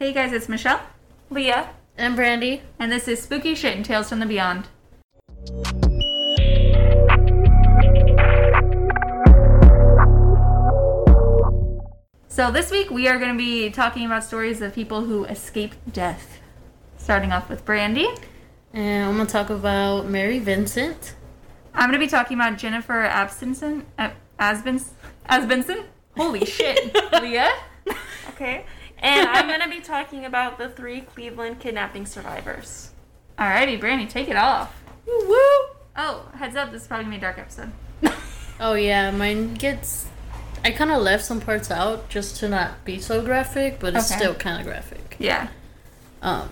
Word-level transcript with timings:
Hey 0.00 0.12
guys, 0.12 0.32
it's 0.32 0.48
Michelle, 0.48 0.80
Leah. 1.28 1.70
And 1.96 2.14
Brandy. 2.14 2.62
and 2.78 2.92
this 2.92 3.08
is 3.08 3.20
Spooky 3.20 3.56
Shit 3.56 3.74
and 3.74 3.84
Tales 3.84 4.08
from 4.08 4.20
the 4.20 4.26
Beyond. 4.26 4.68
So 12.28 12.52
this 12.52 12.70
week 12.70 12.90
we 12.92 13.08
are 13.08 13.18
going 13.18 13.32
to 13.32 13.36
be 13.36 13.70
talking 13.70 14.06
about 14.06 14.22
stories 14.22 14.60
of 14.60 14.72
people 14.72 15.00
who 15.00 15.24
escaped 15.24 15.76
death. 15.92 16.38
Starting 16.96 17.32
off 17.32 17.48
with 17.48 17.64
Brandy. 17.64 18.06
And 18.72 19.06
I'm 19.06 19.16
gonna 19.16 19.28
talk 19.28 19.50
about 19.50 20.06
Mary 20.06 20.38
Vincent. 20.38 21.14
I'm 21.74 21.90
going 21.90 21.98
to 22.00 22.06
be 22.06 22.08
talking 22.08 22.36
about 22.36 22.56
Jennifer 22.56 23.02
Abstinson, 23.02 23.82
Asbins, 24.38 24.90
Asbinson. 25.28 25.84
Holy 26.16 26.44
shit, 26.44 26.96
Leah. 27.20 27.50
Okay. 28.30 28.64
And 29.00 29.28
I'm 29.28 29.46
going 29.46 29.60
to 29.60 29.68
be 29.68 29.80
talking 29.80 30.24
about 30.24 30.58
the 30.58 30.68
three 30.68 31.02
Cleveland 31.02 31.60
kidnapping 31.60 32.06
survivors. 32.06 32.90
Alrighty, 33.38 33.78
Brandy, 33.78 34.06
take 34.06 34.28
it 34.28 34.36
off. 34.36 34.82
Woo 35.06 35.28
woo! 35.28 35.74
Oh, 35.96 36.28
heads 36.36 36.56
up, 36.56 36.70
this 36.72 36.82
is 36.82 36.88
probably 36.88 37.04
gonna 37.04 37.16
be 37.16 37.18
a 37.18 37.20
dark 37.20 37.38
episode. 37.38 37.72
Oh 38.60 38.74
yeah, 38.74 39.12
mine 39.12 39.54
gets. 39.54 40.08
I 40.64 40.72
kind 40.72 40.90
of 40.90 41.00
left 41.00 41.24
some 41.24 41.40
parts 41.40 41.70
out 41.70 42.08
just 42.08 42.38
to 42.38 42.48
not 42.48 42.84
be 42.84 42.98
so 42.98 43.22
graphic, 43.22 43.78
but 43.78 43.94
it's 43.94 44.10
Okay. 44.10 44.18
still 44.18 44.34
kind 44.34 44.58
of 44.60 44.66
graphic. 44.66 45.14
yeah. 45.20 45.46
Um. 46.22 46.48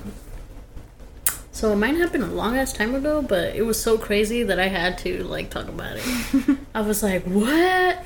So 1.50 1.74
mine 1.74 1.96
happened 1.96 2.22
a 2.22 2.26
long 2.28 2.56
ass 2.56 2.72
time 2.72 2.94
ago, 2.94 3.22
but 3.22 3.56
it 3.56 3.62
was 3.62 3.82
so 3.82 3.98
crazy 3.98 4.44
that 4.44 4.60
I 4.60 4.68
had 4.68 4.98
to 4.98 5.24
like 5.24 5.50
talk 5.50 5.66
about 5.68 5.96
it. 5.96 6.58
I 6.76 6.82
was 6.82 7.02
like, 7.02 7.24
"What?" 7.24 7.48
I 7.48 8.04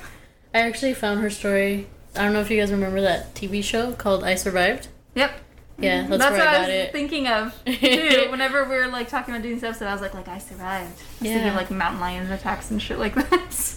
actually 0.55 0.95
found 0.95 1.21
her 1.21 1.29
story. 1.30 1.87
I 2.17 2.23
don't 2.25 2.33
know 2.33 2.41
if 2.41 2.51
you 2.51 2.59
guys 2.61 2.71
remember 2.73 3.01
that 3.03 3.35
TV 3.35 3.63
show 3.63 3.93
called 3.93 4.25
I 4.25 4.35
Survived. 4.35 4.89
Yep. 5.15 5.33
Yeah, 5.79 6.07
that's, 6.07 6.19
That's 6.19 6.31
where 6.33 6.41
what 6.41 6.49
I 6.49 6.57
I, 6.57 6.61
was 6.61 6.69
it. 6.69 6.93
thinking 6.93 7.27
of 7.27 7.55
too. 7.65 8.27
Whenever 8.31 8.65
we 8.65 8.77
were 8.77 8.89
like 8.89 9.09
talking 9.09 9.33
about 9.33 9.43
doing 9.43 9.55
this 9.55 9.65
episode, 9.65 9.87
I 9.87 9.93
was 9.93 10.02
like, 10.02 10.13
like 10.13 10.29
I 10.29 10.39
survived. 10.39 10.89
I 10.89 10.91
was 10.91 10.99
thinking 11.21 11.39
Yeah. 11.43 11.49
of 11.51 11.55
like 11.57 11.71
mountain 11.71 12.01
lions 12.01 12.30
attacks 12.30 12.71
and 12.71 12.83
shit 12.83 12.99
like 12.99 13.15
that. 13.30 13.75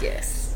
Yes. 0.00 0.54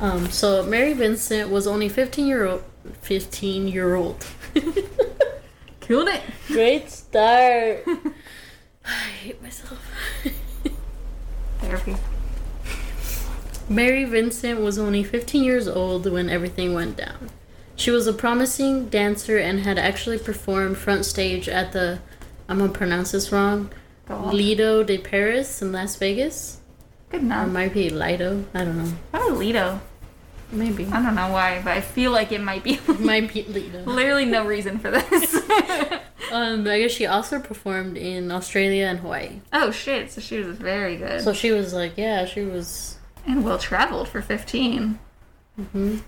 Um, 0.00 0.28
so 0.30 0.62
Mary 0.64 0.92
Vincent 0.92 1.50
was 1.50 1.66
only 1.66 1.88
15 1.88 2.26
year 2.26 2.46
old. 2.46 2.64
15 3.02 3.68
year 3.68 3.94
old. 3.94 4.26
Killed 5.80 6.08
it. 6.08 6.22
Great 6.48 6.90
start. 6.90 7.84
I 8.84 8.88
hate 9.22 9.42
myself. 9.42 9.80
Therapy. 11.60 11.96
Mary 13.70 14.04
Vincent 14.04 14.60
was 14.60 14.78
only 14.78 15.02
15 15.04 15.44
years 15.44 15.68
old 15.68 16.10
when 16.10 16.28
everything 16.28 16.74
went 16.74 16.96
down. 16.96 17.30
She 17.76 17.90
was 17.92 18.06
a 18.08 18.12
promising 18.12 18.88
dancer 18.88 19.38
and 19.38 19.60
had 19.60 19.78
actually 19.78 20.18
performed 20.18 20.76
front 20.76 21.06
stage 21.06 21.48
at 21.48 21.72
the, 21.72 22.00
I'm 22.48 22.58
gonna 22.58 22.72
pronounce 22.72 23.12
this 23.12 23.30
wrong. 23.32 23.70
Lido 24.08 24.82
de 24.82 24.98
Paris 24.98 25.62
in 25.62 25.70
Las 25.70 25.94
Vegas. 25.96 26.58
Good 27.10 27.18
Or 27.18 27.22
it 27.22 27.26
enough. 27.26 27.48
might 27.50 27.72
be 27.72 27.90
Lido. 27.90 28.44
I 28.52 28.64
don't 28.64 28.76
know. 28.84 28.92
Probably 29.12 29.46
Lido. 29.46 29.80
Maybe. 30.50 30.84
I 30.86 31.00
don't 31.00 31.14
know 31.14 31.28
why, 31.30 31.60
but 31.62 31.76
I 31.76 31.80
feel 31.80 32.10
like 32.10 32.32
it 32.32 32.40
might 32.40 32.64
be. 32.64 32.72
It 32.88 32.98
might 33.00 33.32
be 33.32 33.42
Lido. 33.48 33.84
Literally 33.84 34.24
no 34.24 34.44
reason 34.44 34.78
for 34.78 34.90
this. 34.90 35.40
Um, 36.32 36.64
I 36.68 36.78
guess 36.78 36.92
she 36.92 37.06
also 37.06 37.40
performed 37.40 37.96
in 37.96 38.30
Australia 38.30 38.84
and 38.84 39.00
Hawaii. 39.00 39.40
oh 39.52 39.72
shit! 39.72 40.12
So 40.12 40.20
she 40.20 40.38
was 40.38 40.56
very 40.58 40.96
good 40.96 41.22
So 41.22 41.32
she 41.32 41.50
was 41.50 41.74
like, 41.74 41.94
yeah, 41.96 42.24
she 42.24 42.42
was. 42.42 42.98
And 43.26 43.44
well 43.44 43.58
traveled 43.58 44.08
for 44.08 44.22
15. 44.22 44.98
Mm-hmm. 45.58 45.98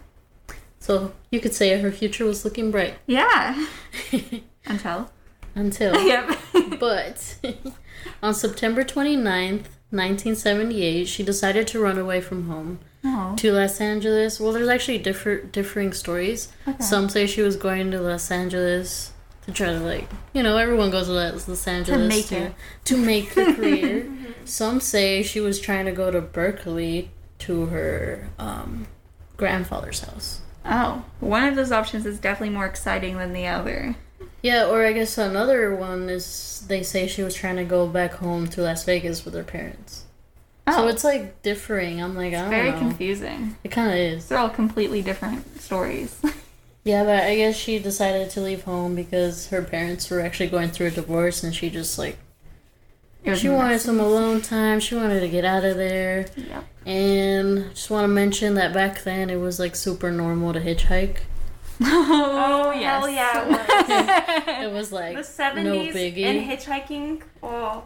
So 0.79 1.13
you 1.31 1.41
could 1.41 1.55
say 1.55 1.79
her 1.81 1.93
future 1.93 2.25
was 2.25 2.45
looking 2.45 2.71
bright 2.71 2.95
Yeah. 3.07 3.67
Until. 4.67 5.11
until. 5.55 5.95
Yep. 6.07 6.39
But 6.79 7.37
on 8.23 8.35
September 8.35 8.83
29th, 8.83 9.69
1978, 9.91 11.07
she 11.07 11.23
decided 11.23 11.67
to 11.69 11.81
run 11.81 11.99
away 11.99 12.21
from 12.21 12.49
home 12.49 12.81
oh. 13.05 13.35
to 13.37 13.53
Los 13.53 13.81
Angeles. 13.81 14.41
Well, 14.41 14.53
there's 14.53 14.69
actually 14.69 14.99
different 14.99 15.53
differing 15.53 15.93
stories. 15.93 16.53
Okay. 16.67 16.83
Some 16.83 17.09
say 17.09 17.27
she 17.27 17.43
was 17.43 17.57
going 17.57 17.91
to 17.91 18.01
Los 18.01 18.31
Angeles 18.31 19.12
to 19.47 19.53
try 19.53 19.67
to 19.67 19.81
like, 19.81 20.09
you 20.33 20.43
know, 20.43 20.57
everyone 20.57 20.91
goes 20.91 21.07
to 21.07 21.13
Los 21.13 21.67
Angeles 21.67 22.09
make 22.09 22.27
to, 22.27 22.37
it. 22.37 22.55
to 22.87 22.97
make 22.97 23.37
a 23.37 23.53
career. 23.55 24.11
Some 24.45 24.81
say 24.81 25.23
she 25.23 25.41
was 25.41 25.61
trying 25.61 25.87
to 25.87 25.93
go 25.93 26.11
to 26.11 26.21
Berkeley 26.21 27.11
to 27.41 27.67
her 27.67 28.29
um, 28.39 28.87
grandfather's 29.37 30.01
house. 30.01 30.41
Oh, 30.65 31.05
one 31.21 31.45
of 31.45 31.57
those 31.57 31.73
options 31.73 32.07
is 32.07 32.21
definitely 32.21 32.55
more 32.55 32.67
exciting 32.67 33.19
than 33.19 33.33
the 33.33 33.47
other. 33.49 33.97
Yeah, 34.43 34.67
or 34.67 34.85
I 34.85 34.93
guess 34.93 35.19
another 35.19 35.75
one 35.75 36.09
is 36.09 36.65
they 36.69 36.83
say 36.83 37.07
she 37.09 37.23
was 37.23 37.35
trying 37.35 37.57
to 37.57 37.65
go 37.65 37.87
back 37.89 38.15
home 38.15 38.47
to 38.49 38.63
Las 38.63 38.85
Vegas 38.85 39.25
with 39.25 39.35
her 39.35 39.43
parents. 39.45 40.05
Oh, 40.67 40.73
So 40.83 40.89
it's 40.89 41.03
like 41.05 41.43
differing. 41.43 42.01
I'm 42.01 42.15
like, 42.17 42.35
I 42.35 42.43
don't 42.43 42.51
very 42.51 42.71
know. 42.71 42.79
confusing. 42.79 43.57
It 43.65 43.71
kind 43.71 43.91
of 43.91 43.97
is. 43.97 44.29
They're 44.29 44.39
all 44.39 44.49
completely 44.51 45.03
different 45.03 45.61
stories. 45.61 46.21
Yeah, 46.85 47.05
but 47.05 47.23
I 47.23 47.37
guess 47.37 47.57
she 47.57 47.79
decided 47.79 48.31
to 48.31 48.41
leave 48.41 48.65
home 48.65 48.95
because 48.97 49.49
her 49.49 49.63
parents 49.63 50.11
were 50.11 50.21
actually 50.21 50.49
going 50.49 50.71
through 50.71 50.89
a 50.89 50.91
divorce, 50.91 51.43
and 51.45 51.55
she 51.55 51.71
just 51.71 51.97
like 51.99 52.19
It 53.25 53.31
was 53.31 53.39
she 53.41 53.49
wanted 53.49 53.81
some 53.81 54.01
alone 54.01 54.41
time. 54.41 54.81
She 54.81 54.95
wanted 54.97 55.21
to 55.21 55.29
get 55.29 55.45
out 55.45 55.65
of 55.65 55.77
there, 55.77 56.27
Yep. 56.37 56.65
and 56.87 57.71
just 57.75 57.89
want 57.91 58.05
to 58.05 58.09
mention 58.09 58.55
that 58.55 58.73
back 58.75 59.05
then 59.05 59.31
it 59.31 59.37
was 59.37 59.61
like 59.61 59.77
super 59.77 60.11
normal 60.11 60.53
to 60.53 60.61
hitchhike. 60.61 61.19
Oh, 61.85 62.69
oh, 62.69 62.73
yes. 62.73 63.01
hell 63.01 63.09
yeah, 63.11 64.61
it 64.61 64.65
It 64.67 64.73
was 64.73 64.93
like 64.93 65.17
The 65.17 65.23
70s 65.23 65.65
no 65.65 65.73
biggie. 65.75 66.25
and 66.25 66.49
hitchhiking. 66.49 67.23
Oh, 67.43 67.83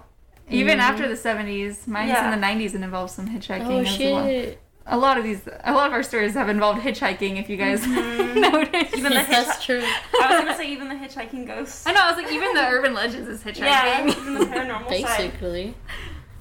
Even 0.50 0.72
mm-hmm. 0.78 0.80
after 0.80 1.08
the 1.08 1.14
70s, 1.14 1.86
mine's 1.86 2.08
Yeah. 2.10 2.32
in 2.32 2.38
the 2.40 2.46
90s 2.46 2.74
and 2.74 2.84
involves 2.84 3.14
some 3.14 3.26
hitchhiking 3.28 3.66
oh 3.66 3.80
as 3.80 3.98
well. 3.98 4.54
Shit! 4.86 4.94
A 4.94 4.98
lot 4.98 5.18
of 5.18 5.24
these, 5.24 5.40
a 5.64 5.72
lot 5.72 5.86
of 5.88 5.92
our 5.92 6.02
stories 6.02 6.34
have 6.34 6.48
involved 6.48 6.80
hitchhiking. 6.80 7.38
If 7.40 7.48
you 7.50 7.56
guys 7.56 7.80
mm-hmm. 7.82 8.40
noticed, 8.40 8.96
Even 8.96 9.12
the 9.12 9.24
That's 9.28 9.58
hitchhi- 9.58 9.64
true. 9.64 9.82
I 10.22 10.36
was 10.36 10.44
gonna 10.44 10.56
say 10.56 10.70
even 10.70 10.88
the 10.88 10.94
hitchhiking 10.94 11.46
ghosts. 11.46 11.86
I 11.86 11.92
know. 11.92 12.00
I 12.02 12.12
was 12.12 12.22
like, 12.22 12.32
even 12.32 12.54
the 12.54 12.66
urban 12.66 12.94
legends 12.94 13.28
is 13.28 13.42
hitchhiking. 13.42 13.58
Yeah, 13.60 14.06
even 14.06 14.34
the 14.34 14.40
paranormal 14.46 14.88
side. 14.88 15.18
Basically. 15.18 15.74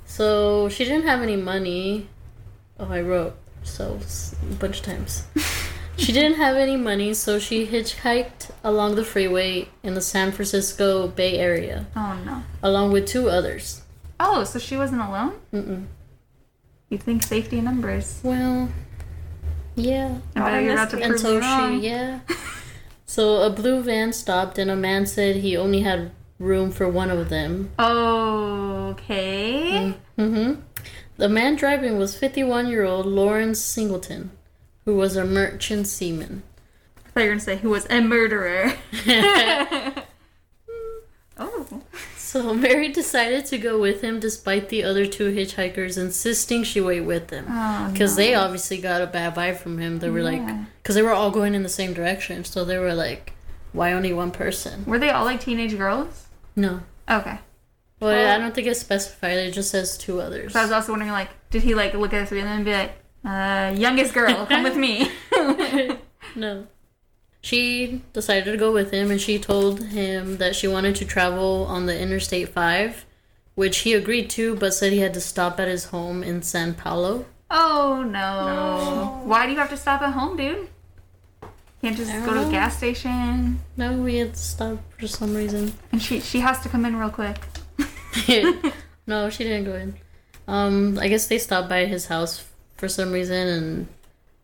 So 0.05 0.69
she 0.69 0.85
didn't 0.85 1.05
have 1.05 1.21
any 1.21 1.35
money. 1.35 2.09
Oh, 2.79 2.87
I 2.91 3.01
wrote 3.01 3.35
so 3.63 3.99
a 4.51 4.53
bunch 4.55 4.79
of 4.79 4.85
times. 4.85 5.23
she 5.97 6.11
didn't 6.11 6.35
have 6.37 6.55
any 6.55 6.77
money, 6.77 7.13
so 7.13 7.39
she 7.39 7.65
hitchhiked 7.65 8.51
along 8.63 8.95
the 8.95 9.03
freeway 9.03 9.69
in 9.81 9.93
the 9.95 10.01
San 10.01 10.31
Francisco 10.31 11.07
Bay 11.07 11.39
Area, 11.39 11.87
Oh 11.95 12.19
no. 12.25 12.43
along 12.61 12.91
with 12.91 13.07
two 13.07 13.29
others. 13.29 13.81
Oh, 14.19 14.43
so 14.43 14.59
she 14.59 14.77
wasn't 14.77 15.01
alone. 15.01 15.33
Mm-mm. 15.53 15.85
You'd 16.89 17.03
think 17.03 17.23
safety 17.23 17.57
in 17.59 17.65
numbers. 17.65 18.19
Well, 18.23 18.69
yeah. 19.75 20.17
I 20.35 20.39
bet 20.39 20.63
you're 20.63 20.73
about 20.73 20.89
to 20.91 20.97
prove 20.97 21.09
And 21.11 21.19
so 21.19 21.33
me 21.35 21.39
wrong. 21.39 21.81
she, 21.81 21.87
yeah. 21.89 22.19
So 23.07 23.43
a 23.43 23.51
blue 23.51 23.83
van 23.83 24.13
stopped, 24.13 24.57
and 24.57 24.69
a 24.71 24.75
man 24.75 25.05
said 25.05 25.35
he 25.37 25.55
only 25.55 25.81
had 25.81 26.11
room 26.39 26.71
for 26.71 26.89
one 26.89 27.11
of 27.11 27.29
them. 27.29 27.69
Okay. 27.79 29.93
Mm-hmm. 30.17 30.59
The 31.17 31.29
man 31.29 31.55
driving 31.55 31.97
was 31.99 32.17
51 32.17 32.67
year 32.67 32.83
old 32.83 33.05
Lawrence 33.05 33.59
Singleton, 33.59 34.31
who 34.85 34.95
was 34.95 35.15
a 35.15 35.23
merchant 35.23 35.85
seaman. 35.87 36.41
I 36.97 37.09
thought 37.11 37.19
you 37.21 37.25
were 37.27 37.31
gonna 37.33 37.39
say 37.41 37.57
who 37.57 37.69
was 37.69 37.85
a 37.89 38.01
murderer. 38.01 38.73
So 42.25 42.53
Mary 42.65 42.89
decided 42.89 43.45
to 43.47 43.57
go 43.59 43.79
with 43.79 44.01
him 44.01 44.19
despite 44.19 44.69
the 44.69 44.83
other 44.83 45.05
two 45.05 45.31
hitchhikers 45.31 45.95
insisting 45.97 46.63
she 46.63 46.81
wait 46.81 47.01
with 47.01 47.27
them. 47.27 47.45
Oh, 47.47 47.89
Because 47.91 48.15
they 48.15 48.33
obviously 48.33 48.79
got 48.79 49.01
a 49.01 49.07
bad 49.07 49.35
vibe 49.35 49.57
from 49.57 49.77
him. 49.77 49.99
They 49.99 50.09
were 50.09 50.23
like, 50.23 50.41
because 50.81 50.95
they 50.95 51.03
were 51.03 51.13
all 51.13 51.29
going 51.29 51.53
in 51.53 51.61
the 51.63 51.69
same 51.69 51.93
direction. 51.93 52.43
So 52.43 52.65
they 52.65 52.79
were 52.79 52.95
like, 52.95 53.33
why 53.73 53.93
only 53.93 54.11
one 54.11 54.31
person? 54.31 54.85
Were 54.85 54.97
they 54.99 55.11
all 55.11 55.23
like 55.25 55.39
teenage 55.39 55.77
girls? 55.77 56.25
No. 56.55 56.81
Okay. 57.09 57.37
Well, 57.99 58.11
Well- 58.11 58.35
I 58.35 58.39
don't 58.39 58.55
think 58.55 58.67
it's 58.67 58.79
specified. 58.79 59.37
It 59.37 59.51
just 59.51 59.69
says 59.69 59.95
two 59.97 60.19
others. 60.19 60.53
So 60.53 60.59
I 60.59 60.63
was 60.63 60.71
also 60.71 60.91
wondering, 60.93 61.11
like, 61.11 61.29
did 61.51 61.61
he 61.61 61.75
like 61.75 61.93
look 61.93 62.13
at 62.13 62.27
three 62.27 62.39
of 62.39 62.45
them 62.45 62.55
and 62.57 62.65
be 62.65 62.71
like, 62.73 62.93
uh, 63.23 63.73
youngest 63.77 64.13
girl, 64.13 64.45
come 64.47 64.63
with 64.63 64.75
me? 64.75 65.09
no. 66.35 66.67
She 67.45 68.01
decided 68.11 68.51
to 68.51 68.57
go 68.57 68.71
with 68.71 68.89
him 68.89 69.11
and 69.11 69.21
she 69.21 69.37
told 69.37 69.83
him 69.83 70.37
that 70.37 70.55
she 70.55 70.67
wanted 70.67 70.95
to 70.95 71.05
travel 71.05 71.67
on 71.69 71.85
the 71.85 71.95
Interstate 71.95 72.49
5, 72.49 73.05
which 73.53 73.77
he 73.85 73.93
agreed 73.93 74.31
to 74.31 74.55
but 74.55 74.73
said 74.73 74.93
he 74.93 74.97
had 74.97 75.13
to 75.13 75.21
stop 75.21 75.59
at 75.59 75.67
his 75.67 75.85
home 75.85 76.23
in 76.23 76.41
San 76.41 76.73
Pablo. 76.73 77.25
oh 77.51 78.01
no. 78.01 78.47
No. 78.47 79.21
Why 79.25 79.45
do 79.45 79.51
you 79.51 79.59
have 79.59 79.69
to 79.69 79.77
stop 79.77 80.01
at 80.01 80.13
home, 80.13 80.37
dude? 80.37 80.69
Can't 81.83 81.95
just 81.95 82.11
go 82.11 82.33
don't 82.33 82.39
to 82.39 82.45
the 82.45 82.51
gas 82.51 82.77
station. 82.77 83.59
No, 83.77 83.93
we 83.93 84.15
had 84.15 84.33
to 84.33 84.39
stop 84.39 84.79
for 84.97 85.07
some 85.07 85.35
reason. 85.35 85.71
And 85.91 86.01
she 86.01 86.21
she 86.21 86.39
has 86.39 86.59
to 86.61 86.69
come 86.69 86.83
in 86.83 86.95
real 86.95 87.11
quick. 87.11 87.37
no, 89.05 89.29
she 89.29 89.43
didn't 89.43 89.65
go 89.65 89.75
in. 89.75 89.93
Um, 90.47 90.97
I 90.97 91.09
guess 91.09 91.27
they 91.27 91.37
stopped 91.37 91.69
by 91.69 91.85
his 91.85 92.07
house 92.07 92.43
for 92.77 92.87
some 92.89 93.11
reason, 93.11 93.47
and 93.47 93.87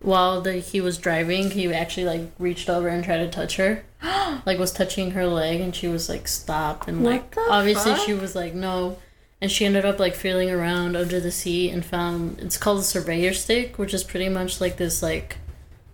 while 0.01 0.41
the, 0.41 0.53
he 0.53 0.81
was 0.81 0.97
driving, 0.97 1.51
he 1.51 1.71
actually 1.73 2.05
like 2.05 2.31
reached 2.39 2.69
over 2.69 2.87
and 2.87 3.03
tried 3.03 3.17
to 3.19 3.29
touch 3.29 3.57
her. 3.57 3.83
like 4.45 4.57
was 4.59 4.71
touching 4.73 5.11
her 5.11 5.27
leg 5.27 5.61
and 5.61 5.75
she 5.75 5.87
was 5.87 6.09
like 6.09 6.27
stopped 6.27 6.87
and 6.87 7.03
What 7.03 7.11
like 7.11 7.35
obviously 7.49 7.93
fuck? 7.93 8.05
she 8.05 8.13
was 8.15 8.33
like 8.35 8.55
no 8.55 8.97
and 9.39 9.51
she 9.51 9.63
ended 9.63 9.85
up 9.85 9.99
like 9.99 10.15
feeling 10.15 10.49
around 10.49 10.95
under 10.95 11.19
the 11.19 11.29
seat 11.31 11.69
and 11.69 11.85
found 11.85 12.39
it's 12.39 12.57
called 12.57 12.79
a 12.79 12.83
surveyor 12.83 13.33
stick 13.33 13.77
which 13.77 13.93
is 13.93 14.03
pretty 14.03 14.27
much 14.27 14.59
like 14.59 14.77
this 14.77 15.03
like 15.03 15.37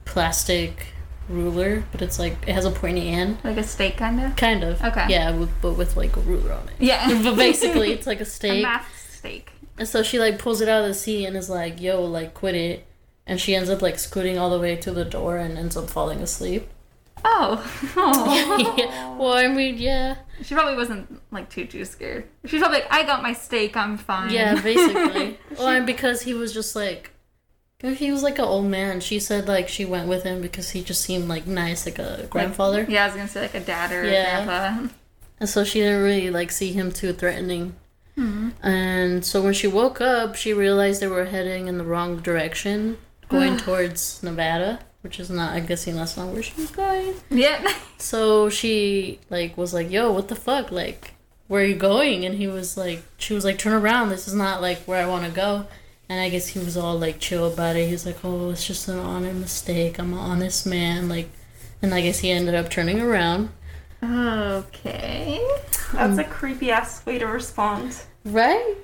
plastic 0.06 0.88
ruler 1.28 1.84
but 1.92 2.02
it's 2.02 2.18
like 2.18 2.38
it 2.48 2.54
has 2.54 2.64
a 2.64 2.72
pointy 2.72 3.10
end 3.10 3.38
Like 3.44 3.58
a 3.58 3.64
stake 3.64 3.98
kind 3.98 4.22
of. 4.22 4.36
kind 4.38 4.64
of 4.64 4.82
Okay. 4.82 5.06
yeah 5.10 5.32
with, 5.32 5.50
but 5.62 5.74
with 5.74 5.98
like 5.98 6.16
a 6.16 6.22
ruler 6.22 6.54
on 6.54 6.70
it 6.70 6.76
Yeah. 6.80 7.22
but 7.24 7.36
basically 7.48 7.92
it's 7.92 8.08
like 8.08 8.22
a 8.22 8.28
a 8.48 8.62
math 8.62 9.12
stake. 9.18 9.52
and 9.78 9.86
so 9.88 10.02
she 10.02 10.18
like 10.18 10.40
pulls 10.40 10.62
it 10.62 10.70
out 10.70 10.84
of 10.84 10.88
the 10.88 10.94
seat 10.94 11.26
and 11.26 11.36
is 11.36 11.50
like 11.50 11.82
yo 11.82 12.02
like 12.06 12.34
quit 12.34 12.56
it 12.56 12.87
and 13.28 13.40
she 13.40 13.54
ends 13.56 13.70
up 13.70 13.82
like 13.82 14.00
scooting 14.00 14.38
all 14.40 14.50
the 14.50 14.60
way 14.60 14.76
to 14.76 14.92
the 14.92 15.06
door 15.06 15.38
and 15.38 15.58
ends 15.58 15.78
up 15.78 15.90
falling 15.90 16.22
asleep 16.22 16.68
Oh. 17.26 17.62
Yeah. 18.78 19.16
well 19.18 19.34
i 19.34 19.48
mean 19.48 19.78
yeah 19.78 20.16
She 20.44 20.54
probably 20.56 20.76
wasn't 20.76 21.22
like 21.32 21.50
too 21.50 21.66
too 21.66 21.84
scared. 21.86 22.26
She's 22.46 22.60
probably 22.62 22.80
like, 22.80 22.92
I 22.94 23.04
got 23.04 23.22
my 23.24 23.34
stake, 23.34 23.76
I'm 23.76 23.98
fine. 23.98 24.30
Yeah, 24.32 24.62
basically. 24.62 25.40
well, 25.58 25.68
and 25.68 25.86
because 25.86 26.22
he 26.22 26.34
was 26.36 26.54
just 26.54 26.76
like, 26.76 27.12
if 27.84 27.98
he 27.98 28.12
was 28.12 28.22
like 28.24 28.38
an 28.38 28.46
old 28.46 28.66
man. 28.68 29.00
She 29.02 29.20
said 29.20 29.48
like 29.48 29.68
she 29.68 29.84
went 29.84 30.08
with 30.08 30.24
him 30.24 30.42
because 30.42 30.70
he 30.72 30.84
just 30.84 31.02
seemed 31.02 31.28
like 31.28 31.48
nice, 31.48 31.86
like 31.88 31.98
a 32.00 32.28
grandfather. 32.30 32.86
yeah, 32.88 33.04
I 33.04 33.08
was 33.08 33.16
gonna 33.16 33.28
say 33.28 33.42
like 33.42 33.56
a 33.56 33.60
dad 33.60 33.92
or 33.92 34.04
Yeah. 34.08 34.42
a 34.42 34.46
grandpa. 34.46 34.94
And 35.40 35.50
so 35.50 35.64
she 35.64 35.80
didn't 35.80 36.04
really 36.04 36.30
like 36.30 36.52
see 36.52 36.72
him 36.72 36.92
too 36.92 37.14
threatening. 37.14 37.76
Hmm. 38.16 38.50
And 38.64 39.26
so 39.26 39.42
when 39.42 39.54
she 39.54 39.68
woke 39.68 40.00
up, 40.02 40.36
she 40.36 40.54
realized 40.54 41.02
they 41.02 41.08
were 41.08 41.26
heading 41.26 41.68
in 41.68 41.78
the 41.80 41.84
wrong 41.84 42.18
direction, 42.22 42.98
going 43.30 43.58
towards 43.66 44.22
Nevada, 44.24 44.80
which 45.02 45.20
is 45.20 45.30
not. 45.30 45.54
I'm 45.54 45.66
guessing 45.66 45.96
that's 45.96 46.18
not 46.18 46.30
where 46.30 46.44
she 46.44 46.60
was 46.60 46.72
going. 46.72 47.16
Yeah. 47.30 47.74
So 48.00 48.52
she 48.52 49.20
like 49.32 49.58
was 49.58 49.74
like, 49.74 49.90
"Yo, 49.90 50.12
what 50.12 50.28
the 50.28 50.36
fuck? 50.36 50.72
Like, 50.72 51.16
where 51.48 51.64
are 51.64 51.66
you 51.66 51.74
going?" 51.74 52.26
And 52.26 52.36
he 52.36 52.46
was 52.46 52.78
like, 52.78 53.02
"She 53.18 53.34
was 53.34 53.44
like, 53.44 53.58
turn 53.58 53.74
around. 53.74 54.10
This 54.10 54.28
is 54.28 54.36
not 54.36 54.62
like 54.62 54.78
where 54.82 55.04
I 55.04 55.10
want 55.10 55.26
to 55.26 55.32
go." 55.32 55.66
And 56.08 56.22
I 56.22 56.30
guess 56.30 56.50
he 56.50 56.60
was 56.60 56.78
all 56.78 57.00
like 57.00 57.18
chill 57.18 57.52
about 57.52 57.76
it. 57.76 57.88
He 57.88 57.92
was 57.92 58.06
like, 58.06 58.24
"Oh, 58.24 58.52
it's 58.52 58.68
just 58.68 58.88
an 58.88 59.00
honest 59.00 59.40
mistake. 59.40 59.98
I'm 59.98 60.14
an 60.14 60.20
honest 60.20 60.68
man." 60.68 61.10
Like, 61.10 61.28
and 61.82 61.92
I 61.92 62.02
guess 62.02 62.20
he 62.20 62.30
ended 62.30 62.54
up 62.54 62.70
turning 62.70 63.02
around. 63.02 63.50
Okay. 64.04 65.42
That's 65.94 66.14
um, 66.14 66.20
a 66.20 66.24
creepy 66.24 66.70
ass 66.72 67.04
way 67.06 67.18
to 67.18 67.26
respond. 67.26 68.00
Right? 68.24 68.76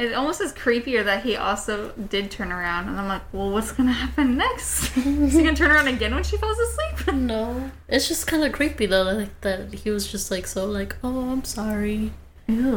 It 0.00 0.14
almost 0.14 0.40
is 0.40 0.52
creepier 0.54 1.04
that 1.04 1.22
he 1.24 1.36
also 1.36 1.90
did 2.08 2.30
turn 2.30 2.50
around, 2.52 2.88
and 2.88 2.98
I'm 2.98 3.06
like, 3.06 3.22
well, 3.32 3.50
what's 3.50 3.70
gonna 3.72 3.92
happen 3.92 4.36
next? 4.38 4.96
is 4.96 5.34
he 5.34 5.42
gonna 5.44 5.54
turn 5.54 5.70
around 5.70 5.88
again 5.88 6.14
when 6.14 6.24
she 6.24 6.36
falls 6.38 6.58
asleep? 6.58 7.14
No, 7.14 7.70
it's 7.88 8.08
just 8.08 8.26
kind 8.26 8.42
of 8.42 8.52
creepy 8.52 8.86
though. 8.86 9.02
Like 9.02 9.40
that 9.42 9.74
he 9.74 9.90
was 9.90 10.10
just 10.10 10.30
like 10.30 10.46
so 10.46 10.64
like, 10.64 10.96
"Oh, 11.04 11.30
I'm 11.32 11.44
sorry." 11.44 12.12
Ew. 12.48 12.70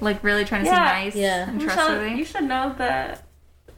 Like 0.00 0.22
really 0.22 0.44
trying 0.44 0.64
to 0.64 0.70
Yeah. 0.70 0.76
seem 0.94 1.04
nice 1.04 1.14
Yeah. 1.16 1.48
and 1.48 1.58
Michelle, 1.58 1.74
trustworthy. 1.86 2.14
you 2.14 2.24
should 2.24 2.44
know 2.44 2.74
that 2.78 3.24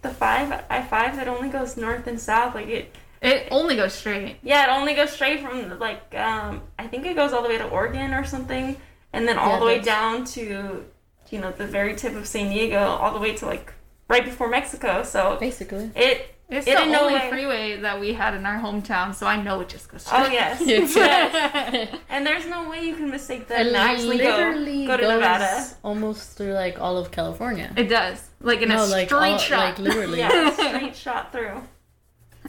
the 0.02 0.10
five 0.10 0.64
I 0.70 0.82
five 0.82 1.16
that 1.16 1.26
only 1.26 1.48
goes 1.48 1.76
north 1.76 2.06
and 2.06 2.20
south. 2.20 2.54
Like 2.54 2.68
it, 2.68 2.94
It 3.22 3.48
only 3.50 3.76
goes 3.76 3.94
straight. 3.94 4.36
yeah, 4.42 4.64
it 4.66 4.78
only 4.78 4.94
goes 4.94 5.10
straight 5.10 5.40
from 5.40 5.78
like 5.78 6.14
um 6.14 6.62
I 6.78 6.86
think 6.86 7.06
it 7.06 7.16
goes 7.16 7.32
all 7.32 7.42
the 7.42 7.48
way 7.48 7.58
to 7.58 7.68
Oregon 7.68 8.12
or 8.14 8.24
something, 8.24 8.76
and 9.12 9.26
then 9.26 9.38
all 9.38 9.54
Yeah, 9.54 9.58
the 9.60 9.64
way 9.66 9.78
down 9.80 10.24
to 10.36 10.84
you 11.30 11.40
know 11.40 11.50
the 11.52 11.66
very 11.66 11.94
tip 11.96 12.14
of 12.14 12.26
San 12.26 12.50
Diego, 12.50 12.78
all 12.78 13.12
the 13.12 13.20
way 13.20 13.34
to 13.36 13.46
like 13.46 13.72
right 14.08 14.24
before 14.24 14.48
Mexico. 14.48 15.02
So 15.02 15.36
Basically. 15.38 15.90
it 15.94 16.34
It's 16.50 16.66
It 16.66 16.76
the 16.76 16.82
in 16.84 16.92
no 16.92 17.02
only 17.02 17.14
way- 17.14 17.28
freeway 17.28 17.76
that 17.80 18.00
we 18.00 18.14
had 18.14 18.32
in 18.34 18.46
our 18.46 18.58
hometown, 18.58 19.14
so 19.14 19.26
I 19.26 19.36
know 19.42 19.60
it 19.60 19.68
just 19.68 19.90
goes 19.90 20.02
straight. 20.06 20.22
oh 20.26 20.26
yes, 20.32 20.62
yes. 20.64 21.94
and 22.08 22.26
there's 22.26 22.46
no 22.46 22.70
way 22.70 22.84
you 22.86 22.96
can 22.96 23.10
mistake 23.10 23.48
that 23.48 23.66
and 23.66 23.76
actually 23.76 24.16
literally 24.18 24.86
go 24.86 24.96
to 24.96 25.02
goes 25.02 25.12
Nevada. 25.12 25.66
almost 25.84 26.36
through 26.38 26.54
like 26.54 26.80
all 26.80 26.96
of 26.96 27.10
California. 27.10 27.70
It 27.76 27.88
does. 27.88 28.18
Like 28.40 28.62
in 28.62 28.70
no, 28.70 28.82
a 28.82 28.86
like 28.86 29.08
straight 29.08 29.32
all, 29.32 29.38
shot. 29.38 29.58
like 29.58 29.78
literally. 29.78 30.18
Yeah, 30.20 30.50
straight 30.52 30.96
shot 30.96 31.32
through. 31.32 31.62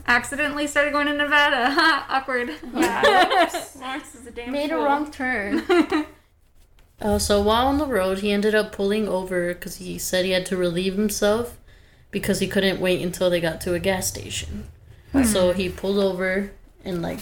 Accidentally 0.08 0.66
started 0.68 0.94
going 0.94 1.08
to 1.08 1.14
Nevada. 1.14 1.76
Awkward. 2.10 2.52
Yeah, 2.74 3.02
Lawrence 3.82 4.16
is 4.16 4.26
a 4.28 4.32
damn 4.32 4.52
Made 4.52 4.72
a 4.72 4.78
wrong 4.78 5.12
turn. 5.12 5.64
Uh, 7.02 7.18
so 7.18 7.42
while 7.42 7.68
on 7.68 7.78
the 7.78 7.86
road, 7.86 8.20
he 8.20 8.32
ended 8.32 8.54
up 8.54 8.72
pulling 8.72 9.08
over 9.08 9.54
because 9.54 9.78
he 9.78 9.98
said 9.98 10.26
he 10.26 10.32
had 10.32 10.46
to 10.48 10.58
relieve 10.58 10.96
himself 10.96 11.58
because 12.12 12.40
he 12.40 12.48
couldn't 12.48 12.80
wait 12.82 13.02
until 13.02 13.30
they 13.30 13.40
got 13.40 13.62
to 13.62 13.74
a 13.74 13.80
gas 13.80 14.08
station. 14.08 14.66
So 15.26 15.54
he 15.54 15.70
pulled 15.70 15.98
over 15.98 16.52
and 16.86 17.02
like 17.02 17.20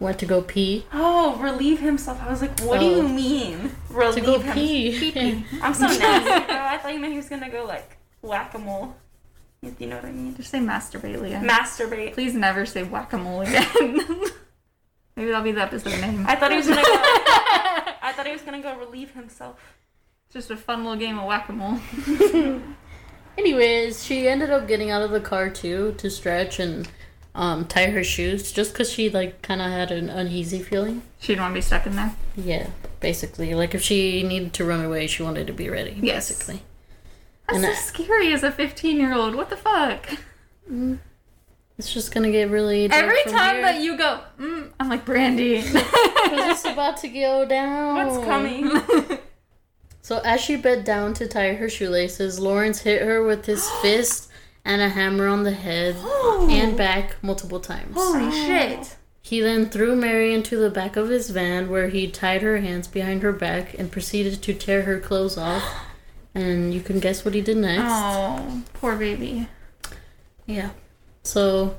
went 0.00 0.18
to 0.20 0.26
go 0.26 0.40
pee. 0.40 0.86
Oh, 0.92 1.36
relieve 1.36 1.80
himself. 1.80 2.20
I 2.22 2.30
was 2.30 2.40
like, 2.40 2.58
what 2.60 2.80
do 2.80 2.86
Oh. 2.86 2.96
you 3.02 3.08
mean? 3.08 3.72
Relieve 3.90 4.14
To 4.14 4.20
Relieve 4.22 4.24
go 4.24 4.38
him- 4.40 4.54
pee. 4.54 5.44
I'm 5.62 5.74
so 5.74 5.86
nasty, 5.86 6.46
bro. 6.46 6.56
I 6.56 6.78
thought 6.78 6.92
you 6.94 7.00
meant 7.00 7.12
he 7.12 7.18
was 7.18 7.28
gonna 7.28 7.50
go 7.50 7.64
like 7.64 7.96
whack 8.22 8.54
a 8.54 8.58
mole. 8.58 8.96
You 9.60 9.74
you 9.78 9.86
know 9.88 9.96
what 9.96 10.06
I 10.06 10.12
mean? 10.12 10.34
Just 10.36 10.50
say 10.50 10.58
masturbate, 10.58 11.20
Leah. 11.20 11.40
Masturbate. 11.44 12.14
Please 12.14 12.34
never 12.34 12.64
say 12.66 12.82
whack 12.82 13.12
a 13.12 13.18
mole 13.18 13.42
again. 13.42 13.66
Maybe 15.16 15.28
that'll 15.30 15.42
be 15.42 15.52
the 15.52 15.60
episode 15.62 16.00
name. 16.00 16.24
I 16.26 16.34
thought 16.36 16.50
he 16.50 16.56
was 16.56 16.66
gonna 16.68 16.82
go. 16.82 17.71
I 18.12 18.14
thought 18.14 18.26
he 18.26 18.32
was 18.32 18.42
gonna 18.42 18.60
go 18.60 18.76
relieve 18.76 19.12
himself. 19.12 19.58
Just 20.30 20.50
a 20.50 20.56
fun 20.56 20.84
little 20.84 20.98
game 20.98 21.18
of 21.18 21.24
whack 21.26 21.48
a 21.48 21.52
mole. 21.54 21.80
Anyways, 23.38 24.04
she 24.04 24.28
ended 24.28 24.50
up 24.50 24.68
getting 24.68 24.90
out 24.90 25.00
of 25.00 25.10
the 25.10 25.20
car 25.20 25.48
too 25.48 25.94
to 25.96 26.10
stretch 26.10 26.60
and 26.60 26.86
um, 27.34 27.64
tie 27.66 27.86
her 27.86 28.04
shoes 28.04 28.52
just 28.52 28.74
because 28.74 28.90
she 28.92 29.08
like 29.08 29.40
kind 29.40 29.62
of 29.62 29.70
had 29.70 29.90
an 29.90 30.10
uneasy 30.10 30.58
feeling. 30.62 31.00
She 31.20 31.28
didn't 31.28 31.40
want 31.40 31.52
to 31.52 31.56
be 31.56 31.60
stuck 31.62 31.86
in 31.86 31.96
there. 31.96 32.14
Yeah, 32.36 32.68
basically, 33.00 33.54
like 33.54 33.74
if 33.74 33.80
she 33.80 34.22
needed 34.22 34.52
to 34.54 34.64
run 34.66 34.84
away, 34.84 35.06
she 35.06 35.22
wanted 35.22 35.46
to 35.46 35.54
be 35.54 35.70
ready. 35.70 35.98
Yes. 36.02 36.28
Basically. 36.28 36.62
That's 37.48 37.56
And 37.56 37.64
so 37.64 37.70
I- 37.70 37.74
scary 38.04 38.32
as 38.34 38.42
a 38.42 38.52
15 38.52 38.98
year 38.98 39.14
old. 39.14 39.34
What 39.34 39.48
the 39.48 39.56
fuck? 39.56 40.06
It's 41.82 41.92
just 41.92 42.14
gonna 42.14 42.30
get 42.30 42.48
really 42.48 42.86
dark 42.86 43.02
Every 43.02 43.22
from 43.24 43.32
time 43.32 43.54
here. 43.56 43.62
that 43.64 43.80
you 43.80 43.96
go, 43.98 44.20
mm, 44.38 44.70
I'm 44.78 44.88
like, 44.88 45.04
Brandy. 45.04 45.60
'Cause 45.62 45.72
it's 45.74 46.64
about 46.64 46.98
to 46.98 47.08
go 47.08 47.44
down. 47.44 47.96
What's 48.06 48.24
coming? 48.24 49.18
So 50.04 50.18
as 50.24 50.40
she 50.40 50.56
bent 50.56 50.84
down 50.84 51.14
to 51.14 51.28
tie 51.28 51.52
her 51.54 51.68
shoelaces, 51.68 52.38
Lawrence 52.40 52.80
hit 52.80 53.02
her 53.02 53.22
with 53.22 53.46
his 53.46 53.68
fist 53.82 54.28
and 54.64 54.82
a 54.82 54.88
hammer 54.88 55.26
on 55.28 55.42
the 55.44 55.52
head 55.52 55.94
and 56.50 56.76
back 56.76 57.16
multiple 57.22 57.60
times. 57.60 57.94
Holy 57.96 58.30
shit. 58.32 58.96
He 59.22 59.40
then 59.40 59.70
threw 59.70 59.94
Mary 59.96 60.34
into 60.34 60.56
the 60.56 60.70
back 60.70 60.96
of 60.96 61.08
his 61.08 61.30
van 61.30 61.70
where 61.70 61.88
he 61.88 62.08
tied 62.10 62.42
her 62.42 62.58
hands 62.58 62.88
behind 62.88 63.22
her 63.22 63.32
back 63.32 63.74
and 63.78 63.90
proceeded 63.92 64.42
to 64.42 64.54
tear 64.54 64.82
her 64.82 64.98
clothes 65.00 65.36
off. 65.38 65.62
And 66.34 66.72
you 66.72 66.80
can 66.80 66.98
guess 66.98 67.24
what 67.26 67.34
he 67.34 67.40
did 67.42 67.58
next. 67.58 67.84
Oh, 67.86 68.62
poor 68.72 68.96
baby. 68.96 69.48
Yeah. 70.46 70.70
So 71.22 71.76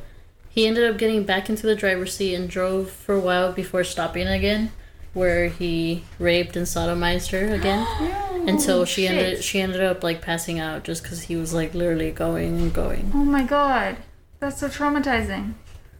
he 0.50 0.68
ended 0.68 0.90
up 0.90 0.98
getting 0.98 1.24
back 1.24 1.50
into 1.50 1.66
the 1.68 1.76
driver's 1.76 2.16
seat 2.16 2.36
and 2.36 2.50
drove 2.50 2.90
for 2.92 3.16
a 3.16 3.20
while 3.20 3.52
before 3.52 3.84
stopping 3.84 4.28
again, 4.28 4.72
where 5.14 5.48
he 5.50 6.04
raped 6.20 6.56
and 6.56 6.66
sodomized 6.66 7.32
her 7.32 7.54
again 7.54 7.86
until 8.48 8.86
she 8.86 9.04
shit. 9.08 9.12
ended 9.12 9.44
she 9.44 9.60
ended 9.62 9.82
up 9.82 10.04
like 10.04 10.22
passing 10.22 10.60
out 10.60 10.84
just 10.84 11.04
because 11.04 11.24
he 11.24 11.36
was 11.36 11.54
like 11.54 11.74
literally 11.74 12.12
going 12.12 12.60
and 12.60 12.74
going. 12.74 13.12
Oh 13.14 13.24
my 13.26 13.44
god. 13.44 13.98
That's 14.40 14.60
so 14.60 14.68
traumatizing. 14.70 15.54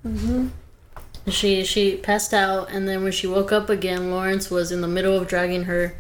Mhm. 0.06 0.50
She 1.30 1.64
she 1.64 1.96
passed 1.98 2.34
out 2.34 2.70
and 2.70 2.88
then 2.88 3.04
when 3.04 3.12
she 3.14 3.28
woke 3.28 3.52
up 3.52 3.70
again, 3.70 4.12
Lawrence 4.12 4.50
was 4.52 4.72
in 4.72 4.82
the 4.82 4.88
middle 4.88 5.16
of 5.18 5.28
dragging 5.28 5.64
her 5.66 5.96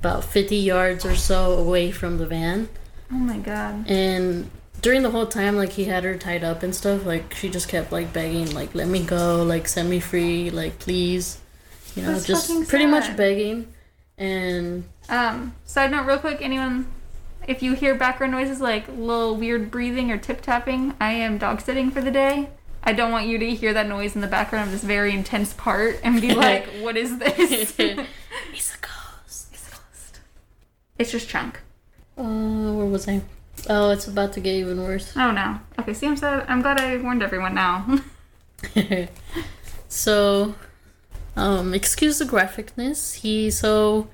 about 0.00 0.24
fifty 0.24 0.56
yards 0.56 1.04
or 1.06 1.16
so 1.16 1.52
away 1.54 1.90
from 1.90 2.18
the 2.18 2.26
van. 2.26 2.68
Oh 3.10 3.14
my 3.16 3.38
god. 3.38 3.88
And 3.88 4.50
during 4.86 5.02
the 5.02 5.10
whole 5.10 5.26
time, 5.26 5.56
like 5.56 5.72
he 5.72 5.86
had 5.86 6.04
her 6.04 6.16
tied 6.16 6.44
up 6.44 6.62
and 6.62 6.72
stuff, 6.72 7.04
like 7.04 7.34
she 7.34 7.48
just 7.48 7.68
kept 7.68 7.90
like 7.90 8.12
begging, 8.12 8.54
like 8.54 8.72
let 8.72 8.86
me 8.86 9.02
go, 9.02 9.42
like 9.42 9.66
set 9.66 9.84
me 9.84 9.98
free, 9.98 10.48
like 10.48 10.78
please, 10.78 11.40
you 11.96 12.02
know, 12.04 12.12
That's 12.12 12.24
just 12.24 12.68
pretty 12.68 12.86
much 12.86 13.16
begging. 13.16 13.66
And 14.16 14.84
Um, 15.08 15.56
side 15.64 15.90
note, 15.90 16.06
real 16.06 16.18
quick, 16.18 16.38
anyone, 16.40 16.86
if 17.48 17.64
you 17.64 17.72
hear 17.72 17.96
background 17.96 18.32
noises 18.32 18.60
like 18.60 18.86
little 18.86 19.34
weird 19.34 19.72
breathing 19.72 20.12
or 20.12 20.18
tip 20.18 20.40
tapping, 20.40 20.94
I 21.00 21.14
am 21.14 21.36
dog 21.36 21.62
sitting 21.62 21.90
for 21.90 22.00
the 22.00 22.12
day. 22.12 22.50
I 22.84 22.92
don't 22.92 23.10
want 23.10 23.26
you 23.26 23.38
to 23.38 23.54
hear 23.56 23.74
that 23.74 23.88
noise 23.88 24.14
in 24.14 24.20
the 24.20 24.28
background 24.28 24.66
of 24.66 24.70
this 24.70 24.84
very 24.84 25.12
intense 25.12 25.52
part 25.52 25.98
and 26.04 26.20
be 26.20 26.32
like, 26.46 26.64
what 26.78 26.96
is 26.96 27.18
this? 27.18 27.36
He's 27.36 27.80
it's 27.80 28.72
a 28.76 28.78
ghost. 28.78 30.20
it's 30.96 31.10
just 31.10 31.28
Chunk. 31.28 31.58
Uh, 32.16 32.22
where 32.72 32.86
was 32.86 33.08
I? 33.08 33.20
Oh, 33.68 33.90
it's 33.90 34.06
about 34.06 34.32
to 34.34 34.40
get 34.40 34.54
even 34.54 34.82
worse. 34.82 35.12
Oh 35.16 35.30
no. 35.30 35.60
Okay, 35.78 35.94
see, 35.94 36.06
I'm, 36.06 36.16
sad. 36.16 36.44
I'm 36.48 36.62
glad 36.62 36.80
I 36.80 36.96
warned 36.98 37.22
everyone 37.22 37.54
now. 37.54 37.98
so, 39.88 40.54
um, 41.36 41.74
excuse 41.74 42.18
the 42.18 42.24
graphicness. 42.24 43.16
He 43.16 43.50
so, 43.50 44.08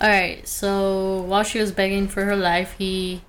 all 0.00 0.08
right. 0.08 0.46
So 0.46 1.22
while 1.22 1.42
she 1.42 1.58
was 1.58 1.72
begging 1.72 2.08
for 2.08 2.24
her 2.24 2.36
life, 2.36 2.74
he 2.78 3.22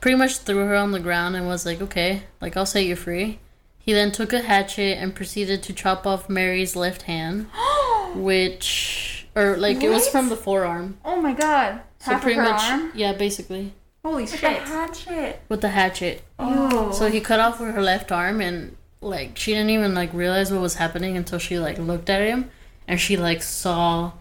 pretty 0.00 0.16
much 0.16 0.38
threw 0.38 0.66
her 0.66 0.74
on 0.74 0.92
the 0.92 1.00
ground 1.00 1.36
and 1.36 1.46
was 1.46 1.64
like, 1.64 1.80
"Okay, 1.80 2.24
like 2.40 2.56
I'll 2.56 2.66
set 2.66 2.84
you 2.84 2.96
free." 2.96 3.38
He 3.78 3.92
then 3.92 4.12
took 4.12 4.32
a 4.32 4.40
hatchet 4.40 4.98
and 4.98 5.14
proceeded 5.14 5.62
to 5.62 5.72
chop 5.72 6.06
off 6.06 6.28
Mary's 6.28 6.76
left 6.76 7.02
hand. 7.02 7.46
which 8.14 9.26
or 9.34 9.56
like 9.56 9.82
it 9.82 9.88
was 9.88 10.08
from 10.08 10.28
the 10.28 10.36
forearm. 10.36 10.98
Oh 11.04 11.20
my 11.20 11.34
god. 11.34 11.82
So 12.00 12.18
pretty 12.18 12.40
much, 12.40 12.62
arm? 12.62 12.92
yeah, 12.94 13.12
basically 13.12 13.72
Holy 14.08 14.22
With 14.24 14.34
a 14.34 14.36
shit. 14.38 14.58
hatchet. 14.62 15.40
with 15.50 15.60
the 15.60 15.68
hatchet. 15.68 16.22
Ew. 16.40 16.90
So 16.94 17.10
he 17.10 17.20
cut 17.20 17.40
off 17.40 17.58
her 17.58 17.82
left 17.82 18.10
arm, 18.10 18.40
and 18.40 18.74
like 19.02 19.36
she 19.36 19.52
didn't 19.52 19.70
even 19.70 19.94
like 19.94 20.12
realize 20.14 20.50
what 20.50 20.62
was 20.62 20.76
happening 20.76 21.16
until 21.16 21.38
she 21.38 21.58
like 21.58 21.78
looked 21.78 22.08
at 22.08 22.22
him, 22.22 22.50
and 22.86 22.98
she 22.98 23.16
like 23.18 23.42
saw 23.42 24.12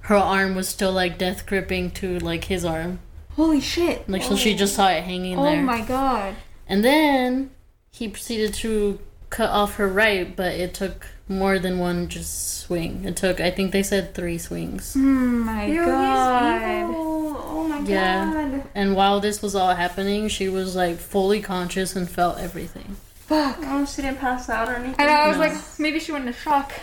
her 0.00 0.16
arm 0.16 0.54
was 0.56 0.68
still 0.68 0.92
like 0.92 1.16
death 1.16 1.46
gripping 1.46 1.90
to 1.92 2.18
like 2.18 2.44
his 2.44 2.64
arm. 2.64 2.98
Holy 3.36 3.60
shit. 3.60 4.08
Like 4.08 4.22
so, 4.22 4.34
she 4.36 4.54
just 4.54 4.74
saw 4.74 4.88
it 4.88 5.04
hanging 5.04 5.38
Oh 5.38 5.44
there. 5.44 5.62
my 5.62 5.80
god. 5.82 6.34
And 6.66 6.84
then 6.84 7.50
he 7.90 8.08
proceeded 8.08 8.52
to 8.54 8.98
cut 9.30 9.50
off 9.50 9.76
her 9.76 9.88
right, 9.88 10.34
but 10.34 10.52
it 10.54 10.74
took 10.74 11.06
more 11.28 11.58
than 11.58 11.78
one 11.78 12.08
just 12.08 12.58
swing. 12.60 13.04
It 13.04 13.16
took, 13.16 13.40
I 13.40 13.50
think 13.50 13.72
they 13.72 13.82
said 13.82 14.14
three 14.14 14.38
swings. 14.38 14.94
Oh 14.96 15.00
my 15.00 15.66
Ew, 15.66 15.80
he's 15.80 15.86
god. 15.86 16.80
evil. 16.90 17.36
Oh 17.46 17.64
my 17.68 17.80
Yeah. 17.80 18.32
god. 18.32 18.62
And 18.74 18.94
while 18.94 19.20
this 19.20 19.40
was 19.42 19.54
all 19.54 19.74
happening, 19.74 20.28
she 20.28 20.48
was 20.48 20.76
like 20.76 20.98
fully 20.98 21.40
conscious 21.40 21.96
and 21.96 22.08
felt 22.08 22.38
everything. 22.38 22.96
Fuck. 23.14 23.56
Oh, 23.62 23.86
she 23.86 24.02
didn't 24.02 24.18
pass 24.18 24.48
out 24.50 24.68
or 24.68 24.74
anything. 24.74 24.96
I 24.98 25.06
know, 25.06 25.12
I 25.12 25.28
was 25.28 25.36
No. 25.38 25.42
like, 25.44 25.56
maybe 25.78 25.98
she 25.98 26.12
went 26.12 26.26
into 26.26 26.38
shock. 26.38 26.72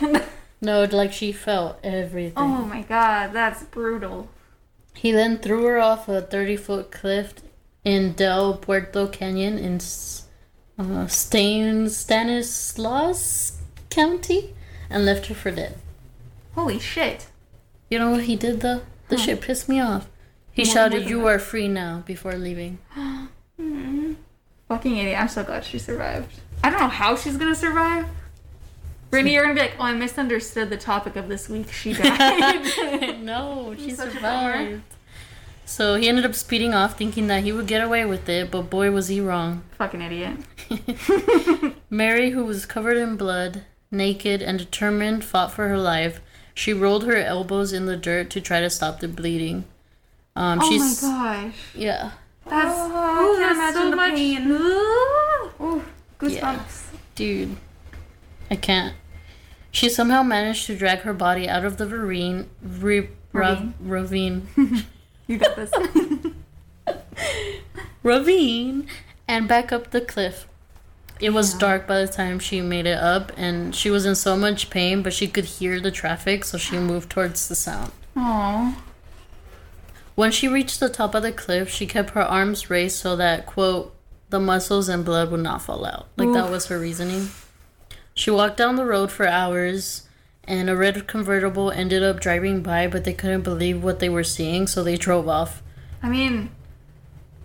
No, 0.64 0.84
like 0.84 1.12
she 1.12 1.32
felt 1.32 1.80
everything. 1.82 2.34
oh 2.36 2.64
my 2.64 2.82
god, 2.82 3.32
that's 3.32 3.64
brutal. 3.64 4.28
He 4.94 5.10
then 5.10 5.38
threw 5.38 5.64
her 5.66 5.80
off 5.80 6.08
a 6.08 6.22
30 6.22 6.56
foot 6.56 6.92
cliff 6.92 7.34
in 7.84 8.12
Del 8.12 8.54
Puerto 8.58 9.08
Canyon 9.08 9.58
in 9.58 9.76
S- 9.76 10.28
uh, 10.78 11.08
Stan- 11.08 11.88
Stanislaus 11.88 13.51
County 13.92 14.54
and 14.90 15.04
left 15.04 15.26
her 15.26 15.34
for 15.34 15.50
dead. 15.50 15.76
Holy 16.54 16.78
shit. 16.78 17.26
You 17.90 17.98
know 17.98 18.10
what 18.10 18.24
he 18.24 18.36
did 18.36 18.60
though? 18.60 18.82
This 19.08 19.22
shit 19.24 19.40
pissed 19.40 19.68
me 19.68 19.80
off. 19.80 20.08
He 20.52 20.62
What- 20.62 20.70
shouted, 20.72 21.08
You 21.08 21.26
are 21.26 21.38
free 21.38 21.68
now 21.68 22.02
before 22.06 22.34
leaving. 22.36 22.78
Mm. 23.60 24.16
Fucking 24.68 24.96
idiot. 24.96 25.20
I'm 25.20 25.28
so 25.28 25.44
glad 25.44 25.64
she 25.64 25.78
survived. 25.78 26.40
I 26.64 26.70
don't 26.70 26.80
know 26.80 26.88
how 26.88 27.14
she's 27.16 27.36
gonna 27.36 27.54
survive. 27.54 28.06
Brittany, 29.10 29.34
you're 29.34 29.42
gonna 29.44 29.54
be 29.54 29.60
like, 29.60 29.74
oh, 29.78 29.82
I 29.84 29.92
misunderstood 29.92 30.70
the 30.70 30.78
topic 30.78 31.16
of 31.16 31.28
this 31.28 31.48
week. 31.50 31.70
She 31.70 31.92
died. 31.92 33.18
no, 33.20 33.74
she 33.78 33.90
Such 33.90 34.16
a 34.16 34.20
bummer. 34.20 34.52
survived. 34.56 34.82
So 35.66 35.94
he 35.96 36.08
ended 36.08 36.24
up 36.24 36.34
speeding 36.34 36.72
off 36.74 36.96
thinking 36.98 37.26
that 37.28 37.44
he 37.44 37.52
would 37.52 37.66
get 37.66 37.82
away 37.84 38.04
with 38.06 38.28
it, 38.28 38.50
but 38.50 38.62
boy 38.70 38.90
was 38.90 39.08
he 39.08 39.20
wrong. 39.20 39.62
Fucking 39.78 40.00
idiot. 40.00 40.38
Mary, 41.90 42.30
who 42.30 42.44
was 42.44 42.64
covered 42.66 42.96
in 42.96 43.16
blood, 43.16 43.62
naked, 43.92 44.42
and 44.42 44.58
determined, 44.58 45.24
fought 45.24 45.52
for 45.52 45.68
her 45.68 45.78
life. 45.78 46.20
She 46.54 46.72
rolled 46.72 47.04
her 47.04 47.16
elbows 47.16 47.72
in 47.72 47.86
the 47.86 47.96
dirt 47.96 48.28
to 48.30 48.40
try 48.40 48.60
to 48.60 48.68
stop 48.70 49.00
the 49.00 49.08
bleeding. 49.08 49.64
Um, 50.34 50.58
Oh 50.62 50.70
she's 50.70 51.02
my 51.02 51.08
gosh. 51.44 51.54
yeah, 51.74 52.10
That's, 52.46 52.74
Oh, 52.74 53.36
I 53.36 53.38
can't 53.38 53.56
that's 53.58 53.76
imagine 53.76 53.82
so 53.82 53.90
the 53.90 53.96
much. 53.96 54.14
pain. 54.14 54.50
Ooh. 54.50 55.50
Ooh, 55.64 55.84
goosebumps. 56.18 56.84
dude, 57.14 57.56
I 58.50 58.56
can't. 58.56 58.94
She 59.70 59.88
somehow 59.88 60.22
managed 60.22 60.66
to 60.66 60.76
drag 60.76 61.00
her 61.00 61.12
body 61.14 61.48
out 61.48 61.64
of 61.64 61.76
the 61.78 61.86
ravine, 61.86 62.48
re, 62.62 63.08
ra- 63.32 63.62
ravine, 63.80 64.48
You 65.26 65.38
got 65.38 65.56
this. 65.56 65.70
ravine, 68.02 68.86
and 69.28 69.48
back 69.48 69.72
up 69.72 69.90
the 69.90 70.00
cliff. 70.00 70.46
It 71.22 71.32
was 71.32 71.52
Yeah. 71.52 71.60
dark 71.60 71.86
by 71.86 72.00
the 72.04 72.08
time 72.08 72.40
she 72.40 72.60
made 72.60 72.84
it 72.84 72.98
up, 72.98 73.30
and 73.36 73.74
she 73.76 73.90
was 73.90 74.04
in 74.04 74.16
so 74.16 74.36
much 74.36 74.70
pain, 74.70 75.02
but 75.02 75.12
she 75.12 75.28
could 75.28 75.44
hear 75.44 75.78
the 75.80 75.92
traffic, 75.92 76.44
so 76.44 76.58
she 76.58 76.76
moved 76.78 77.10
towards 77.10 77.46
the 77.46 77.54
sound. 77.54 77.92
Aww. 78.16 78.74
When 80.16 80.32
she 80.32 80.48
reached 80.48 80.80
the 80.80 80.88
top 80.88 81.14
of 81.14 81.22
the 81.22 81.30
cliff, 81.30 81.70
she 81.70 81.86
kept 81.86 82.10
her 82.10 82.22
arms 82.22 82.68
raised 82.68 82.96
so 82.96 83.14
that, 83.16 83.46
quote, 83.46 83.94
the 84.30 84.40
muscles 84.40 84.88
and 84.88 85.04
blood 85.04 85.30
would 85.30 85.40
not 85.40 85.62
fall 85.62 85.86
out. 85.86 86.08
Like, 86.16 86.32
that 86.32 86.50
was 86.50 86.66
her 86.66 86.78
reasoning. 86.78 87.30
She 88.14 88.30
walked 88.30 88.56
down 88.56 88.74
the 88.74 88.84
road 88.84 89.12
for 89.12 89.26
hours, 89.26 90.02
and 90.44 90.68
a 90.68 90.76
red 90.76 91.06
convertible 91.06 91.70
ended 91.70 92.02
up 92.02 92.18
driving 92.18 92.62
by, 92.62 92.88
but 92.88 93.04
they 93.04 93.12
couldn't 93.12 93.42
believe 93.42 93.82
what 93.84 94.00
they 94.00 94.08
were 94.08 94.24
seeing, 94.24 94.66
so 94.66 94.82
they 94.82 94.96
drove 94.96 95.28
off. 95.28 95.62
I 96.02 96.08
mean, 96.08 96.50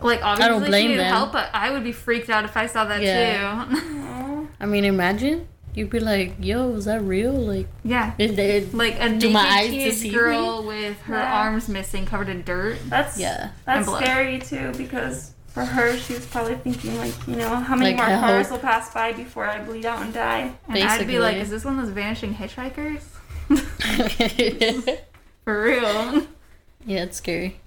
like 0.01 0.21
obviously 0.23 0.67
blame 0.69 0.81
she 0.83 0.87
needed 0.89 0.99
them. 1.01 1.13
help, 1.13 1.31
but 1.31 1.49
I 1.53 1.71
would 1.71 1.83
be 1.83 1.91
freaked 1.91 2.29
out 2.29 2.43
if 2.45 2.55
I 2.57 2.67
saw 2.67 2.85
that 2.85 3.01
Yeah. 3.01 3.65
too. 3.69 4.47
I 4.59 4.65
mean, 4.65 4.85
imagine. 4.85 5.47
You'd 5.73 5.91
be 5.91 5.99
like, 5.99 6.33
yo, 6.39 6.73
is 6.73 6.85
that 6.85 7.01
real? 7.03 7.33
Like, 7.33 7.67
yeah. 7.83 8.13
it, 8.17 8.37
it, 8.39 8.73
Like 8.73 8.95
a 8.99 9.09
Do 9.15 9.29
my 9.29 9.41
eyes 9.41 9.69
teenage 9.69 9.91
deceive 9.93 10.13
girl 10.13 10.63
with 10.65 10.99
her 11.03 11.15
Yeah. 11.17 11.33
arms 11.41 11.69
missing, 11.69 12.05
covered 12.07 12.29
in 12.29 12.41
dirt. 12.43 12.79
That's 12.87 13.19
Yeah. 13.19 13.49
That's 13.65 13.85
blood. 13.85 14.01
scary 14.03 14.39
too 14.39 14.71
because 14.75 15.33
for 15.47 15.63
her, 15.63 15.95
she 15.97 16.13
was 16.13 16.25
probably 16.25 16.55
thinking 16.55 16.97
like, 16.97 17.13
you 17.27 17.35
know, 17.35 17.49
how 17.55 17.75
many 17.75 17.91
Like, 17.95 17.97
more 17.97 18.05
I 18.17 18.19
cars 18.19 18.49
hope- 18.49 18.61
will 18.63 18.67
pass 18.69 18.91
by 18.91 19.11
before 19.13 19.45
I 19.47 19.59
bleed 19.59 19.85
out 19.85 20.01
and 20.01 20.11
die? 20.13 20.51
And 20.67 20.77
I'd 20.83 21.05
be 21.05 21.19
like, 21.19 21.35
Basically. 21.35 21.41
is 21.41 21.49
this 21.51 21.63
one 21.65 21.77
of 21.77 21.85
those 21.85 21.93
vanishing 21.93 22.33
hitchhikers? 22.33 23.01
For 25.43 25.63
real. 25.63 26.27
Yeah, 26.85 27.03
it's 27.03 27.17
scary. 27.17 27.59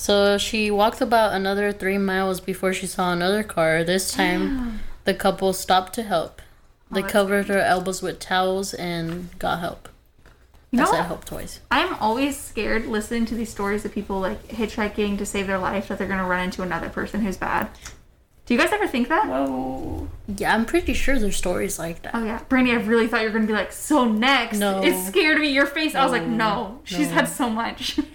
So 0.00 0.38
she 0.38 0.70
walked 0.70 1.00
about 1.00 1.32
another 1.34 1.72
three 1.72 1.98
miles 1.98 2.40
before 2.40 2.72
she 2.72 2.86
saw 2.86 3.12
another 3.12 3.42
car. 3.42 3.82
This 3.82 4.12
time, 4.12 4.78
the 5.02 5.12
couple 5.12 5.52
stopped 5.52 5.92
to 5.94 6.04
help. 6.04 6.40
Oh, 6.90 6.94
they 6.94 7.02
Oh, 7.02 7.06
covered 7.08 7.48
her 7.48 7.58
elbows 7.58 8.00
with 8.00 8.20
towels 8.20 8.74
and 8.74 9.36
got 9.40 9.58
help. 9.58 9.88
You 10.70 10.78
I 10.80 10.84
know 10.84 10.90
said 10.92 11.02
help 11.06 11.24
twice. 11.24 11.58
I'm 11.72 11.94
always 11.96 12.38
scared 12.38 12.86
listening 12.86 13.26
to 13.26 13.34
these 13.34 13.50
stories 13.50 13.84
of 13.84 13.92
people 13.92 14.20
like 14.20 14.46
hitchhiking 14.48 15.18
to 15.18 15.26
save 15.26 15.48
their 15.48 15.58
life 15.58 15.88
that 15.88 15.98
they're 15.98 16.06
gonna 16.06 16.26
run 16.28 16.44
into 16.44 16.62
another 16.62 16.88
person 16.90 17.20
who's 17.22 17.36
bad. 17.36 17.68
Do 18.46 18.54
you 18.54 18.60
guys 18.60 18.72
ever 18.72 18.86
think 18.86 19.08
that? 19.08 19.26
Whoa. 19.26 20.08
Yeah, 20.28 20.54
I'm 20.54 20.64
pretty 20.64 20.92
sure 20.94 21.18
there's 21.18 21.36
stories 21.36 21.76
like 21.78 22.02
that. 22.02 22.14
Oh 22.14 22.24
yeah, 22.24 22.40
Brandy, 22.48 22.70
I 22.70 22.76
really 22.76 23.08
thought 23.08 23.22
you 23.22 23.26
were 23.26 23.32
gonna 23.34 23.46
be 23.48 23.52
like, 23.52 23.72
so 23.72 24.04
next. 24.04 24.58
No. 24.58 24.80
It 24.84 24.94
scared 25.06 25.40
me. 25.40 25.48
Your 25.50 25.66
face. 25.66 25.96
I 25.96 26.04
was 26.04 26.12
like, 26.12 26.22
No. 26.26 26.36
no. 26.36 26.80
She's 26.84 27.08
No. 27.08 27.14
had 27.14 27.28
so 27.28 27.50
much. 27.50 27.98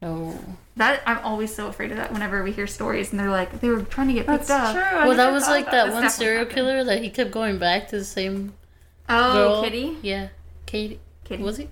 No. 0.00 0.38
That 0.78 1.02
I'm 1.06 1.18
always 1.18 1.54
so 1.54 1.66
afraid 1.68 1.90
of 1.92 1.98
that. 1.98 2.12
Whenever 2.12 2.42
we 2.42 2.50
hear 2.52 2.66
stories 2.66 3.10
and 3.10 3.20
they're 3.20 3.30
like, 3.30 3.60
they 3.60 3.68
were 3.68 3.82
trying 3.82 4.08
to 4.08 4.14
get 4.14 4.26
That's 4.26 4.48
picked 4.48 4.50
up. 4.50 4.74
That's 4.74 4.90
true. 4.90 4.98
I 5.00 5.06
Well, 5.06 5.16
that 5.16 5.32
was 5.32 5.46
like 5.46 5.68
about 5.68 5.86
that 5.88 5.92
one 5.92 6.10
serial 6.10 6.38
happened. 6.40 6.54
killer 6.54 6.84
that 6.84 7.02
he 7.02 7.10
kept 7.10 7.30
going 7.30 7.58
back 7.58 7.88
to 7.88 7.98
the 7.98 8.04
same 8.04 8.54
Oh, 9.08 9.32
girl. 9.32 9.62
Kitty, 9.62 9.96
Yeah, 10.02 10.28
Katie. 10.66 11.00
Kitty, 11.24 11.42
Was 11.42 11.56
he? 11.58 11.68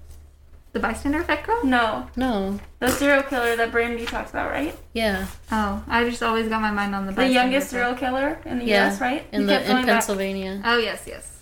the 0.72 0.80
bystander 0.80 1.20
effect 1.20 1.46
girl. 1.46 1.64
No, 1.64 2.08
No. 2.16 2.60
the 2.80 2.88
serial 2.90 3.22
killer 3.22 3.56
that 3.56 3.72
Brandy 3.72 4.04
talks 4.04 4.30
about, 4.30 4.50
right? 4.50 4.76
Yeah, 4.92 5.26
Oh, 5.50 5.82
I 5.88 6.08
just 6.08 6.22
always 6.22 6.48
got 6.48 6.60
my 6.60 6.70
mind 6.70 6.94
on 6.94 7.06
the 7.06 7.12
The 7.12 7.16
bystander 7.16 7.32
youngest 7.40 7.68
effect. 7.68 7.70
serial 7.70 7.94
killer 7.94 8.38
in 8.44 8.58
the 8.58 8.64
yeah. 8.66 8.84
U.S., 8.88 9.00
right? 9.00 9.26
In 9.32 9.40
He 9.42 9.46
the 9.46 9.60
in 9.62 9.66
going 9.66 9.86
back. 9.86 9.94
Pennsylvania. 9.94 10.60
Oh 10.64 10.76
yes, 10.78 11.04
yes. 11.06 11.32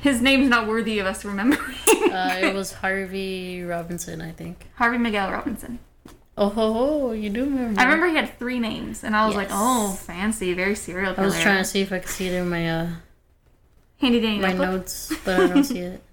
His 0.00 0.22
name's 0.22 0.48
not 0.48 0.66
worthy 0.66 0.98
of 0.98 1.06
us 1.06 1.24
remembering. 1.24 1.76
Uh, 2.10 2.38
it 2.42 2.54
was 2.54 2.72
Harvey 2.82 3.62
Robinson, 3.62 4.20
I 4.22 4.32
think. 4.32 4.66
Harvey 4.76 4.96
Miguel 4.98 5.30
Robinson. 5.30 5.78
Oh 6.40 6.48
ho 6.48 6.72
ho! 6.72 7.12
You 7.12 7.28
do 7.28 7.44
remember? 7.44 7.78
I 7.78 7.84
remember 7.84 8.08
he 8.08 8.16
had 8.16 8.38
three 8.38 8.58
names, 8.58 9.04
and 9.04 9.14
I 9.14 9.26
was 9.26 9.36
like, 9.36 9.48
oh, 9.50 9.92
fancy, 9.92 10.54
very 10.54 10.74
serial 10.74 11.12
killer. 11.12 11.26
I 11.26 11.26
was 11.26 11.38
trying 11.38 11.58
to 11.58 11.64
see 11.66 11.82
if 11.82 11.92
I 11.92 11.98
could 11.98 12.08
see 12.08 12.28
it 12.28 12.32
in 12.32 12.48
my 12.48 12.66
uh, 12.66 12.88
Handy 14.00 14.20
dandy 14.20 14.40
my 14.40 14.54
notes, 14.54 15.12
but 15.22 15.38
I 15.38 15.46
don't 15.46 15.64
see 15.64 15.80
it. 15.80 16.02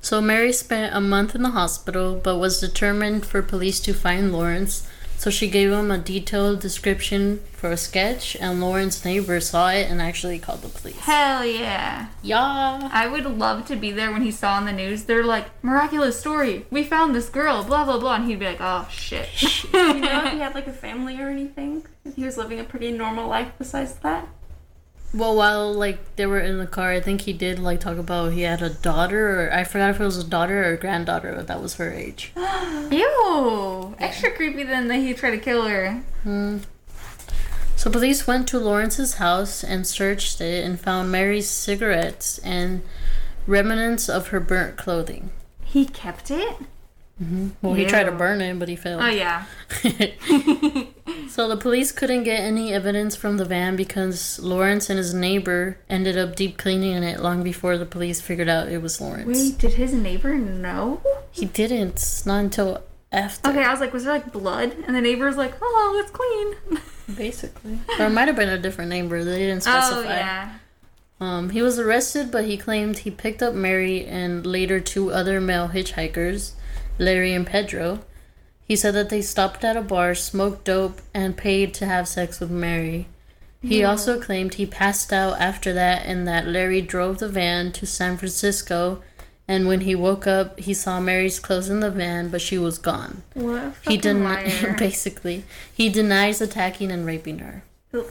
So 0.00 0.20
Mary 0.20 0.52
spent 0.52 0.94
a 0.94 1.00
month 1.00 1.34
in 1.34 1.40
the 1.40 1.52
hospital, 1.52 2.20
but 2.22 2.36
was 2.36 2.60
determined 2.60 3.24
for 3.24 3.40
police 3.40 3.80
to 3.80 3.94
find 3.94 4.34
Lawrence. 4.34 4.86
So 5.24 5.30
she 5.30 5.48
gave 5.48 5.72
him 5.72 5.90
a 5.90 5.96
detailed 5.96 6.60
description 6.60 7.40
for 7.52 7.70
a 7.70 7.78
sketch, 7.78 8.36
and 8.36 8.60
Lawrence's 8.60 9.06
neighbor 9.06 9.40
saw 9.40 9.70
it 9.70 9.90
and 9.90 10.02
actually 10.02 10.38
called 10.38 10.60
the 10.60 10.68
police. 10.68 10.98
Hell 10.98 11.46
yeah. 11.46 12.08
Yeah. 12.20 12.90
I 12.92 13.06
would 13.06 13.24
love 13.24 13.64
to 13.68 13.74
be 13.74 13.90
there 13.90 14.12
when 14.12 14.20
he 14.20 14.30
saw 14.30 14.56
on 14.56 14.66
the 14.66 14.72
news. 14.72 15.04
They're 15.04 15.24
like, 15.24 15.46
miraculous 15.64 16.20
story. 16.20 16.66
We 16.70 16.84
found 16.84 17.14
this 17.14 17.30
girl, 17.30 17.64
blah, 17.64 17.86
blah, 17.86 17.98
blah. 17.98 18.16
And 18.16 18.26
he'd 18.26 18.38
be 18.38 18.44
like, 18.44 18.60
oh, 18.60 18.86
shit. 18.92 19.30
You 19.72 19.94
know 19.94 20.26
if 20.26 20.32
he 20.34 20.40
had 20.40 20.54
like 20.54 20.66
a 20.66 20.74
family 20.74 21.18
or 21.18 21.30
anything? 21.30 21.86
If 22.04 22.16
he 22.16 22.24
was 22.24 22.36
living 22.36 22.60
a 22.60 22.64
pretty 22.64 22.92
normal 22.92 23.26
life 23.26 23.50
besides 23.56 23.94
that? 24.02 24.28
Well, 25.14 25.36
while 25.36 25.72
like 25.72 26.16
they 26.16 26.26
were 26.26 26.40
in 26.40 26.58
the 26.58 26.66
car, 26.66 26.90
I 26.90 27.00
think 27.00 27.20
he 27.20 27.32
did 27.32 27.60
like 27.60 27.78
talk 27.78 27.98
about 27.98 28.32
he 28.32 28.42
had 28.42 28.60
a 28.62 28.70
daughter, 28.70 29.46
or 29.46 29.52
I 29.52 29.62
forgot 29.62 29.90
if 29.90 30.00
it 30.00 30.04
was 30.04 30.18
a 30.18 30.24
daughter 30.24 30.64
or 30.64 30.72
a 30.72 30.76
granddaughter, 30.76 31.32
but 31.36 31.46
that 31.46 31.62
was 31.62 31.74
her 31.74 31.92
age. 31.92 32.32
Ew. 32.36 33.94
Extra 34.00 34.32
creepy 34.32 34.64
than 34.64 34.88
that 34.88 34.96
he 34.96 35.14
tried 35.14 35.30
to 35.30 35.38
kill 35.38 35.68
her. 35.68 36.02
Hmm. 36.24 36.58
So 37.76 37.92
police 37.92 38.26
went 38.26 38.48
to 38.48 38.58
Lawrence's 38.58 39.14
house 39.14 39.62
and 39.62 39.86
searched 39.86 40.40
it 40.40 40.64
and 40.64 40.80
found 40.80 41.12
Mary's 41.12 41.48
cigarettes 41.48 42.38
and 42.38 42.82
remnants 43.46 44.08
of 44.08 44.28
her 44.28 44.40
burnt 44.40 44.76
clothing. 44.76 45.30
He 45.62 45.86
kept 45.86 46.28
it? 46.30 46.56
Well, 47.62 47.74
he 47.74 47.86
tried 47.86 48.04
to 48.04 48.12
burn 48.12 48.40
it, 48.40 48.58
but 48.58 48.68
he 48.68 48.76
failed. 48.76 49.02
Oh, 49.02 49.08
yeah. 49.08 49.44
So 51.28 51.48
the 51.48 51.56
police 51.56 51.90
couldn't 51.90 52.22
get 52.22 52.40
any 52.40 52.72
evidence 52.72 53.16
from 53.16 53.38
the 53.38 53.44
van 53.44 53.74
because 53.74 54.38
Lawrence 54.38 54.88
and 54.88 54.98
his 54.98 55.12
neighbor 55.14 55.78
ended 55.88 56.16
up 56.16 56.36
deep 56.36 56.58
cleaning 56.58 57.02
it 57.02 57.20
long 57.20 57.42
before 57.42 57.76
the 57.76 57.86
police 57.86 58.20
figured 58.20 58.48
out 58.48 58.68
it 58.68 58.80
was 58.80 59.00
Lawrence. 59.00 59.26
Wait, 59.26 59.58
did 59.58 59.72
his 59.74 59.92
neighbor 59.92 60.34
know? 60.34 61.00
He 61.32 61.46
didn't. 61.46 62.22
Not 62.24 62.38
until 62.38 62.84
after. 63.10 63.50
Okay, 63.50 63.64
I 63.64 63.70
was 63.72 63.80
like, 63.80 63.92
was 63.92 64.04
there 64.04 64.12
like 64.12 64.32
blood? 64.32 64.76
And 64.86 64.94
the 64.94 65.00
neighbor's 65.00 65.36
like, 65.36 65.54
oh, 65.60 66.00
it's 66.02 66.10
clean. 66.12 66.82
Basically. 67.16 67.80
Or 67.98 68.06
it 68.06 68.10
might 68.10 68.28
have 68.28 68.36
been 68.36 68.48
a 68.48 68.58
different 68.58 68.90
neighbor. 68.90 69.24
They 69.24 69.38
didn't 69.38 69.62
specify. 69.62 69.98
Oh, 69.98 70.02
yeah. 70.02 70.54
Um, 71.20 71.50
he 71.50 71.62
was 71.62 71.78
arrested, 71.78 72.30
but 72.30 72.44
he 72.44 72.56
claimed 72.56 72.98
he 72.98 73.10
picked 73.10 73.42
up 73.42 73.54
Mary 73.54 74.04
and 74.06 74.44
later 74.46 74.78
two 74.78 75.10
other 75.10 75.40
male 75.40 75.68
hitchhikers, 75.68 76.52
Larry 76.98 77.32
and 77.32 77.46
Pedro. 77.46 78.00
He 78.66 78.76
said 78.76 78.94
that 78.94 79.10
they 79.10 79.20
stopped 79.20 79.64
at 79.64 79.76
a 79.76 79.82
bar, 79.82 80.14
smoked 80.14 80.64
dope, 80.64 81.00
and 81.12 81.36
paid 81.36 81.74
to 81.74 81.86
have 81.86 82.08
sex 82.08 82.40
with 82.40 82.50
Mary. 82.50 83.06
He 83.62 83.82
also 83.82 84.20
claimed 84.20 84.54
he 84.54 84.66
passed 84.66 85.10
out 85.10 85.40
after 85.40 85.72
that 85.72 86.04
and 86.04 86.28
that 86.28 86.46
Larry 86.46 86.82
drove 86.82 87.18
the 87.18 87.28
van 87.28 87.72
to 87.72 87.86
San 87.86 88.18
Francisco. 88.18 89.02
And 89.48 89.66
when 89.66 89.82
he 89.82 89.94
woke 89.94 90.26
up, 90.26 90.58
he 90.60 90.74
saw 90.74 91.00
Mary's 91.00 91.40
clothes 91.40 91.70
in 91.70 91.80
the 91.80 91.90
van, 91.90 92.28
but 92.28 92.42
she 92.42 92.58
was 92.58 92.76
gone. 92.78 93.22
What 93.32 93.74
He 93.88 93.96
denied, 93.96 94.76
basically, 94.78 95.44
he 95.72 95.88
denies 95.88 96.42
attacking 96.42 96.90
and 96.90 97.06
raping 97.06 97.38
her. 97.38 97.64
Ugh. 97.94 98.06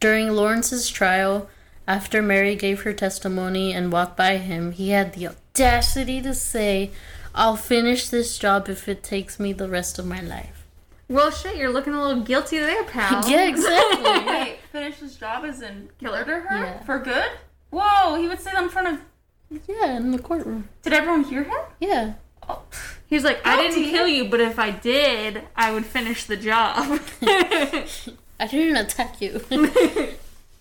During 0.00 0.30
Lawrence's 0.30 0.88
trial, 0.88 1.48
after 1.88 2.20
Mary 2.20 2.56
gave 2.56 2.82
her 2.82 2.92
testimony 2.92 3.72
and 3.72 3.92
walked 3.92 4.16
by 4.16 4.38
him, 4.38 4.72
he 4.72 4.90
had 4.90 5.14
the 5.14 5.28
audacity 5.28 6.20
to 6.22 6.34
say, 6.34 6.90
I'll 7.36 7.56
finish 7.56 8.08
this 8.08 8.38
job 8.38 8.68
if 8.68 8.88
it 8.88 9.02
takes 9.02 9.38
me 9.38 9.52
the 9.52 9.68
rest 9.68 9.98
of 9.98 10.06
my 10.06 10.20
life. 10.20 10.66
Well, 11.08 11.30
shit, 11.30 11.56
you're 11.56 11.70
looking 11.72 11.92
a 11.92 12.02
little 12.04 12.22
guilty 12.22 12.58
there, 12.58 12.82
pal. 12.84 13.28
Yeah, 13.30 13.46
exactly. 13.48 14.02
Wait, 14.26 14.58
finish 14.72 14.96
his 14.96 15.16
job 15.16 15.44
as 15.44 15.60
in 15.62 15.90
murder 16.00 16.40
her 16.40 16.58
Yeah. 16.64 16.82
for 16.84 16.98
good? 16.98 17.30
Whoa, 17.70 18.16
he 18.20 18.26
would 18.26 18.40
say 18.40 18.52
that 18.52 18.62
in 18.62 18.68
front 18.70 18.88
of. 18.88 19.60
yeah, 19.68 19.96
in 19.98 20.10
the 20.12 20.18
courtroom. 20.18 20.68
Did 20.82 20.94
everyone 20.94 21.24
hear 21.24 21.44
him? 21.44 21.58
Yeah. 21.78 22.14
Oh, 22.48 22.62
He's 23.08 23.22
like, 23.22 23.40
I 23.46 23.56
didn't 23.56 23.76
Guilty. 23.76 23.90
kill 23.90 24.08
you, 24.08 24.28
but 24.28 24.40
if 24.40 24.58
I 24.58 24.70
did, 24.70 25.42
I 25.54 25.72
would 25.72 25.84
finish 25.86 26.24
the 26.24 26.36
job. 26.36 27.00
I 27.22 28.46
didn't 28.50 28.76
attack 28.76 29.20
you. 29.20 29.40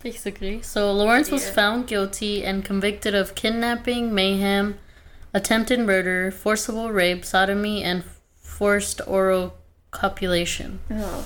Basically. 0.02 0.62
So 0.62 0.92
Lawrence 0.92 1.32
was 1.32 1.50
found 1.50 1.88
guilty 1.88 2.44
and 2.46 2.64
convicted 2.64 3.16
of 3.16 3.34
kidnapping, 3.34 4.14
mayhem, 4.14 4.78
attempted 5.36 5.82
murder, 5.82 6.32
forcible 6.32 6.92
rape, 6.92 7.26
sodomy, 7.26 7.84
and 7.84 8.06
forced 8.38 9.02
oral 9.06 9.54
copulation. 9.92 10.80
Ugh. 10.90 11.26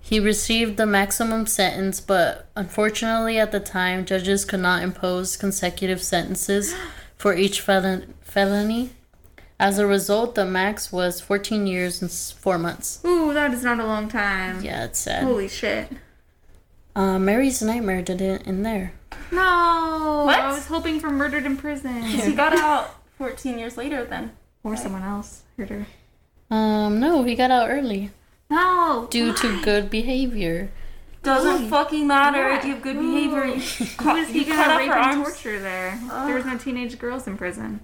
He 0.00 0.18
received 0.18 0.78
the 0.78 0.86
maximum 0.86 1.46
sentence, 1.46 2.00
but 2.00 2.48
unfortunately 2.56 3.38
at 3.38 3.52
the 3.52 3.60
time, 3.60 4.06
judges 4.06 4.46
could 4.46 4.60
not 4.60 4.82
impose 4.82 5.36
consecutive 5.36 6.02
sentences 6.02 6.74
for 7.18 7.34
each 7.34 7.60
felon- 7.60 8.14
felony. 8.22 8.90
As 9.60 9.78
a 9.78 9.86
result, 9.86 10.34
the 10.34 10.46
max 10.46 10.90
was 10.90 11.20
14 11.20 11.66
years 11.66 12.00
and 12.00 12.10
4 12.10 12.56
months. 12.58 13.00
Ooh, 13.04 13.34
that 13.34 13.52
is 13.52 13.62
not 13.62 13.78
a 13.78 13.84
long 13.84 14.08
time. 14.08 14.64
Yeah, 14.64 14.86
it's 14.86 14.98
sad. 14.98 15.24
Holy 15.24 15.48
shit. 15.48 15.92
Uh, 16.96 17.18
Mary's 17.18 17.60
Nightmare 17.60 18.00
didn't 18.00 18.48
end 18.48 18.64
there. 18.64 18.94
No. 19.30 20.22
What? 20.24 20.40
I 20.40 20.50
was 20.50 20.66
hoping 20.66 20.98
for 20.98 21.10
murdered 21.10 21.44
in 21.44 21.58
prison. 21.58 22.02
he 22.02 22.32
got 22.32 22.58
out 22.58 22.99
14 23.20 23.58
years 23.58 23.76
later 23.76 24.02
then. 24.04 24.32
or 24.64 24.76
someone 24.76 25.02
else 25.02 25.42
hurt 25.58 25.68
her. 25.68 25.86
Um, 26.50 27.00
no, 27.00 27.22
he 27.22 27.34
got 27.34 27.50
out 27.50 27.68
early 27.70 28.10
No. 28.48 29.08
due 29.10 29.34
to 29.34 29.62
good 29.62 29.90
behavior. 29.90 30.70
Doesn't 31.22 31.68
fucking 31.68 32.06
matter 32.06 32.48
Yeah. 32.48 32.58
if 32.58 32.64
you 32.64 32.72
have 32.74 32.82
good 32.82 32.98
behavior. 32.98 33.44
You, 33.54 33.60
Who 33.60 33.86
cut, 33.96 34.26
he 34.28 34.38
you 34.40 34.44
cut 34.46 34.56
gonna 34.56 34.72
off 34.72 34.78
rape 34.80 34.88
her 34.88 34.96
and 34.96 35.04
arms. 35.20 35.28
torture 35.28 35.60
there? 35.60 35.98
There 36.26 36.34
was 36.34 36.46
no 36.46 36.56
teenage 36.56 36.98
girls 36.98 37.26
in 37.26 37.36
prison. 37.36 37.80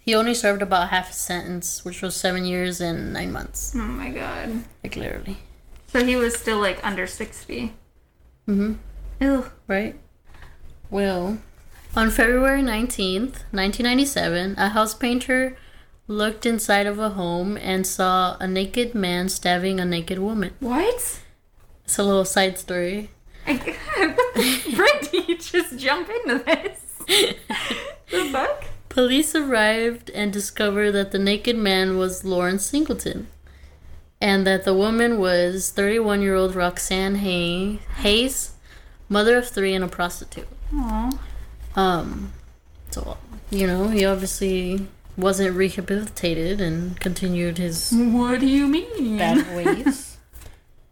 He 0.00 0.14
only 0.14 0.32
served 0.34 0.62
about 0.62 0.88
half 0.88 1.10
a 1.10 1.12
sentence, 1.12 1.84
which 1.84 2.00
was 2.02 2.16
seven 2.16 2.44
years 2.46 2.80
and 2.80 3.12
nine 3.12 3.30
months. 3.30 3.72
Oh 3.76 3.78
my 3.80 4.08
god. 4.10 4.64
Like 4.82 4.96
literally. 4.96 5.36
So 5.88 6.02
he 6.04 6.16
was 6.16 6.34
still 6.34 6.60
like 6.60 6.80
under 6.82 7.06
60. 7.06 7.74
Mm-hmm. 8.48 8.72
Ew. 9.20 9.44
Right? 9.68 9.96
Well, 10.90 11.38
on 11.96 12.10
February 12.10 12.62
19th, 12.62 13.44
1997, 13.52 14.54
a 14.58 14.70
house 14.70 14.94
painter 14.94 15.56
looked 16.08 16.46
inside 16.46 16.86
of 16.86 16.98
a 16.98 17.10
home 17.10 17.56
and 17.58 17.86
saw 17.86 18.36
a 18.40 18.46
naked 18.46 18.94
man 18.94 19.28
stabbing 19.28 19.78
a 19.78 19.84
naked 19.84 20.18
woman. 20.18 20.52
What? 20.60 21.20
It's 21.84 21.98
a 21.98 22.02
little 22.02 22.24
side 22.24 22.58
story. 22.58 23.10
I, 23.46 23.54
what 23.54 24.34
the 24.34 24.42
frick 24.74 25.10
did 25.10 25.28
you 25.28 25.38
just 25.38 25.78
jump 25.78 26.08
into 26.08 26.38
this? 26.44 26.80
the 28.10 28.28
fuck? 28.30 28.64
Police 28.88 29.34
arrived 29.34 30.10
and 30.10 30.32
discovered 30.32 30.92
that 30.92 31.12
the 31.12 31.18
naked 31.18 31.56
man 31.56 31.96
was 31.98 32.24
Lawrence 32.24 32.64
Singleton. 32.66 33.28
And 34.20 34.46
that 34.46 34.64
the 34.64 34.74
woman 34.74 35.18
was 35.18 35.70
31 35.70 36.22
year 36.22 36.36
old 36.36 36.54
Roxanne 36.54 37.16
Hay- 37.16 37.80
Hayes, 37.96 38.52
mother 39.08 39.36
of 39.36 39.48
three 39.48 39.74
and 39.74 39.84
a 39.84 39.88
prostitute. 39.88 40.46
Aw. 40.74 41.18
Um, 41.76 42.32
so, 42.90 43.16
you 43.50 43.66
know, 43.66 43.88
he 43.88 44.04
obviously 44.04 44.86
wasn't 45.16 45.54
rehabilitated 45.56 46.60
and 46.60 46.98
continued 47.00 47.58
his 47.58 47.90
What 47.94 48.40
do 48.40 48.46
you 48.46 48.66
mean? 48.66 49.18
bad 49.18 49.56
ways. 49.56 50.16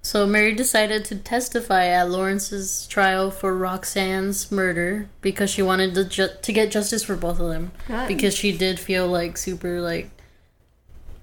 So 0.03 0.27
Mary 0.27 0.55
decided 0.55 1.05
to 1.07 1.17
testify 1.17 1.87
at 1.87 2.09
Lawrence's 2.11 2.87
trial 2.87 3.31
for 3.31 3.55
Roxanne's 3.57 4.51
murder 4.51 5.09
because 5.21 5.51
she 5.51 5.61
wanted 5.63 5.95
to 5.95 6.05
ju- 6.05 6.29
to 6.41 6.53
get 6.53 6.71
justice 6.71 7.05
for 7.05 7.17
both 7.17 7.39
of 7.39 7.49
them. 7.51 7.73
Because 8.09 8.35
she 8.35 8.57
did 8.57 8.81
feel 8.81 9.07
like 9.07 9.37
super 9.37 9.81
like 9.81 10.11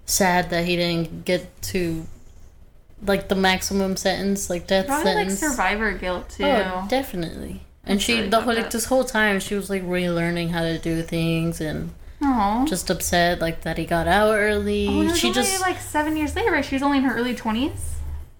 sad 0.05 0.51
that 0.51 0.65
he 0.65 0.75
didn't 0.75 1.25
get 1.25 1.59
to 1.63 2.05
like 3.05 3.29
the 3.29 3.35
maximum 3.35 3.97
sentence, 3.97 4.49
like 4.49 4.67
death 4.67 4.85
Probably 4.87 5.05
like 5.15 5.29
sentence. 5.31 5.39
survivor 5.39 5.91
guilt 5.93 6.29
too. 6.29 6.45
Oh, 6.45 6.85
definitely. 6.89 7.61
And 7.87 7.99
That's 7.99 8.03
she 8.03 8.15
really 8.15 8.29
the 8.29 8.41
whole 8.41 8.53
like 8.55 8.69
this 8.71 8.85
whole 8.85 9.03
time 9.03 9.39
she 9.39 9.55
was 9.55 9.69
like 9.69 9.83
relearning 9.83 10.49
how 10.51 10.61
to 10.63 10.77
do 10.77 11.01
things 11.01 11.61
and 11.61 11.91
Aw. 12.21 12.65
just 12.65 12.89
upset 12.89 13.39
like 13.39 13.61
that 13.61 13.77
he 13.77 13.85
got 13.85 14.07
out 14.07 14.33
early. 14.35 14.87
Oh, 14.87 15.01
and 15.01 15.15
she 15.17 15.27
only 15.27 15.35
just 15.41 15.61
like 15.61 15.79
seven 15.79 16.17
years 16.17 16.35
later, 16.35 16.51
right? 16.51 16.65
She 16.65 16.75
was 16.75 16.83
only 16.83 16.97
in 16.99 17.03
her 17.05 17.15
early 17.15 17.33
20s. 17.35 17.79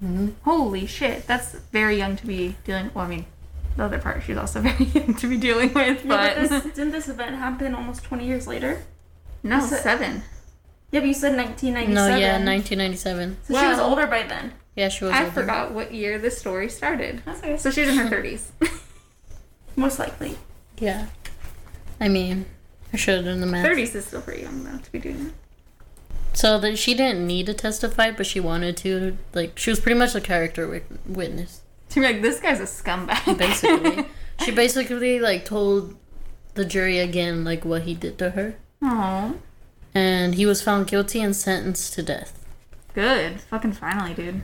Mhm. 0.03 0.33
Holy 0.43 0.85
shit, 0.85 1.25
that's 1.27 1.53
very 1.71 1.97
young 1.97 2.15
to 2.17 2.25
be 2.27 2.55
dealing. 2.65 2.91
Well, 2.93 3.05
I 3.05 3.07
mean, 3.07 3.25
the 3.77 3.83
other 3.85 3.97
part 3.99 4.21
she's 4.23 4.37
also 4.37 4.61
very 4.69 4.83
young 4.85 5.13
to 5.15 5.27
be 5.27 5.37
dealing 5.37 5.73
with, 5.73 6.03
Yeah, 6.05 6.07
but, 6.07 6.35
but 6.35 6.49
this, 6.49 6.63
didn't 6.75 6.91
this 6.91 7.07
event 7.07 7.35
happen 7.35 7.73
almost 7.73 8.03
20 8.03 8.25
years 8.25 8.47
later? 8.47 8.83
no, 9.43 9.57
Is 9.59 9.71
it- 9.71 9.81
seven. 9.81 10.23
Yeah, 10.91 11.01
but 11.01 11.07
you 11.07 11.13
said 11.13 11.35
1997. 11.35 11.93
No, 11.93 12.17
yeah, 12.17 12.33
1997. 12.43 13.37
So 13.43 13.59
she 13.59 13.67
was 13.67 13.77
older 13.79 14.07
by 14.07 14.23
then. 14.23 14.53
Yeah, 14.75 14.87
she 14.89 15.03
was. 15.03 15.13
I 15.13 15.21
older. 15.23 15.31
forgot 15.31 15.71
what 15.73 15.93
year 15.93 16.17
this 16.17 16.37
story 16.37 16.69
started. 16.69 17.21
That's 17.25 17.39
okay. 17.39 17.57
So 17.57 17.71
she's 17.71 17.89
in 17.89 17.97
her 17.97 18.05
30s. 18.09 18.43
Most 19.77 19.97
likely. 19.99 20.35
Yeah. 20.79 21.05
I 22.01 22.09
mean, 22.09 22.45
I 22.93 22.97
should 22.97 23.15
have 23.15 23.25
done 23.25 23.39
the 23.39 23.47
math. 23.47 23.65
30s 23.65 23.95
is 23.95 24.05
still 24.05 24.21
pretty 24.21 24.41
young 24.43 24.63
though 24.65 24.77
to 24.77 24.91
be 24.91 24.99
doing 24.99 25.23
that. 25.25 25.33
So 26.33 26.59
that 26.59 26.77
she 26.77 26.93
didn't 26.93 27.25
need 27.25 27.45
to 27.45 27.53
testify, 27.53 28.11
but 28.11 28.25
she 28.27 28.39
wanted 28.39 28.75
to. 28.77 29.17
Like, 29.33 29.57
she 29.57 29.69
was 29.71 29.79
pretty 29.79 29.97
much 29.97 30.13
a 30.13 30.21
character 30.21 30.67
wit- 30.67 30.85
witness, 31.07 31.61
To 31.89 31.99
be 32.01 32.05
like, 32.05 32.21
this 32.21 32.39
guy's 32.39 32.59
a 32.59 32.63
scumbag. 32.63 33.37
basically. 33.37 34.05
she 34.45 34.51
basically 34.51 35.19
like 35.19 35.45
told 35.45 35.95
the 36.53 36.65
jury 36.65 36.99
again 36.99 37.43
like 37.43 37.63
what 37.65 37.83
he 37.83 37.93
did 37.95 38.17
to 38.19 38.31
her, 38.31 38.55
Aw. 38.83 39.33
and 39.95 40.35
he 40.35 40.45
was 40.45 40.61
found 40.61 40.87
guilty 40.87 41.21
and 41.21 41.35
sentenced 41.35 41.93
to 41.93 42.03
death. 42.03 42.45
Good. 42.93 43.41
Fucking 43.41 43.73
finally, 43.73 44.13
dude. 44.15 44.41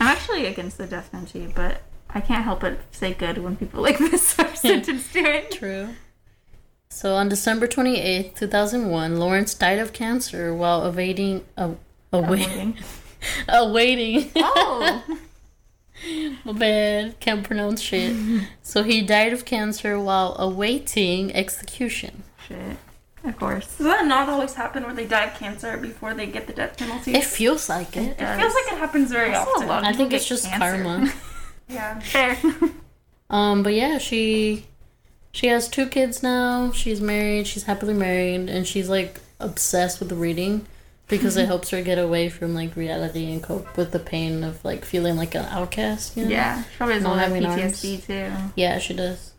I'm 0.00 0.06
actually 0.08 0.44
against 0.46 0.76
the 0.78 0.86
death 0.86 1.10
penalty, 1.12 1.50
but 1.54 1.80
I 2.16 2.20
can't 2.22 2.44
help 2.44 2.60
but 2.60 2.78
say 2.92 3.12
good 3.12 3.36
when 3.36 3.56
people 3.56 3.82
like 3.88 3.98
this 3.98 4.38
are 4.38 4.56
sentenced 4.56 5.12
to 5.12 5.18
it. 5.18 5.50
True. 5.50 5.90
So 6.88 7.14
on 7.14 7.28
December 7.28 7.66
28th, 7.66 8.34
2001, 8.36 9.18
Lawrence 9.18 9.52
died 9.52 9.78
of 9.78 9.92
cancer 9.92 10.54
while 10.54 10.86
evading 10.86 11.44
a, 11.58 11.72
awaiting 12.14 12.78
awaiting 13.50 14.30
Oh. 14.34 15.04
my 16.44 16.52
bad 16.52 17.20
can't 17.20 17.44
pronounce 17.44 17.82
shit. 17.82 18.16
so 18.62 18.82
he 18.82 19.02
died 19.02 19.34
of 19.34 19.44
cancer 19.44 20.00
while 20.00 20.36
awaiting 20.38 21.34
execution. 21.36 22.22
Shit. 22.48 22.78
Of 23.24 23.36
course. 23.36 23.76
Does 23.76 23.86
that 23.88 24.06
not 24.06 24.30
always 24.30 24.54
happen 24.54 24.84
where 24.84 24.94
they 24.94 25.04
die 25.04 25.24
of 25.24 25.34
cancer 25.38 25.76
before 25.76 26.14
they 26.14 26.26
get 26.26 26.46
the 26.46 26.54
death 26.54 26.78
penalty? 26.78 27.12
It 27.12 27.24
feels 27.24 27.68
like 27.68 27.94
it. 27.94 28.16
it 28.18 28.36
feels 28.38 28.54
like 28.54 28.72
it 28.72 28.78
happens 28.78 29.10
very 29.10 29.32
a 29.34 29.38
often. 29.40 29.68
I 29.68 29.92
think 29.92 30.14
it's 30.14 30.26
just 30.26 30.46
cancer. 30.46 30.82
karma. 30.82 31.12
Yeah. 31.68 31.98
Fair. 32.00 32.36
Um, 33.28 33.64
but 33.64 33.74
yeah, 33.74 33.98
she 33.98 34.66
she 35.32 35.48
has 35.48 35.68
two 35.68 35.86
kids 35.88 36.22
now. 36.22 36.70
She's 36.70 37.00
married. 37.00 37.48
She's 37.48 37.64
happily 37.64 37.92
married, 37.92 38.48
and 38.48 38.64
she's 38.64 38.88
like 38.88 39.20
obsessed 39.40 39.98
with 39.98 40.12
reading. 40.12 40.64
because 41.08 41.36
it 41.36 41.46
helps 41.46 41.70
her 41.70 41.82
get 41.82 41.98
away 41.98 42.28
from 42.28 42.54
like 42.54 42.76
reality 42.76 43.32
and 43.32 43.42
cope 43.42 43.76
with 43.76 43.90
the 43.90 43.98
pain 43.98 44.44
of 44.44 44.64
like 44.64 44.84
feeling 44.84 45.16
like 45.16 45.34
an 45.34 45.44
outcast. 45.46 46.16
You 46.16 46.24
know? 46.26 46.30
Yeah, 46.30 46.62
she 46.62 46.76
probably 46.76 46.94
has 46.94 47.02
a 47.02 47.08
Not 47.08 47.16
lot 47.16 47.26
of 47.26 47.32
having 47.32 47.42
PTSD 47.70 48.06
too. 48.06 48.32
Yeah, 48.54 48.78
she 48.78 48.94
does. 48.94 49.32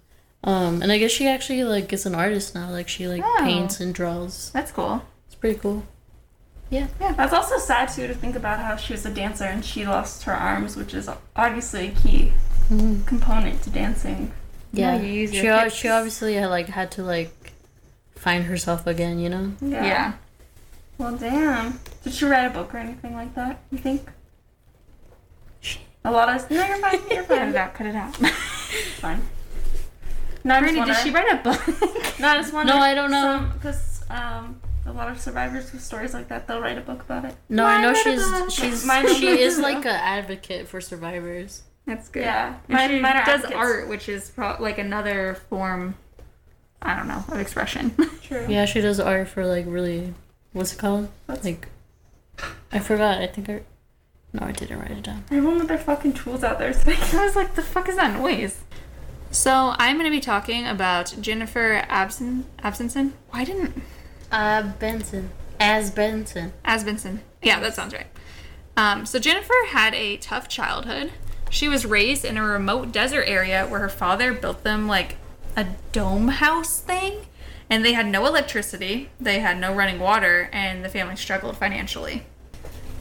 Um, 0.44 0.82
and 0.82 0.92
I 0.92 0.98
guess 0.98 1.12
she 1.12 1.26
actually 1.30 1.63
like 1.63 1.92
is 1.94 2.06
an 2.06 2.13
artist 2.13 2.56
now. 2.56 2.70
Like 2.70 2.90
she 2.90 3.08
like 3.08 3.22
Oh. 3.26 3.38
paints 3.40 3.80
and 3.80 3.96
draws. 3.96 4.50
That's 4.52 4.74
cool. 4.74 5.02
It's 5.28 5.36
pretty 5.36 5.60
cool. 5.60 5.84
That's 6.69 7.34
also 7.34 7.58
sad 7.58 7.88
too 7.89 8.08
to 8.08 8.13
think 8.13 8.36
about 8.36 8.60
how 8.60 8.75
she 8.75 8.93
was 8.93 9.06
a 9.06 9.10
dancer 9.10 9.45
and 9.45 9.63
she 9.63 9.86
lost 9.86 10.23
her 10.23 10.34
arms, 10.34 10.75
which 10.75 10.93
is 10.93 11.10
obviously 11.36 11.88
a 11.89 11.91
key 11.91 12.34
Mhm. 12.69 13.06
component 13.06 13.62
to 13.63 13.69
dancing. 13.69 14.32
Yeah, 14.73 14.95
Yeah, 14.95 15.01
you 15.01 15.13
use 15.13 15.32
she 15.32 15.43
your 15.43 15.65
o- 15.65 15.69
she 15.69 15.88
obviously 15.88 16.34
had, 16.36 16.47
like 16.49 16.67
had 16.67 16.91
to 16.91 17.03
like 17.03 17.53
find 18.15 18.43
herself 18.45 18.86
again. 18.86 19.19
You 19.19 19.30
know. 19.30 19.53
Yeah. 19.62 20.13
Well, 20.97 21.15
damn. 21.15 21.80
Did 22.03 22.13
she 22.13 22.25
write 22.25 22.45
a 22.45 22.49
book 22.49 22.73
or 22.73 22.77
anything 22.80 23.15
like 23.15 23.34
that? 23.36 23.60
You 23.71 23.77
think? 23.77 24.10
A 26.03 26.12
lot 26.12 26.30
of 26.30 26.49
no, 26.49 26.65
you're 26.65 26.77
fine. 26.77 26.99
You're 27.10 27.23
Cut 27.23 27.38
fine. 27.38 27.47
it 27.49 27.56
out. 27.56 27.73
Cut 27.73 27.88
it 27.88 27.95
out. 27.95 28.17
It's 28.69 28.99
fine. 28.99 29.21
No, 30.43 30.56
I 30.56 30.60
Brittany, 30.60 30.86
did 30.86 30.97
she 30.97 31.10
write 31.12 31.32
a 31.32 31.38
book? 31.38 31.62
No, 32.19 32.27
I 32.30 32.38
just 32.38 32.53
wonder. 32.53 32.73
No, 32.73 32.80
I 32.80 32.93
don't 32.93 33.12
know. 33.12 33.49
Because 33.53 34.01
um, 34.10 34.60
a 34.88 34.91
lot 34.93 35.10
of 35.10 35.19
survivors 35.19 35.71
with 35.71 35.84
stories 35.84 36.13
like 36.13 36.30
that, 36.30 36.47
they'll 36.47 36.62
write 36.62 36.78
a 36.78 36.82
book 36.82 37.02
about 37.02 37.26
it. 37.26 37.36
No, 37.50 37.65
I 37.65 37.82
know 37.82 37.93
she's 37.93 38.23
she's 38.54 38.86
Mine 38.86 39.08
she 39.15 39.28
is 39.28 39.60
like 39.60 39.80
an 39.86 39.88
advocate 39.88 40.67
for 40.67 40.80
survivors. 40.82 41.63
That's 41.86 42.10
good. 42.10 42.23
Yeah, 42.23 42.56
And 42.67 42.73
mine, 42.78 42.89
she 42.89 43.00
mine 43.00 43.15
does 43.26 43.28
advocates. 43.45 43.56
art, 43.56 43.88
which 43.88 44.10
is 44.10 44.30
pro- 44.30 44.58
like 44.60 44.78
another 44.78 45.36
form. 45.50 45.95
I 46.82 46.95
don't 46.95 47.08
know 47.08 47.23
of 47.30 47.39
expression. 47.39 47.91
True. 48.23 48.45
Yeah, 48.47 48.65
she 48.65 48.82
does 48.82 49.00
art 49.00 49.28
for 49.30 49.45
like 49.45 49.65
really 49.67 50.13
what's 50.54 50.73
it 50.73 50.80
called? 50.80 51.10
What's- 51.28 51.43
Like 51.45 51.67
I 52.71 52.80
forgot. 52.80 53.21
I 53.21 53.28
think 53.28 53.50
I 53.50 53.62
no, 54.34 54.45
I 54.45 54.52
didn't 54.52 54.80
write 54.80 54.91
it 54.91 55.04
down. 55.04 55.23
Everyone 55.32 55.58
with 55.60 55.67
their 55.69 55.78
fucking 55.78 56.13
tools 56.13 56.43
out 56.43 56.60
there 56.60 56.73
today. 56.73 56.97
I 57.13 57.26
was 57.26 57.36
like, 57.36 57.56
the 57.56 57.62
fuck 57.62 57.88
is 57.89 57.95
that 57.95 58.13
noise? 58.19 58.60
So 59.32 59.73
I'm 59.78 59.95
going 59.97 60.06
to 60.06 60.15
be 60.15 60.19
talking 60.21 60.67
about 60.67 61.15
Jennifer 61.21 61.82
Abson 61.89 62.43
Absenson. 62.60 63.13
Why 63.30 63.43
didn't 63.45 63.82
Uh, 64.32 64.63
Benson 64.80 65.30
as 65.60 65.92
Benson. 65.92 66.54
As 66.63 66.84
Benson. 66.84 67.22
Yeah, 67.42 67.60
that 67.60 67.76
sounds 67.76 67.94
right. 67.94 68.08
Um, 68.76 69.06
so 69.06 69.20
Jennifer 69.20 69.54
had 69.70 69.94
a 69.94 70.18
tough 70.18 70.48
childhood. 70.48 71.12
She 71.50 71.68
was 71.68 71.86
raised 71.86 72.26
in 72.26 72.38
a 72.38 72.44
remote 72.44 72.92
desert 72.92 73.24
area 73.24 73.66
where 73.66 73.80
her 73.80 73.90
father 73.90 74.34
built 74.34 74.63
them 74.63 74.88
like 74.88 75.16
a 75.56 75.66
dome 75.92 76.28
house 76.28 76.80
thing, 76.80 77.26
and 77.70 77.84
they 77.84 77.94
had 77.94 78.06
no 78.06 78.26
electricity, 78.28 79.10
they 79.20 79.40
had 79.40 79.58
no 79.60 79.74
running 79.74 80.00
water, 80.00 80.50
and 80.54 80.86
the 80.86 80.90
family 80.90 81.16
struggled 81.16 81.58
financially. 81.58 82.24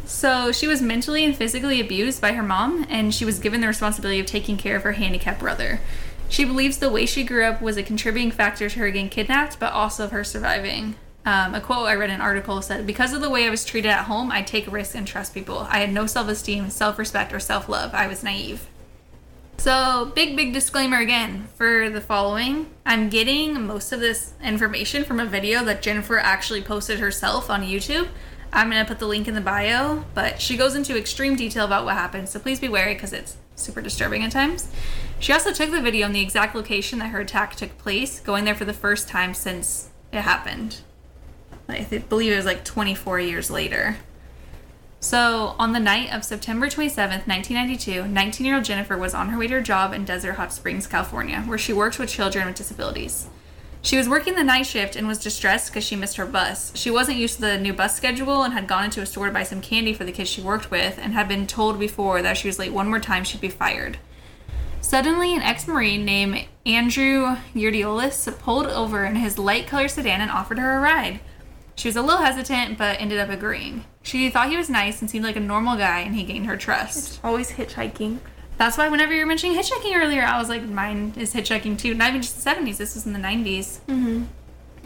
So 0.07 0.53
she 0.53 0.67
was 0.67 0.81
mentally 0.81 1.25
and 1.25 1.37
physically 1.37 1.81
abused 1.81 2.23
by 2.23 2.33
her 2.33 2.43
mom, 2.43 2.87
and 2.89 3.13
she 3.13 3.25
was 3.25 3.41
given 3.41 3.61
the 3.61 3.67
responsibility 3.67 4.21
of 4.21 4.27
taking 4.27 4.57
care 4.57 4.77
of 4.77 4.85
her 4.85 4.93
handicapped 4.93 5.41
brother. 5.41 5.81
She 6.29 6.45
believes 6.45 6.79
the 6.79 6.91
way 6.91 7.05
she 7.07 7.25
grew 7.25 7.45
up 7.45 7.61
was 7.61 7.77
a 7.77 7.83
contributing 7.83 8.31
factor 8.31 8.71
to 8.71 8.79
her 8.79 8.91
getting 8.91 9.11
kidnapped, 9.11 9.59
but 9.61 9.73
also 9.73 10.05
of 10.05 10.13
her 10.13 10.25
surviving. 10.25 10.95
Um, 11.27 11.57
a 11.57 11.61
quote 11.61 11.89
I 11.89 11.97
read 11.97 12.11
in 12.11 12.15
an 12.17 12.21
article 12.21 12.63
said, 12.63 12.87
Because 12.87 13.13
of 13.13 13.21
the 13.21 13.29
way 13.29 13.47
I 13.47 13.51
was 13.51 13.65
treated 13.65 13.91
at 13.91 14.05
home, 14.05 14.31
I 14.31 14.43
take 14.43 14.71
risks 14.71 14.95
and 14.95 15.07
trust 15.07 15.35
people. 15.35 15.67
I 15.69 15.81
had 15.81 15.93
no 15.93 16.07
self 16.07 16.29
esteem, 16.29 16.71
self 16.71 17.01
respect, 17.01 17.33
or 17.33 17.41
self 17.41 17.69
love. 17.69 17.93
I 17.93 18.07
was 18.07 18.23
naive. 18.23 18.69
So, 19.59 20.13
big, 20.15 20.37
big 20.37 20.53
disclaimer 20.53 20.99
again 20.99 21.49
for 21.57 21.91
the 21.91 22.01
following. 22.01 22.71
I'm 22.85 23.09
getting 23.09 23.67
most 23.67 23.91
of 23.91 23.99
this 23.99 24.35
information 24.41 25.03
from 25.03 25.19
a 25.19 25.27
video 25.27 25.65
that 25.65 25.83
Jennifer 25.83 26.19
actually 26.19 26.63
posted 26.63 27.01
herself 27.01 27.51
on 27.51 27.63
YouTube. 27.63 28.09
I'm 28.53 28.71
going 28.71 28.85
to 28.85 28.89
put 28.89 29.01
the 29.01 29.09
link 29.09 29.27
in 29.27 29.35
the 29.35 29.41
bio, 29.41 30.05
but 30.15 30.41
she 30.41 30.57
goes 30.57 30.77
into 30.77 30.97
extreme 30.97 31.35
detail 31.35 31.65
about 31.65 31.85
what 31.85 31.95
happened, 31.95 32.29
so 32.29 32.39
please 32.39 32.61
be 32.61 32.69
wary 32.69 32.95
because 32.95 33.13
it's 33.13 33.37
super 33.57 33.83
disturbing 33.83 34.23
at 34.23 34.31
times. 34.31 34.69
She 35.19 35.33
also 35.33 35.53
took 35.53 35.73
the 35.73 35.81
video 35.81 36.07
in 36.07 36.13
the 36.13 36.23
exact 36.23 36.55
location 36.55 37.01
that 37.01 37.09
her 37.09 37.21
attack 37.21 37.57
took 37.57 37.77
place, 37.79 38.21
going 38.21 38.45
there 38.45 38.55
for 38.55 38.65
the 38.65 38.73
first 38.73 39.09
time 39.09 39.35
since 39.35 39.89
it 40.13 40.21
happened. 40.21 40.83
I 41.69 41.83
believe 42.09 42.33
it 42.33 42.37
was 42.37 42.45
like 42.45 42.65
24 42.65 43.21
years 43.21 43.51
later. 43.51 43.97
So, 45.01 45.55
on 45.59 45.73
the 45.73 45.81
night 45.81 46.13
of 46.13 46.25
September 46.25 46.67
27th, 46.67 47.27
1992, 47.27 48.09
19 48.09 48.47
year 48.47 48.57
old 48.57 48.65
Jennifer 48.65 48.97
was 48.97 49.15
on 49.15 49.29
her 49.29 49.39
way 49.39 49.47
to 49.47 49.55
her 49.55 49.61
job 49.61 49.93
in 49.93 50.05
Desert 50.05 50.35
Hot 50.35 50.53
Springs, 50.53 50.87
California, 50.87 51.43
where 51.43 51.59
she 51.59 51.73
worked 51.73 51.99
with 51.99 52.09
children 52.09 52.47
with 52.47 52.57
disabilities. 52.57 53.29
She 53.83 53.97
was 53.97 54.09
working 54.09 54.35
the 54.35 54.43
night 54.43 54.67
shift 54.67 54.97
and 54.97 55.07
was 55.07 55.19
distressed 55.19 55.71
because 55.71 55.85
she 55.85 55.95
missed 55.95 56.17
her 56.17 56.27
bus. 56.27 56.73
She 56.75 56.91
wasn't 56.91 57.19
used 57.19 57.37
to 57.37 57.43
the 57.43 57.59
new 57.59 57.73
bus 57.73 57.97
schedule 57.97 58.43
and 58.43 58.53
had 58.53 58.67
gone 58.67 58.85
into 58.85 59.01
a 59.01 59.07
store 59.07 59.27
to 59.27 59.33
buy 59.33 59.45
some 59.45 59.61
candy 59.61 59.93
for 59.93 60.03
the 60.03 60.11
kids 60.11 60.29
she 60.29 60.41
worked 60.41 60.73
with 60.73 60.99
and 61.01 61.13
had 61.13 61.29
been 61.29 61.47
told 61.47 61.79
before 61.79 62.21
that 62.21 62.33
if 62.33 62.39
she 62.39 62.49
was 62.49 62.59
late 62.59 62.73
one 62.73 62.89
more 62.89 62.99
time, 62.99 63.23
she'd 63.23 63.41
be 63.41 63.49
fired. 63.49 63.99
Suddenly, 64.81 65.37
an 65.37 65.43
ex 65.43 65.69
Marine 65.69 66.05
named 66.05 66.47
Andrew 66.65 67.37
Urdiales 67.55 68.37
pulled 68.41 68.67
over 68.67 69.05
in 69.05 69.17
his 69.17 69.39
light 69.39 69.69
colored 69.69 69.91
sedan 69.91 70.21
and 70.21 70.31
offered 70.33 70.59
her 70.59 70.79
a 70.79 70.81
ride. 70.81 71.21
She 71.77 71.89
was 71.89 71.97
a 71.97 72.03
little 72.03 72.23
hesitant, 72.23 72.79
but 72.79 73.01
ended 73.01 73.19
up 73.19 73.29
agreeing. 73.29 73.85
She 74.03 74.31
thought 74.31 74.49
he 74.51 74.57
was 74.57 74.71
nice 74.71 75.01
and 75.01 75.11
seemed 75.11 75.25
like 75.25 75.37
a 75.37 75.41
normal 75.41 75.77
guy, 75.77 76.01
and 76.01 76.15
he 76.15 76.25
gained 76.25 76.47
her 76.47 76.57
trust. 76.57 77.21
Always 77.23 77.53
hitchhiking. 77.53 78.19
That's 78.57 78.79
why 78.79 78.89
whenever 78.89 79.13
you 79.13 79.21
were 79.21 79.27
mentioning 79.27 79.57
hitchhiking 79.57 79.95
earlier, 79.95 80.23
I 80.23 80.39
was 80.39 80.49
like, 80.49 80.63
mine 80.63 81.13
is 81.19 81.35
hitchhiking 81.35 81.79
too. 81.79 81.93
Not 81.95 82.09
even 82.09 82.23
just 82.23 82.43
the 82.43 82.51
70s, 82.51 82.79
this 82.79 82.95
was 82.95 83.05
in 83.05 83.13
the 83.13 83.19
90s. 83.19 83.81
Mm-hmm. 83.87 84.25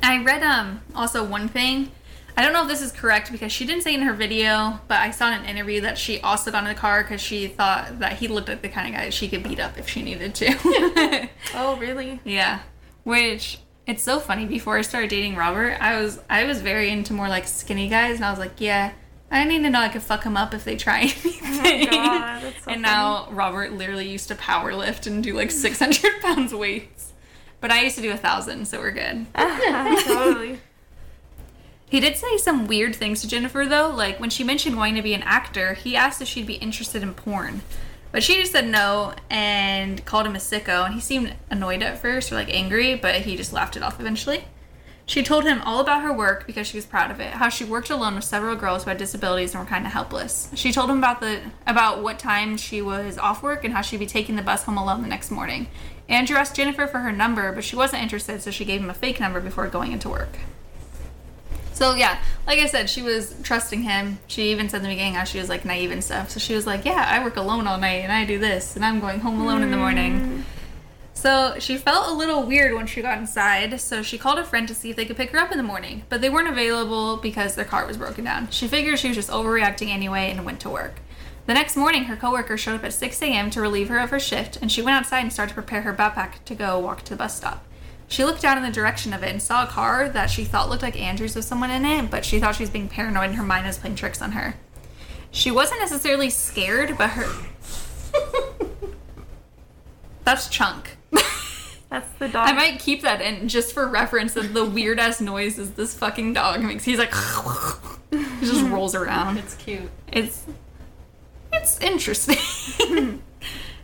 I 0.03 0.23
read 0.25 0.43
um 0.43 0.81
also 0.95 1.23
one 1.23 1.49
thing. 1.49 1.93
I 2.37 2.43
don't 2.43 2.53
know 2.53 2.63
if 2.63 2.69
this 2.69 2.81
is 2.81 2.91
correct 2.91 3.31
because 3.31 3.53
she 3.53 3.67
didn't 3.67 3.83
say 3.83 3.95
in 3.95 4.01
her 4.03 4.15
video, 4.15 4.81
but 4.89 4.99
I 4.99 5.11
saw 5.11 5.29
in 5.29 5.35
an 5.35 5.45
interview 5.45 5.83
that 5.83 5.99
she 5.99 6.21
also 6.21 6.51
got 6.51 6.63
in 6.63 6.69
the 6.69 6.75
car 6.75 7.03
because 7.03 7.21
she 7.21 7.47
thought 7.49 7.99
that 7.99 8.15
he 8.15 8.29
looked 8.29 8.49
like 8.49 8.63
the 8.63 8.69
kind 8.69 8.89
of 8.89 8.95
guy 9.01 9.11
she 9.11 9.29
could 9.29 9.43
beat 9.43 9.61
up 9.61 9.79
if 9.79 9.89
she 9.89 10.03
needed 10.03 10.35
to. 10.37 11.29
Oh, 11.55 11.77
really? 11.77 12.21
yeah, 12.25 12.61
which 13.05 13.59
it's 13.91 14.03
so 14.03 14.21
funny. 14.21 14.47
Before 14.47 14.79
I 14.79 14.83
started 14.83 15.11
dating 15.11 15.35
Robert, 15.35 15.77
I 15.81 16.01
was 16.01 16.21
I 16.31 16.45
was 16.45 16.63
very 16.63 16.91
into 16.91 17.13
more 17.13 17.29
like 17.29 17.47
skinny 17.47 17.89
guys, 17.89 18.17
and 18.17 18.25
I 18.25 18.31
was 18.31 18.39
like, 18.39 18.53
yeah, 18.59 18.93
I 19.31 19.45
need 19.45 19.63
to 19.65 19.71
know 19.71 19.81
I 19.81 19.89
could 19.89 20.03
fuck 20.03 20.23
them 20.25 20.37
up 20.37 20.55
if 20.55 20.65
they 20.65 20.77
try 20.77 21.01
anything. 21.03 21.33
Oh 21.43 21.63
my 21.63 21.85
god, 21.91 22.43
that's 22.43 22.65
so 22.65 22.71
and 22.71 22.83
now 22.83 23.29
Robert 23.31 23.73
literally 23.73 24.09
used 24.09 24.29
to 24.29 24.37
power 24.37 24.75
lift 24.75 25.07
and 25.07 25.23
do 25.23 25.35
like 25.35 25.51
600 25.51 26.21
pounds 26.23 26.55
weights. 26.55 27.13
But 27.61 27.71
I 27.71 27.83
used 27.83 27.97
to 27.97 28.03
do 28.03 28.13
a 28.13 28.17
thousand, 28.17 28.67
so 28.67 28.79
we're 28.79 28.93
good. 28.93 29.27
funny. 29.35 30.03
totally. 30.05 30.61
He 31.91 31.99
did 31.99 32.17
say 32.17 32.39
some 32.39 32.69
weird 32.69 32.95
things 32.95 33.21
to 33.23 33.29
Jennifer 33.29 33.67
though, 33.67 33.91
like 33.91 34.21
when 34.21 34.31
she 34.31 34.45
mentioned 34.45 34.77
wanting 34.77 34.95
to 34.95 35.03
be 35.03 35.13
an 35.13 35.23
actor, 35.25 35.75
he 35.75 35.97
asked 35.97 36.23
if 36.23 36.29
she'd 36.29 36.47
be 36.47 36.55
interested 36.55 37.03
in 37.03 37.15
porn. 37.15 37.63
But 38.13 38.23
she 38.23 38.41
just 38.41 38.53
said 38.53 38.67
no 38.67 39.15
and 39.29 40.05
called 40.05 40.27
him 40.27 40.35
a 40.35 40.39
sicko, 40.39 40.85
and 40.85 40.95
he 40.95 41.01
seemed 41.01 41.35
annoyed 41.49 41.83
at 41.83 41.99
first 41.99 42.33
or 42.33 42.35
like 42.35 42.53
angry, 42.53 42.95
but 42.97 43.17
he 43.23 43.37
just 43.37 43.53
laughed 43.53 43.77
it 43.77 43.83
off 43.83 44.01
eventually. 44.01 44.45
She 45.07 45.25
told 45.25 45.45
him 45.45 45.61
all 45.63 45.81
about 45.81 46.03
her 46.03 46.13
work 46.13 46.47
because 46.47 46.69
she 46.69 46.77
was 46.77 46.87
proud 46.87 47.11
of 47.11 47.19
it, 47.19 47.33
how 47.33 47.49
she 47.49 47.65
worked 47.65 47.91
alone 47.91 48.15
with 48.15 48.23
several 48.23 48.55
girls 48.55 48.85
who 48.85 48.91
had 48.91 48.99
disabilities 48.99 49.55
and 49.55 49.65
were 49.65 49.69
kind 49.69 49.85
of 49.85 49.93
helpless. 49.93 50.51
She 50.55 50.71
told 50.71 50.89
him 50.89 50.99
about 50.99 51.21
the 51.21 51.41
about 51.67 52.01
what 52.01 52.21
time 52.21 52.57
she 52.57 52.81
was 52.81 53.19
off 53.19 53.43
work 53.43 53.65
and 53.65 53.75
how 53.75 53.81
she'd 53.81 53.99
be 53.99 54.07
taking 54.07 54.37
the 54.37 54.43
bus 54.43 54.63
home 54.63 54.79
alone 54.79 55.03
the 55.03 55.09
next 55.09 55.33
morning. 55.33 55.67
Andrew 56.09 56.37
asked 56.37 56.55
Jennifer 56.55 56.87
for 56.87 56.99
her 56.99 57.11
number, 57.11 57.53
but 57.53 57.65
she 57.65 57.75
wasn't 57.75 58.03
interested, 58.03 58.41
so 58.41 58.53
she 58.53 58.65
gave 58.65 58.81
him 58.81 58.91
a 58.91 58.95
fake 58.95 59.19
number 59.19 59.41
before 59.41 59.67
going 59.67 59.91
into 59.91 60.09
work. 60.09 60.39
So 61.81 61.95
yeah, 61.95 62.19
like 62.47 62.59
I 62.59 62.67
said, 62.67 62.91
she 62.91 63.01
was 63.01 63.35
trusting 63.43 63.81
him. 63.81 64.19
She 64.27 64.51
even 64.51 64.69
said 64.69 64.79
in 64.79 64.83
the 64.83 64.91
beginning 64.91 65.15
how 65.15 65.25
she 65.25 65.39
was 65.39 65.49
like 65.49 65.65
naive 65.65 65.91
and 65.91 66.05
stuff. 66.05 66.29
So 66.29 66.39
she 66.39 66.55
was 66.55 66.67
like, 66.67 66.85
"Yeah, 66.85 67.07
I 67.09 67.25
work 67.25 67.37
alone 67.37 67.67
all 67.67 67.79
night, 67.79 68.05
and 68.05 68.13
I 68.13 68.27
do 68.27 68.39
this, 68.39 68.77
and 68.77 68.85
I'm 68.85 69.01
going 69.01 69.21
home 69.21 69.41
alone 69.41 69.63
in 69.63 69.71
the 69.71 69.79
morning." 69.79 70.21
Hmm. 70.21 70.41
So 71.15 71.55
she 71.59 71.79
felt 71.79 72.11
a 72.11 72.13
little 72.13 72.43
weird 72.43 72.75
when 72.75 72.87
she 72.87 73.01
got 73.01 73.17
inside. 73.17 73.81
So 73.81 74.03
she 74.03 74.19
called 74.19 74.39
a 74.39 74.45
friend 74.45 74.69
to 74.69 74.75
see 74.75 74.91
if 74.91 74.97
they 74.97 75.07
could 75.07 75.17
pick 75.17 75.31
her 75.31 75.39
up 75.39 75.53
in 75.53 75.57
the 75.57 75.65
morning, 75.65 76.03
but 76.11 76.21
they 76.21 76.29
weren't 76.29 76.49
available 76.49 77.17
because 77.17 77.55
their 77.55 77.65
car 77.65 77.87
was 77.87 77.97
broken 77.97 78.25
down. 78.25 78.51
She 78.51 78.69
figured 78.69 78.99
she 78.99 79.09
was 79.09 79.17
just 79.17 79.31
overreacting 79.31 79.89
anyway 79.89 80.31
and 80.31 80.45
went 80.45 80.61
to 80.61 80.69
work. 80.69 81.01
The 81.47 81.55
next 81.55 81.79
morning, 81.79 82.05
her 82.05 82.17
coworker 82.17 82.59
showed 82.59 82.75
up 82.75 82.85
at 82.85 82.93
6 82.93 83.23
a.m. 83.23 83.49
to 83.49 83.61
relieve 83.63 83.89
her 83.89 84.01
of 84.01 84.11
her 84.11 84.21
shift, 84.21 84.59
and 84.61 84.71
she 84.71 84.83
went 84.83 84.99
outside 84.99 85.21
and 85.21 85.33
started 85.33 85.55
to 85.55 85.63
prepare 85.63 85.81
her 85.81 85.95
backpack 85.95 86.45
to 86.45 86.55
go 86.55 86.79
walk 86.79 87.05
to 87.05 87.11
the 87.15 87.17
bus 87.17 87.39
stop. 87.39 87.65
She 88.11 88.25
looked 88.25 88.43
down 88.43 88.57
in 88.57 88.65
the 88.65 88.73
direction 88.73 89.13
of 89.13 89.23
it 89.23 89.31
and 89.31 89.41
saw 89.41 89.63
a 89.63 89.69
car 89.69 90.09
that 90.09 90.31
she 90.31 90.45
thought 90.45 90.69
looked 90.69 90.83
like 90.83 91.01
Andrew's 91.01 91.37
with 91.37 91.45
someone 91.45 91.71
in 91.71 91.85
it, 91.85 92.11
but 92.11 92.25
she 92.25 92.41
thought 92.41 92.57
she 92.57 92.65
was 92.65 92.71
being 92.71 92.89
paranoid 92.89 93.27
and 93.27 93.37
her 93.37 93.45
mind 93.45 93.67
was 93.67 93.79
playing 93.79 93.95
tricks 93.95 94.21
on 94.21 94.33
her. 94.33 94.57
She 95.31 95.53
wasn't 95.53 95.79
necessarily 95.79 96.29
scared, 96.29 96.99
but 96.99 97.11
her. 97.11 97.33
That's 100.25 100.49
Chunk. 100.49 100.97
That's 101.89 102.11
the 102.19 102.29
dog. 102.29 102.49
I 102.49 102.53
might 102.53 102.81
keep 102.81 103.03
that 103.03 103.21
in 103.21 103.49
just 103.49 103.73
for 103.73 103.87
reference 103.87 104.35
of 104.35 104.55
the 104.55 104.65
weird 104.65 104.99
ass 104.99 105.21
noises 105.21 105.73
this 105.73 105.95
fucking 105.95 106.33
dog 106.33 106.63
makes. 106.63 106.85
He's 106.85 106.99
like. 106.99 107.15
he 108.11 108.41
just 108.47 108.65
rolls 108.67 108.97
around. 108.97 109.39
It's 109.39 109.55
cute. 109.55 109.91
It's. 110.09 110.47
It's 111.53 111.81
interesting. 111.81 112.37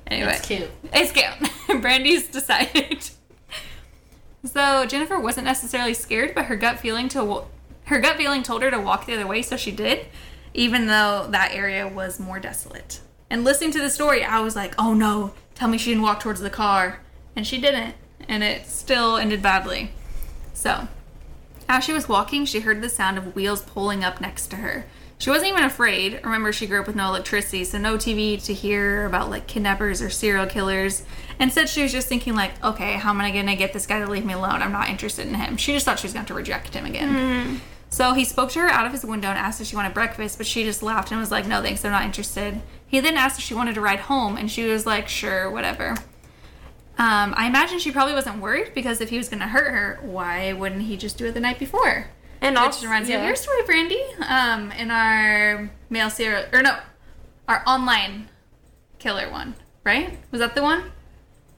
anyway. 0.06 0.32
It's 0.32 0.46
cute. 0.46 0.70
It's 0.92 1.12
cute. 1.12 1.80
Brandy's 1.80 2.28
decided. 2.28 3.10
So 4.46 4.86
Jennifer 4.86 5.18
wasn't 5.18 5.46
necessarily 5.46 5.94
scared, 5.94 6.34
but 6.34 6.46
her 6.46 6.56
gut 6.56 6.78
feeling 6.78 7.08
to 7.10 7.44
Her 7.84 8.00
gut 8.00 8.16
feeling 8.16 8.42
told 8.42 8.62
her 8.62 8.70
to 8.70 8.80
walk 8.80 9.06
the 9.06 9.14
other 9.14 9.26
way, 9.26 9.42
so 9.42 9.56
she 9.56 9.72
did, 9.72 10.06
even 10.54 10.86
though 10.86 11.28
that 11.30 11.52
area 11.52 11.86
was 11.86 12.18
more 12.18 12.40
desolate. 12.40 13.00
And 13.28 13.44
listening 13.44 13.72
to 13.72 13.80
the 13.80 13.90
story, 13.90 14.24
I 14.24 14.40
was 14.40 14.56
like, 14.56 14.74
oh 14.78 14.94
no, 14.94 15.34
tell 15.54 15.68
me 15.68 15.78
she 15.78 15.90
didn't 15.90 16.02
walk 16.02 16.20
towards 16.20 16.40
the 16.40 16.50
car. 16.50 17.00
And 17.34 17.46
she 17.46 17.60
didn't, 17.60 17.94
and 18.28 18.42
it 18.42 18.66
still 18.66 19.16
ended 19.16 19.42
badly. 19.42 19.90
So, 20.54 20.88
as 21.68 21.84
she 21.84 21.92
was 21.92 22.08
walking, 22.08 22.44
she 22.44 22.60
heard 22.60 22.80
the 22.80 22.88
sound 22.88 23.18
of 23.18 23.34
wheels 23.34 23.62
pulling 23.62 24.02
up 24.04 24.20
next 24.20 24.46
to 24.48 24.56
her. 24.56 24.86
She 25.18 25.30
wasn't 25.30 25.52
even 25.52 25.64
afraid. 25.64 26.20
Remember, 26.24 26.52
she 26.52 26.66
grew 26.66 26.80
up 26.80 26.86
with 26.86 26.96
no 26.96 27.08
electricity, 27.08 27.64
so 27.64 27.78
no 27.78 27.96
TV 27.96 28.42
to 28.44 28.52
hear 28.52 29.06
about 29.06 29.30
like 29.30 29.46
kidnappers 29.46 30.02
or 30.02 30.10
serial 30.10 30.46
killers. 30.46 31.04
Instead, 31.40 31.68
she 31.68 31.82
was 31.82 31.92
just 31.92 32.06
thinking 32.06 32.34
like, 32.34 32.62
okay, 32.62 32.94
how 32.94 33.10
am 33.10 33.20
I 33.20 33.30
gonna 33.30 33.56
get 33.56 33.72
this 33.72 33.86
guy 33.86 33.98
to 34.00 34.06
leave 34.06 34.26
me 34.26 34.34
alone? 34.34 34.62
I'm 34.62 34.72
not 34.72 34.88
interested 34.90 35.26
in 35.26 35.34
him. 35.34 35.56
She 35.56 35.72
just 35.72 35.86
thought 35.86 35.98
she 35.98 36.06
was 36.06 36.12
going 36.12 36.26
to 36.26 36.34
reject 36.34 36.74
him 36.74 36.84
again. 36.84 37.60
So 37.88 38.12
he 38.12 38.24
spoke 38.24 38.50
to 38.50 38.60
her 38.60 38.68
out 38.68 38.84
of 38.86 38.92
his 38.92 39.04
window 39.04 39.28
and 39.28 39.38
asked 39.38 39.60
if 39.60 39.68
she 39.68 39.76
wanted 39.76 39.94
breakfast, 39.94 40.36
but 40.38 40.46
she 40.46 40.64
just 40.64 40.82
laughed 40.82 41.10
and 41.12 41.20
was 41.20 41.30
like, 41.30 41.46
no 41.46 41.62
thanks, 41.62 41.84
I'm 41.84 41.92
not 41.92 42.04
interested. 42.04 42.60
He 42.86 43.00
then 43.00 43.16
asked 43.16 43.38
if 43.38 43.44
she 43.44 43.54
wanted 43.54 43.74
to 43.76 43.80
ride 43.80 44.00
home, 44.00 44.36
and 44.36 44.50
she 44.50 44.64
was 44.64 44.84
like, 44.86 45.08
sure, 45.08 45.50
whatever. 45.50 45.90
Um, 46.98 47.34
I 47.36 47.46
imagine 47.46 47.78
she 47.78 47.90
probably 47.92 48.14
wasn't 48.14 48.40
worried 48.40 48.72
because 48.74 49.00
if 49.00 49.10
he 49.10 49.18
was 49.18 49.28
going 49.28 49.40
to 49.40 49.48
hurt 49.48 49.70
her, 49.70 49.98
why 50.02 50.52
wouldn't 50.52 50.82
he 50.82 50.96
just 50.96 51.18
do 51.18 51.26
it 51.26 51.32
the 51.32 51.40
night 51.40 51.58
before? 51.58 52.08
And 52.40 52.54
Which 52.56 52.62
also, 52.64 52.86
reminds 52.86 53.08
me 53.08 53.14
of 53.14 53.20
yeah. 53.22 53.26
your 53.28 53.36
story, 53.36 53.62
Brandy. 53.64 54.02
Um, 54.26 54.70
in 54.72 54.90
our 54.90 55.70
male 55.90 56.10
serial, 56.10 56.44
or 56.52 56.62
no, 56.62 56.78
our 57.48 57.62
online 57.66 58.28
killer 58.98 59.30
one, 59.30 59.54
right? 59.84 60.18
Was 60.30 60.40
that 60.40 60.54
the 60.54 60.62
one 60.62 60.92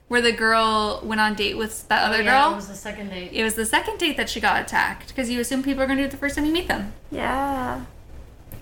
where 0.08 0.22
the 0.22 0.32
girl 0.32 1.00
went 1.04 1.20
on 1.20 1.34
date 1.34 1.56
with 1.58 1.86
that 1.88 2.04
other 2.08 2.18
Oh, 2.22 2.24
yeah, 2.24 2.42
girl? 2.44 2.52
It 2.52 2.56
was 2.56 2.68
the 2.68 2.74
second 2.74 3.10
date. 3.10 3.30
It 3.32 3.42
was 3.44 3.54
the 3.54 3.66
second 3.66 3.98
date 3.98 4.16
that 4.16 4.30
she 4.30 4.40
got 4.40 4.62
attacked 4.62 5.08
because 5.08 5.28
you 5.28 5.40
assume 5.40 5.62
people 5.62 5.82
are 5.82 5.86
going 5.86 5.98
to 5.98 6.04
do 6.04 6.06
it 6.08 6.10
the 6.10 6.16
first 6.16 6.34
time 6.36 6.44
you 6.46 6.52
meet 6.52 6.68
them, 6.68 6.92
Yeah. 7.10 7.84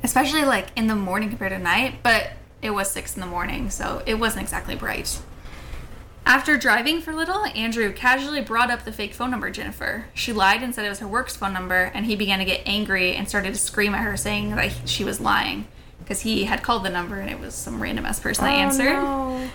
especially 0.02 0.44
like 0.44 0.68
in 0.76 0.86
the 0.88 0.96
morning 0.96 1.28
compared 1.28 1.52
to 1.52 1.58
night. 1.58 2.02
But 2.02 2.32
it 2.62 2.70
was 2.70 2.90
six 2.90 3.14
in 3.14 3.20
the 3.20 3.26
morning, 3.26 3.70
so 3.70 4.02
it 4.06 4.14
wasn't 4.14 4.42
exactly 4.42 4.74
bright. 4.74 5.20
After 6.26 6.56
driving 6.56 7.00
for 7.00 7.12
a 7.12 7.16
little, 7.16 7.46
Andrew 7.54 7.92
casually 7.92 8.40
brought 8.40 8.68
up 8.68 8.84
the 8.84 8.90
fake 8.90 9.14
phone 9.14 9.30
number 9.30 9.48
Jennifer. 9.48 10.06
She 10.12 10.32
lied 10.32 10.60
and 10.60 10.74
said 10.74 10.84
it 10.84 10.88
was 10.88 10.98
her 10.98 11.06
work's 11.06 11.36
phone 11.36 11.52
number, 11.52 11.92
and 11.94 12.04
he 12.04 12.16
began 12.16 12.40
to 12.40 12.44
get 12.44 12.62
angry 12.66 13.14
and 13.14 13.28
started 13.28 13.54
to 13.54 13.60
scream 13.60 13.94
at 13.94 14.02
her, 14.02 14.16
saying 14.16 14.50
that 14.50 14.72
she 14.86 15.04
was 15.04 15.20
lying 15.20 15.68
because 16.00 16.22
he 16.22 16.44
had 16.44 16.64
called 16.64 16.84
the 16.84 16.90
number 16.90 17.20
and 17.20 17.30
it 17.30 17.38
was 17.38 17.54
some 17.54 17.80
random 17.80 18.06
ass 18.06 18.18
person 18.18 18.44
that 18.44 18.54
oh, 18.54 18.60
answered. 18.60 18.96
Oh, 18.96 19.38
no. 19.38 19.50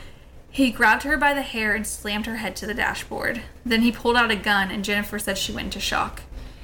He 0.50 0.72
grabbed 0.72 1.04
her 1.04 1.18
by 1.18 1.34
the 1.34 1.42
hair 1.42 1.76
and 1.76 1.86
slammed 1.86 2.26
her 2.26 2.38
head 2.38 2.56
to 2.58 2.66
the 2.66 2.74
dashboard. 2.74 3.42
Then 3.66 3.82
he 3.82 3.92
pulled 3.92 4.16
out 4.16 4.32
a 4.32 4.38
gun, 4.38 4.72
and 4.72 4.86
Jennifer 4.86 5.20
said 5.20 5.38
she 5.38 5.52
went 5.52 5.66
into 5.66 5.82
shock. 5.82 6.22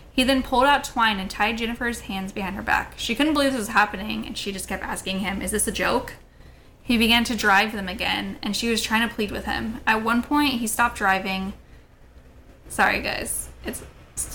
He 0.10 0.24
then 0.24 0.42
pulled 0.42 0.66
out 0.66 0.86
twine 0.86 1.20
and 1.20 1.30
tied 1.30 1.58
Jennifer's 1.58 2.02
hands 2.02 2.32
behind 2.32 2.56
her 2.56 2.62
back. 2.62 2.94
She 2.96 3.14
couldn't 3.14 3.34
believe 3.34 3.52
this 3.52 3.60
was 3.60 3.68
happening, 3.70 4.26
and 4.26 4.38
she 4.38 4.54
just 4.54 4.70
kept 4.70 4.84
asking 4.84 5.20
him, 5.20 5.42
Is 5.42 5.52
this 5.52 5.68
a 5.68 5.72
joke? 5.72 6.14
He 6.88 6.98
began 6.98 7.26
to 7.26 7.36
drive 7.36 7.74
them 7.74 7.90
again, 7.90 8.38
and 8.42 8.56
she 8.56 8.70
was 8.70 8.82
trying 8.82 9.06
to 9.06 9.14
plead 9.14 9.30
with 9.30 9.44
him. 9.44 9.82
At 9.86 10.04
one 10.04 10.24
point, 10.24 10.54
he 10.54 10.68
stopped 10.68 10.96
driving. 10.98 11.52
Sorry, 12.70 13.02
guys. 13.02 13.50
It's 13.66 13.84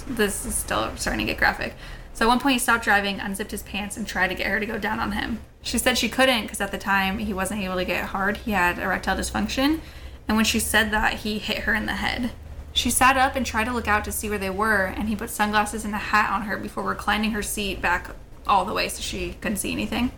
this 0.06 0.44
is 0.44 0.54
still 0.54 0.94
starting 0.96 1.26
to 1.26 1.32
get 1.32 1.38
graphic. 1.38 1.74
So 2.12 2.26
at 2.26 2.28
one 2.28 2.40
point, 2.40 2.52
he 2.52 2.58
stopped 2.58 2.84
driving, 2.84 3.20
unzipped 3.20 3.52
his 3.52 3.62
pants, 3.62 3.96
and 3.96 4.06
tried 4.06 4.28
to 4.28 4.34
get 4.34 4.48
her 4.48 4.60
to 4.60 4.66
go 4.66 4.76
down 4.76 5.00
on 5.00 5.12
him. 5.12 5.40
She 5.62 5.78
said 5.78 5.96
she 5.96 6.10
couldn't 6.10 6.42
because 6.42 6.60
at 6.60 6.72
the 6.72 6.78
time 6.78 7.16
he 7.20 7.32
wasn't 7.32 7.62
able 7.62 7.76
to 7.76 7.86
get 7.86 8.04
hard. 8.04 8.36
He 8.36 8.50
had 8.50 8.78
erectile 8.78 9.16
dysfunction, 9.16 9.80
and 10.28 10.36
when 10.36 10.44
she 10.44 10.58
said 10.58 10.90
that, 10.90 11.20
he 11.20 11.38
hit 11.38 11.60
her 11.60 11.74
in 11.74 11.86
the 11.86 11.94
head. 11.94 12.32
She 12.74 12.90
sat 12.90 13.16
up 13.16 13.34
and 13.34 13.46
tried 13.46 13.64
to 13.64 13.72
look 13.72 13.88
out 13.88 14.04
to 14.04 14.12
see 14.12 14.28
where 14.28 14.36
they 14.36 14.50
were, 14.50 14.84
and 14.84 15.08
he 15.08 15.16
put 15.16 15.30
sunglasses 15.30 15.86
and 15.86 15.94
a 15.94 15.98
hat 15.98 16.30
on 16.30 16.42
her 16.42 16.58
before 16.58 16.84
reclining 16.84 17.30
her 17.30 17.42
seat 17.42 17.80
back 17.80 18.10
all 18.46 18.66
the 18.66 18.74
way 18.74 18.90
so 18.90 19.00
she 19.00 19.38
couldn't 19.40 19.56
see 19.56 19.72
anything. 19.72 20.12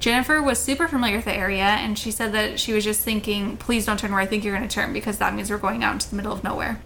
Jennifer 0.00 0.42
was 0.42 0.58
super 0.58 0.88
familiar 0.88 1.16
with 1.16 1.26
the 1.26 1.36
area, 1.36 1.62
and 1.62 1.98
she 1.98 2.10
said 2.10 2.32
that 2.32 2.58
she 2.58 2.72
was 2.72 2.84
just 2.84 3.02
thinking, 3.02 3.58
please 3.58 3.84
don't 3.84 3.98
turn 3.98 4.10
where 4.10 4.20
I 4.20 4.26
think 4.26 4.42
you're 4.42 4.56
going 4.56 4.66
to 4.66 4.74
turn 4.74 4.94
because 4.94 5.18
that 5.18 5.34
means 5.34 5.50
we're 5.50 5.58
going 5.58 5.84
out 5.84 5.92
into 5.92 6.08
the 6.08 6.16
middle 6.16 6.32
of 6.32 6.42
nowhere. 6.42 6.80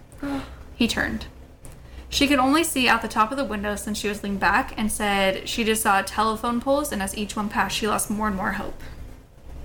he 0.75 0.87
turned. 0.87 1.25
She 2.09 2.27
could 2.27 2.39
only 2.39 2.63
see 2.63 2.87
out 2.89 3.01
the 3.01 3.07
top 3.07 3.31
of 3.31 3.37
the 3.37 3.45
window 3.45 3.77
since 3.77 3.97
she 3.97 4.09
was 4.09 4.21
leaned 4.21 4.41
back 4.41 4.73
and 4.77 4.91
said 4.91 5.47
she 5.47 5.63
just 5.63 5.81
saw 5.81 6.01
telephone 6.01 6.59
poles, 6.59 6.91
and 6.91 7.01
as 7.01 7.17
each 7.17 7.37
one 7.37 7.47
passed, 7.47 7.77
she 7.77 7.87
lost 7.87 8.09
more 8.09 8.27
and 8.27 8.35
more 8.35 8.51
hope. 8.51 8.81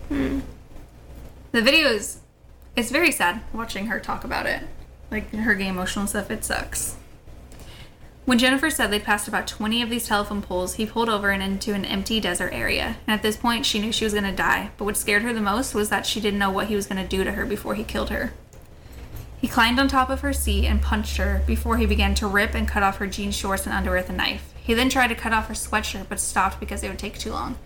Hmm. 0.09 0.41
The 1.51 1.61
video 1.61 1.89
is 1.89 2.21
it's 2.77 2.93
very 2.93 3.11
sad 3.11 3.43
watching 3.53 3.87
her 3.87 3.99
talk 3.99 4.23
about 4.23 4.47
it. 4.47 4.63
Like 5.11 5.35
her 5.35 5.55
getting 5.55 5.75
emotional 5.75 6.03
and 6.03 6.09
stuff, 6.09 6.31
it 6.31 6.45
sucks. 6.45 6.97
When 8.27 8.39
Jennifer 8.39 8.71
said 8.71 8.91
they'd 8.91 9.03
passed 9.03 9.27
about 9.27 9.47
20 9.47 9.83
of 9.83 9.91
these 9.91 10.07
telephone 10.07 10.43
poles, 10.43 10.75
he 10.75 10.87
pulled 10.87 11.09
over 11.09 11.31
and 11.31 11.43
into 11.43 11.75
an 11.75 11.85
empty 11.85 12.21
desert 12.21 12.53
area. 12.53 12.99
And 13.07 13.15
at 13.15 13.23
this 13.23 13.37
point, 13.37 13.67
she 13.67 13.81
knew 13.81 13.91
she 13.91 14.05
was 14.05 14.13
going 14.13 14.25
to 14.25 14.33
die. 14.33 14.71
But 14.77 14.85
what 14.85 14.97
scared 14.97 15.23
her 15.23 15.33
the 15.33 15.41
most 15.41 15.75
was 15.75 15.89
that 15.89 16.07
she 16.07 16.21
didn't 16.21 16.39
know 16.39 16.51
what 16.51 16.69
he 16.69 16.77
was 16.77 16.87
going 16.87 17.03
to 17.03 17.09
do 17.09 17.25
to 17.25 17.33
her 17.33 17.45
before 17.47 17.75
he 17.75 17.83
killed 17.83 18.11
her. 18.11 18.33
He 19.41 19.49
climbed 19.49 19.79
on 19.79 19.89
top 19.89 20.11
of 20.11 20.21
her 20.21 20.35
seat 20.35 20.67
and 20.67 20.83
punched 20.83 21.17
her 21.17 21.43
before 21.47 21.79
he 21.79 21.87
began 21.87 22.15
to 22.17 22.27
rip 22.27 22.55
and 22.55 22.69
cut 22.69 22.83
off 22.83 22.99
her 22.99 23.07
jean 23.07 23.33
shorts 23.33 23.65
and 23.65 23.75
underwear 23.75 24.01
with 24.01 24.11
a 24.11 24.13
knife. 24.13 24.53
He 24.63 24.75
then 24.75 24.91
tried 24.91 25.09
to 25.09 25.15
cut 25.15 25.33
off 25.33 25.49
her 25.49 25.55
sweatshirt 25.55 26.09
but 26.11 26.21
stopped 26.21 26.61
because 26.61 26.83
it 26.83 26.89
would 26.89 26.99
take 26.99 27.19
too 27.19 27.33
long. 27.33 27.59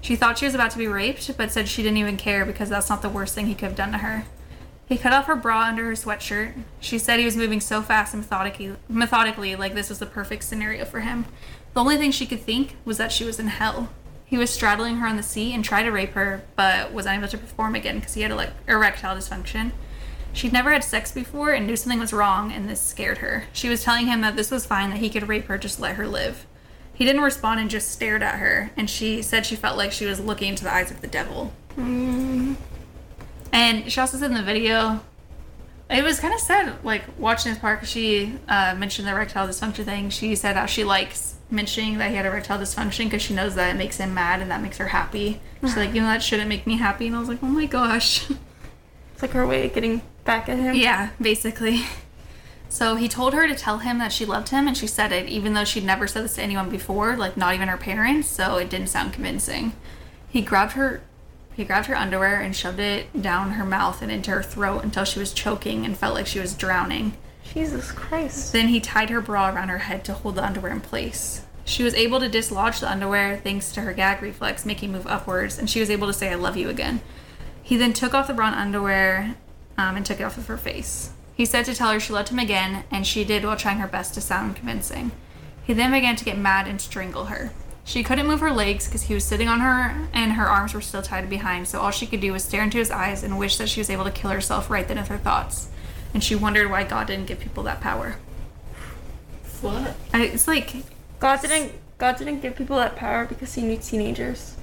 She 0.00 0.14
thought 0.14 0.38
she 0.38 0.44
was 0.44 0.54
about 0.54 0.70
to 0.70 0.78
be 0.78 0.86
raped, 0.86 1.36
but 1.36 1.50
said 1.50 1.68
she 1.68 1.82
didn't 1.82 1.98
even 1.98 2.16
care 2.16 2.46
because 2.46 2.68
that's 2.68 2.88
not 2.88 3.02
the 3.02 3.08
worst 3.08 3.34
thing 3.34 3.46
he 3.46 3.54
could 3.54 3.66
have 3.66 3.76
done 3.76 3.92
to 3.92 3.98
her. 3.98 4.24
He 4.88 4.96
cut 4.96 5.12
off 5.12 5.26
her 5.26 5.36
bra 5.36 5.64
under 5.64 5.84
her 5.84 5.92
sweatshirt. 5.92 6.54
She 6.80 6.98
said 6.98 7.18
he 7.18 7.26
was 7.26 7.36
moving 7.36 7.60
so 7.60 7.82
fast 7.82 8.14
and 8.14 8.22
methodically, 8.22 8.74
methodically, 8.88 9.54
like 9.54 9.74
this 9.74 9.90
was 9.90 9.98
the 9.98 10.06
perfect 10.06 10.44
scenario 10.44 10.86
for 10.86 11.00
him. 11.00 11.26
The 11.74 11.80
only 11.80 11.98
thing 11.98 12.10
she 12.10 12.26
could 12.26 12.40
think 12.40 12.76
was 12.86 12.96
that 12.96 13.12
she 13.12 13.24
was 13.24 13.38
in 13.38 13.48
hell. 13.48 13.90
He 14.24 14.38
was 14.38 14.50
straddling 14.50 14.96
her 14.96 15.06
on 15.06 15.16
the 15.16 15.22
seat 15.22 15.52
and 15.52 15.62
tried 15.62 15.82
to 15.82 15.90
rape 15.90 16.12
her, 16.12 16.42
but 16.56 16.92
was 16.92 17.04
unable 17.04 17.28
to 17.28 17.38
perform 17.38 17.74
again 17.74 17.98
because 17.98 18.14
he 18.14 18.22
had 18.22 18.32
like 18.32 18.52
erectile 18.66 19.16
dysfunction. 19.16 19.72
She'd 20.32 20.52
never 20.52 20.70
had 20.70 20.84
sex 20.84 21.12
before 21.12 21.50
and 21.50 21.66
knew 21.66 21.76
something 21.76 21.98
was 21.98 22.12
wrong, 22.12 22.52
and 22.52 22.68
this 22.68 22.80
scared 22.80 23.18
her. 23.18 23.44
She 23.52 23.68
was 23.68 23.82
telling 23.82 24.06
him 24.06 24.20
that 24.22 24.36
this 24.36 24.50
was 24.50 24.66
fine, 24.66 24.90
that 24.90 24.98
he 24.98 25.10
could 25.10 25.28
rape 25.28 25.46
her, 25.46 25.58
just 25.58 25.80
let 25.80 25.96
her 25.96 26.06
live. 26.06 26.46
He 26.94 27.04
didn't 27.04 27.22
respond 27.22 27.60
and 27.60 27.70
just 27.70 27.90
stared 27.90 28.22
at 28.22 28.38
her, 28.38 28.70
and 28.76 28.88
she 28.88 29.22
said 29.22 29.46
she 29.46 29.56
felt 29.56 29.76
like 29.76 29.92
she 29.92 30.04
was 30.06 30.20
looking 30.20 30.48
into 30.48 30.64
the 30.64 30.72
eyes 30.72 30.90
of 30.90 31.00
the 31.00 31.06
devil. 31.06 31.52
Mm. 31.76 32.56
And 33.52 33.90
she 33.90 34.00
also 34.00 34.16
said 34.18 34.30
in 34.30 34.36
the 34.36 34.42
video, 34.42 35.00
it 35.90 36.04
was 36.04 36.20
kind 36.20 36.34
of 36.34 36.40
sad, 36.40 36.74
like 36.84 37.02
watching 37.18 37.52
this 37.52 37.60
part. 37.60 37.80
'cause 37.80 37.88
she 37.88 38.34
uh, 38.48 38.74
mentioned 38.76 39.08
the 39.08 39.12
erectile 39.12 39.48
dysfunction 39.48 39.84
thing. 39.84 40.10
She 40.10 40.34
said 40.34 40.56
how 40.56 40.66
she 40.66 40.84
likes 40.84 41.36
mentioning 41.50 41.96
that 41.98 42.10
he 42.10 42.16
had 42.16 42.26
erectile 42.26 42.58
dysfunction 42.58 43.04
because 43.04 43.22
she 43.22 43.32
knows 43.34 43.54
that 43.54 43.74
it 43.74 43.78
makes 43.78 43.96
him 43.96 44.12
mad 44.12 44.42
and 44.42 44.50
that 44.50 44.60
makes 44.60 44.76
her 44.76 44.88
happy. 44.88 45.40
She's 45.62 45.76
like, 45.76 45.94
you 45.94 46.02
know, 46.02 46.06
that 46.08 46.22
shouldn't 46.22 46.48
make 46.48 46.66
me 46.66 46.76
happy. 46.76 47.06
And 47.06 47.16
I 47.16 47.20
was 47.20 47.28
like, 47.28 47.42
oh 47.42 47.46
my 47.46 47.66
gosh. 47.66 48.28
It's 49.14 49.22
like 49.22 49.32
her 49.32 49.44
way 49.44 49.66
of 49.66 49.74
getting 49.74 50.02
back 50.24 50.48
at 50.48 50.58
him. 50.58 50.76
Yeah, 50.76 51.10
basically. 51.20 51.82
So 52.68 52.94
he 52.94 53.08
told 53.08 53.34
her 53.34 53.48
to 53.48 53.54
tell 53.56 53.78
him 53.78 53.98
that 53.98 54.12
she 54.12 54.24
loved 54.24 54.50
him, 54.50 54.68
and 54.68 54.76
she 54.76 54.86
said 54.86 55.10
it, 55.10 55.26
even 55.28 55.54
though 55.54 55.64
she'd 55.64 55.82
never 55.84 56.06
said 56.06 56.22
this 56.22 56.36
to 56.36 56.42
anyone 56.42 56.70
before, 56.70 57.16
like 57.16 57.36
not 57.36 57.52
even 57.54 57.66
her 57.66 57.76
parents. 57.76 58.28
So 58.28 58.58
it 58.58 58.70
didn't 58.70 58.90
sound 58.90 59.12
convincing. 59.12 59.72
He 60.28 60.40
grabbed 60.40 60.74
her, 60.74 61.00
he 61.58 61.64
grabbed 61.64 61.88
her 61.88 61.96
underwear 61.96 62.40
and 62.40 62.54
shoved 62.54 62.78
it 62.78 63.20
down 63.20 63.50
her 63.50 63.64
mouth 63.64 64.00
and 64.00 64.12
into 64.12 64.30
her 64.30 64.44
throat 64.44 64.84
until 64.84 65.02
she 65.02 65.18
was 65.18 65.32
choking 65.32 65.84
and 65.84 65.98
felt 65.98 66.14
like 66.14 66.28
she 66.28 66.38
was 66.38 66.54
drowning. 66.54 67.14
Jesus 67.52 67.90
Christ. 67.90 68.52
Then 68.52 68.68
he 68.68 68.78
tied 68.78 69.10
her 69.10 69.20
bra 69.20 69.52
around 69.52 69.68
her 69.68 69.78
head 69.78 70.04
to 70.04 70.12
hold 70.12 70.36
the 70.36 70.44
underwear 70.44 70.70
in 70.70 70.80
place. 70.80 71.44
She 71.64 71.82
was 71.82 71.94
able 71.94 72.20
to 72.20 72.28
dislodge 72.28 72.78
the 72.78 72.88
underwear 72.88 73.38
thanks 73.38 73.72
to 73.72 73.80
her 73.80 73.92
gag 73.92 74.22
reflex, 74.22 74.64
making 74.64 74.90
it 74.90 74.92
move 74.92 75.08
upwards, 75.08 75.58
and 75.58 75.68
she 75.68 75.80
was 75.80 75.90
able 75.90 76.06
to 76.06 76.12
say, 76.12 76.30
I 76.30 76.36
love 76.36 76.56
you 76.56 76.68
again. 76.68 77.00
He 77.60 77.76
then 77.76 77.92
took 77.92 78.14
off 78.14 78.28
the 78.28 78.34
brown 78.34 78.54
underwear 78.54 79.34
um, 79.76 79.96
and 79.96 80.06
took 80.06 80.20
it 80.20 80.22
off 80.22 80.38
of 80.38 80.46
her 80.46 80.58
face. 80.58 81.10
He 81.34 81.44
said 81.44 81.64
to 81.64 81.74
tell 81.74 81.90
her 81.90 81.98
she 81.98 82.12
loved 82.12 82.28
him 82.28 82.38
again, 82.38 82.84
and 82.88 83.04
she 83.04 83.24
did 83.24 83.44
while 83.44 83.56
trying 83.56 83.78
her 83.78 83.88
best 83.88 84.14
to 84.14 84.20
sound 84.20 84.54
convincing. 84.54 85.10
He 85.64 85.72
then 85.72 85.90
began 85.90 86.14
to 86.14 86.24
get 86.24 86.38
mad 86.38 86.68
and 86.68 86.80
strangle 86.80 87.24
her. 87.24 87.50
She 87.88 88.02
couldn't 88.02 88.26
move 88.26 88.40
her 88.40 88.52
legs 88.52 88.84
because 88.84 89.04
he 89.04 89.14
was 89.14 89.24
sitting 89.24 89.48
on 89.48 89.60
her, 89.60 90.08
and 90.12 90.32
her 90.32 90.46
arms 90.46 90.74
were 90.74 90.82
still 90.82 91.00
tied 91.00 91.30
behind, 91.30 91.66
so 91.66 91.80
all 91.80 91.90
she 91.90 92.06
could 92.06 92.20
do 92.20 92.34
was 92.34 92.44
stare 92.44 92.62
into 92.62 92.76
his 92.76 92.90
eyes 92.90 93.22
and 93.22 93.38
wish 93.38 93.56
that 93.56 93.70
she 93.70 93.80
was 93.80 93.88
able 93.88 94.04
to 94.04 94.10
kill 94.10 94.30
herself 94.30 94.68
right 94.68 94.86
then 94.86 94.98
with 94.98 95.08
her 95.08 95.16
thoughts. 95.16 95.70
And 96.12 96.22
she 96.22 96.34
wondered 96.34 96.70
why 96.70 96.84
God 96.84 97.06
didn't 97.06 97.28
give 97.28 97.40
people 97.40 97.62
that 97.62 97.80
power. 97.80 98.16
What? 99.62 99.96
I, 100.12 100.24
it's 100.24 100.46
like, 100.46 100.84
God 101.18 101.40
didn't 101.40 101.72
God 101.96 102.18
didn't 102.18 102.40
give 102.40 102.56
people 102.56 102.76
that 102.76 102.94
power 102.94 103.24
because 103.24 103.54
he 103.54 103.62
knew 103.62 103.78
teenagers. 103.78 104.54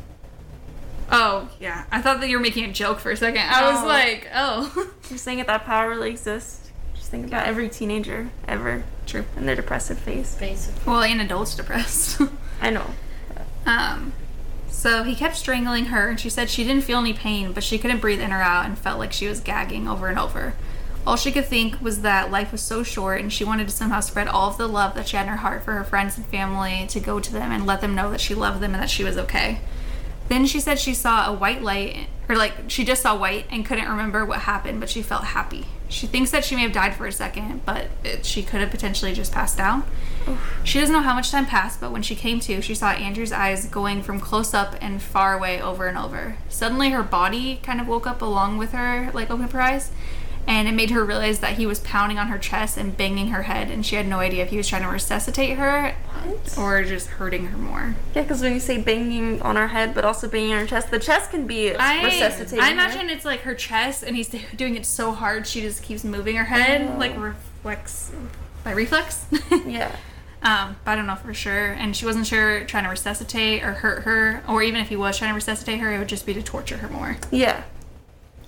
oh, 1.11 1.49
yeah. 1.59 1.85
I 1.91 2.03
thought 2.03 2.19
that 2.21 2.29
you 2.29 2.37
were 2.37 2.43
making 2.43 2.65
a 2.65 2.73
joke 2.73 2.99
for 2.99 3.09
a 3.09 3.17
second. 3.17 3.41
I 3.41 3.73
was 3.73 3.83
like, 3.83 4.29
oh. 4.35 4.91
I'm 5.09 5.17
saying 5.17 5.39
that 5.39 5.47
that 5.47 5.65
power 5.65 5.89
really 5.89 6.11
exists. 6.11 6.69
Just 6.93 7.09
think 7.09 7.25
about 7.25 7.47
every 7.47 7.69
teenager 7.69 8.29
ever 8.47 8.83
True. 9.07 9.25
in 9.35 9.47
their 9.47 9.55
depressive 9.55 9.97
phase. 9.97 10.35
Basically. 10.35 10.83
Well, 10.85 11.01
and 11.01 11.19
adults 11.21 11.55
depressed. 11.55 12.21
I 12.61 12.69
know. 12.69 12.85
Um, 13.65 14.13
so 14.69 15.03
he 15.03 15.15
kept 15.15 15.35
strangling 15.37 15.85
her, 15.85 16.09
and 16.09 16.19
she 16.19 16.29
said 16.29 16.49
she 16.49 16.63
didn't 16.63 16.83
feel 16.83 16.99
any 16.99 17.13
pain, 17.13 17.53
but 17.53 17.63
she 17.63 17.79
couldn't 17.79 18.01
breathe 18.01 18.21
in 18.21 18.31
or 18.31 18.41
out 18.41 18.65
and 18.65 18.77
felt 18.77 18.99
like 18.99 19.13
she 19.13 19.27
was 19.27 19.39
gagging 19.39 19.87
over 19.87 20.07
and 20.07 20.19
over. 20.19 20.53
All 21.07 21.15
she 21.15 21.31
could 21.31 21.45
think 21.45 21.79
was 21.81 22.01
that 22.01 22.31
life 22.31 22.51
was 22.51 22.61
so 22.61 22.81
short 22.81 23.21
and 23.21 23.31
she 23.31 23.43
wanted 23.43 23.67
to 23.67 23.75
somehow 23.75 23.99
spread 23.99 24.27
all 24.27 24.49
of 24.49 24.57
the 24.57 24.67
love 24.67 24.95
that 24.95 25.07
she 25.07 25.17
had 25.17 25.27
in 25.27 25.29
her 25.29 25.37
heart 25.37 25.63
for 25.63 25.73
her 25.73 25.83
friends 25.83 26.17
and 26.17 26.25
family 26.25 26.87
to 26.89 26.99
go 26.99 27.19
to 27.19 27.31
them 27.31 27.51
and 27.51 27.67
let 27.67 27.79
them 27.81 27.93
know 27.93 28.09
that 28.09 28.19
she 28.19 28.33
loved 28.33 28.59
them 28.59 28.73
and 28.73 28.81
that 28.81 28.89
she 28.89 29.03
was 29.03 29.15
okay. 29.15 29.59
Then 30.29 30.47
she 30.47 30.59
said 30.59 30.79
she 30.79 30.95
saw 30.95 31.31
a 31.31 31.33
white 31.33 31.61
light, 31.61 32.07
or 32.27 32.35
like 32.35 32.53
she 32.69 32.83
just 32.83 33.03
saw 33.03 33.15
white 33.15 33.45
and 33.51 33.63
couldn't 33.63 33.87
remember 33.87 34.25
what 34.25 34.41
happened, 34.41 34.79
but 34.79 34.89
she 34.89 35.03
felt 35.03 35.25
happy. 35.25 35.65
She 35.87 36.07
thinks 36.07 36.31
that 36.31 36.43
she 36.43 36.55
may 36.55 36.63
have 36.63 36.71
died 36.71 36.95
for 36.95 37.05
a 37.05 37.11
second, 37.11 37.63
but 37.65 37.87
it, 38.03 38.25
she 38.25 38.41
could 38.41 38.61
have 38.61 38.71
potentially 38.71 39.13
just 39.13 39.31
passed 39.31 39.59
out. 39.59 39.85
She 40.63 40.79
doesn't 40.79 40.93
know 40.93 41.01
how 41.01 41.13
much 41.13 41.31
time 41.31 41.45
passed, 41.45 41.79
but 41.79 41.91
when 41.91 42.01
she 42.01 42.15
came 42.15 42.39
to, 42.41 42.61
she 42.61 42.73
saw 42.75 42.89
Andrew's 42.91 43.31
eyes 43.31 43.65
going 43.67 44.01
from 44.01 44.19
close 44.19 44.53
up 44.53 44.75
and 44.81 45.01
far 45.01 45.37
away 45.37 45.61
over 45.61 45.87
and 45.87 45.97
over. 45.97 46.37
Suddenly, 46.49 46.89
her 46.91 47.03
body 47.03 47.59
kind 47.63 47.79
of 47.79 47.87
woke 47.87 48.07
up 48.07 48.21
along 48.21 48.57
with 48.57 48.71
her, 48.71 49.11
like 49.13 49.29
opened 49.29 49.45
up 49.45 49.51
her 49.51 49.61
eyes, 49.61 49.91
and 50.47 50.67
it 50.67 50.73
made 50.73 50.91
her 50.91 51.03
realize 51.03 51.39
that 51.39 51.53
he 51.53 51.65
was 51.65 51.79
pounding 51.79 52.17
on 52.19 52.27
her 52.27 52.37
chest 52.37 52.77
and 52.77 52.95
banging 52.97 53.27
her 53.29 53.43
head, 53.43 53.69
and 53.71 53.85
she 53.85 53.95
had 53.95 54.07
no 54.07 54.19
idea 54.19 54.43
if 54.43 54.49
he 54.49 54.57
was 54.57 54.67
trying 54.67 54.83
to 54.83 54.87
resuscitate 54.89 55.57
her 55.57 55.95
What? 56.23 56.57
or 56.57 56.83
just 56.83 57.07
hurting 57.07 57.47
her 57.47 57.57
more. 57.57 57.95
Yeah, 58.15 58.21
because 58.23 58.41
when 58.41 58.53
you 58.53 58.59
say 58.59 58.79
banging 58.79 59.41
on 59.41 59.55
her 59.55 59.67
head, 59.69 59.93
but 59.95 60.05
also 60.05 60.27
banging 60.27 60.53
on 60.53 60.59
her 60.61 60.67
chest, 60.67 60.91
the 60.91 60.99
chest 60.99 61.31
can 61.31 61.47
be 61.47 61.73
I, 61.75 62.03
resuscitating. 62.03 62.59
I 62.59 62.67
her. 62.67 62.73
imagine 62.73 63.09
it's 63.09 63.25
like 63.25 63.41
her 63.41 63.55
chest, 63.55 64.03
and 64.03 64.15
he's 64.15 64.29
doing 64.55 64.75
it 64.75 64.85
so 64.85 65.11
hard 65.13 65.45
she 65.47 65.61
just 65.61 65.83
keeps 65.83 66.03
moving 66.03 66.35
her 66.35 66.45
head, 66.45 66.91
Oh. 66.93 66.97
like 66.99 67.15
reflex 67.17 68.11
by 68.63 68.71
reflex. 68.71 69.25
Yeah. 69.65 69.95
Um, 70.45 70.75
but 70.85 70.91
I 70.91 70.95
don't 70.95 71.07
know 71.07 71.15
for 71.15 71.33
sure. 71.33 71.71
And 71.71 71.95
she 71.95 72.05
wasn't 72.05 72.27
sure 72.27 72.63
trying 72.65 72.83
to 72.83 72.89
resuscitate 72.91 73.63
or 73.63 73.73
hurt 73.73 74.03
her, 74.03 74.43
or 74.47 74.61
even 74.61 74.79
if 74.79 74.89
he 74.89 74.95
was 74.95 75.17
trying 75.17 75.31
to 75.31 75.35
resuscitate 75.35 75.79
her, 75.79 75.91
it 75.91 75.97
would 75.97 76.07
just 76.07 76.25
be 76.25 76.35
to 76.35 76.43
torture 76.43 76.77
her 76.77 76.87
more. 76.87 77.17
Yeah. 77.31 77.63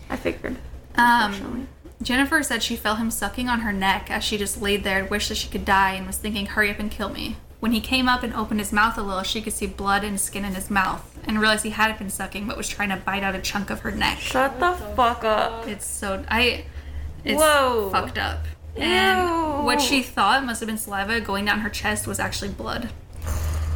I 0.07 0.15
figured. 0.15 0.57
Um, 0.95 1.67
Jennifer 2.01 2.43
said 2.43 2.61
she 2.61 2.75
felt 2.75 2.99
him 2.99 3.09
sucking 3.09 3.49
on 3.49 3.61
her 3.61 3.73
neck 3.73 4.11
as 4.11 4.23
she 4.23 4.37
just 4.37 4.61
laid 4.61 4.83
there 4.83 4.99
and 4.99 5.09
wished 5.09 5.29
that 5.29 5.35
she 5.35 5.49
could 5.49 5.65
die 5.65 5.93
and 5.93 6.05
was 6.05 6.17
thinking, 6.17 6.45
hurry 6.45 6.69
up 6.69 6.77
and 6.77 6.91
kill 6.91 7.09
me. 7.09 7.37
When 7.59 7.71
he 7.71 7.81
came 7.81 8.07
up 8.07 8.21
and 8.21 8.33
opened 8.33 8.59
his 8.59 8.71
mouth 8.71 8.95
a 8.99 9.01
little, 9.01 9.23
she 9.23 9.41
could 9.41 9.53
see 9.53 9.65
blood 9.65 10.03
and 10.03 10.19
skin 10.19 10.45
in 10.45 10.53
his 10.53 10.69
mouth 10.69 11.19
and 11.25 11.41
realized 11.41 11.63
he 11.63 11.71
hadn't 11.71 11.97
been 11.97 12.11
sucking 12.11 12.45
but 12.45 12.55
was 12.55 12.69
trying 12.69 12.89
to 12.89 12.97
bite 12.97 13.23
out 13.23 13.33
a 13.33 13.41
chunk 13.41 13.71
of 13.71 13.79
her 13.79 13.91
neck. 13.91 14.19
Shut 14.19 14.59
the 14.59 14.73
fuck 14.95 15.23
up. 15.23 15.67
It's 15.67 15.85
so 15.85 16.23
I 16.29 16.65
it's 17.23 17.41
Whoa. 17.41 17.89
fucked 17.91 18.19
up. 18.19 18.45
And 18.77 19.27
Ew. 19.29 19.65
what 19.65 19.81
she 19.81 20.01
thought 20.01 20.45
must 20.45 20.59
have 20.59 20.67
been 20.67 20.77
saliva 20.77 21.19
going 21.19 21.45
down 21.45 21.59
her 21.59 21.69
chest 21.69 22.07
was 22.07 22.19
actually 22.19 22.49
blood. 22.49 22.89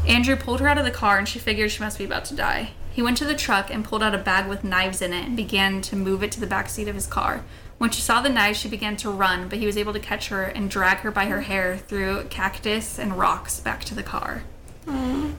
Andrew 0.07 0.35
pulled 0.35 0.59
her 0.59 0.67
out 0.67 0.77
of 0.77 0.85
the 0.85 0.91
car 0.91 1.17
and 1.17 1.27
she 1.27 1.39
figured 1.39 1.71
she 1.71 1.83
must 1.83 1.97
be 1.97 2.05
about 2.05 2.25
to 2.25 2.35
die. 2.35 2.71
He 2.91 3.01
went 3.01 3.17
to 3.17 3.25
the 3.25 3.35
truck 3.35 3.73
and 3.73 3.85
pulled 3.85 4.03
out 4.03 4.15
a 4.15 4.17
bag 4.17 4.47
with 4.47 4.63
knives 4.63 5.01
in 5.01 5.13
it 5.13 5.25
and 5.25 5.35
began 5.37 5.81
to 5.83 5.95
move 5.95 6.23
it 6.23 6.31
to 6.33 6.39
the 6.39 6.47
back 6.47 6.69
seat 6.69 6.87
of 6.87 6.95
his 6.95 7.07
car. 7.07 7.43
When 7.77 7.89
she 7.89 8.01
saw 8.01 8.21
the 8.21 8.29
knives, 8.29 8.59
she 8.59 8.69
began 8.69 8.97
to 8.97 9.09
run, 9.09 9.47
but 9.47 9.59
he 9.59 9.65
was 9.65 9.77
able 9.77 9.93
to 9.93 9.99
catch 9.99 10.27
her 10.27 10.43
and 10.43 10.69
drag 10.69 10.97
her 10.99 11.09
by 11.09 11.25
her 11.25 11.41
hair 11.41 11.77
through 11.77 12.25
cactus 12.25 12.99
and 12.99 13.17
rocks 13.17 13.59
back 13.59 13.83
to 13.85 13.95
the 13.95 14.03
car. 14.03 14.43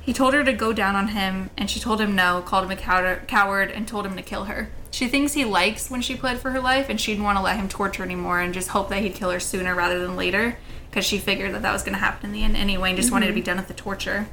He 0.00 0.12
told 0.12 0.34
her 0.34 0.42
to 0.42 0.52
go 0.52 0.72
down 0.72 0.96
on 0.96 1.08
him, 1.08 1.50
and 1.56 1.70
she 1.70 1.78
told 1.78 2.00
him 2.00 2.16
no, 2.16 2.42
called 2.42 2.64
him 2.64 2.70
a 2.70 3.20
coward, 3.26 3.70
and 3.70 3.86
told 3.86 4.06
him 4.06 4.16
to 4.16 4.22
kill 4.22 4.44
her. 4.44 4.70
She 4.92 5.08
thinks 5.08 5.32
he 5.32 5.46
likes 5.46 5.90
when 5.90 6.02
she 6.02 6.14
pled 6.14 6.38
for 6.38 6.50
her 6.50 6.60
life, 6.60 6.88
and 6.88 7.00
she 7.00 7.12
didn't 7.12 7.24
want 7.24 7.38
to 7.38 7.42
let 7.42 7.56
him 7.56 7.68
torture 7.68 8.04
anymore, 8.04 8.40
and 8.40 8.52
just 8.54 8.68
hope 8.68 8.90
that 8.90 9.02
he'd 9.02 9.14
kill 9.14 9.30
her 9.30 9.40
sooner 9.40 9.74
rather 9.74 9.98
than 9.98 10.16
later, 10.16 10.58
because 10.90 11.06
she 11.06 11.18
figured 11.18 11.54
that 11.54 11.62
that 11.62 11.72
was 11.72 11.82
going 11.82 11.94
to 11.94 11.98
happen 11.98 12.26
in 12.26 12.32
the 12.32 12.44
end 12.44 12.56
anyway, 12.56 12.90
and 12.90 12.98
just 12.98 13.10
wanted 13.10 13.26
to 13.26 13.32
be 13.32 13.40
mm-hmm. 13.40 13.46
done 13.46 13.56
with 13.56 13.68
the 13.68 13.74
torture. 13.74 14.28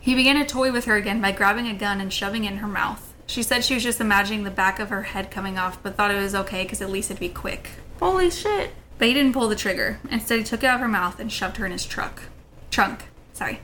He 0.00 0.14
began 0.14 0.36
to 0.36 0.44
toy 0.44 0.70
with 0.70 0.84
her 0.84 0.94
again 0.94 1.20
by 1.20 1.32
grabbing 1.32 1.66
a 1.66 1.74
gun 1.74 2.00
and 2.00 2.12
shoving 2.12 2.44
it 2.44 2.52
in 2.52 2.58
her 2.58 2.68
mouth. 2.68 3.12
She 3.26 3.42
said 3.42 3.64
she 3.64 3.74
was 3.74 3.82
just 3.82 4.00
imagining 4.00 4.44
the 4.44 4.50
back 4.52 4.78
of 4.78 4.90
her 4.90 5.02
head 5.02 5.32
coming 5.32 5.58
off, 5.58 5.82
but 5.82 5.96
thought 5.96 6.12
it 6.12 6.22
was 6.22 6.36
okay 6.36 6.62
because 6.62 6.80
at 6.80 6.90
least 6.90 7.10
it'd 7.10 7.18
be 7.18 7.28
quick. 7.28 7.70
Holy 7.98 8.30
shit. 8.30 8.70
But 8.98 9.08
he 9.08 9.14
didn't 9.14 9.32
pull 9.32 9.48
the 9.48 9.56
trigger. 9.56 9.98
Instead, 10.08 10.38
he 10.38 10.44
took 10.44 10.62
it 10.62 10.66
out 10.66 10.76
of 10.76 10.80
her 10.82 10.88
mouth 10.88 11.18
and 11.18 11.32
shoved 11.32 11.56
her 11.56 11.66
in 11.66 11.72
his 11.72 11.84
truck. 11.84 12.22
Trunk. 12.70 13.06
Sorry. 13.32 13.58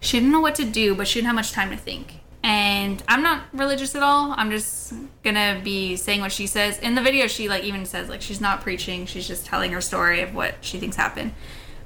She 0.00 0.18
didn't 0.18 0.32
know 0.32 0.40
what 0.40 0.54
to 0.56 0.64
do, 0.66 0.94
but 0.94 1.08
she 1.08 1.20
didn't 1.20 1.28
have 1.28 1.36
much 1.36 1.52
time 1.52 1.70
to 1.70 1.76
think. 1.78 2.20
And 2.44 3.02
I'm 3.08 3.22
not 3.22 3.44
religious 3.54 3.94
at 3.94 4.02
all. 4.02 4.34
I'm 4.36 4.50
just 4.50 4.92
gonna 5.22 5.62
be 5.64 5.96
saying 5.96 6.20
what 6.20 6.30
she 6.30 6.46
says. 6.46 6.78
In 6.78 6.94
the 6.94 7.00
video, 7.00 7.26
she 7.26 7.48
like 7.48 7.64
even 7.64 7.86
says 7.86 8.10
like 8.10 8.20
she's 8.20 8.40
not 8.40 8.60
preaching. 8.60 9.06
She's 9.06 9.26
just 9.26 9.46
telling 9.46 9.72
her 9.72 9.80
story 9.80 10.20
of 10.20 10.34
what 10.34 10.56
she 10.60 10.78
thinks 10.78 10.96
happened. 10.96 11.32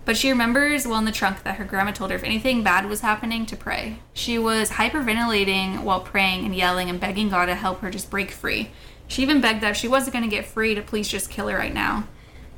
But 0.04 0.16
she 0.16 0.30
remembers 0.30 0.84
well 0.84 0.98
in 0.98 1.04
the 1.04 1.12
trunk 1.12 1.44
that 1.44 1.56
her 1.56 1.64
grandma 1.64 1.92
told 1.92 2.10
her 2.10 2.16
if 2.16 2.24
anything 2.24 2.64
bad 2.64 2.86
was 2.86 3.02
happening 3.02 3.46
to 3.46 3.56
pray. 3.56 4.00
She 4.14 4.36
was 4.36 4.70
hyperventilating 4.70 5.84
while 5.84 6.00
praying 6.00 6.44
and 6.44 6.56
yelling 6.56 6.90
and 6.90 6.98
begging 6.98 7.28
God 7.28 7.46
to 7.46 7.54
help 7.54 7.78
her 7.80 7.90
just 7.90 8.10
break 8.10 8.32
free. 8.32 8.70
She 9.06 9.22
even 9.22 9.40
begged 9.40 9.60
that 9.60 9.70
if 9.70 9.76
she 9.76 9.86
wasn't 9.86 10.16
to 10.16 10.28
get 10.28 10.44
free 10.44 10.74
to 10.74 10.82
please 10.82 11.06
just 11.06 11.30
kill 11.30 11.46
her 11.46 11.56
right 11.56 11.72
now. 11.72 12.08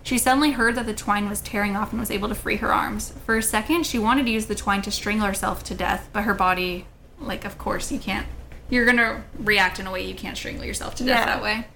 She 0.02 0.16
suddenly 0.16 0.52
heard 0.52 0.74
that 0.76 0.86
the 0.86 0.94
twine 0.94 1.28
was 1.28 1.42
tearing 1.42 1.76
off 1.76 1.90
and 1.90 2.00
was 2.00 2.10
able 2.10 2.30
to 2.30 2.34
free 2.34 2.56
her 2.56 2.72
arms. 2.72 3.12
For 3.26 3.36
a 3.36 3.42
second, 3.42 3.84
she 3.84 3.98
wanted 3.98 4.24
to 4.24 4.32
use 4.32 4.46
the 4.46 4.54
twine 4.54 4.80
to 4.82 4.90
strangle 4.90 5.26
herself 5.26 5.62
to 5.64 5.74
death, 5.74 6.08
but 6.14 6.24
her 6.24 6.32
body, 6.32 6.86
like, 7.20 7.44
of 7.44 7.58
course, 7.58 7.92
you 7.92 7.98
can't. 7.98 8.26
You're 8.68 8.86
gonna 8.86 9.24
react 9.38 9.78
in 9.78 9.86
a 9.86 9.90
way 9.92 10.04
you 10.06 10.14
can't 10.14 10.36
strangle 10.36 10.64
yourself 10.64 10.94
to 10.96 11.04
death 11.04 11.20
Yeah. 11.20 11.26
that 11.26 11.42
way. 11.42 11.66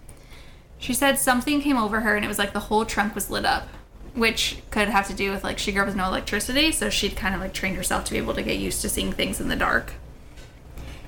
She 0.78 0.94
said 0.94 1.18
something 1.18 1.60
came 1.60 1.76
over 1.76 2.00
her 2.00 2.14
and 2.16 2.24
it 2.24 2.28
was 2.28 2.38
like 2.38 2.52
the 2.52 2.60
whole 2.60 2.84
trunk 2.84 3.14
was 3.14 3.30
lit 3.30 3.44
up, 3.44 3.68
which 4.14 4.58
could 4.70 4.88
have 4.88 5.06
to 5.08 5.14
do 5.14 5.30
with 5.30 5.42
like 5.44 5.58
she 5.58 5.72
grew 5.72 5.82
up 5.82 5.86
with 5.88 5.96
no 5.96 6.06
electricity, 6.06 6.70
so 6.72 6.90
she'd 6.90 7.16
kind 7.16 7.34
of 7.34 7.40
like 7.40 7.52
trained 7.54 7.76
herself 7.76 8.04
to 8.04 8.12
be 8.12 8.18
able 8.18 8.34
to 8.34 8.42
get 8.42 8.58
used 8.58 8.80
to 8.82 8.88
seeing 8.88 9.12
things 9.12 9.40
in 9.40 9.48
the 9.48 9.56
dark. 9.56 9.94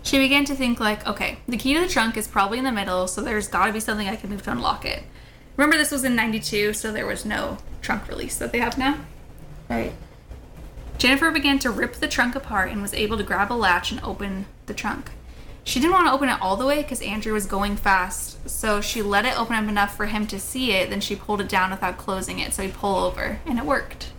She 0.02 0.18
began 0.18 0.44
to 0.46 0.54
think 0.54 0.78
like, 0.80 1.06
okay, 1.06 1.38
the 1.48 1.56
key 1.56 1.74
to 1.74 1.80
the 1.80 1.88
trunk 1.88 2.16
is 2.16 2.28
probably 2.28 2.58
in 2.58 2.64
the 2.64 2.72
middle, 2.72 3.08
so 3.08 3.20
there's 3.20 3.48
got 3.48 3.66
to 3.66 3.72
be 3.72 3.80
something 3.80 4.08
I 4.08 4.16
can 4.16 4.30
move 4.30 4.42
to 4.42 4.52
unlock 4.52 4.84
it. 4.84 5.02
Remember 5.56 5.76
this 5.76 5.90
was 5.90 6.04
in 6.04 6.14
92, 6.14 6.74
so 6.74 6.92
there 6.92 7.06
was 7.06 7.24
no 7.24 7.58
trunk 7.82 8.06
release 8.08 8.36
that 8.38 8.52
they 8.52 8.58
have 8.58 8.78
now. 8.78 8.98
Right. 9.68 9.92
Jennifer 10.98 11.30
began 11.30 11.58
to 11.58 11.70
rip 11.70 11.94
the 11.94 12.08
trunk 12.08 12.34
apart 12.34 12.70
and 12.70 12.80
was 12.80 12.94
able 12.94 13.18
to 13.18 13.22
grab 13.22 13.52
a 13.52 13.54
latch 13.54 13.90
and 13.90 14.02
open 14.02 14.46
the 14.66 14.74
trunk. 14.74 15.10
She 15.62 15.80
didn't 15.80 15.92
want 15.92 16.06
to 16.06 16.12
open 16.12 16.28
it 16.28 16.40
all 16.40 16.56
the 16.56 16.64
way 16.64 16.82
because 16.82 17.02
Andrew 17.02 17.32
was 17.32 17.44
going 17.44 17.76
fast, 17.76 18.48
so 18.48 18.80
she 18.80 19.02
let 19.02 19.26
it 19.26 19.38
open 19.38 19.56
up 19.56 19.68
enough 19.68 19.96
for 19.96 20.06
him 20.06 20.26
to 20.28 20.38
see 20.38 20.72
it, 20.72 20.90
then 20.90 21.00
she 21.00 21.16
pulled 21.16 21.40
it 21.40 21.48
down 21.48 21.70
without 21.70 21.98
closing 21.98 22.38
it 22.38 22.54
so 22.54 22.62
he 22.62 22.68
pulled 22.70 23.02
over, 23.02 23.40
and 23.44 23.58
it 23.58 23.64
worked. 23.64 24.12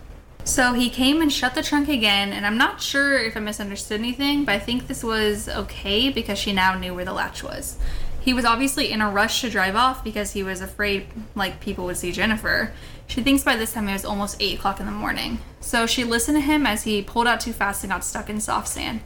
So 0.44 0.74
he 0.74 0.88
came 0.88 1.20
and 1.20 1.32
shut 1.32 1.54
the 1.54 1.62
trunk 1.62 1.88
again, 1.88 2.32
and 2.32 2.46
I'm 2.46 2.58
not 2.58 2.80
sure 2.80 3.18
if 3.18 3.36
I 3.36 3.40
misunderstood 3.40 3.98
anything, 3.98 4.44
but 4.44 4.54
I 4.54 4.58
think 4.58 4.86
this 4.86 5.02
was 5.02 5.48
okay 5.48 6.10
because 6.10 6.38
she 6.38 6.52
now 6.52 6.78
knew 6.78 6.94
where 6.94 7.04
the 7.04 7.12
latch 7.12 7.42
was. 7.42 7.78
He 8.20 8.34
was 8.34 8.44
obviously 8.44 8.92
in 8.92 9.00
a 9.00 9.10
rush 9.10 9.40
to 9.40 9.50
drive 9.50 9.74
off 9.74 10.04
because 10.04 10.32
he 10.32 10.42
was 10.42 10.60
afraid 10.60 11.06
like 11.34 11.60
people 11.60 11.86
would 11.86 11.96
see 11.96 12.12
Jennifer. 12.12 12.72
She 13.08 13.22
thinks 13.22 13.42
by 13.42 13.56
this 13.56 13.72
time 13.72 13.88
it 13.88 13.94
was 13.94 14.04
almost 14.04 14.36
8 14.38 14.58
o'clock 14.58 14.78
in 14.78 14.86
the 14.86 14.92
morning. 14.92 15.40
So 15.60 15.86
she 15.86 16.04
listened 16.04 16.36
to 16.36 16.40
him 16.40 16.66
as 16.66 16.84
he 16.84 17.02
pulled 17.02 17.26
out 17.26 17.40
too 17.40 17.52
fast 17.52 17.82
and 17.82 17.90
got 17.90 18.04
stuck 18.04 18.30
in 18.30 18.40
soft 18.40 18.68
sand. 18.68 19.00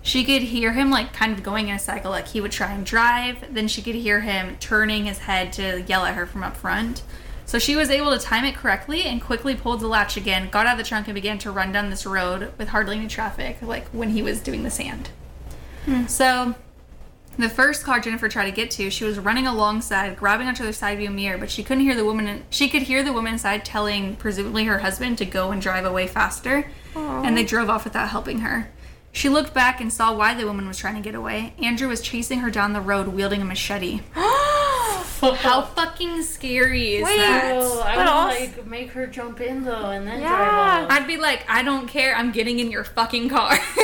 She 0.00 0.24
could 0.24 0.42
hear 0.42 0.72
him 0.72 0.90
like 0.90 1.12
kind 1.12 1.32
of 1.32 1.42
going 1.42 1.68
in 1.68 1.74
a 1.74 1.78
cycle, 1.78 2.10
like 2.10 2.28
he 2.28 2.40
would 2.40 2.52
try 2.52 2.72
and 2.72 2.86
drive, 2.86 3.52
then 3.52 3.68
she 3.68 3.82
could 3.82 3.96
hear 3.96 4.20
him 4.20 4.56
turning 4.60 5.04
his 5.04 5.18
head 5.18 5.52
to 5.54 5.82
yell 5.82 6.06
at 6.06 6.14
her 6.14 6.24
from 6.24 6.44
up 6.44 6.56
front. 6.56 7.02
So 7.44 7.58
she 7.58 7.76
was 7.76 7.90
able 7.90 8.12
to 8.12 8.18
time 8.18 8.44
it 8.44 8.54
correctly 8.54 9.02
and 9.02 9.20
quickly 9.20 9.54
pulled 9.54 9.80
the 9.80 9.88
latch 9.88 10.16
again, 10.16 10.50
got 10.50 10.66
out 10.66 10.72
of 10.72 10.78
the 10.78 10.84
trunk, 10.84 11.08
and 11.08 11.14
began 11.14 11.38
to 11.38 11.50
run 11.50 11.72
down 11.72 11.90
this 11.90 12.06
road 12.06 12.52
with 12.58 12.68
hardly 12.68 12.96
any 12.96 13.08
traffic, 13.08 13.60
like 13.60 13.88
when 13.88 14.10
he 14.10 14.22
was 14.22 14.40
doing 14.40 14.62
the 14.62 14.70
sand. 14.70 15.10
Hmm. 15.84 16.06
So 16.06 16.54
the 17.38 17.48
first 17.48 17.84
car 17.84 18.00
Jennifer 18.00 18.28
tried 18.28 18.46
to 18.46 18.50
get 18.52 18.70
to, 18.72 18.90
she 18.90 19.04
was 19.04 19.18
running 19.18 19.46
alongside, 19.46 20.16
grabbing 20.16 20.46
onto 20.48 20.64
the 20.64 20.72
side 20.72 20.98
view 20.98 21.10
mirror, 21.10 21.38
but 21.38 21.50
she 21.50 21.62
couldn't 21.62 21.84
hear 21.84 21.94
the 21.94 22.04
woman. 22.04 22.26
In, 22.28 22.44
she 22.50 22.68
could 22.68 22.82
hear 22.82 23.02
the 23.02 23.12
woman 23.12 23.32
inside 23.34 23.64
telling, 23.64 24.16
presumably 24.16 24.64
her 24.64 24.78
husband, 24.78 25.18
to 25.18 25.24
go 25.24 25.50
and 25.50 25.60
drive 25.62 25.84
away 25.84 26.06
faster, 26.06 26.70
and 26.96 27.36
they 27.36 27.44
drove 27.44 27.70
off 27.70 27.84
without 27.84 28.08
helping 28.08 28.40
her. 28.40 28.70
She 29.12 29.28
looked 29.28 29.54
back 29.54 29.80
and 29.80 29.92
saw 29.92 30.14
why 30.14 30.34
the 30.34 30.46
woman 30.46 30.68
was 30.68 30.78
trying 30.78 30.94
to 30.96 31.00
get 31.00 31.14
away. 31.14 31.54
Andrew 31.62 31.88
was 31.88 32.00
chasing 32.00 32.40
her 32.40 32.50
down 32.50 32.72
the 32.74 32.80
road 32.80 33.08
wielding 33.08 33.40
a 33.40 33.44
machete. 33.44 34.00
How 35.20 35.62
fucking 35.62 36.22
scary 36.22 36.96
is 36.96 37.04
Wait. 37.04 37.16
that? 37.16 37.54
I 37.56 37.96
But 37.96 37.98
would 37.98 38.06
also- 38.06 38.40
like 38.40 38.66
make 38.66 38.90
her 38.92 39.06
jump 39.06 39.40
in 39.40 39.64
though 39.64 39.90
and 39.90 40.06
then 40.06 40.20
Yeah. 40.20 40.28
drive 40.36 40.84
off. 40.84 40.90
I'd 40.90 41.06
be 41.08 41.16
like, 41.16 41.44
I 41.48 41.62
don't 41.62 41.88
care. 41.88 42.14
I'm 42.14 42.30
getting 42.30 42.60
in 42.60 42.70
your 42.70 42.84
fucking 42.84 43.28
car. 43.30 43.58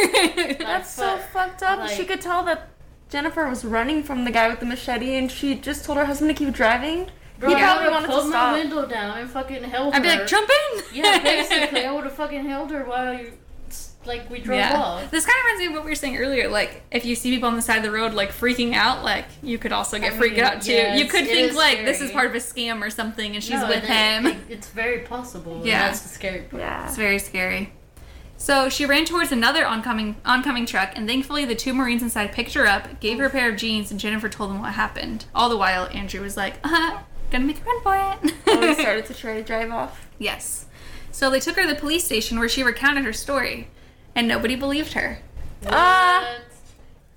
That's 0.59 0.93
so 0.93 1.17
fucked 1.33 1.63
up. 1.65 1.81
like- 1.81 1.91
she 1.97 2.05
could 2.05 2.21
tell 2.21 2.45
that 2.45 2.69
Jennifer 3.15 3.49
was 3.49 3.65
running 3.65 4.03
from 4.03 4.25
the 4.25 4.33
guy 4.33 4.49
with 4.49 4.59
the 4.59 4.67
machete 4.67 5.15
and 5.17 5.31
she 5.31 5.55
just 5.55 5.85
told 5.85 5.99
her 5.99 6.05
husband 6.05 6.29
to 6.31 6.35
keep 6.45 6.53
driving. 6.53 7.07
Bro, 7.39 7.51
he 7.51 7.55
I 7.55 7.61
probably 7.61 7.85
would've 7.85 7.93
wanted 7.93 8.07
to 8.09 8.13
pulled 8.13 8.25
my 8.25 8.31
stop. 8.33 8.53
window 8.55 8.87
down 8.89 9.19
and 9.19 9.31
fucking 9.31 9.63
held 9.63 9.95
I'd 9.95 10.03
be 10.03 10.09
her. 10.09 10.17
like, 10.19 10.27
jump 10.27 10.51
in. 10.51 10.83
Yeah, 10.93 11.19
basically, 11.23 11.87
I 11.87 11.93
would 11.93 12.03
have 12.03 12.15
fucking 12.15 12.45
held 12.45 12.73
her 12.73 12.83
while 12.83 13.15
you, 13.15 13.35
like, 14.05 14.29
we 14.29 14.41
drove 14.41 14.59
Yeah. 14.59 14.77
off. 14.77 15.13
This 15.13 15.25
kind 15.27 15.37
of 15.39 15.45
reminds 15.45 15.61
me 15.61 15.67
of 15.67 15.73
what 15.75 15.85
we 15.85 15.93
were 15.93 15.95
saying 15.95 16.17
earlier. 16.17 16.49
Like, 16.49 16.83
if 16.91 17.05
you 17.05 17.15
see 17.15 17.31
people 17.31 17.49
on 17.49 17.55
the 17.55 17.63
side 17.63 17.77
of 17.77 17.83
the 17.85 17.93
road, 17.93 18.15
like, 18.15 18.33
freaking 18.33 18.75
out, 18.75 19.05
like, 19.05 19.27
you 19.45 19.59
could 19.59 19.71
also 19.71 19.97
get 20.01 20.15
I 20.15 20.17
freaked 20.19 20.35
mean, 20.35 20.45
out, 20.45 20.63
too. 20.63 20.73
yeah, 20.73 20.97
you 20.97 21.05
could 21.05 21.25
think, 21.25 21.51
is 21.53 21.57
like, 21.57 21.85
this 21.85 22.01
is 22.01 22.11
part 22.11 22.27
of 22.27 22.35
a 22.35 22.39
scam 22.39 22.83
or 22.85 22.91
something, 22.91 23.37
and 23.37 23.45
she's 23.45 23.61
No, 23.61 23.69
with 23.69 23.85
and 23.89 24.27
him. 24.27 24.33
it- 24.33 24.37
it- 24.51 24.55
it's 24.55 24.69
very 24.71 25.01
possible. 25.03 25.61
Yeah. 25.65 25.73
Yeah, 25.73 25.87
that's 25.87 26.01
the 26.01 26.09
scary 26.09 26.41
part. 26.41 26.63
Yeah. 26.65 26.89
It's 26.89 26.97
very 26.97 27.21
scary. 27.21 27.73
So 28.37 28.69
she 28.69 28.85
ran 28.85 29.05
towards 29.07 29.33
another 29.33 29.65
oncoming 29.67 30.17
oncoming 30.25 30.67
truck, 30.67 30.93
and 30.97 31.09
thankfully 31.09 31.45
the 31.45 31.55
two 31.55 31.73
Marines 31.73 32.03
inside 32.03 32.33
picked 32.33 32.53
her 32.55 32.67
up, 32.67 33.01
gave 33.01 33.19
her 33.19 33.27
a 33.27 33.31
pair 33.31 33.51
of 33.51 33.57
jeans, 33.57 33.91
and 33.91 33.99
Jennifer 33.99 34.29
told 34.29 34.51
them 34.51 34.61
what 34.61 34.75
happened. 34.75 35.25
All 35.35 35.49
the 35.49 35.57
while, 35.57 35.89
Andrew 35.93 36.21
was 36.21 36.37
like, 36.37 36.55
uh, 36.65 36.99
gonna 37.31 37.45
make 37.45 37.61
a 37.61 37.65
run 37.65 37.83
for 37.83 37.97
it. 38.27 38.35
Oh, 38.47 38.61
we 38.61 38.75
started 38.81 39.07
to 39.07 39.15
try 39.15 39.35
to 39.35 39.43
drive 39.43 39.71
off. 39.71 40.07
yes. 40.19 40.67
So 41.11 41.31
they 41.31 41.39
took 41.41 41.55
her 41.57 41.63
to 41.63 41.69
the 41.69 41.75
police 41.79 42.05
station 42.05 42.39
where 42.41 42.49
she 42.49 42.63
recounted 42.65 43.05
her 43.05 43.13
story, 43.13 43.69
and 44.17 44.27
nobody 44.29 44.57
believed 44.57 44.93
her. 44.95 45.21
Ah. 45.67 46.39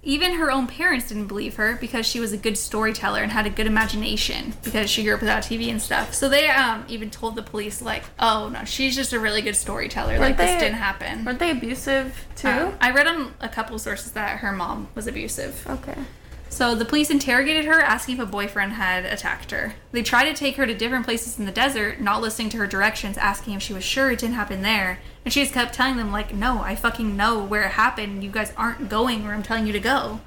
Even 0.07 0.35
her 0.35 0.49
own 0.49 0.67
parents 0.67 1.09
didn't 1.09 1.27
believe 1.27 1.55
her 1.55 1.75
because 1.75 2.05
she 2.05 2.21
was 2.21 2.31
a 2.31 2.37
good 2.37 2.57
storyteller 2.57 3.21
and 3.21 3.29
had 3.29 3.45
a 3.45 3.49
good 3.49 3.67
imagination 3.67 4.53
because 4.63 4.89
she 4.89 5.03
grew 5.03 5.15
up 5.15 5.19
without 5.19 5.43
TV 5.43 5.69
and 5.69 5.81
stuff. 5.81 6.13
So 6.13 6.29
they 6.29 6.47
um, 6.47 6.85
even 6.87 7.09
told 7.09 7.35
the 7.35 7.43
police 7.43 7.81
like, 7.81 8.05
"Oh 8.17 8.47
no, 8.47 8.63
she's 8.63 8.95
just 8.95 9.11
a 9.11 9.19
really 9.19 9.41
good 9.41 9.57
storyteller. 9.57 10.13
Like 10.13 10.19
Weren't 10.19 10.37
this 10.37 10.51
they- 10.53 10.59
didn't 10.59 10.77
happen." 10.77 11.25
Weren't 11.25 11.39
they 11.39 11.51
abusive 11.51 12.25
too? 12.37 12.47
Uh, 12.47 12.71
I 12.79 12.91
read 12.91 13.05
on 13.07 13.33
a 13.41 13.49
couple 13.49 13.77
sources 13.79 14.13
that 14.13 14.37
her 14.39 14.53
mom 14.53 14.87
was 14.95 15.07
abusive. 15.07 15.67
okay. 15.69 15.97
So 16.49 16.73
the 16.73 16.85
police 16.85 17.09
interrogated 17.09 17.65
her, 17.65 17.79
asking 17.79 18.15
if 18.15 18.21
a 18.21 18.25
boyfriend 18.25 18.73
had 18.73 19.05
attacked 19.05 19.51
her. 19.51 19.75
They 19.91 20.01
tried 20.01 20.25
to 20.25 20.33
take 20.33 20.55
her 20.55 20.65
to 20.65 20.73
different 20.73 21.05
places 21.05 21.37
in 21.37 21.45
the 21.45 21.51
desert, 21.51 22.01
not 22.01 22.21
listening 22.21 22.49
to 22.49 22.57
her 22.57 22.67
directions, 22.67 23.17
asking 23.17 23.53
if 23.53 23.61
she 23.61 23.73
was 23.73 23.83
sure 23.83 24.09
it 24.09 24.19
didn't 24.19 24.35
happen 24.35 24.63
there. 24.63 24.99
And 25.23 25.33
she 25.33 25.41
just 25.41 25.53
kept 25.53 25.75
telling 25.75 25.97
them, 25.97 26.11
like, 26.11 26.33
no, 26.33 26.59
I 26.59 26.75
fucking 26.75 27.15
know 27.15 27.43
where 27.43 27.63
it 27.63 27.71
happened. 27.71 28.23
You 28.23 28.31
guys 28.31 28.53
aren't 28.57 28.89
going 28.89 29.23
where 29.23 29.33
I'm 29.33 29.43
telling 29.43 29.67
you 29.67 29.73
to 29.73 29.79
go. 29.79 30.21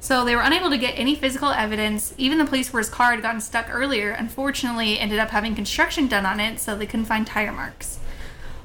So 0.00 0.24
they 0.24 0.34
were 0.34 0.42
unable 0.42 0.70
to 0.70 0.78
get 0.78 0.98
any 0.98 1.14
physical 1.14 1.50
evidence. 1.50 2.14
Even 2.16 2.38
the 2.38 2.44
place 2.44 2.72
where 2.72 2.80
his 2.80 2.88
car 2.88 3.12
had 3.12 3.22
gotten 3.22 3.40
stuck 3.40 3.68
earlier, 3.70 4.10
unfortunately, 4.10 4.98
ended 4.98 5.18
up 5.18 5.30
having 5.30 5.54
construction 5.54 6.08
done 6.08 6.26
on 6.26 6.40
it, 6.40 6.58
so 6.58 6.74
they 6.74 6.86
couldn't 6.86 7.06
find 7.06 7.26
tire 7.26 7.52
marks. 7.52 7.98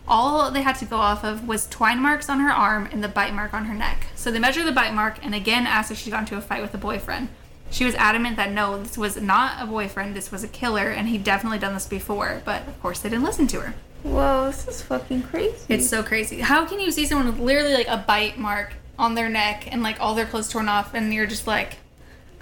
All 0.08 0.49
they 0.51 0.62
had 0.62 0.78
to 0.78 0.86
go 0.86 0.97
off 0.97 1.24
of 1.24 1.47
was 1.47 1.68
twine 1.68 1.99
marks 1.99 2.30
on 2.30 2.39
her 2.39 2.51
arm 2.51 2.88
and 2.91 3.03
the 3.03 3.10
bite 3.10 3.34
mark 3.34 3.53
on 3.53 3.66
her 3.66 3.74
neck. 3.74 4.08
So 4.16 4.32
they 4.32 4.39
measured 4.39 4.66
the 4.66 4.72
bite 4.72 4.93
mark 4.93 5.20
and 5.24 5.36
again 5.36 5.68
asked 5.68 5.91
if 5.91 5.97
she 5.97 6.10
got 6.10 6.22
into 6.22 6.38
a 6.38 6.41
fight 6.41 6.62
with 6.62 6.74
a 6.74 6.78
boyfriend. 6.78 7.30
She 7.70 7.84
was 7.84 7.95
adamant 7.95 8.38
that 8.38 8.51
no, 8.51 8.82
this 8.82 8.97
was 8.97 9.22
not 9.22 9.62
a 9.62 9.66
boyfriend, 9.66 10.16
this 10.16 10.32
was 10.32 10.43
a 10.43 10.47
killer, 10.47 10.89
and 10.89 11.10
he'd 11.10 11.24
definitely 11.24 11.60
done 11.60 11.74
this 11.74 11.86
before. 11.86 12.41
But 12.45 12.66
of 12.68 12.82
course, 12.82 12.99
they 12.99 13.10
didn't 13.10 13.26
listen 13.26 13.47
to 13.47 13.60
her. 13.60 13.74
Whoa, 14.03 14.45
this 14.47 14.68
is 14.68 14.82
fucking 14.82 15.24
crazy. 15.24 15.66
It's 15.68 15.89
so 15.89 16.01
crazy. 16.01 16.39
How 16.39 16.66
can 16.66 16.80
you 16.80 16.91
see 16.91 17.05
someone 17.05 17.28
with 17.28 17.39
literally 17.39 17.74
like 17.74 17.88
a 17.88 17.97
bite 17.97 18.38
mark 18.38 18.74
on 18.97 19.16
their 19.16 19.28
neck 19.28 19.68
and 19.72 19.84
like 19.84 19.99
all 19.99 20.16
their 20.16 20.26
clothes 20.26 20.49
torn 20.49 20.70
off, 20.70 20.93
and 20.93 21.14
you're 21.14 21.26
just 21.26 21.45
like, 21.45 21.78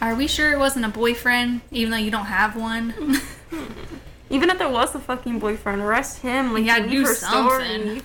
are 0.02 0.14
we 0.14 0.28
sure 0.28 0.52
it 0.52 0.60
wasn't 0.60 0.86
a 0.86 0.90
boyfriend, 0.90 1.62
even 1.72 1.92
though 1.92 1.98
you 1.98 2.12
don't 2.12 2.26
have 2.26 2.56
one? 2.56 3.20
Even 4.30 4.50
if 4.50 4.58
there 4.58 4.70
was 4.70 4.96
a 4.96 5.00
fucking 5.00 5.40
boyfriend, 5.40 5.82
arrest 5.82 6.20
him. 6.20 6.54
Like, 6.54 6.66
Yeah, 6.66 6.80
do 6.80 7.06
something. 7.06 7.82
story. 8.00 8.02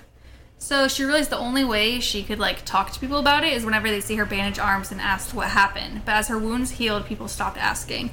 So 0.58 0.88
she 0.88 1.04
realized 1.04 1.30
the 1.30 1.38
only 1.38 1.64
way 1.64 2.00
she 2.00 2.22
could 2.22 2.38
like 2.38 2.66
talk 2.66 2.92
to 2.92 3.00
people 3.00 3.16
about 3.16 3.44
it 3.44 3.52
is 3.54 3.64
whenever 3.64 3.88
they 3.90 4.00
see 4.00 4.16
her 4.16 4.26
bandaged 4.26 4.58
arms 4.58 4.92
and 4.92 5.00
asked 5.00 5.32
what 5.32 5.48
happened. 5.48 6.02
But 6.04 6.16
as 6.16 6.28
her 6.28 6.38
wounds 6.38 6.72
healed, 6.72 7.06
people 7.06 7.28
stopped 7.28 7.56
asking. 7.56 8.10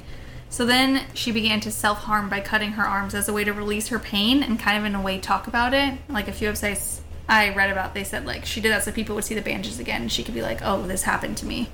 So 0.48 0.64
then 0.64 1.04
she 1.12 1.30
began 1.30 1.60
to 1.60 1.70
self 1.70 1.98
harm 2.04 2.30
by 2.30 2.40
cutting 2.40 2.72
her 2.72 2.86
arms 2.86 3.14
as 3.14 3.28
a 3.28 3.34
way 3.34 3.44
to 3.44 3.52
release 3.52 3.88
her 3.88 3.98
pain 3.98 4.42
and 4.42 4.58
kind 4.58 4.78
of 4.78 4.84
in 4.86 4.94
a 4.94 5.02
way 5.02 5.18
talk 5.18 5.46
about 5.46 5.74
it. 5.74 5.98
Like 6.08 6.26
a 6.26 6.32
few 6.32 6.48
websites 6.48 7.00
I 7.28 7.54
read 7.54 7.68
about, 7.68 7.92
they 7.92 8.04
said 8.04 8.24
like 8.24 8.46
she 8.46 8.62
did 8.62 8.72
that 8.72 8.82
so 8.82 8.92
people 8.92 9.14
would 9.16 9.24
see 9.24 9.34
the 9.34 9.42
bandages 9.42 9.78
again 9.78 10.00
and 10.02 10.10
she 10.12 10.24
could 10.24 10.32
be 10.34 10.40
like, 10.40 10.60
oh, 10.62 10.86
this 10.86 11.02
happened 11.02 11.36
to 11.38 11.46
me. 11.46 11.68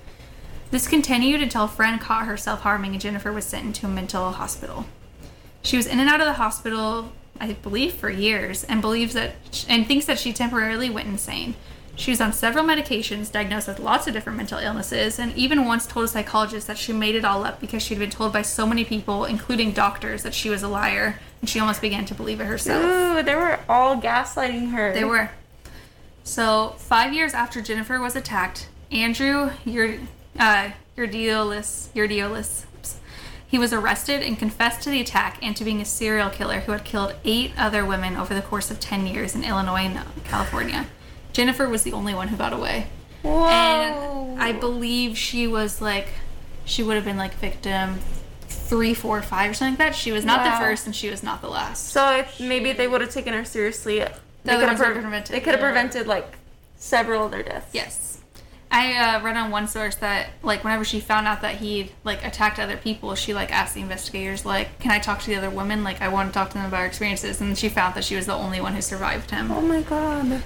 This 0.73 0.89
continued 0.89 1.41
until 1.41 1.65
a 1.65 1.69
friend 1.69 2.01
caught 2.01 2.27
her 2.27 2.37
self 2.37 2.63
harming 2.63 2.91
and 2.93 3.01
Jennifer 3.01 3.33
was 3.33 3.45
sent 3.45 3.65
into 3.65 3.87
a 3.87 3.89
mental 3.89 4.33
hospital. 4.33 4.87
She 5.65 5.77
was 5.77 5.87
in 5.87 5.99
and 5.99 6.09
out 6.09 6.21
of 6.21 6.27
the 6.27 6.35
hospital, 6.35 7.11
I 7.41 7.55
believe, 7.55 7.95
for 7.95 8.11
years, 8.11 8.63
and 8.65 8.81
believes 8.81 9.15
that 9.15 9.35
and 9.69 9.87
thinks 9.87 10.07
that 10.07 10.19
she 10.19 10.33
temporarily 10.33 10.91
went 10.91 11.09
insane. 11.09 11.55
She 11.97 12.11
was 12.11 12.21
on 12.21 12.33
several 12.33 12.65
medications, 12.65 13.31
diagnosed 13.31 13.69
with 13.69 13.79
lots 13.79 14.07
of 14.07 14.13
different 14.15 14.37
mental 14.37 14.59
illnesses, 14.59 15.19
and 15.19 15.35
even 15.37 15.65
once 15.65 15.87
told 15.87 16.05
a 16.05 16.09
psychologist 16.09 16.67
that 16.67 16.77
she 16.77 16.93
made 16.93 17.15
it 17.15 17.25
all 17.25 17.45
up 17.45 17.61
because 17.61 17.83
she'd 17.83 18.01
been 18.01 18.11
told 18.11 18.33
by 18.33 18.43
so 18.43 18.67
many 18.67 18.85
people, 18.85 19.25
including 19.25 19.73
doctors, 19.73 20.23
that 20.25 20.35
she 20.35 20.51
was 20.51 20.63
a 20.63 20.69
liar, 20.69 21.21
and 21.41 21.49
she 21.49 21.61
almost 21.61 21.81
began 21.81 22.05
to 22.07 22.15
believe 22.15 22.41
it 22.41 22.47
herself. 22.47 22.85
Ooh, 22.85 23.23
they 23.23 23.35
were 23.37 23.61
all 23.69 24.01
gaslighting 24.01 24.73
her. 24.73 24.93
They 24.93 25.05
were. 25.05 25.31
So 26.25 26.75
five 26.79 27.13
years 27.15 27.33
after 27.33 27.63
Jennifer 27.63 28.01
was 28.01 28.17
attacked, 28.17 28.69
Andrew 28.91 29.51
Ur- 29.67 30.01
uh, 30.39 30.71
Urdiales, 30.99 31.89
Urdiales, 31.95 32.39
oops, 32.41 32.67
he 33.47 33.59
was 33.59 33.73
arrested 33.73 34.23
and 34.23 34.39
confessed 34.39 34.83
to 34.83 34.91
the 34.91 35.01
attack 35.01 35.39
and 35.43 35.57
to 35.57 35.65
being 35.65 35.81
a 35.81 35.85
serial 35.85 36.31
killer 36.31 36.61
who 36.61 36.73
had 36.73 36.85
killed 36.85 37.15
eight 37.25 37.53
other 37.57 37.85
women 37.85 38.17
over 38.17 38.35
the 38.35 38.43
course 38.43 38.71
of 38.71 38.81
10 38.81 39.07
years 39.07 39.35
in 39.35 39.45
Illinois 39.45 39.83
and 39.87 40.01
California. 40.25 40.87
Jennifer 41.33 41.69
was 41.69 41.83
the 41.83 41.93
only 41.93 42.15
one 42.15 42.29
who 42.29 42.37
got 42.37 42.53
away. 42.53 42.87
Whoa. 43.23 43.47
And 43.49 44.43
I 44.43 44.53
believe 44.53 45.17
she 45.17 45.47
was 45.47 45.81
like, 45.81 46.09
she 46.65 46.83
would 46.83 46.97
have 46.97 47.05
been 47.05 47.17
like 47.17 47.35
victim 47.35 48.01
three, 48.49 48.95
four, 48.95 49.21
five, 49.23 49.51
or 49.51 49.55
something 49.55 49.73
like 49.79 49.93
that. 49.93 49.95
She 49.97 50.11
was 50.13 50.25
not 50.25 50.41
Wow. 50.45 50.59
the 50.59 50.65
first 50.65 50.87
and 50.87 50.95
she 50.97 51.11
was 51.11 51.23
not 51.23 51.41
the 51.41 51.49
last. 51.49 51.89
So 51.91 52.17
if 52.17 52.41
maybe 52.41 52.73
they 52.73 52.89
would 52.89 53.01
have 53.03 53.11
taken 53.11 53.35
her 53.35 53.45
seriously, 53.45 53.99
they 53.99 54.57
could 54.57 54.69
have 54.69 54.79
pre- 54.79 54.93
prevented, 54.93 55.35
They 55.35 55.41
could 55.41 55.53
have 55.55 55.61
prevented 55.61 56.07
like 56.07 56.35
several 56.77 57.25
other 57.25 57.43
deaths. 57.43 57.69
Yes. 57.73 58.14
I 58.75 58.97
uh, 58.97 59.23
read 59.23 59.37
on 59.37 59.53
one 59.53 59.69
source 59.69 59.95
that 59.97 60.31
like 60.43 60.65
whenever 60.65 60.85
she 60.85 60.99
found 60.99 61.29
out 61.29 61.43
that 61.43 61.59
he'd 61.59 61.93
like 62.03 62.25
attacked 62.25 62.59
other 62.59 62.77
people, 62.77 63.15
she 63.15 63.33
like 63.33 63.53
asked 63.53 63.75
the 63.75 63.81
investigators 63.81 64.45
like, 64.45 64.81
"Can 64.81 64.91
I 64.91 64.99
talk 64.99 65.21
to 65.21 65.27
the 65.27 65.37
other 65.37 65.49
women? 65.49 65.85
Like, 65.85 66.03
I 66.03 66.09
want 66.09 66.31
to 66.31 66.35
talk 66.35 66.49
to 66.51 66.55
them 66.55 66.67
about 66.67 66.81
her 66.81 66.87
experiences." 66.87 67.41
And 67.41 67.57
she 67.57 67.69
found 67.69 67.95
that 67.95 68.03
she 68.03 68.17
was 68.17 68.27
the 68.27 68.35
only 68.35 68.61
one 68.61 68.75
who 68.75 68.81
survived 68.81 69.31
him. 69.31 69.53
Oh 69.53 69.61
my 69.61 69.81
god. 69.83 70.43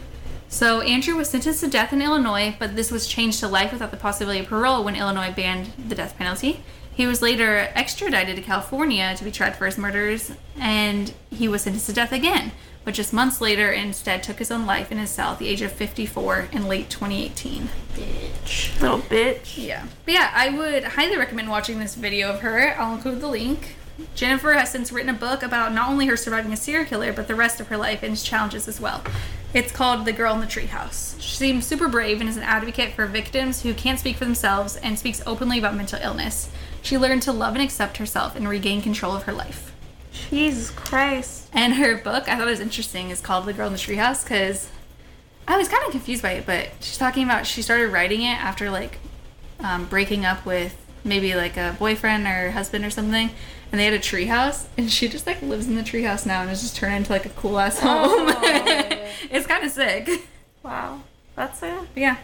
So 0.51 0.83
Andrew 0.83 1.17
was 1.17 1.31
sentenced 1.31 1.61
to 1.61 1.69
death 1.69 1.95
in 1.95 2.03
Illinois, 2.03 2.55
but 2.59 2.77
this 2.77 2.91
was 2.91 3.07
changed 3.07 3.41
to 3.41 3.49
life 3.49 3.73
without 3.73 3.91
the 3.91 3.97
possibility 3.97 4.41
of 4.41 4.47
parole 4.47 4.85
when 4.85 4.95
Illinois 4.95 5.33
banned 5.33 5.73
the 5.89 5.95
death 5.95 6.19
penalty. 6.19 6.63
He 6.93 7.07
was 7.07 7.23
later 7.23 7.71
extradited 7.75 8.37
to 8.37 8.43
California 8.43 9.15
to 9.17 9.25
be 9.25 9.31
tried 9.31 9.57
for 9.57 9.65
his 9.65 9.79
murders, 9.79 10.33
and 10.59 11.15
he 11.31 11.49
was 11.49 11.63
sentenced 11.63 11.87
to 11.87 11.95
death 11.95 12.13
again, 12.13 12.53
but 12.89 12.95
just 12.95 13.13
months 13.13 13.43
later 13.43 13.71
instead 13.71 14.23
took 14.23 14.39
his 14.39 14.51
own 14.51 14.65
life 14.65 14.91
in 14.91 14.97
his 14.97 15.11
cell 15.11 15.33
at 15.33 15.39
the 15.39 15.47
age 15.47 15.61
of 15.61 15.71
54 15.71 16.49
in 16.53 16.67
late 16.67 16.89
2018. 16.89 17.69
Bitch. 17.93 18.81
Little 18.81 19.01
bitch. 19.01 19.63
Yeah. 19.63 19.85
But 20.07 20.15
yeah, 20.15 20.33
I 20.35 20.49
would 20.49 20.85
highly 20.85 21.19
recommend 21.19 21.51
watching 21.51 21.81
this 21.81 21.95
video 21.95 22.31
of 22.31 22.41
her. 22.41 22.75
I'll 22.79 22.95
include 22.95 23.21
the 23.21 23.29
link. 23.29 23.77
Jennifer 24.15 24.55
has 24.55 24.71
since 24.71 24.91
written 24.91 25.15
a 25.15 25.19
book 25.19 25.43
about 25.43 25.75
not 25.75 25.91
only 25.91 26.07
her 26.07 26.17
surviving 26.17 26.51
a 26.51 26.57
serial 26.57 26.87
killer, 26.87 27.13
but 27.13 27.29
the 27.29 27.35
rest 27.35 27.61
of 27.61 27.69
her 27.69 27.77
life 27.77 28.03
and 28.03 28.15
its 28.15 28.23
challenges 28.23 28.67
as 28.67 28.81
well. 28.81 29.03
It's 29.53 29.71
called 29.71 30.07
The 30.07 30.15
Girl 30.15 30.33
in 30.33 30.41
the 30.41 30.47
Treehouse. 30.47 31.21
She 31.21 31.37
seems 31.37 31.67
super 31.67 31.89
brave 31.89 32.23
and 32.23 32.31
is 32.31 32.39
an 32.39 32.43
advocate 32.43 32.95
for 32.95 33.05
victims 33.05 33.65
who 33.65 33.75
can't 33.75 34.01
speak 34.01 34.17
for 34.17 34.25
themselves 34.25 34.77
and 34.77 34.99
speaks 34.99 35.21
openly 35.27 35.59
about 35.59 35.77
mental 35.77 36.01
illness. 36.03 36.49
She 36.81 36.97
learned 36.97 37.21
to 37.25 37.33
love 37.33 37.53
and 37.53 37.63
accept 37.63 37.99
herself 37.99 38.35
and 38.35 38.49
regain 38.49 38.81
control 38.81 39.15
of 39.15 39.25
her 39.25 39.33
life. 39.33 39.75
Jesus 40.31 40.71
Christ. 40.71 41.49
And 41.53 41.75
her 41.75 41.97
book, 41.99 42.29
I 42.29 42.37
thought 42.37 42.47
it 42.49 42.51
was 42.51 42.61
interesting, 42.61 43.11
is 43.11 43.21
called 43.21 43.47
The 43.47 43.53
Girl 43.53 43.67
in 43.67 43.73
the 43.73 43.79
Treehouse 43.79 44.23
because 44.25 44.69
I 45.47 45.57
was 45.57 45.69
kind 45.69 45.83
of 45.85 45.91
confused 45.91 46.23
by 46.23 46.33
it, 46.33 46.47
but 46.47 46.69
she's 46.81 46.99
talking 46.99 47.25
about 47.25 47.47
she 47.47 47.63
started 47.63 47.89
writing 47.89 48.23
it 48.23 48.37
after 48.43 48.71
like 48.71 48.99
um, 49.61 49.87
breaking 49.87 50.25
up 50.25 50.45
with 50.45 50.77
maybe 51.05 51.35
like 51.35 51.57
a 51.57 51.77
boyfriend 51.79 52.27
or 52.27 52.51
husband 52.51 52.85
or 52.85 52.91
something, 52.91 53.31
and 53.73 53.81
they 53.81 53.85
had 53.85 53.95
a 53.95 53.99
treehouse, 53.99 54.67
and 54.77 54.91
she 54.91 55.09
just 55.09 55.27
like 55.27 55.41
lives 55.43 55.67
in 55.67 55.75
the 55.77 55.83
treehouse 55.83 56.27
now 56.27 56.41
and 56.41 56.49
has 56.51 56.61
just 56.63 56.77
turned 56.77 56.95
into 56.97 57.13
like 57.13 57.27
a 57.27 57.31
cool 57.31 57.59
ass 57.59 57.79
home. 57.81 58.09
Oh. 58.11 58.41
it's 59.31 59.47
kind 59.47 59.65
of 59.65 59.71
sick. 59.71 60.09
Wow. 60.63 61.03
That's 61.37 61.63
it. 61.63 61.81
Yeah, 61.95 62.17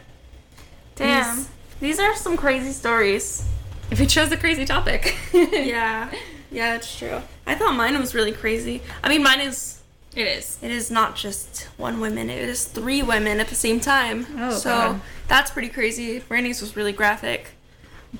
Damn. 0.96 1.36
These- 1.36 1.48
These 1.80 2.00
are 2.00 2.14
some 2.16 2.36
crazy 2.36 2.72
stories. 2.72 3.46
if 3.90 4.00
it 4.00 4.08
chose 4.08 4.32
a 4.32 4.36
crazy 4.36 4.64
topic. 4.64 5.16
Yeah. 5.32 6.10
Yeah, 6.54 6.76
it's 6.76 6.96
true. 6.96 7.20
I 7.46 7.54
thought 7.56 7.74
mine 7.74 7.98
was 7.98 8.14
really 8.14 8.32
crazy. 8.32 8.80
I 9.02 9.08
mean, 9.08 9.22
mine 9.22 9.40
is 9.40 9.82
it 10.14 10.28
is. 10.28 10.58
it 10.62 10.70
is 10.70 10.90
not 10.90 11.16
just 11.16 11.64
one 11.76 12.00
woman, 12.00 12.30
it 12.30 12.48
is 12.48 12.64
three 12.66 13.02
women 13.02 13.40
at 13.40 13.48
the 13.48 13.56
same 13.56 13.80
time. 13.80 14.26
Oh, 14.38 14.52
so 14.52 14.70
God. 14.70 15.00
that's 15.26 15.50
pretty 15.50 15.68
crazy. 15.68 16.20
Brandy's 16.20 16.60
was 16.60 16.76
really 16.76 16.92
graphic. 16.92 17.48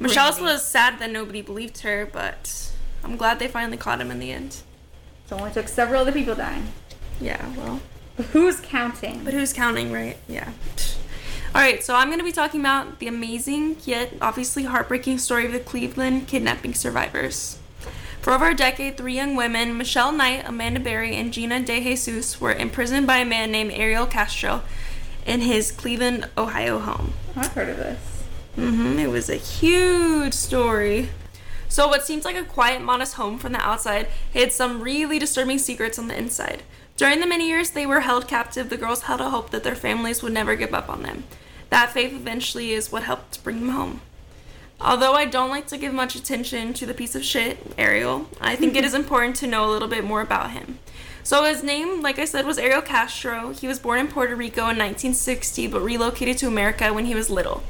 Michelle's 0.01 0.39
Brandy. 0.39 0.55
was 0.55 0.66
sad 0.66 0.99
that 0.99 1.12
nobody 1.12 1.41
believed 1.41 1.82
her, 1.82 2.09
but 2.12 2.72
I'm 3.05 3.16
glad 3.16 3.39
they 3.39 3.47
finally 3.47 3.76
caught 3.76 4.01
him 4.01 4.11
in 4.11 4.18
the 4.18 4.32
end. 4.32 4.57
It 5.26 5.32
only 5.32 5.53
took 5.53 5.68
several 5.68 6.01
other 6.01 6.12
people 6.12 6.35
dying. 6.35 6.66
Yeah, 7.20 7.49
well. 7.57 7.80
But 8.16 8.26
who's 8.26 8.61
counting? 8.61 9.22
But 9.24 9.35
who's 9.35 9.53
counting, 9.53 9.93
right? 9.93 10.16
Yeah. 10.28 10.51
All 11.55 11.61
right, 11.61 11.85
so 11.85 11.95
I'm 11.95 12.09
going 12.09 12.18
to 12.18 12.24
be 12.24 12.32
talking 12.32 12.59
about 12.59 12.99
the 12.99 13.07
amazing 13.07 13.76
yet 13.85 14.12
obviously 14.20 14.64
heartbreaking 14.64 15.18
story 15.18 15.47
of 15.47 15.53
the 15.53 15.61
Cleveland 15.61 16.26
kidnapping 16.26 16.74
survivors. 16.74 17.61
For 18.25 18.33
over 18.33 18.49
a 18.49 18.55
decade, 18.55 18.97
three 18.97 19.14
young 19.14 19.37
women, 19.37 19.77
Michelle 19.77 20.11
Knight, 20.11 20.49
Amanda 20.49 20.81
Berry, 20.81 21.14
and 21.14 21.31
Gina 21.31 21.61
De 21.61 21.79
Jesus, 21.79 22.41
were 22.41 22.55
imprisoned 22.55 23.07
by 23.07 23.18
a 23.18 23.25
man 23.27 23.53
named 23.53 23.72
Ariel 23.72 24.07
Castro 24.07 24.62
in 25.27 25.43
his 25.43 25.70
Cleveland, 25.70 26.31
Ohio 26.35 26.79
home. 26.79 27.12
I've 27.37 27.53
heard 27.53 27.68
of 27.68 27.77
this. 27.77 28.25
Mm-hmm. 28.57 28.99
It 28.99 29.11
was 29.11 29.29
a 29.29 29.37
huge 29.37 30.33
story. 30.33 31.11
So, 31.68 31.87
what 31.87 32.07
seems 32.07 32.25
like 32.25 32.37
a 32.37 32.45
quiet, 32.45 32.81
modest 32.81 33.16
home 33.16 33.37
from 33.39 33.53
the 33.53 33.61
outside 33.61 34.09
hid 34.33 34.53
some 34.53 34.81
really 34.81 35.18
disturbing 35.18 35.59
secrets 35.59 35.99
on 35.99 36.09
the 36.09 36.16
inside. 36.16 36.62
During 36.97 37.20
the 37.20 37.27
many 37.27 37.47
years 37.47 37.72
they 37.72 37.85
were 37.85 38.01
held 38.01 38.27
captive, 38.27 38.70
the 38.70 38.79
girls 38.79 39.03
held 39.03 39.20
a 39.20 39.29
hope 39.29 39.51
that 39.51 39.64
their 39.64 39.75
families 39.75 40.22
would 40.22 40.33
never 40.33 40.57
give 40.57 40.72
up 40.72 40.89
on 40.89 41.03
them. 41.03 41.25
That 41.68 41.91
faith 41.91 42.14
eventually 42.14 42.72
is 42.72 42.91
what 42.91 43.03
helped 43.03 43.45
bring 43.45 43.61
them 43.61 43.68
home. 43.68 44.01
Although 44.85 45.14
I 45.14 45.24
don't 45.24 45.49
like 45.49 45.66
to 45.68 45.78
give 45.78 45.95
much 45.95 46.14
attention 46.14 46.74
to 46.74 46.85
the 46.85 46.93
piece 46.93 47.14
of 47.14 47.24
shit, 47.24 47.57
Ariel, 47.78 48.28
I 48.39 48.55
think 48.55 48.76
it 48.76 48.85
is 48.89 48.93
important 48.93 49.35
to 49.37 49.47
know 49.47 49.68
a 49.68 49.72
little 49.72 49.89
bit 49.89 50.05
more 50.05 50.20
about 50.20 50.51
him. 50.51 50.78
So 51.22 51.45
his 51.45 51.62
name, 51.62 52.03
like 52.03 52.18
I 52.18 52.26
said, 52.26 52.45
was 52.45 52.59
Ariel 52.59 52.82
Castro. 52.82 53.55
He 53.55 53.66
was 53.66 53.78
born 53.78 53.99
in 53.99 54.09
Puerto 54.09 54.37
Rico 54.37 54.61
in 54.62 54.76
1960, 54.76 55.68
but 55.68 55.80
relocated 55.80 56.37
to 56.39 56.49
America 56.49 56.93
when 56.93 57.07
he 57.07 57.14
was 57.14 57.30
little. 57.30 57.62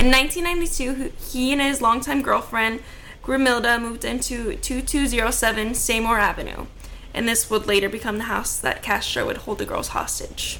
In 0.00 0.10
1992, 0.10 1.12
he 1.30 1.52
and 1.52 1.60
his 1.60 1.80
longtime 1.80 2.22
girlfriend, 2.22 2.82
Grimilda, 3.22 3.80
moved 3.80 4.04
into 4.04 4.56
2207 4.56 5.74
Seymour 5.74 6.18
Avenue. 6.18 6.66
And 7.14 7.28
this 7.28 7.48
would 7.48 7.66
later 7.66 7.88
become 7.88 8.18
the 8.18 8.24
house 8.24 8.58
that 8.58 8.82
Castro 8.82 9.26
would 9.26 9.38
hold 9.38 9.58
the 9.58 9.64
girls 9.64 9.88
hostage. 9.88 10.58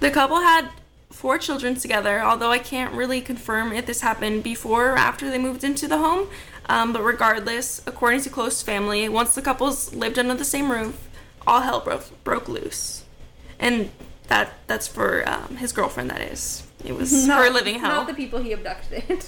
The 0.00 0.10
couple 0.10 0.40
had 0.40 0.70
four 1.24 1.38
children 1.38 1.74
together, 1.74 2.20
although 2.20 2.50
I 2.50 2.58
can't 2.58 2.92
really 2.92 3.22
confirm 3.22 3.72
if 3.72 3.86
this 3.86 4.02
happened 4.02 4.42
before 4.42 4.90
or 4.90 4.98
after 4.98 5.30
they 5.30 5.38
moved 5.38 5.64
into 5.64 5.88
the 5.88 5.96
home. 5.96 6.28
Um, 6.68 6.92
but 6.92 7.02
regardless, 7.02 7.80
according 7.86 8.20
to 8.24 8.28
close 8.28 8.60
family, 8.60 9.08
once 9.08 9.34
the 9.34 9.40
couples 9.40 9.94
lived 9.94 10.18
under 10.18 10.34
the 10.34 10.44
same 10.44 10.70
roof, 10.70 11.08
all 11.46 11.62
hell 11.62 11.80
broke, 11.80 12.22
broke 12.24 12.46
loose. 12.46 13.04
And 13.58 13.90
that 14.28 14.52
that's 14.66 14.86
for 14.86 15.26
um, 15.26 15.56
his 15.56 15.72
girlfriend, 15.72 16.10
that 16.10 16.20
is. 16.20 16.62
It 16.84 16.94
was 16.94 17.26
her 17.26 17.48
living 17.48 17.78
hell. 17.78 18.04
Not 18.04 18.06
the 18.08 18.12
people 18.12 18.40
he 18.40 18.52
abducted. 18.52 19.24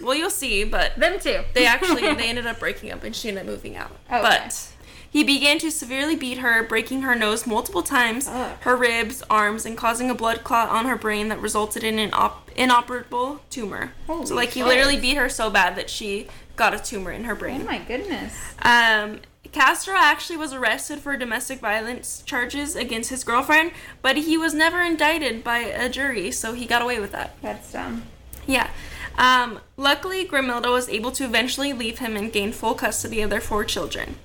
well, 0.00 0.14
you'll 0.14 0.30
see, 0.30 0.64
but 0.64 0.96
Them 0.96 1.20
too. 1.20 1.42
they 1.52 1.66
actually 1.66 2.00
they 2.14 2.30
ended 2.30 2.46
up 2.46 2.58
breaking 2.58 2.90
up 2.90 3.04
and 3.04 3.14
she 3.14 3.28
ended 3.28 3.42
up 3.44 3.50
moving 3.50 3.76
out. 3.76 3.90
Okay. 4.10 4.22
But 4.22 4.71
he 5.12 5.22
began 5.22 5.58
to 5.58 5.70
severely 5.70 6.16
beat 6.16 6.38
her, 6.38 6.62
breaking 6.62 7.02
her 7.02 7.14
nose 7.14 7.46
multiple 7.46 7.82
times, 7.82 8.26
Ugh. 8.28 8.56
her 8.60 8.74
ribs, 8.74 9.22
arms, 9.28 9.66
and 9.66 9.76
causing 9.76 10.08
a 10.08 10.14
blood 10.14 10.42
clot 10.42 10.70
on 10.70 10.86
her 10.86 10.96
brain 10.96 11.28
that 11.28 11.38
resulted 11.38 11.84
in 11.84 11.98
an 11.98 12.08
op- 12.14 12.50
inoperable 12.56 13.40
tumor. 13.50 13.92
Holy 14.06 14.24
so 14.24 14.34
like 14.34 14.52
he 14.52 14.60
shit. 14.60 14.68
literally 14.68 14.98
beat 14.98 15.18
her 15.18 15.28
so 15.28 15.50
bad 15.50 15.76
that 15.76 15.90
she 15.90 16.28
got 16.56 16.72
a 16.72 16.78
tumor 16.78 17.10
in 17.12 17.24
her 17.24 17.34
brain. 17.34 17.60
Oh 17.60 17.64
my 17.66 17.78
goodness. 17.80 18.34
Um, 18.62 19.20
Castro 19.52 19.94
actually 19.98 20.38
was 20.38 20.54
arrested 20.54 21.00
for 21.00 21.14
domestic 21.18 21.60
violence 21.60 22.22
charges 22.24 22.74
against 22.74 23.10
his 23.10 23.22
girlfriend, 23.22 23.72
but 24.00 24.16
he 24.16 24.38
was 24.38 24.54
never 24.54 24.80
indicted 24.80 25.44
by 25.44 25.58
a 25.58 25.90
jury, 25.90 26.30
so 26.30 26.54
he 26.54 26.64
got 26.64 26.80
away 26.80 26.98
with 27.00 27.12
that. 27.12 27.36
That's 27.42 27.70
dumb. 27.70 28.04
Yeah. 28.46 28.70
Um, 29.18 29.60
luckily, 29.76 30.24
Grimilda 30.26 30.72
was 30.72 30.88
able 30.88 31.10
to 31.12 31.24
eventually 31.24 31.74
leave 31.74 31.98
him 31.98 32.16
and 32.16 32.32
gain 32.32 32.50
full 32.52 32.72
custody 32.72 33.20
of 33.20 33.28
their 33.28 33.42
four 33.42 33.62
children. 33.64 34.16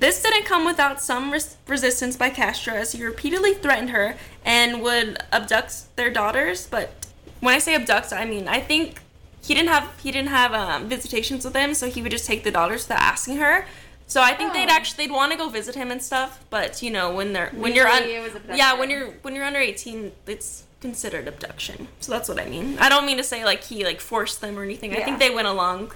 This 0.00 0.22
didn't 0.22 0.44
come 0.46 0.64
without 0.64 1.00
some 1.00 1.30
res- 1.30 1.56
resistance 1.68 2.16
by 2.16 2.30
Castro, 2.30 2.74
as 2.74 2.92
he 2.92 3.04
repeatedly 3.04 3.54
threatened 3.54 3.90
her 3.90 4.16
and 4.44 4.82
would 4.82 5.18
abduct 5.32 5.94
their 5.96 6.10
daughters. 6.10 6.66
But 6.66 7.06
when 7.40 7.54
I 7.54 7.58
say 7.58 7.74
abduct, 7.74 8.12
I 8.12 8.24
mean 8.24 8.48
I 8.48 8.60
think 8.60 9.00
he 9.42 9.54
didn't 9.54 9.68
have 9.68 9.86
he 10.02 10.10
didn't 10.10 10.28
have 10.30 10.52
um, 10.54 10.88
visitations 10.88 11.44
with 11.44 11.52
them, 11.54 11.74
so 11.74 11.88
he 11.88 12.02
would 12.02 12.10
just 12.12 12.26
take 12.26 12.44
the 12.44 12.50
daughters 12.50 12.84
without 12.84 13.00
asking 13.00 13.36
her. 13.36 13.66
So 14.06 14.20
I 14.22 14.34
think 14.34 14.52
they'd 14.54 14.68
Oh. 14.68 14.72
actually 14.72 15.06
they'd 15.06 15.12
want 15.14 15.30
to 15.32 15.38
go 15.38 15.48
visit 15.48 15.74
him 15.76 15.90
and 15.90 16.02
stuff. 16.02 16.42
But 16.50 16.82
you 16.82 16.90
know 16.90 17.12
when 17.14 17.32
they're 17.34 17.50
when 17.54 17.74
you're 17.74 17.86
un- 17.86 18.02
Legally, 18.02 18.16
it 18.16 18.22
was 18.22 18.34
abduction. 18.34 18.56
yeah 18.58 18.72
when 18.78 18.90
you're 18.90 19.08
when 19.22 19.34
you're 19.34 19.44
under 19.44 19.60
18 19.60 20.12
it's 20.26 20.64
considered 20.80 21.28
abduction 21.28 21.88
so 22.00 22.10
that's 22.10 22.26
what 22.26 22.40
i 22.40 22.46
mean 22.46 22.78
i 22.78 22.88
don't 22.88 23.04
mean 23.04 23.18
to 23.18 23.22
say 23.22 23.44
like 23.44 23.62
he 23.64 23.84
like 23.84 24.00
forced 24.00 24.40
them 24.40 24.58
or 24.58 24.62
anything 24.62 24.96
i 24.96 25.02
think 25.04 25.18
they 25.18 25.28
went 25.28 25.46
along 25.46 25.92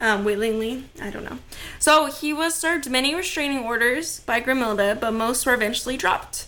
um, 0.00 0.24
willingly 0.24 0.84
i 1.02 1.10
don't 1.10 1.24
know 1.24 1.38
so 1.78 2.06
he 2.06 2.32
was 2.32 2.54
served 2.54 2.88
many 2.90 3.14
restraining 3.14 3.58
orders 3.64 4.20
by 4.20 4.40
grimilda 4.40 4.98
but 4.98 5.12
most 5.12 5.44
were 5.46 5.54
eventually 5.54 5.96
dropped 5.96 6.46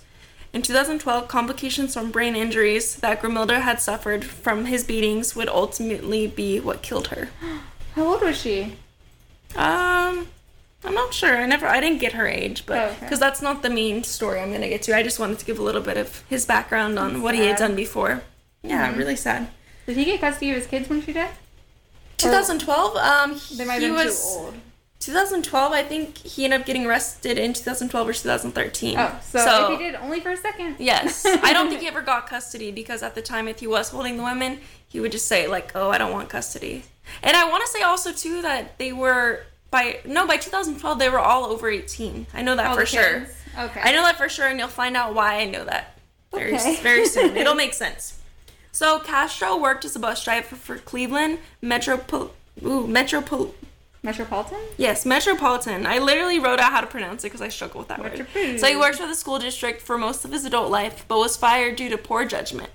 in 0.52 0.60
2012 0.62 1.28
complications 1.28 1.94
from 1.94 2.10
brain 2.10 2.34
injuries 2.36 2.96
that 2.96 3.20
grimilda 3.22 3.60
had 3.60 3.80
suffered 3.80 4.24
from 4.24 4.66
his 4.66 4.84
beatings 4.84 5.34
would 5.36 5.48
ultimately 5.48 6.26
be 6.26 6.58
what 6.60 6.82
killed 6.82 7.08
her 7.08 7.28
How 7.94 8.06
old 8.06 8.22
was 8.22 8.40
she? 8.40 8.72
um 9.56 10.26
i'm 10.84 10.94
not 10.94 11.12
sure 11.12 11.36
i 11.36 11.44
never 11.46 11.66
i 11.66 11.78
didn't 11.78 11.98
get 12.00 12.14
her 12.14 12.26
age 12.26 12.64
but 12.64 12.78
Oh, 12.78 12.84
okay. 12.86 12.96
because 13.00 13.20
that's 13.20 13.42
not 13.42 13.62
the 13.62 13.68
main 13.70 14.02
story 14.02 14.40
i'm 14.40 14.50
gonna 14.50 14.68
get 14.68 14.82
to 14.82 14.96
i 14.96 15.02
just 15.02 15.18
wanted 15.18 15.38
to 15.40 15.44
give 15.44 15.58
a 15.58 15.62
little 15.62 15.82
bit 15.82 15.96
of 15.98 16.24
his 16.28 16.46
background 16.46 16.98
on 16.98 17.12
That's 17.12 17.22
what 17.22 17.34
he 17.34 17.42
had 17.42 17.58
done 17.58 17.76
before 17.76 18.22
yeah 18.62 18.90
Mhm. 18.92 18.96
really 18.96 19.16
sad 19.16 19.48
Did 19.86 19.96
he 19.98 20.04
get 20.06 20.20
custody 20.20 20.50
of 20.50 20.56
his 20.56 20.66
kids 20.66 20.88
when 20.88 21.02
she 21.02 21.12
died? 21.12 21.30
2012 22.22 22.96
um 22.96 23.40
They 23.56 23.64
might 23.64 23.80
he 23.80 23.88
have 23.88 23.96
been 23.96 24.06
was 24.06 24.34
too 24.34 24.40
old. 24.40 24.54
2012 25.00 25.72
i 25.72 25.82
think 25.82 26.16
he 26.18 26.44
ended 26.44 26.60
up 26.60 26.66
getting 26.66 26.86
arrested 26.86 27.36
in 27.38 27.52
2012 27.52 28.08
or 28.08 28.12
2013 28.12 28.98
Oh, 28.98 29.18
so, 29.22 29.72
if 29.72 29.78
he 29.78 29.84
did, 29.84 29.94
only 29.96 30.20
for 30.20 30.30
a 30.30 30.36
second. 30.36 30.76
yes 30.78 31.24
i 31.26 31.52
don't 31.52 31.68
think 31.68 31.80
he 31.80 31.88
ever 31.94 32.02
got 32.02 32.28
custody 32.28 32.70
because 32.70 33.02
at 33.02 33.14
the 33.14 33.22
time 33.22 33.48
if 33.48 33.60
he 33.60 33.66
was 33.66 33.88
holding 33.90 34.16
the 34.16 34.22
women 34.22 34.60
he 34.88 35.00
would 35.00 35.12
just 35.12 35.26
say 35.26 35.48
like 35.48 35.72
oh 35.74 35.90
i 35.90 35.98
don't 35.98 36.12
want 36.12 36.28
custody 36.28 36.84
and 37.22 37.36
i 37.36 37.48
want 37.50 37.64
to 37.64 37.70
say 37.70 37.82
also 37.82 38.12
too 38.12 38.42
that 38.42 38.78
they 38.78 38.92
were 38.92 39.44
by 39.70 39.98
no 40.04 40.26
by 40.26 40.36
2012 40.36 40.98
they 40.98 41.08
were 41.08 41.18
all 41.18 41.44
over 41.46 41.68
18 41.68 42.26
i 42.34 42.42
know 42.42 42.54
that 42.56 42.66
All 42.66 42.76
for 42.76 42.86
sure. 42.86 43.26
Okay. 43.58 43.80
I 43.82 43.92
know 43.92 44.02
that 44.02 44.16
for 44.16 44.30
sure, 44.30 44.46
and 44.48 44.58
you'll 44.58 44.68
find 44.68 44.96
out 44.96 45.14
why 45.14 45.40
I 45.40 45.44
know 45.44 45.62
that 45.66 45.98
very 46.34 46.54
Okay. 46.54 46.76
very 46.76 47.04
soon. 47.04 47.36
It'll 47.40 47.54
make 47.54 47.74
sense. 47.74 48.18
So 48.72 48.98
Castro 48.98 49.56
worked 49.56 49.84
as 49.84 49.94
a 49.96 49.98
bus 49.98 50.24
driver 50.24 50.56
for 50.56 50.78
Cleveland 50.78 51.38
Metropol. 51.62 52.30
Ooh, 52.64 52.86
Metropol. 52.86 53.52
Metropolitan? 54.02 54.58
Yes, 54.76 55.06
Metropolitan. 55.06 55.86
I 55.86 55.98
literally 55.98 56.38
wrote 56.40 56.58
out 56.58 56.72
how 56.72 56.80
to 56.80 56.86
pronounce 56.88 57.22
it 57.22 57.28
because 57.28 57.40
I 57.40 57.48
struggle 57.48 57.78
with 57.80 57.88
that 57.88 58.00
word. 58.00 58.26
So 58.58 58.66
he 58.66 58.76
worked 58.76 58.96
for 58.98 59.06
the 59.06 59.14
school 59.14 59.38
district 59.38 59.80
for 59.80 59.96
most 59.96 60.24
of 60.24 60.32
his 60.32 60.44
adult 60.44 60.70
life, 60.72 61.04
but 61.06 61.18
was 61.18 61.36
fired 61.36 61.76
due 61.76 61.88
to 61.90 61.96
poor 61.98 62.24
judgment. 62.24 62.70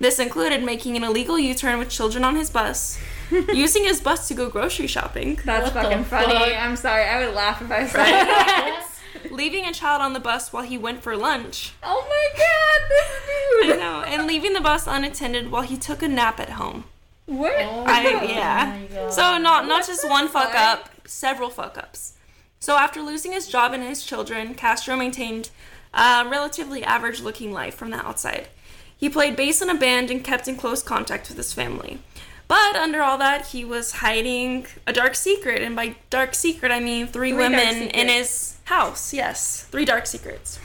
This 0.00 0.18
included 0.18 0.64
making 0.64 0.96
an 0.96 1.04
illegal 1.04 1.38
U-turn 1.38 1.78
with 1.78 1.88
children 1.90 2.24
on 2.24 2.34
his 2.34 2.50
bus, 2.50 2.98
using 3.30 3.84
his 3.84 4.00
bus 4.00 4.26
to 4.28 4.34
go 4.34 4.50
grocery 4.50 4.88
shopping, 4.88 5.38
That's 5.44 5.72
What 5.72 5.84
fucking 5.84 6.04
funny. 6.04 6.34
fuck? 6.34 6.52
I'm 6.58 6.74
sorry. 6.74 7.04
I 7.04 7.24
would 7.24 7.34
laugh 7.36 7.62
if 7.62 7.70
I 7.70 7.86
saw 7.86 7.98
that. 7.98 8.88
leaving 9.30 9.64
a 9.66 9.72
child 9.72 10.02
on 10.02 10.12
the 10.12 10.20
bus 10.20 10.52
while 10.52 10.62
he 10.64 10.78
went 10.78 11.02
for 11.02 11.16
lunch. 11.16 11.72
oh 11.82 12.06
my 12.08 12.38
god, 12.38 12.88
this 12.90 13.66
dude! 13.68 13.74
I 13.74 13.76
know, 13.78 14.02
and 14.02 14.26
leaving 14.26 14.52
the 14.52 14.60
bus 14.60 14.86
unattended 14.86 15.50
while 15.50 15.62
he 15.62 15.76
took 15.76 16.02
a 16.02 16.08
nap 16.08 16.38
at 16.40 16.50
home. 16.50 16.84
What? 17.26 17.54
Oh 17.58 17.84
I 17.86 18.02
yeah. 18.28 18.78
my 18.88 18.94
God. 18.94 19.12
So 19.12 19.38
not 19.38 19.66
not 19.66 19.80
What 19.80 19.86
just 19.86 20.08
one 20.08 20.28
fuck 20.28 20.52
fuck? 20.52 20.54
up, 20.56 20.90
several 21.06 21.50
fuck 21.50 21.78
ups. 21.78 22.14
So 22.60 22.76
after 22.76 23.00
losing 23.02 23.32
his 23.32 23.46
job 23.48 23.72
and 23.72 23.82
his 23.82 24.04
children, 24.04 24.54
Castro 24.54 24.96
maintained 24.96 25.50
a 25.92 26.26
relatively 26.28 26.82
average 26.84 27.20
looking 27.20 27.52
life 27.52 27.74
from 27.74 27.90
the 27.90 27.96
outside. 28.06 28.48
He 28.96 29.08
played 29.08 29.36
bass 29.36 29.60
in 29.60 29.68
a 29.70 29.74
band 29.74 30.10
and 30.10 30.24
kept 30.24 30.48
in 30.48 30.56
close 30.56 30.82
contact 30.82 31.28
with 31.28 31.36
his 31.36 31.52
family. 31.52 31.98
But 32.46 32.76
under 32.76 33.02
all 33.02 33.16
that, 33.18 33.48
he 33.48 33.64
was 33.64 33.92
hiding 33.92 34.66
a 34.86 34.92
dark 34.92 35.14
secret, 35.14 35.62
and 35.62 35.74
by 35.74 35.96
dark 36.10 36.34
secret 36.34 36.70
I 36.70 36.78
mean 36.80 37.06
three, 37.06 37.30
Three 37.30 37.38
women 37.38 37.88
in 37.90 38.08
his 38.08 38.53
house. 38.64 39.12
Yes, 39.12 39.64
three 39.64 39.84
dark 39.84 40.06
secrets. 40.06 40.58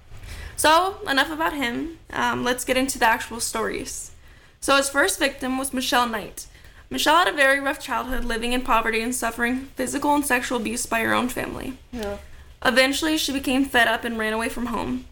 so 0.56 0.98
enough 1.08 1.30
about 1.30 1.54
him. 1.54 1.98
Um, 2.10 2.44
let's 2.44 2.64
get 2.64 2.76
into 2.76 2.98
the 2.98 3.06
actual 3.06 3.40
stories. 3.40 4.12
So 4.60 4.76
his 4.76 4.88
first 4.88 5.18
victim 5.18 5.58
was 5.58 5.72
Michelle 5.72 6.08
Knight. 6.08 6.46
Michelle 6.90 7.16
had 7.16 7.28
a 7.28 7.32
very 7.32 7.60
rough 7.60 7.78
childhood, 7.78 8.24
living 8.24 8.52
in 8.52 8.62
poverty 8.62 9.02
and 9.02 9.14
suffering 9.14 9.66
physical 9.76 10.14
and 10.14 10.24
sexual 10.24 10.58
abuse 10.58 10.86
by 10.86 11.00
her 11.00 11.12
own 11.12 11.28
family. 11.28 11.76
Yeah. 11.92 12.16
Eventually, 12.64 13.18
she 13.18 13.32
became 13.32 13.64
fed 13.64 13.86
up 13.86 14.04
and 14.04 14.18
ran 14.18 14.32
away 14.32 14.48
from 14.48 14.66
home. 14.66 15.04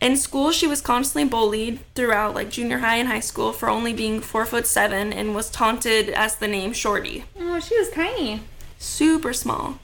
In 0.00 0.16
school, 0.16 0.50
she 0.52 0.66
was 0.66 0.80
constantly 0.80 1.28
bullied 1.28 1.80
throughout, 1.94 2.34
like 2.34 2.50
junior 2.50 2.78
high 2.78 2.96
and 2.96 3.08
high 3.08 3.20
school, 3.20 3.52
for 3.52 3.68
only 3.68 3.92
being 3.92 4.20
four 4.20 4.46
foot 4.46 4.66
seven, 4.66 5.12
and 5.12 5.34
was 5.34 5.50
taunted 5.50 6.10
as 6.10 6.36
the 6.36 6.48
name 6.48 6.72
Shorty. 6.72 7.24
Oh, 7.38 7.58
she 7.58 7.78
was 7.78 7.90
tiny. 7.90 8.42
Super 8.78 9.32
small. 9.32 9.78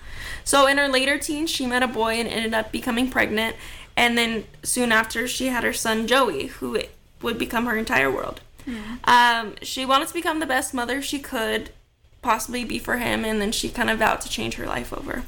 So 0.44 0.66
in 0.66 0.78
her 0.78 0.88
later 0.88 1.18
teens, 1.18 1.50
she 1.50 1.66
met 1.66 1.82
a 1.82 1.88
boy 1.88 2.14
and 2.14 2.28
ended 2.28 2.54
up 2.54 2.72
becoming 2.72 3.10
pregnant. 3.10 3.56
And 3.96 4.16
then 4.16 4.44
soon 4.62 4.92
after, 4.92 5.28
she 5.28 5.46
had 5.46 5.64
her 5.64 5.72
son 5.72 6.06
Joey, 6.06 6.46
who 6.46 6.78
would 7.22 7.38
become 7.38 7.66
her 7.66 7.76
entire 7.76 8.10
world. 8.10 8.40
Um, 9.04 9.54
she 9.62 9.84
wanted 9.84 10.08
to 10.08 10.14
become 10.14 10.40
the 10.40 10.46
best 10.46 10.72
mother 10.72 11.02
she 11.02 11.18
could 11.18 11.70
possibly 12.22 12.64
be 12.64 12.78
for 12.78 12.98
him, 12.98 13.24
and 13.24 13.40
then 13.40 13.52
she 13.52 13.68
kind 13.68 13.90
of 13.90 13.98
vowed 13.98 14.20
to 14.20 14.28
change 14.28 14.54
her 14.54 14.66
life 14.66 14.92
over. 14.92 15.24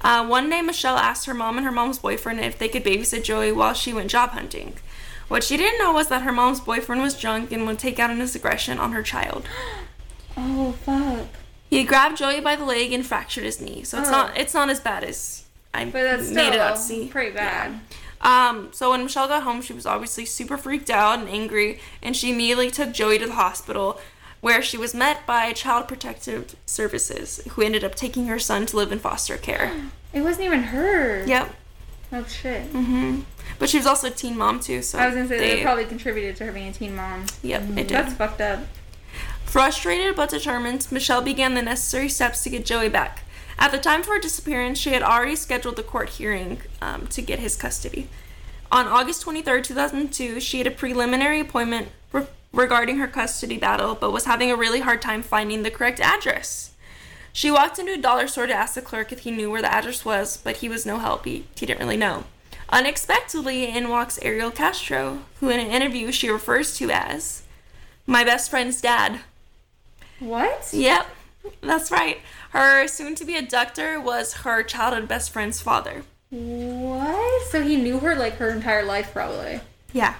Uh, 0.00 0.26
one 0.26 0.50
day, 0.50 0.62
Michelle 0.62 0.96
asked 0.96 1.26
her 1.26 1.34
mom 1.34 1.56
and 1.56 1.64
her 1.64 1.72
mom's 1.72 1.98
boyfriend 1.98 2.40
if 2.40 2.58
they 2.58 2.68
could 2.68 2.84
babysit 2.84 3.22
Joey 3.22 3.52
while 3.52 3.74
she 3.74 3.92
went 3.92 4.10
job 4.10 4.30
hunting. 4.30 4.74
What 5.28 5.44
she 5.44 5.56
didn't 5.56 5.78
know 5.78 5.92
was 5.92 6.08
that 6.08 6.22
her 6.22 6.32
mom's 6.32 6.60
boyfriend 6.60 7.02
was 7.02 7.18
drunk 7.18 7.52
and 7.52 7.66
would 7.66 7.78
take 7.78 7.98
out 7.98 8.14
his 8.14 8.34
aggression 8.34 8.78
on 8.78 8.92
her 8.92 9.02
child. 9.02 9.46
Oh 10.34 10.72
fuck. 10.72 11.26
He 11.76 11.84
grabbed 11.84 12.18
Joey 12.18 12.40
by 12.40 12.54
the 12.56 12.64
leg 12.64 12.92
and 12.92 13.04
fractured 13.06 13.44
his 13.44 13.60
knee. 13.60 13.82
So 13.84 13.98
it's 13.98 14.08
Oh. 14.08 14.12
not 14.12 14.36
it's 14.36 14.52
not 14.54 14.68
as 14.68 14.78
bad 14.80 15.04
as 15.04 15.44
I 15.72 15.86
But 15.86 16.02
that's 16.02 16.30
made 16.30 16.52
it 16.52 16.60
out 16.60 16.76
to 16.76 16.82
see. 16.82 17.06
pretty 17.08 17.30
bad. 17.30 17.80
Um, 18.20 18.68
so 18.72 18.90
when 18.90 19.02
Michelle 19.04 19.26
got 19.26 19.42
home, 19.42 19.62
she 19.62 19.72
was 19.72 19.86
obviously 19.86 20.24
super 20.26 20.56
freaked 20.58 20.90
out 20.90 21.18
and 21.18 21.28
angry, 21.28 21.80
and 22.02 22.16
she 22.16 22.30
immediately 22.30 22.70
took 22.70 22.92
Joey 22.92 23.18
to 23.18 23.26
the 23.26 23.32
hospital, 23.34 23.98
where 24.42 24.62
she 24.62 24.76
was 24.76 24.94
met 24.94 25.26
by 25.26 25.52
Child 25.52 25.88
Protective 25.88 26.54
Services, 26.66 27.40
who 27.52 27.62
ended 27.62 27.82
up 27.84 27.94
taking 27.94 28.26
her 28.26 28.38
son 28.38 28.66
to 28.66 28.76
live 28.76 28.92
in 28.92 28.98
foster 29.00 29.36
care. 29.38 29.72
It 30.12 30.20
wasn't 30.20 30.44
even 30.46 30.62
her. 30.64 31.24
yep. 31.24 31.54
Oh 32.12 32.24
shit. 32.26 32.66
hmm 32.66 33.20
But 33.58 33.70
she 33.70 33.78
was 33.78 33.86
also 33.86 34.08
a 34.08 34.10
teen 34.10 34.36
mom 34.36 34.60
too, 34.60 34.82
so 34.82 34.98
I 34.98 35.06
was 35.06 35.14
gonna 35.16 35.26
say 35.28 35.38
they, 35.38 35.56
they 35.56 35.62
probably 35.62 35.86
contributed 35.86 36.36
to 36.36 36.44
her 36.44 36.52
being 36.52 36.68
a 36.68 36.72
teen 36.72 36.94
mom. 36.94 37.24
Yep, 37.42 37.62
it 37.62 37.74
did. 37.74 37.88
That's 37.88 38.12
fucked 38.12 38.42
up. 38.42 38.60
Frustrated 39.52 40.16
but 40.16 40.30
determined, 40.30 40.88
Michelle 40.90 41.20
began 41.20 41.52
the 41.52 41.60
necessary 41.60 42.08
steps 42.08 42.42
to 42.42 42.48
get 42.48 42.64
Joey 42.64 42.88
back. 42.88 43.24
At 43.58 43.70
the 43.70 43.76
time 43.76 44.02
for 44.02 44.14
her 44.14 44.18
disappearance, 44.18 44.78
she 44.78 44.94
had 44.94 45.02
already 45.02 45.36
scheduled 45.36 45.76
the 45.76 45.82
court 45.82 46.08
hearing 46.08 46.62
um, 46.80 47.06
to 47.08 47.20
get 47.20 47.38
his 47.38 47.54
custody. 47.54 48.08
On 48.70 48.86
August 48.88 49.20
23, 49.20 49.60
2002, 49.60 50.40
she 50.40 50.56
had 50.56 50.66
a 50.66 50.70
preliminary 50.70 51.38
appointment 51.38 51.88
re- 52.12 52.28
regarding 52.50 52.96
her 52.96 53.06
custody 53.06 53.58
battle, 53.58 53.94
but 53.94 54.10
was 54.10 54.24
having 54.24 54.50
a 54.50 54.56
really 54.56 54.80
hard 54.80 55.02
time 55.02 55.22
finding 55.22 55.64
the 55.64 55.70
correct 55.70 56.00
address. 56.00 56.70
She 57.34 57.50
walked 57.50 57.78
into 57.78 57.92
a 57.92 57.98
dollar 57.98 58.28
store 58.28 58.46
to 58.46 58.54
ask 58.54 58.74
the 58.74 58.80
clerk 58.80 59.12
if 59.12 59.18
he 59.18 59.30
knew 59.30 59.50
where 59.50 59.60
the 59.60 59.70
address 59.70 60.02
was, 60.02 60.38
but 60.38 60.56
he 60.56 60.68
was 60.70 60.86
no 60.86 60.96
help. 60.96 61.26
He, 61.26 61.44
he 61.56 61.66
didn't 61.66 61.80
really 61.80 61.98
know. 61.98 62.24
Unexpectedly, 62.70 63.66
in 63.66 63.90
walks 63.90 64.18
Ariel 64.22 64.50
Castro, 64.50 65.24
who 65.40 65.50
in 65.50 65.60
an 65.60 65.70
interview 65.70 66.10
she 66.10 66.30
refers 66.30 66.74
to 66.78 66.90
as 66.90 67.42
my 68.06 68.24
best 68.24 68.48
friend's 68.48 68.80
dad. 68.80 69.20
What? 70.22 70.68
Yep, 70.72 71.06
that's 71.62 71.90
right. 71.90 72.20
Her 72.50 72.86
soon 72.86 73.14
to 73.16 73.24
be 73.24 73.36
abductor 73.36 74.00
was 74.00 74.32
her 74.34 74.62
childhood 74.62 75.08
best 75.08 75.30
friend's 75.30 75.60
father. 75.60 76.04
What? 76.30 77.46
So 77.48 77.62
he 77.62 77.76
knew 77.76 77.98
her 78.00 78.14
like 78.14 78.34
her 78.36 78.50
entire 78.50 78.84
life, 78.84 79.12
probably. 79.12 79.60
Yeah. 79.92 80.14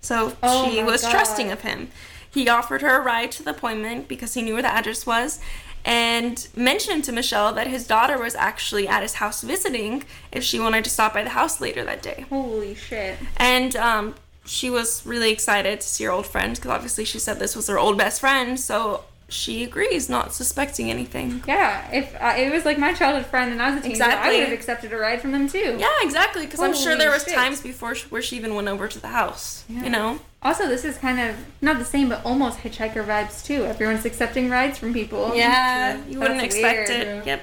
So 0.00 0.34
Oh 0.42 0.70
she 0.70 0.82
was 0.82 1.02
God. 1.02 1.10
trusting 1.10 1.50
of 1.50 1.60
him. 1.62 1.90
He 2.30 2.48
offered 2.48 2.82
her 2.82 3.00
a 3.00 3.02
ride 3.02 3.32
to 3.32 3.42
the 3.42 3.50
appointment 3.50 4.06
because 4.08 4.34
he 4.34 4.42
knew 4.42 4.54
where 4.54 4.62
the 4.62 4.72
address 4.72 5.04
was 5.06 5.40
and 5.84 6.46
mentioned 6.54 7.04
to 7.04 7.12
Michelle 7.12 7.52
that 7.54 7.66
his 7.66 7.86
daughter 7.86 8.18
was 8.18 8.34
actually 8.34 8.86
at 8.86 9.02
his 9.02 9.14
house 9.14 9.42
visiting 9.42 10.04
if 10.32 10.44
she 10.44 10.60
wanted 10.60 10.84
to 10.84 10.90
stop 10.90 11.14
by 11.14 11.22
the 11.22 11.30
house 11.30 11.60
later 11.60 11.84
that 11.84 12.02
day. 12.02 12.26
Holy 12.28 12.74
shit. 12.74 13.18
And 13.38 13.74
um, 13.76 14.14
she 14.44 14.70
was 14.70 15.04
really 15.06 15.30
excited 15.30 15.80
to 15.80 15.86
see 15.86 16.04
her 16.04 16.10
old 16.10 16.26
friend 16.26 16.54
because 16.54 16.70
obviously 16.70 17.04
she 17.04 17.18
said 17.18 17.38
this 17.38 17.56
was 17.56 17.66
her 17.68 17.78
old 17.78 17.96
best 17.98 18.20
friend. 18.20 18.58
So 18.60 19.04
she 19.28 19.62
agrees, 19.62 20.08
not 20.08 20.32
suspecting 20.32 20.90
anything. 20.90 21.42
Yeah, 21.46 21.90
if 21.92 22.14
uh, 22.20 22.34
it 22.36 22.50
was 22.50 22.64
like 22.64 22.78
my 22.78 22.94
childhood 22.94 23.26
friend 23.26 23.52
and 23.52 23.60
I 23.60 23.70
was 23.70 23.80
a 23.80 23.82
teenager, 23.82 24.04
I 24.04 24.30
would 24.30 24.40
have 24.40 24.52
accepted 24.52 24.92
a 24.92 24.96
ride 24.96 25.20
from 25.20 25.32
them 25.32 25.48
too. 25.48 25.76
Yeah, 25.78 25.88
exactly. 26.00 26.46
Because 26.46 26.60
I'm 26.60 26.74
sure 26.74 26.96
there 26.96 27.10
was 27.10 27.24
shit. 27.24 27.34
times 27.34 27.60
before 27.60 27.94
sh- 27.94 28.04
where 28.04 28.22
she 28.22 28.36
even 28.36 28.54
went 28.54 28.68
over 28.68 28.88
to 28.88 28.98
the 28.98 29.08
house. 29.08 29.64
Yeah. 29.68 29.84
You 29.84 29.90
know. 29.90 30.20
Also, 30.42 30.66
this 30.66 30.84
is 30.84 30.96
kind 30.96 31.20
of 31.20 31.36
not 31.60 31.78
the 31.78 31.84
same, 31.84 32.08
but 32.08 32.24
almost 32.24 32.60
hitchhiker 32.60 33.04
vibes 33.04 33.44
too. 33.44 33.64
Everyone's 33.64 34.06
accepting 34.06 34.48
rides 34.48 34.78
from 34.78 34.94
people. 34.94 35.34
Yeah, 35.34 36.02
you 36.08 36.18
wouldn't 36.18 36.42
expect 36.42 36.88
weird. 36.88 37.06
it. 37.08 37.26
Yep. 37.26 37.42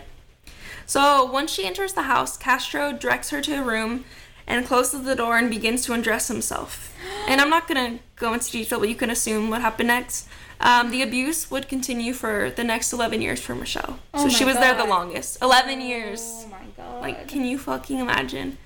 So 0.87 1.25
once 1.25 1.51
she 1.51 1.65
enters 1.65 1.93
the 1.93 2.03
house, 2.03 2.35
Castro 2.35 2.93
directs 2.93 3.29
her 3.29 3.41
to 3.41 3.59
a 3.59 3.63
room 3.63 4.05
and 4.47 4.65
closes 4.65 5.03
the 5.03 5.15
door 5.15 5.37
and 5.37 5.49
begins 5.49 5.83
to 5.85 5.93
undress 5.93 6.27
himself. 6.27 6.95
And 7.27 7.41
I'm 7.41 7.49
not 7.49 7.67
gonna 7.67 7.99
go 8.15 8.33
into 8.33 8.51
detail, 8.51 8.79
but 8.79 8.89
you 8.89 8.95
can 8.95 9.09
assume 9.09 9.49
what 9.49 9.61
happened 9.61 9.87
next. 9.87 10.27
Um, 10.59 10.91
the 10.91 11.01
abuse 11.01 11.51
would 11.51 11.67
continue 11.67 12.13
for 12.13 12.49
the 12.49 12.63
next 12.63 12.93
11 12.93 13.21
years 13.21 13.39
for 13.39 13.55
Michelle. 13.55 13.99
Oh 14.13 14.27
so 14.27 14.29
she 14.29 14.45
was 14.45 14.55
there 14.55 14.75
the 14.75 14.85
longest. 14.85 15.41
11 15.41 15.81
years. 15.81 16.21
Oh 16.23 16.47
my 16.49 16.65
god. 16.77 17.01
Like, 17.01 17.27
can 17.27 17.45
you 17.45 17.57
fucking 17.57 17.99
imagine? 17.99 18.57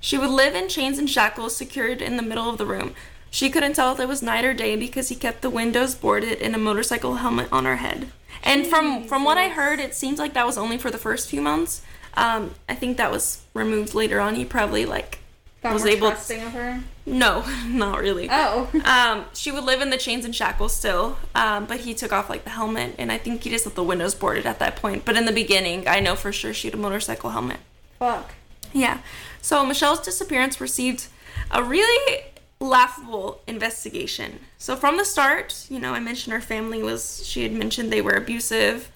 She 0.00 0.18
would 0.18 0.30
live 0.30 0.54
in 0.54 0.68
chains 0.68 0.98
and 0.98 1.08
shackles 1.08 1.56
secured 1.56 2.00
in 2.00 2.16
the 2.16 2.22
middle 2.22 2.48
of 2.48 2.58
the 2.58 2.66
room. 2.66 2.94
She 3.30 3.50
couldn't 3.50 3.74
tell 3.74 3.92
if 3.92 4.00
it 4.00 4.08
was 4.08 4.22
night 4.22 4.44
or 4.44 4.54
day 4.54 4.76
because 4.76 5.08
he 5.08 5.14
kept 5.14 5.42
the 5.42 5.50
windows 5.50 5.94
boarded 5.94 6.40
and 6.40 6.54
a 6.54 6.58
motorcycle 6.58 7.16
helmet 7.16 7.48
on 7.52 7.64
her 7.64 7.76
head. 7.76 8.08
And 8.42 8.66
from 8.66 9.04
from 9.04 9.24
what 9.24 9.36
I 9.36 9.48
heard, 9.48 9.80
it 9.80 9.94
seems 9.94 10.18
like 10.18 10.34
that 10.34 10.46
was 10.46 10.56
only 10.56 10.78
for 10.78 10.90
the 10.90 10.98
first 10.98 11.28
few 11.28 11.42
months. 11.42 11.82
Um, 12.14 12.54
I 12.68 12.74
think 12.74 12.96
that 12.96 13.10
was 13.10 13.42
removed 13.54 13.94
later 13.94 14.20
on. 14.20 14.36
He 14.36 14.44
probably 14.44 14.86
like 14.86 15.17
Got 15.62 15.72
was 15.74 15.84
able- 15.86 16.10
trusting 16.10 16.42
of 16.42 16.52
her. 16.52 16.80
no, 17.04 17.44
not 17.66 17.98
really. 18.00 18.28
Oh. 18.30 18.68
Um, 18.84 19.24
she 19.34 19.50
would 19.50 19.64
live 19.64 19.80
in 19.80 19.90
the 19.90 19.96
chains 19.96 20.24
and 20.24 20.34
shackles 20.34 20.74
still, 20.74 21.18
um, 21.34 21.66
but 21.66 21.80
he 21.80 21.94
took 21.94 22.12
off 22.12 22.30
like 22.30 22.44
the 22.44 22.50
helmet, 22.50 22.94
and 22.98 23.10
I 23.10 23.18
think 23.18 23.42
he 23.42 23.50
just 23.50 23.66
let 23.66 23.74
the 23.74 23.82
windows 23.82 24.14
boarded 24.14 24.46
at 24.46 24.58
that 24.60 24.76
point. 24.76 25.04
But 25.04 25.16
in 25.16 25.24
the 25.26 25.32
beginning, 25.32 25.86
I 25.88 26.00
know 26.00 26.14
for 26.14 26.32
sure 26.32 26.54
she 26.54 26.68
had 26.68 26.74
a 26.74 26.78
motorcycle 26.78 27.30
helmet. 27.30 27.58
Fuck. 27.98 28.32
Yeah. 28.72 28.98
So 29.42 29.64
Michelle's 29.66 30.00
disappearance 30.00 30.60
received 30.60 31.08
a 31.50 31.62
really 31.62 32.22
laughable 32.60 33.40
investigation. 33.46 34.40
So 34.58 34.74
from 34.76 34.96
the 34.96 35.04
start, 35.04 35.66
you 35.70 35.78
know, 35.78 35.92
I 35.94 36.00
mentioned 36.00 36.32
her 36.34 36.40
family 36.40 36.82
was, 36.82 37.24
she 37.26 37.42
had 37.44 37.52
mentioned 37.52 37.92
they 37.92 38.02
were 38.02 38.12
abusive. 38.14 38.90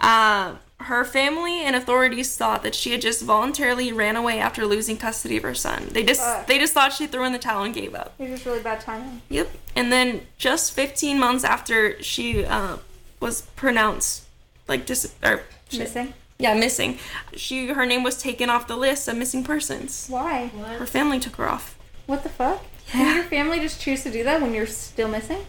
Uh, 0.00 0.54
her 0.86 1.04
family 1.04 1.64
and 1.64 1.74
authorities 1.74 2.36
thought 2.36 2.62
that 2.62 2.74
she 2.74 2.92
had 2.92 3.00
just 3.00 3.22
voluntarily 3.22 3.92
ran 3.92 4.14
away 4.14 4.38
after 4.38 4.64
losing 4.64 4.96
custody 4.96 5.36
of 5.36 5.42
her 5.42 5.54
son. 5.54 5.88
They 5.90 6.04
just 6.04 6.20
Fuck. 6.20 6.46
they 6.46 6.58
just 6.58 6.72
thought 6.74 6.92
she 6.92 7.06
threw 7.06 7.24
in 7.24 7.32
the 7.32 7.38
towel 7.38 7.64
and 7.64 7.74
gave 7.74 7.94
up. 7.94 8.14
It 8.18 8.22
was 8.22 8.30
just 8.30 8.46
really 8.46 8.62
bad 8.62 8.80
timing. 8.80 9.20
Yep. 9.28 9.50
And 9.74 9.92
then 9.92 10.22
just 10.38 10.72
15 10.72 11.18
months 11.18 11.42
after 11.42 12.00
she 12.02 12.44
uh, 12.44 12.76
was 13.20 13.42
pronounced 13.56 14.24
like 14.68 14.86
dis 14.86 15.12
or 15.24 15.42
shit. 15.68 15.80
Missing. 15.80 16.14
yeah 16.38 16.54
missing, 16.54 16.98
she 17.34 17.68
her 17.68 17.84
name 17.84 18.02
was 18.02 18.20
taken 18.20 18.48
off 18.48 18.68
the 18.68 18.76
list 18.76 19.08
of 19.08 19.16
missing 19.16 19.42
persons. 19.42 20.06
Why? 20.08 20.46
Her 20.78 20.86
family 20.86 21.18
took 21.18 21.36
her 21.36 21.48
off. 21.48 21.76
What 22.06 22.22
the 22.22 22.28
fuck? 22.28 22.64
Yeah. 22.88 22.92
Can 22.92 23.16
your 23.16 23.24
family 23.24 23.58
just 23.58 23.80
choose 23.80 24.04
to 24.04 24.12
do 24.12 24.22
that 24.22 24.40
when 24.40 24.54
you're 24.54 24.66
still 24.66 25.08
missing? 25.08 25.44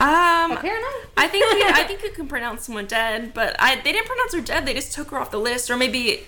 Um, 0.00 0.52
Apparently. 0.52 0.90
I 1.16 1.28
think 1.28 1.44
we, 1.54 1.62
I 1.64 1.84
think 1.84 2.02
you 2.04 2.10
can 2.10 2.26
pronounce 2.26 2.66
someone 2.66 2.86
dead, 2.86 3.32
but 3.34 3.56
I 3.58 3.76
they 3.76 3.92
didn't 3.92 4.06
pronounce 4.06 4.34
her 4.34 4.40
dead. 4.40 4.66
They 4.66 4.74
just 4.74 4.92
took 4.92 5.10
her 5.10 5.18
off 5.18 5.30
the 5.30 5.38
list, 5.38 5.70
or 5.70 5.76
maybe 5.76 6.26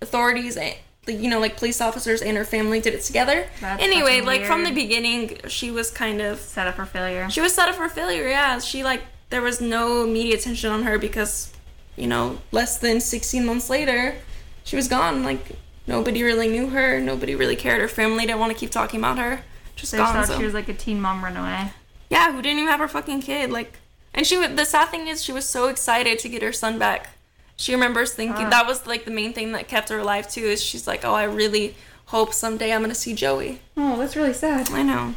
authorities, 0.00 0.56
and 0.56 0.74
you 1.06 1.28
know, 1.30 1.40
like 1.40 1.56
police 1.56 1.80
officers 1.80 2.20
and 2.22 2.36
her 2.36 2.44
family 2.44 2.80
did 2.80 2.94
it 2.94 3.02
together. 3.02 3.46
That's 3.60 3.82
anyway, 3.82 4.20
like 4.20 4.44
from 4.44 4.64
the 4.64 4.70
beginning, 4.70 5.38
she 5.48 5.70
was 5.70 5.90
kind 5.90 6.20
of 6.20 6.38
set 6.38 6.66
up 6.66 6.76
for 6.76 6.84
failure. 6.86 7.28
she 7.30 7.40
was 7.40 7.54
set 7.54 7.68
up 7.68 7.74
for 7.74 7.88
failure. 7.88 8.28
Yeah, 8.28 8.58
she 8.60 8.84
like 8.84 9.02
there 9.30 9.42
was 9.42 9.60
no 9.60 10.06
media 10.06 10.36
attention 10.36 10.70
on 10.70 10.82
her 10.84 10.98
because 10.98 11.52
you 11.96 12.06
know 12.06 12.38
less 12.52 12.78
than 12.78 13.00
16 13.00 13.44
months 13.44 13.68
later, 13.70 14.16
she 14.64 14.76
was 14.76 14.86
gone. 14.88 15.24
Like 15.24 15.56
nobody 15.86 16.22
really 16.22 16.48
knew 16.48 16.68
her. 16.70 17.00
Nobody 17.00 17.34
really 17.34 17.56
cared. 17.56 17.80
Her 17.80 17.88
family 17.88 18.26
didn't 18.26 18.38
want 18.40 18.52
to 18.52 18.58
keep 18.58 18.70
talking 18.70 19.00
about 19.00 19.18
her. 19.18 19.40
Just 19.76 19.92
They 19.92 19.98
gone. 19.98 20.12
thought 20.14 20.26
so. 20.26 20.38
she 20.38 20.44
was 20.44 20.54
like 20.54 20.68
a 20.68 20.74
teen 20.74 21.00
mom 21.00 21.24
runaway. 21.24 21.70
Yeah, 22.10 22.32
who 22.32 22.40
didn't 22.42 22.58
even 22.58 22.70
have 22.70 22.80
her 22.80 22.88
fucking 22.88 23.22
kid. 23.22 23.50
Like, 23.50 23.78
and 24.14 24.26
she 24.26 24.36
would. 24.36 24.56
The 24.56 24.64
sad 24.64 24.88
thing 24.88 25.08
is, 25.08 25.22
she 25.22 25.32
was 25.32 25.46
so 25.48 25.68
excited 25.68 26.18
to 26.20 26.28
get 26.28 26.42
her 26.42 26.52
son 26.52 26.78
back. 26.78 27.10
She 27.56 27.72
remembers 27.74 28.12
thinking 28.14 28.46
Ah. 28.46 28.50
that 28.50 28.66
was 28.66 28.86
like 28.86 29.04
the 29.04 29.10
main 29.10 29.32
thing 29.32 29.52
that 29.52 29.68
kept 29.68 29.88
her 29.88 29.98
alive 29.98 30.30
too. 30.30 30.42
Is 30.44 30.62
she's 30.62 30.86
like, 30.86 31.04
oh, 31.04 31.14
I 31.14 31.24
really 31.24 31.74
hope 32.06 32.32
someday 32.32 32.72
I'm 32.72 32.80
gonna 32.80 32.94
see 32.94 33.14
Joey. 33.14 33.60
Oh, 33.76 33.98
that's 33.98 34.16
really 34.16 34.32
sad. 34.32 34.70
I 34.70 34.82
know. 34.82 35.14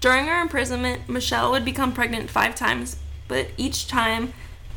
During 0.00 0.26
her 0.26 0.40
imprisonment, 0.40 1.08
Michelle 1.08 1.50
would 1.50 1.64
become 1.64 1.92
pregnant 1.92 2.30
five 2.30 2.54
times, 2.54 2.96
but 3.26 3.48
each 3.56 3.88
time, 3.88 4.32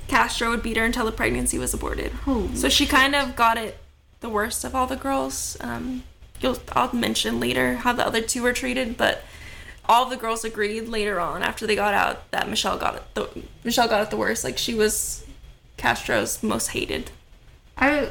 Castro 0.08 0.50
would 0.50 0.64
beat 0.64 0.78
her 0.78 0.84
until 0.86 1.06
the 1.06 1.12
pregnancy 1.12 1.60
was 1.60 1.74
aborted. 1.74 2.12
Holy 2.26 2.56
so 2.56 2.70
she 2.70 2.86
kind 2.88 3.14
of 3.16 3.36
got 3.36 3.58
it 3.58 3.78
the 4.22 4.30
worst 4.30 4.64
of 4.64 4.74
all 4.74 4.88
the 4.88 4.96
girls. 4.96 5.58
Um, 5.62 6.04
you'll, 6.40 6.58
I'll 6.74 6.94
mention 6.96 7.40
later 7.40 7.76
how 7.76 7.94
the 7.94 8.06
other 8.06 8.22
two 8.22 8.42
were 8.42 8.54
treated, 8.54 8.98
but 8.98 9.22
all 9.88 10.06
the 10.06 10.18
girls 10.18 10.44
agreed 10.46 10.88
later 10.88 11.20
on 11.20 11.44
after 11.44 11.66
they 11.68 11.76
got 11.76 11.94
out 11.94 12.30
that 12.32 12.50
Michelle 12.50 12.78
got 12.78 12.96
it. 12.96 13.04
The, 13.14 13.30
Michelle 13.64 13.88
got 13.88 14.02
it 14.02 14.10
the 14.10 14.18
worst. 14.18 14.44
Like 14.44 14.58
she 14.58 14.74
was 14.74 15.26
Castro's 15.78 16.42
most 16.44 16.68
hated. 16.68 17.12
I 17.78 18.10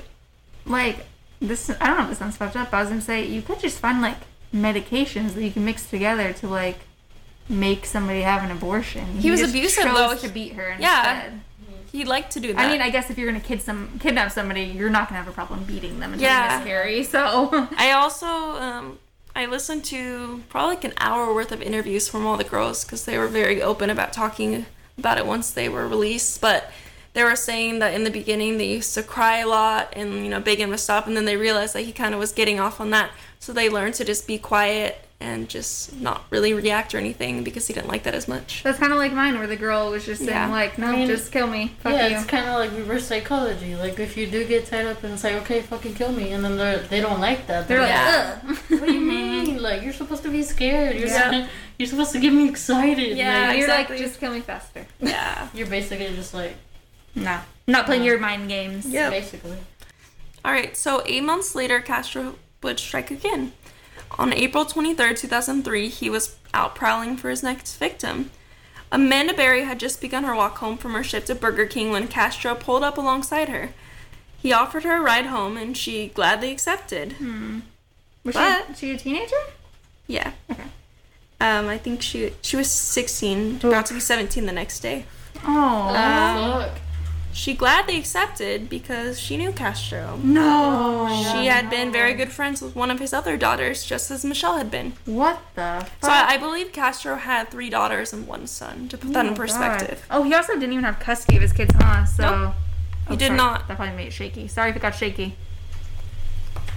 like 0.67 1.07
this. 1.41 1.71
I 1.81 1.87
don't 1.87 1.97
know 1.99 2.03
if 2.05 2.09
this 2.11 2.19
sounds 2.19 2.37
fucked 2.37 2.57
up. 2.57 2.71
But 2.71 2.79
I 2.79 2.81
was 2.81 2.89
gonna 2.91 3.01
say 3.01 3.25
you 3.27 3.43
could 3.43 3.61
just 3.61 3.79
find 3.79 4.03
like 4.03 4.17
medications 4.55 5.35
that 5.35 5.43
you 5.43 5.51
can 5.51 5.65
mix 5.65 5.89
together 5.89 6.33
to 6.35 6.49
like 6.49 6.79
make 7.49 7.85
somebody 7.87 8.23
have 8.23 8.43
an 8.45 8.51
abortion. 8.51 9.07
He 9.19 9.31
was 9.31 9.41
just 9.41 9.53
abusive, 9.53 9.85
though. 9.85 10.15
to 10.17 10.29
beat 10.29 10.53
her 10.55 10.71
instead. 10.71 10.83
Yeah. 10.83 11.31
He 11.93 12.05
liked 12.05 12.31
to 12.33 12.41
do 12.41 12.53
that. 12.53 12.59
I 12.69 12.71
mean, 12.71 12.81
I 12.81 12.91
guess 12.91 13.11
if 13.11 13.19
you're 13.19 13.27
gonna 13.27 13.43
kid 13.43 13.63
some 13.63 13.99
kidnap 13.99 14.31
somebody, 14.31 14.63
you're 14.63 14.91
not 14.91 15.09
gonna 15.09 15.21
have 15.21 15.29
a 15.29 15.33
problem 15.35 15.65
beating 15.65 15.99
them 15.99 16.13
until 16.13 16.29
Yeah. 16.29 16.49
they 16.59 16.65
miscarry. 16.65 17.03
So 17.05 17.69
I 17.77 17.93
also 17.93 18.27
um, 18.27 18.99
I 19.35 19.47
listened 19.47 19.85
to 19.87 20.43
probably 20.49 20.77
like 20.77 20.85
an 20.85 20.95
hour 20.99 21.33
worth 21.33 21.53
of 21.53 21.63
interviews 21.63 22.09
from 22.09 22.27
all 22.27 22.37
the 22.37 22.45
girls 22.45 22.85
because 22.85 23.05
they 23.05 23.17
were 23.17 23.29
very 23.29 23.63
open 23.63 23.91
about 23.91 24.13
talking 24.13 24.67
about 24.99 25.19
it 25.19 25.27
once 25.27 25.51
they 25.51 25.69
were 25.69 25.87
released. 25.87 26.41
But 26.41 26.71
they 27.13 27.25
were 27.25 27.37
saying 27.37 27.79
that 27.79 27.95
in 27.95 28.05
the 28.05 28.11
beginning 28.11 28.59
they 28.59 28.69
used 28.69 28.95
to 28.95 29.03
cry 29.03 29.39
a 29.39 29.49
lot 29.49 29.93
and 29.95 30.25
you 30.25 30.31
know 30.31 30.41
beg 30.41 30.61
him 30.61 30.71
to 30.71 30.79
stop, 30.79 31.07
and 31.07 31.17
then 31.17 31.25
they 31.25 31.37
realized 31.37 31.75
that 31.75 31.83
he 31.83 31.93
kind 31.93 32.15
of 32.15 32.21
was 32.21 32.33
getting 32.33 32.61
off 32.61 32.81
on 32.81 32.91
that, 32.91 33.11
so 33.39 33.53
they 33.53 33.69
learned 33.69 33.95
to 33.95 34.05
just 34.05 34.27
be 34.27 34.39
quiet 34.39 35.05
and 35.23 35.49
just 35.51 35.95
not 36.01 36.25
really 36.31 36.55
react 36.55 36.95
or 36.95 36.99
anything 36.99 37.45
because 37.45 37.67
he 37.67 37.75
didn't 37.75 37.89
like 37.89 38.05
that 38.05 38.15
as 38.15 38.27
much. 38.27 38.63
that's 38.63 38.79
kind 38.79 38.91
of 38.93 38.99
like 38.99 39.13
mine, 39.13 39.37
where 39.39 39.47
the 39.47 39.57
girl 39.57 39.91
was 39.91 40.07
just 40.07 40.21
saying 40.21 40.31
Yeah. 40.31 40.49
like, 40.51 40.79
"No, 40.79 40.87
I 40.87 40.97
mean, 40.97 41.07
just 41.07 41.31
kill 41.31 41.47
me, 41.47 41.75
fuck 41.81 41.93
yeah, 41.93 42.07
you." 42.07 42.17
it's 42.17 42.25
kind 42.25 42.47
of 42.49 42.55
like 42.55 42.71
reverse 42.73 43.07
psychology. 43.07 43.77
Like 43.77 43.99
if 43.99 44.17
you 44.17 44.27
do 44.27 44.47
get 44.47 44.67
tied 44.67 44.87
up 44.87 45.05
and 45.05 45.13
it's 45.13 45.23
like, 45.25 45.35
okay, 45.43 45.61
fucking 45.61 45.95
kill 45.95 46.11
me, 46.13 46.33
and 46.33 46.43
then 46.45 46.57
they 46.57 46.83
they 46.89 47.01
don't 47.03 47.21
like 47.21 47.47
that. 47.49 47.69
They're 47.69 47.81
like, 47.81 47.91
Yeah. 47.91 48.41
Ugh. 48.49 48.57
what 48.81 48.87
do 48.87 48.93
you 48.95 49.01
mean? 49.01 49.63
Like 49.63 49.83
you're 49.83 49.93
supposed 49.93 50.23
to 50.23 50.31
be 50.31 50.43
scared. 50.43 50.97
You're 50.97 51.09
Yeah. 51.09 51.23
supposed, 51.31 51.51
you're 51.79 51.89
supposed 51.89 52.13
to 52.13 52.21
get 52.21 52.33
me 52.33 52.49
excited. 52.49 53.17
Yeah, 53.17 53.49
like, 53.49 53.57
you're 53.59 53.67
exactly. 53.67 53.97
like, 53.99 54.07
just 54.07 54.21
kill 54.21 54.33
me 54.33 54.41
faster. 54.41 54.87
Yeah. 55.01 55.49
you're 55.55 55.67
basically 55.67 56.15
just 56.17 56.33
like 56.35 56.55
No, 57.15 57.41
not 57.67 57.85
playing 57.87 58.05
Yeah. 58.05 58.11
your 58.13 58.21
mind 58.21 58.49
games. 58.49 58.87
Yeah, 58.87 59.11
basically. 59.11 59.59
All 60.45 60.53
right, 60.53 60.75
so 60.77 61.03
eight 61.05 61.25
months 61.25 61.55
later, 61.55 61.81
Castro 61.81 62.37
would 62.63 62.79
strike 62.79 63.11
again. 63.11 63.53
On 64.19 64.33
April 64.33 64.65
23rd, 64.65 65.17
2003, 65.19 65.89
he 65.89 66.11
was 66.11 66.37
out 66.53 66.75
prowling 66.75 67.17
for 67.17 67.31
his 67.31 67.43
next 67.43 67.77
victim. 67.77 68.31
Amanda 68.93 69.33
Berry 69.33 69.65
had 69.65 69.79
just 69.79 70.01
begun 70.01 70.25
her 70.25 70.35
walk 70.35 70.59
home 70.59 70.77
from 70.77 70.95
her 70.95 71.05
shift 71.05 71.31
at 71.31 71.41
Burger 71.41 71.67
King 71.67 71.91
when 71.93 72.09
Castro 72.09 72.55
pulled 72.55 72.83
up 72.83 72.99
alongside 72.99 73.49
her. 73.49 73.71
He 74.43 74.53
offered 74.53 74.83
her 74.85 74.97
a 74.97 75.01
ride 75.01 75.27
home 75.27 75.57
and 75.57 75.77
she 75.77 76.09
gladly 76.09 76.51
accepted. 76.51 77.15
Was 78.25 78.35
But- 78.35 78.67
she, 78.71 78.75
she 78.75 78.91
a 78.93 78.99
teenager? 78.99 79.37
Yeah. 80.07 80.33
Okay. 80.51 80.65
Um, 81.41 81.69
I 81.69 81.79
think 81.79 82.03
she 82.03 82.33
she 82.43 82.57
was 82.57 82.71
16, 82.71 83.61
about 83.63 83.87
to 83.87 83.95
be 83.95 84.01
17 84.01 84.45
the 84.45 84.53
next 84.53 84.81
day. 84.81 85.07
Oh. 85.47 85.89
Um, 85.89 86.63
fuck. 86.63 86.79
She 87.33 87.55
gladly 87.55 87.97
accepted 87.97 88.69
because 88.69 89.19
she 89.21 89.37
knew 89.37 89.53
Castro. 89.53 90.19
no. 90.23 91.07
She 91.33 91.47
had 91.47 91.71
been 91.71 91.93
very 91.93 92.13
good 92.15 92.33
friends 92.33 92.61
with 92.61 92.75
one 92.75 92.91
of 92.91 92.99
his 92.99 93.13
other 93.13 93.37
daughters, 93.37 93.85
just 93.85 94.11
as 94.11 94.25
Michelle 94.25 94.59
had 94.59 94.71
been. 94.71 94.95
What 95.07 95.41
the 95.55 95.87
fuck? 95.87 95.91
So 96.03 96.11
I, 96.11 96.35
I 96.35 96.37
believe 96.39 96.73
Castro 96.73 97.17
had 97.17 97.49
three 97.51 97.71
daughters 97.71 98.13
and 98.13 98.27
one 98.27 98.47
son, 98.49 98.89
to 98.89 98.99
put 98.99 99.13
that 99.13 99.27
Oh 99.27 99.29
in 99.29 99.35
perspective. 99.37 100.05
God. 100.09 100.17
Oh, 100.19 100.23
he 100.25 100.35
also 100.35 100.55
didn't 100.55 100.73
even 100.73 100.85
have 100.85 100.99
custody 100.99 101.37
of 101.37 101.43
his 101.43 101.53
kids, 101.53 101.73
huh? 101.77 102.05
So. 102.05 102.23
Nope. 102.23 102.55
Oh, 103.07 103.11
He 103.13 103.17
did 103.17 103.27
sorry. 103.29 103.37
not. 103.37 103.69
That 103.69 103.77
probably 103.77 103.95
made 103.97 104.09
it 104.09 104.13
shaky. 104.13 104.49
Sorry 104.49 104.71
if 104.71 104.77
it 104.77 104.83
got 104.83 104.95
shaky. 104.95 105.37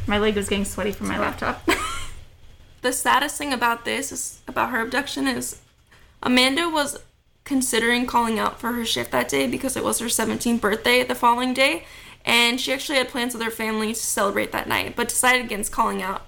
My 0.08 0.18
leg 0.20 0.36
was 0.36 0.50
getting 0.50 0.66
sweaty 0.66 0.92
from 0.92 1.08
my 1.08 1.20
laptop. 1.20 1.68
The 2.82 2.92
saddest 2.92 3.38
thing 3.38 3.54
about 3.54 3.86
this 3.86 4.12
is 4.12 4.42
about 4.46 4.72
her 4.72 4.82
abduction 4.82 5.26
is 5.26 5.62
Amanda 6.22 6.68
was 6.68 7.00
considering 7.44 8.06
calling 8.06 8.40
out 8.40 8.60
for 8.60 8.72
her 8.74 8.86
shift 8.86 9.12
that 9.12 9.28
day 9.30 9.48
because 9.48 9.76
it 9.76 9.84
was 9.84 10.00
her 10.00 10.06
17th 10.08 10.62
birthday 10.62 11.04
the 11.04 11.16
following 11.16 11.54
day, 11.54 11.86
and 12.26 12.60
she 12.60 12.72
actually 12.72 12.98
had 12.98 13.10
plans 13.10 13.34
with 13.34 13.44
her 13.44 13.52
family 13.52 13.94
to 13.94 14.00
celebrate 14.00 14.52
that 14.52 14.68
night, 14.68 14.96
but 14.96 15.10
decided 15.10 15.46
against 15.46 15.72
calling 15.72 16.02
out. 16.02 16.24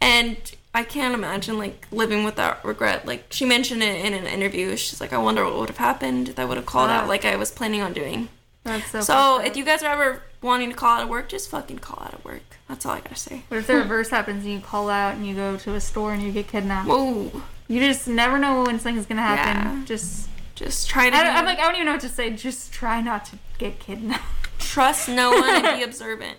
And 0.00 0.36
I 0.74 0.82
can't 0.82 1.14
imagine 1.14 1.56
like 1.58 1.86
living 1.90 2.24
without 2.24 2.64
regret. 2.64 3.06
Like 3.06 3.26
she 3.30 3.44
mentioned 3.44 3.82
it 3.82 4.04
in 4.04 4.12
an 4.12 4.26
interview. 4.26 4.76
She's 4.76 5.00
like, 5.00 5.12
I 5.12 5.18
wonder 5.18 5.44
what 5.44 5.56
would 5.58 5.68
have 5.70 5.78
happened 5.78 6.28
if 6.28 6.38
I 6.38 6.44
would 6.44 6.56
have 6.58 6.66
called 6.66 6.90
out 6.90 7.04
Ah. 7.04 7.08
like 7.08 7.24
I 7.24 7.36
was 7.36 7.50
planning 7.50 7.80
on 7.80 7.92
doing. 7.92 8.28
That's 8.64 8.90
so. 8.90 9.00
So 9.00 9.40
if 9.40 9.56
you 9.56 9.64
guys 9.64 9.82
are 9.82 9.92
ever 9.92 10.22
wanting 10.42 10.68
to 10.70 10.74
call 10.76 10.96
out 10.98 11.04
of 11.04 11.08
work, 11.08 11.28
just 11.28 11.48
fucking 11.48 11.78
call 11.78 12.02
out 12.04 12.12
of 12.12 12.24
work. 12.24 12.42
That's 12.68 12.84
all 12.84 12.92
I 12.92 13.00
gotta 13.00 13.14
say. 13.14 13.42
What 13.48 13.58
if 13.58 13.68
the 13.68 13.76
reverse 13.76 14.10
happens 14.10 14.44
and 14.44 14.52
you 14.52 14.60
call 14.60 14.90
out 14.90 15.14
and 15.14 15.24
you 15.26 15.34
go 15.34 15.56
to 15.56 15.74
a 15.76 15.80
store 15.80 16.12
and 16.12 16.22
you 16.22 16.30
get 16.32 16.48
kidnapped? 16.48 16.88
Whoa. 16.88 17.30
You 17.68 17.80
just 17.80 18.06
never 18.06 18.36
know 18.38 18.64
when 18.64 18.78
something's 18.80 19.06
gonna 19.06 19.22
happen. 19.22 19.78
Yeah. 19.80 19.84
Just. 19.86 20.28
Just 20.56 20.88
try 20.88 21.08
to 21.10 21.16
I 21.16 21.22
don't, 21.22 21.36
I'm 21.36 21.44
like, 21.44 21.58
I 21.58 21.62
don't 21.62 21.74
even 21.76 21.86
know 21.86 21.92
what 21.92 22.00
to 22.00 22.08
say. 22.08 22.30
Just 22.30 22.72
try 22.72 23.00
not 23.00 23.24
to 23.26 23.38
get 23.58 23.78
kidnapped. 23.78 24.24
trust 24.58 25.08
no 25.08 25.30
one 25.30 25.64
and 25.64 25.78
be 25.78 25.84
observant. 25.90 26.38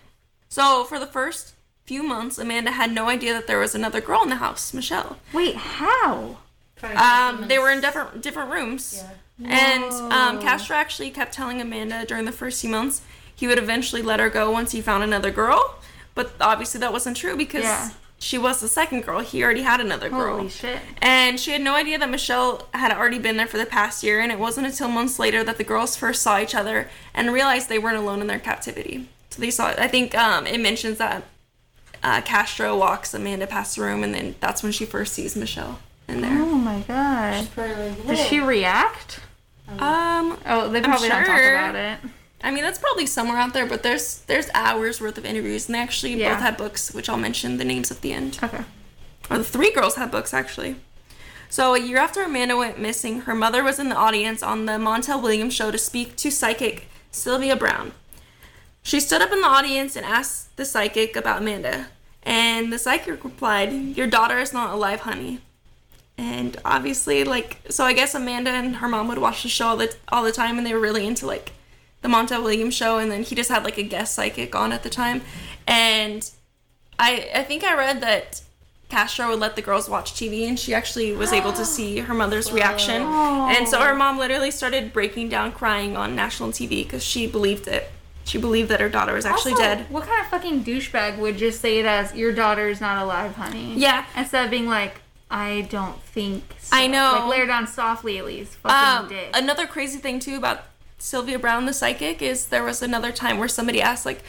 So 0.49 0.84
for 0.84 0.99
the 0.99 1.07
first 1.07 1.53
few 1.86 2.03
months, 2.03 2.38
Amanda 2.38 2.72
had 2.72 2.91
no 2.91 3.07
idea 3.07 3.34
that 3.34 3.47
there 3.47 3.59
was 3.59 3.74
another 3.76 4.01
girl 4.01 4.22
in 4.24 4.30
the 4.30 4.36
house, 4.38 4.74
Michelle. 4.74 5.18
Wait, 5.34 5.55
how? 5.55 6.38
Um, 6.84 7.47
they 7.47 7.57
were 7.57 7.72
in 7.72 7.80
different 7.82 8.22
different 8.22 8.51
rooms, 8.51 9.03
Yeah. 9.39 9.49
and 9.49 10.11
um, 10.13 10.39
Castro 10.39 10.76
actually 10.76 11.09
kept 11.09 11.34
telling 11.34 11.59
Amanda 11.59 12.05
during 12.05 12.26
the 12.26 12.32
first 12.32 12.61
few 12.61 12.70
months 12.70 13.01
he 13.36 13.47
would 13.47 13.57
eventually 13.59 14.01
let 14.03 14.20
her 14.20 14.30
go 14.30 14.51
once 14.51 14.72
he 14.74 14.82
found 14.82 15.03
another 15.03 15.32
girl. 15.32 15.76
But 16.15 16.34
obviously 16.41 16.80
that 16.82 16.91
wasn't 16.93 17.18
true 17.18 17.36
because 17.38 17.63
Yeah. 17.63 17.89
She 18.20 18.38
was 18.38 18.59
the 18.61 18.68
second 18.68 19.01
girl. 19.03 19.20
He 19.22 19.43
already 19.43 19.61
had 19.61 19.80
another 19.80 20.09
girl. 20.09 20.38
Holy 20.38 20.49
shit. 20.49 20.80
And 21.01 21.39
she 21.39 21.51
had 21.51 21.61
no 21.61 21.76
idea 21.76 21.97
that 21.99 22.09
Michelle 22.09 22.68
had 22.74 22.91
already 22.91 23.20
been 23.20 23.38
there 23.38 23.47
for 23.47 23.57
the 23.57 23.65
past 23.65 24.03
year, 24.03 24.20
and 24.20 24.32
it 24.32 24.39
wasn't 24.39 24.68
until 24.68 24.88
months 24.88 25.20
later 25.20 25.43
that 25.43 25.57
the 25.57 25.63
girls 25.63 25.95
first 25.95 26.22
saw 26.22 26.39
each 26.39 26.55
other 26.55 26.89
and 27.13 27.32
realized 27.34 27.70
they 27.70 27.80
weren't 27.80 27.97
alone 27.97 28.22
in 28.22 28.28
their 28.28 28.39
captivity. 28.39 29.07
So 29.30 29.41
they 29.41 29.51
saw. 29.51 29.68
I 29.68 29.88
think 29.88 30.15
um, 30.15 30.47
it 30.47 30.59
mentions 30.59 30.97
that 30.97 31.24
uh, 32.03 32.22
Castro 32.22 32.78
walks 32.78 33.13
Amanda 33.13 33.45
past 33.47 33.76
the 33.76 33.84
room, 33.84 34.03
and 34.03 34.13
then 34.13 34.36
that's 34.39 34.63
when 34.63 34.72
she 34.72 34.86
first 34.86 35.13
sees 35.13 35.36
Michelle 35.36 35.80
in 36.07 36.22
there. 36.22 36.32
Oh 36.41 36.45
my 36.55 36.80
god. 36.88 37.47
Probably 37.53 37.89
like, 37.89 38.07
Does 38.07 38.20
"Whoa." 38.20 38.26
she 38.26 38.39
react? 38.39 39.20
Um, 39.70 40.38
Oh, 40.45 40.70
they 40.70 40.82
probably 40.82 41.09
don't 41.09 41.26
talk 41.26 41.41
about 41.41 41.76
it. 41.76 41.99
I 42.44 42.52
mean 42.52 42.64
that's 42.64 42.80
probably 42.80 43.06
somewhere 43.08 43.38
out 43.38 43.54
there, 43.54 43.66
but 43.66 43.84
there's 43.84 44.20
there's 44.28 44.48
hours 44.54 45.02
worth 45.02 45.18
of 45.18 45.26
interviews, 45.26 45.68
and 45.68 45.76
they 45.76 45.80
actually 45.80 46.14
Yeah. 46.16 46.34
both 46.34 46.42
had 46.44 46.58
books, 46.58 46.94
which 46.94 47.10
I'll 47.10 47.18
mention 47.18 47.58
the 47.58 47.66
names 47.66 47.92
at 47.92 48.02
the 48.02 48.14
end. 48.14 48.40
Okay. 48.44 48.64
or 49.30 49.38
the 49.40 49.44
three 49.44 49.72
girls 49.74 49.96
had 49.96 50.10
books 50.12 50.34
actually. 50.34 50.78
So 51.50 51.74
a 51.76 51.80
year 51.80 51.98
after 51.98 52.22
Amanda 52.24 52.56
went 52.56 52.78
missing, 52.80 53.22
her 53.22 53.36
mother 53.36 53.64
was 53.64 53.80
in 53.80 53.90
the 53.90 53.96
audience 53.96 54.42
on 54.44 54.66
the 54.66 54.74
Montel 54.74 55.22
Williams 55.22 55.54
show 55.54 55.72
to 55.72 55.78
speak 55.78 56.16
to 56.18 56.30
psychic 56.32 56.88
Sylvia 57.12 57.56
Browne. 57.56 57.92
She 58.84 59.00
stood 59.02 59.22
up 59.22 59.32
in 59.32 59.42
the 59.42 59.48
audience 59.48 59.96
and 59.98 60.06
asked 60.06 60.56
the 60.58 60.64
psychic 60.66 61.16
about 61.18 61.42
Amanda, 61.42 61.88
and 62.24 62.72
the 62.72 62.78
psychic 62.80 63.24
replied, 63.24 63.74
"Your 63.98 64.08
daughter 64.08 64.40
is 64.40 64.54
not 64.54 64.74
alive, 64.74 65.02
honey." 65.02 65.42
And 66.18 66.58
obviously, 66.66 67.24
like, 67.24 67.60
so 67.70 67.84
I 67.84 67.94
guess 67.94 68.16
Amanda 68.16 68.50
and 68.52 68.78
her 68.78 68.88
mom 68.88 69.08
would 69.10 69.18
watch 69.18 69.44
the 69.44 69.50
show 69.50 69.68
all 69.68 69.78
the 69.78 69.94
all 70.10 70.24
the 70.24 70.32
time, 70.32 70.58
and 70.58 70.66
they 70.66 70.74
were 70.74 70.80
really 70.80 71.06
into 71.06 71.26
like 71.28 71.52
the 72.08 72.14
Montel 72.16 72.43
Williams 72.43 72.74
show, 72.74 72.97
and 72.97 73.12
then 73.12 73.24
he 73.24 73.36
just 73.36 73.49
had 73.49 73.64
like 73.64 73.78
a 73.78 73.84
guest 73.84 74.16
psychic 74.16 74.55
on 74.55 74.72
at 74.72 74.84
the 74.84 74.89
time, 74.89 75.22
and 75.68 76.30
I 76.99 77.30
I 77.36 77.43
think 77.43 77.64
I 77.64 77.76
read 77.76 78.01
that 78.01 78.41
Castro 78.89 79.30
would 79.30 79.39
let 79.39 79.55
the 79.55 79.62
girls 79.62 79.89
watch 79.89 80.14
TV, 80.14 80.47
and 80.47 80.58
she 80.58 80.74
actually 80.74 81.14
was 81.14 81.34
able 81.34 81.51
to 81.53 81.66
see 81.66 81.99
her 81.99 82.14
mother's 82.14 82.51
reaction, 82.51 83.01
and 83.01 83.68
so 83.68 83.80
her 83.82 83.93
mom 83.95 84.18
literally 84.18 84.51
started 84.51 84.93
breaking 84.93 85.30
down, 85.30 85.51
crying 85.51 85.97
on 85.97 86.16
national 86.16 86.49
TV 86.49 86.84
because 86.84 87.03
she 87.03 87.28
believed 87.28 87.68
it. 87.68 87.91
She 88.24 88.38
believed 88.38 88.70
that 88.70 88.82
her 88.82 88.89
daughter 88.89 89.14
was 89.14 89.26
actually 89.26 89.53
Also, 89.53 89.64
dead. 89.64 89.86
What 89.89 90.03
kind 90.03 90.20
of 90.22 90.28
fucking 90.28 90.66
douchebag 90.66 91.18
would 91.18 91.38
just 91.38 91.62
say 91.62 91.80
it 91.80 91.86
as 91.86 92.14
"Your 92.16 92.34
daughter's 92.34 92.82
not 92.82 93.01
alive, 93.03 93.36
honey"? 93.36 93.74
Yeah. 93.76 94.05
Instead 94.18 94.43
of 94.45 94.51
being 94.51 94.68
like, 94.68 94.99
"I 95.32 95.62
don't 95.70 96.01
think." 96.03 96.43
So. 96.60 96.76
I 96.76 96.88
know. 96.88 97.20
Like 97.22 97.30
lay 97.30 97.39
her 97.39 97.45
down 97.45 97.68
softly 97.68 98.18
at 98.18 98.26
least. 98.26 98.53
Fucking 98.55 99.03
Um, 99.03 99.08
dick. 99.10 99.30
another 99.34 99.66
crazy 99.66 99.97
thing 99.99 100.20
too 100.20 100.36
about 100.36 100.64
Sylvia 100.98 101.38
Browne, 101.39 101.66
the 101.66 101.74
psychic, 101.74 102.22
is 102.22 102.48
there 102.48 102.64
was 102.64 102.82
another 102.82 103.12
time 103.12 103.38
where 103.38 103.48
somebody 103.48 103.82
asked 103.82 104.06
like, 104.06 104.24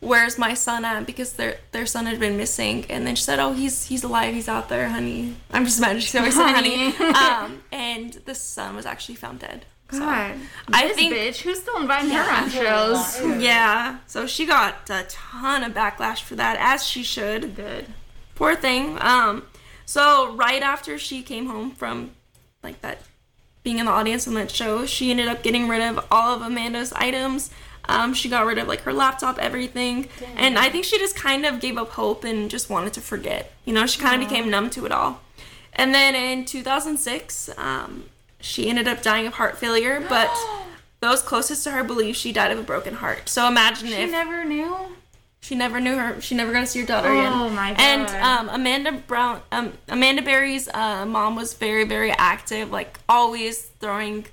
"Where's 0.00 0.38
my 0.38 0.54
son 0.54 0.84
at?" 0.84 1.06
Because 1.06 1.32
their 1.34 1.58
their 1.72 1.86
son 1.86 2.06
had 2.06 2.20
been 2.20 2.36
missing, 2.36 2.84
and 2.90 3.06
then 3.06 3.14
she 3.16 3.22
said, 3.22 3.38
"Oh, 3.38 3.52
he's 3.52 3.84
he's 3.84 4.04
alive. 4.04 4.34
He's 4.34 4.48
out 4.48 4.68
there, 4.68 4.88
honey." 4.90 5.36
I'm 5.50 5.64
just 5.64 5.80
mad 5.80 6.02
she 6.02 6.18
always 6.18 6.34
said 6.36 6.52
honey. 6.52 6.94
Um, 6.98 7.62
and 7.72 8.12
the 8.26 8.34
son 8.34 8.76
was 8.76 8.86
actually 8.86 9.14
found 9.16 9.40
dead. 9.40 9.64
So, 9.92 9.98
God, 10.00 10.36
I 10.72 10.86
this 10.86 10.96
think- 10.96 11.12
bitch. 11.14 11.40
Who's 11.40 11.60
still 11.62 11.78
inviting 11.80 12.10
her 12.10 12.30
on 12.30 12.48
shows? 12.48 13.42
Yeah, 13.42 13.98
so 14.06 14.26
she 14.26 14.46
got 14.46 14.88
a 14.88 15.04
ton 15.08 15.64
of 15.64 15.72
backlash 15.72 16.22
for 16.22 16.36
that, 16.36 16.56
as 16.60 16.86
she 16.86 17.02
should. 17.02 17.56
Good. 17.56 17.86
Poor 18.36 18.54
thing. 18.54 18.98
Um, 19.00 19.44
so 19.86 20.32
right 20.36 20.62
after 20.62 20.96
she 20.98 21.22
came 21.22 21.46
home 21.46 21.72
from 21.72 22.12
like 22.62 22.80
that 22.82 22.98
being 23.62 23.78
in 23.78 23.86
the 23.86 23.92
audience 23.92 24.26
on 24.26 24.34
that 24.34 24.50
show, 24.50 24.86
she 24.86 25.10
ended 25.10 25.28
up 25.28 25.42
getting 25.42 25.68
rid 25.68 25.82
of 25.82 26.04
all 26.10 26.34
of 26.34 26.42
Amanda's 26.42 26.92
items. 26.94 27.50
Um, 27.88 28.14
she 28.14 28.28
got 28.28 28.46
rid 28.46 28.58
of 28.58 28.68
like 28.68 28.82
her 28.82 28.92
laptop, 28.92 29.38
everything, 29.38 30.08
and 30.36 30.58
I 30.58 30.68
think 30.68 30.84
she 30.84 30.98
just 30.98 31.16
kind 31.16 31.44
of 31.44 31.60
gave 31.60 31.76
up 31.76 31.90
hope 31.90 32.24
and 32.24 32.50
just 32.50 32.70
wanted 32.70 32.92
to 32.94 33.00
forget. 33.00 33.52
You 33.64 33.72
know, 33.72 33.86
she 33.86 34.00
kind 34.00 34.22
of 34.22 34.28
became 34.28 34.50
numb 34.50 34.70
to 34.70 34.86
it 34.86 34.92
all. 34.92 35.20
And 35.72 35.94
then 35.94 36.14
in 36.14 36.44
2006, 36.44 37.50
um, 37.56 38.04
she 38.40 38.68
ended 38.68 38.86
up 38.86 39.02
dying 39.02 39.26
of 39.26 39.34
heart 39.34 39.58
failure, 39.58 40.04
but 40.08 40.30
those 41.00 41.22
closest 41.22 41.64
to 41.64 41.70
her 41.72 41.82
believe 41.82 42.16
she 42.16 42.32
died 42.32 42.52
of 42.52 42.58
a 42.58 42.62
broken 42.62 42.94
heart. 42.94 43.28
So 43.28 43.48
imagine 43.48 43.88
She 43.88 43.94
if 43.94 44.10
never 44.10 44.44
knew. 44.44 44.96
She 45.40 45.54
never 45.54 45.80
knew 45.80 45.96
her. 45.96 46.20
She 46.20 46.34
never 46.34 46.52
got 46.52 46.60
to 46.60 46.66
see 46.66 46.80
her 46.80 46.86
daughter 46.86 47.10
again. 47.10 47.32
Oh 47.32 47.48
my 47.50 47.74
And 47.78 48.06
God. 48.06 48.22
um, 48.22 48.48
Amanda 48.50 48.92
Brown, 48.92 49.40
um, 49.52 49.72
Amanda 49.88 50.22
Berry's 50.22 50.68
uh, 50.68 51.06
mom 51.06 51.34
was 51.36 51.54
very, 51.54 51.84
very 51.84 52.10
active. 52.12 52.70
Like 52.70 52.98
always 53.08 53.62
throwing, 53.80 54.26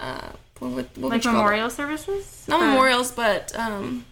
uh, 0.00 0.30
what, 0.58 0.70
would- 0.70 0.90
what 0.96 1.10
Like 1.10 1.24
you 1.24 1.30
call 1.30 1.40
it? 1.40 1.42
memorial 1.42 1.70
services. 1.70 2.44
Not 2.48 2.60
Or- 2.62 2.66
memorials, 2.66 3.10
but 3.12 3.52
um, 3.58 4.04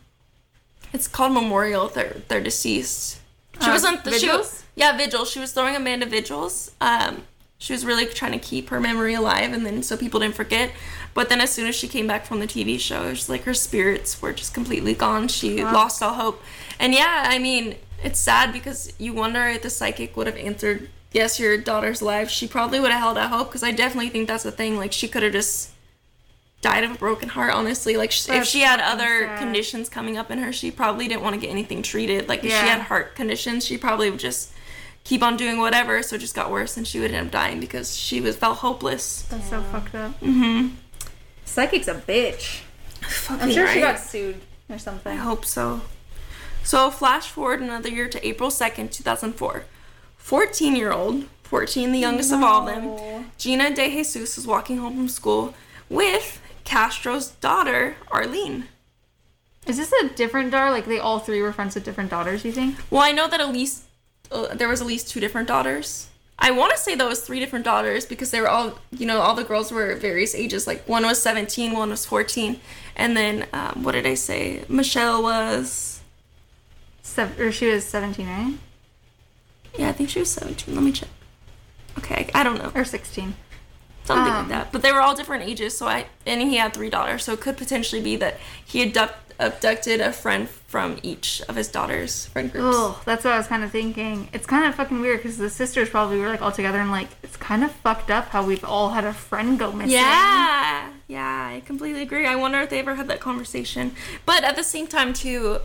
it's 0.93 1.07
called 1.09 1.33
memorial. 1.33 1.89
They're 1.89 2.17
they're 2.29 2.43
deceased. 2.43 3.21
She 3.61 3.69
Uh, 3.69 3.73
wasn't. 3.73 4.05
She 4.05 4.11
vigils? 4.11 4.39
was, 4.39 4.63
yeah, 4.75 4.97
vigils. 4.97 5.31
She 5.31 5.39
was 5.39 5.53
throwing 5.53 5.77
Amanda 5.77 6.07
vigils. 6.07 6.73
Um, 6.81 7.23
she 7.59 7.73
was 7.73 7.85
really 7.85 8.07
trying 8.07 8.33
to 8.33 8.39
keep 8.39 8.69
her 8.69 8.81
memory 8.81 9.15
alive, 9.15 9.53
and 9.53 9.65
then 9.65 9.83
so 9.83 9.97
people 9.97 10.21
didn't 10.21 10.35
forget. 10.35 10.73
But 11.15 11.29
then 11.29 11.41
as 11.41 11.51
soon 11.51 11.69
as 11.69 11.75
she 11.75 11.89
came 11.89 12.07
back 12.07 12.27
from 12.27 12.41
the 12.41 12.47
TV 12.47 12.79
show, 12.79 13.05
it 13.05 13.11
was 13.11 13.29
like 13.29 13.45
her 13.45 13.55
spirits 13.55 14.21
were 14.21 14.33
just 14.33 14.53
completely 14.53 14.95
gone. 14.95 15.29
She 15.29 15.63
lost 15.65 16.03
all 16.03 16.15
hope. 16.15 16.43
And 16.79 16.93
yeah, 16.93 17.25
I 17.29 17.39
mean, 17.39 17.77
it's 18.03 18.19
sad 18.19 18.53
because 18.53 18.93
you 18.99 19.15
wonder 19.15 19.47
if 19.47 19.63
the 19.63 19.71
psychic 19.71 20.17
would 20.17 20.27
have 20.27 20.37
answered, 20.37 20.91
"Yes, 21.13 21.39
your 21.39 21.57
daughter's 21.57 22.01
alive." 22.01 22.31
She 22.31 22.47
probably 22.49 22.81
would 22.81 22.91
have 22.91 23.01
held 23.01 23.19
out 23.19 23.31
hope 23.31 23.49
because 23.49 23.63
I 23.63 23.71
definitely 23.71 24.11
think 24.11 24.29
that's 24.29 24.43
the 24.43 24.53
thing. 24.53 24.77
Like 24.77 24.93
she 24.93 25.09
could 25.09 25.23
have 25.23 25.33
just 25.33 25.71
died 26.61 26.83
of 26.83 26.91
a 26.93 26.95
broken 26.95 27.29
heart 27.29 27.53
honestly 27.53 27.95
like 27.95 28.11
sh 28.11 28.27
if 28.31 28.47
she 28.47 28.61
had 28.61 28.81
other 28.81 29.27
sad. 29.27 29.39
conditions 29.39 29.91
coming 29.91 30.17
up 30.17 30.31
in 30.31 30.39
her 30.39 30.51
she 30.51 30.71
probably 30.71 31.07
didn't 31.07 31.21
want 31.21 31.35
to 31.35 31.41
get 31.41 31.51
anything 31.51 31.83
treated 31.83 32.27
like 32.27 32.43
if 32.43 32.51
she 32.51 32.57
had 32.57 32.81
heart 32.81 33.15
conditions 33.15 33.67
she 33.67 33.77
probably 33.77 34.11
would 34.11 34.19
just 34.19 34.51
keep 35.05 35.23
on 35.23 35.37
doing 35.37 35.59
whatever 35.59 36.03
so 36.03 36.17
it 36.17 36.19
just 36.19 36.35
got 36.35 36.51
worse 36.51 36.77
and 36.77 36.87
she 36.87 36.99
would 36.99 37.13
end 37.13 37.27
up 37.27 37.33
dying 37.33 37.61
because 37.61 37.97
she 37.97 38.21
was 38.21 38.37
felt 38.37 38.59
hopeless 38.59 39.23
That's 39.23 39.49
so 39.51 39.63
fucked 39.63 39.95
up. 39.95 40.19
Mm-hmm. 40.21 40.69
Psychic's 41.45 41.89
a 41.89 41.95
bitch. 41.95 42.63
I'm 43.29 43.51
sure 43.51 43.69
she 43.69 43.81
got 43.81 44.01
sued 44.01 44.41
or 44.69 44.79
something. 44.79 45.13
I 45.13 45.17
hope 45.17 45.45
so. 45.45 45.83
So 46.63 46.91
flash 46.91 47.29
forward 47.29 47.61
another 47.61 47.91
year 47.91 48.09
to 48.09 48.27
April 48.27 48.51
2nd, 48.51 48.91
2004. 48.91 49.65
14 50.17 50.75
year 50.75 50.91
old, 50.91 51.27
14, 51.43 51.93
the 51.93 51.99
youngest 51.99 52.33
of 52.33 52.43
all 52.43 52.67
of 52.67 52.75
them, 52.75 53.31
Gina 53.37 53.75
De 53.75 53.91
Jesus 53.91 54.37
was 54.37 54.47
walking 54.47 54.79
home 54.79 54.97
from 54.97 55.09
school 55.09 55.55
with 55.91 56.41
Castro's 56.65 57.33
daughter, 57.33 57.97
Arlene. 58.11 58.65
Is 59.67 59.77
this 59.77 59.93
a 59.93 60.09
different 60.09 60.51
daughter? 60.51 60.71
Like 60.71 60.87
they 60.87 60.99
all 60.99 61.19
three 61.19 61.43
were 61.43 61.53
friends 61.53 61.75
with 61.75 61.85
different 61.85 62.11
daughters, 62.11 62.45
you 62.45 62.53
think? 62.53 62.77
Well, 62.91 63.03
I 63.03 63.13
know 63.13 63.29
that 63.29 63.41
at 63.41 63.53
least 63.53 63.85
uh, 64.35 64.55
there 64.55 64.69
was 64.69 64.81
at 64.81 64.87
least 64.87 65.09
two 65.09 65.21
different 65.21 65.49
daughters. 65.49 66.09
I 66.39 66.51
want 66.51 66.73
to 66.73 66.79
say 66.79 66.95
there 66.97 67.07
was 67.07 67.21
three 67.21 67.39
different 67.39 67.65
daughters 67.65 68.05
because 68.07 68.31
they 68.33 68.41
were 68.41 68.49
all, 68.49 68.79
you 68.91 69.07
know, 69.07 69.21
all 69.21 69.35
the 69.35 69.45
girls 69.45 69.71
were 69.71 69.95
various 69.95 70.35
ages. 70.35 70.67
Like 70.67 70.87
one 70.89 71.05
was 71.05 71.23
17, 71.23 71.73
one 71.73 71.91
was 71.91 72.05
14, 72.05 72.61
and 72.97 73.17
then 73.17 73.47
um, 73.53 73.85
what 73.85 73.93
did 73.93 74.07
I 74.07 74.15
say? 74.15 74.65
Michelle 74.69 75.23
was, 75.23 76.01
Seven, 77.03 77.41
or 77.41 77.53
she 77.53 77.69
was 77.69 77.85
17, 77.85 78.27
right? 78.27 78.55
yeah, 79.79 79.89
I 79.89 79.93
think 79.93 80.11
she 80.11 80.19
was 80.21 80.31
17. 80.33 80.75
Let 80.75 80.83
me 80.85 80.93
check. 80.93 81.09
Okay, 81.99 82.29
I 82.35 82.43
don't 82.43 82.59
know. 82.59 82.73
Or 82.75 82.85
16. 82.85 83.35
Something 84.05 84.33
Um, 84.33 84.39
like 84.41 84.49
that. 84.49 84.73
But 84.73 84.83
they 84.83 84.93
were 84.93 85.01
all 85.01 85.15
different 85.15 85.45
ages, 85.45 85.77
so 85.77 85.87
I 85.89 86.07
and 86.27 86.41
he 86.41 86.57
had 86.57 86.73
three 86.75 86.91
daughters, 86.91 87.25
so 87.25 87.33
it 87.33 87.41
could 87.41 87.57
potentially 87.57 88.01
be 88.03 88.17
that 88.17 88.39
he 88.65 88.83
abduct, 88.83 89.33
abducted 89.41 90.01
a 90.01 90.13
friend 90.13 90.49
from 90.49 90.99
each 91.03 91.41
of 91.49 91.55
his 91.57 91.69
daughters' 91.69 92.27
friend 92.27 92.51
groups. 92.53 92.77
Ugh, 92.77 92.97
that's 93.05 93.25
what 93.25 93.33
I 93.35 93.39
was 93.39 93.47
kind 93.47 93.63
of 93.65 93.71
thinking. 93.71 94.29
It's 94.33 94.47
kind 94.47 94.65
of 94.67 94.75
fucking 94.75 95.01
weird 95.01 95.19
because 95.19 95.39
the 95.39 95.49
sisters 95.51 95.89
probably 95.89 96.19
were 96.19 96.29
like 96.29 96.43
all 96.43 96.53
together 96.53 96.81
and 96.81 96.91
like 96.91 97.09
it's 97.23 97.37
kind 97.37 97.63
of 97.65 97.71
fucked 97.71 98.11
up 98.11 98.29
how 98.29 98.45
we've 98.45 98.65
all 98.65 98.91
had 98.91 99.05
a 99.05 99.13
friend 99.13 99.59
go 99.59 99.71
missing. 99.73 99.93
Yeah, 99.93 100.91
yeah, 101.09 101.51
I 101.55 101.63
completely 101.65 102.03
agree. 102.03 102.27
I 102.27 102.35
wonder 102.37 102.61
if 102.61 102.71
they 102.71 102.79
ever 102.81 102.95
had 102.97 103.09
that 103.09 103.21
conversation. 103.21 103.95
But 104.27 104.43
at 104.45 104.57
the 104.57 104.65
same 104.65 104.87
time, 104.89 105.13
too, 105.13 105.59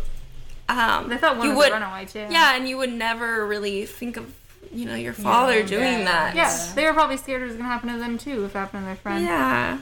um, 0.68 1.10
They 1.10 1.18
thought 1.18 1.38
one 1.38 1.48
you 1.48 1.56
was 1.56 1.66
would, 1.66 1.70
a 1.70 1.74
runaway 1.80 2.06
too. 2.06 2.28
yeah, 2.30 2.56
and 2.56 2.70
you 2.70 2.78
would 2.78 2.94
never 2.94 3.46
really 3.48 3.86
think 3.86 4.18
of 4.18 4.32
you 4.74 4.86
know 4.86 4.96
your 4.96 5.14
father 5.14 5.60
Yeah, 5.60 5.66
doing 5.66 6.00
yeah. 6.00 6.06
that. 6.06 6.36
Yeah, 6.36 6.72
they 6.76 6.86
were 6.86 6.94
probably 6.94 7.18
scared 7.18 7.42
it 7.42 7.46
was 7.48 7.56
gonna 7.56 7.70
happen 7.70 7.90
to 7.92 7.98
them 8.00 8.18
too 8.18 8.46
if 8.46 8.56
it 8.56 8.58
happened 8.58 8.84
to 8.84 8.86
their 8.88 8.96
friend. 8.96 9.24
Yeah. 9.26 9.80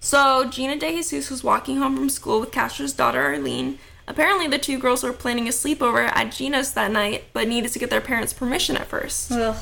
So 0.00 0.46
Gina 0.48 0.76
De 0.78 0.90
Jesus 0.96 1.30
was 1.30 1.44
walking 1.44 1.76
home 1.76 1.96
from 1.96 2.08
school 2.08 2.40
with 2.40 2.50
Castro's 2.52 2.92
daughter 2.92 3.20
Arlene. 3.22 3.78
Apparently, 4.08 4.48
the 4.48 4.58
two 4.58 4.78
girls 4.78 5.02
were 5.02 5.12
planning 5.12 5.46
a 5.46 5.50
sleepover 5.50 6.10
at 6.14 6.32
Gina's 6.32 6.72
that 6.72 6.90
night, 6.90 7.24
but 7.32 7.46
needed 7.46 7.70
to 7.72 7.78
get 7.78 7.90
their 7.90 8.00
parents' 8.00 8.32
permission 8.32 8.76
at 8.76 8.86
first. 8.88 9.30
Ugh. 9.30 9.56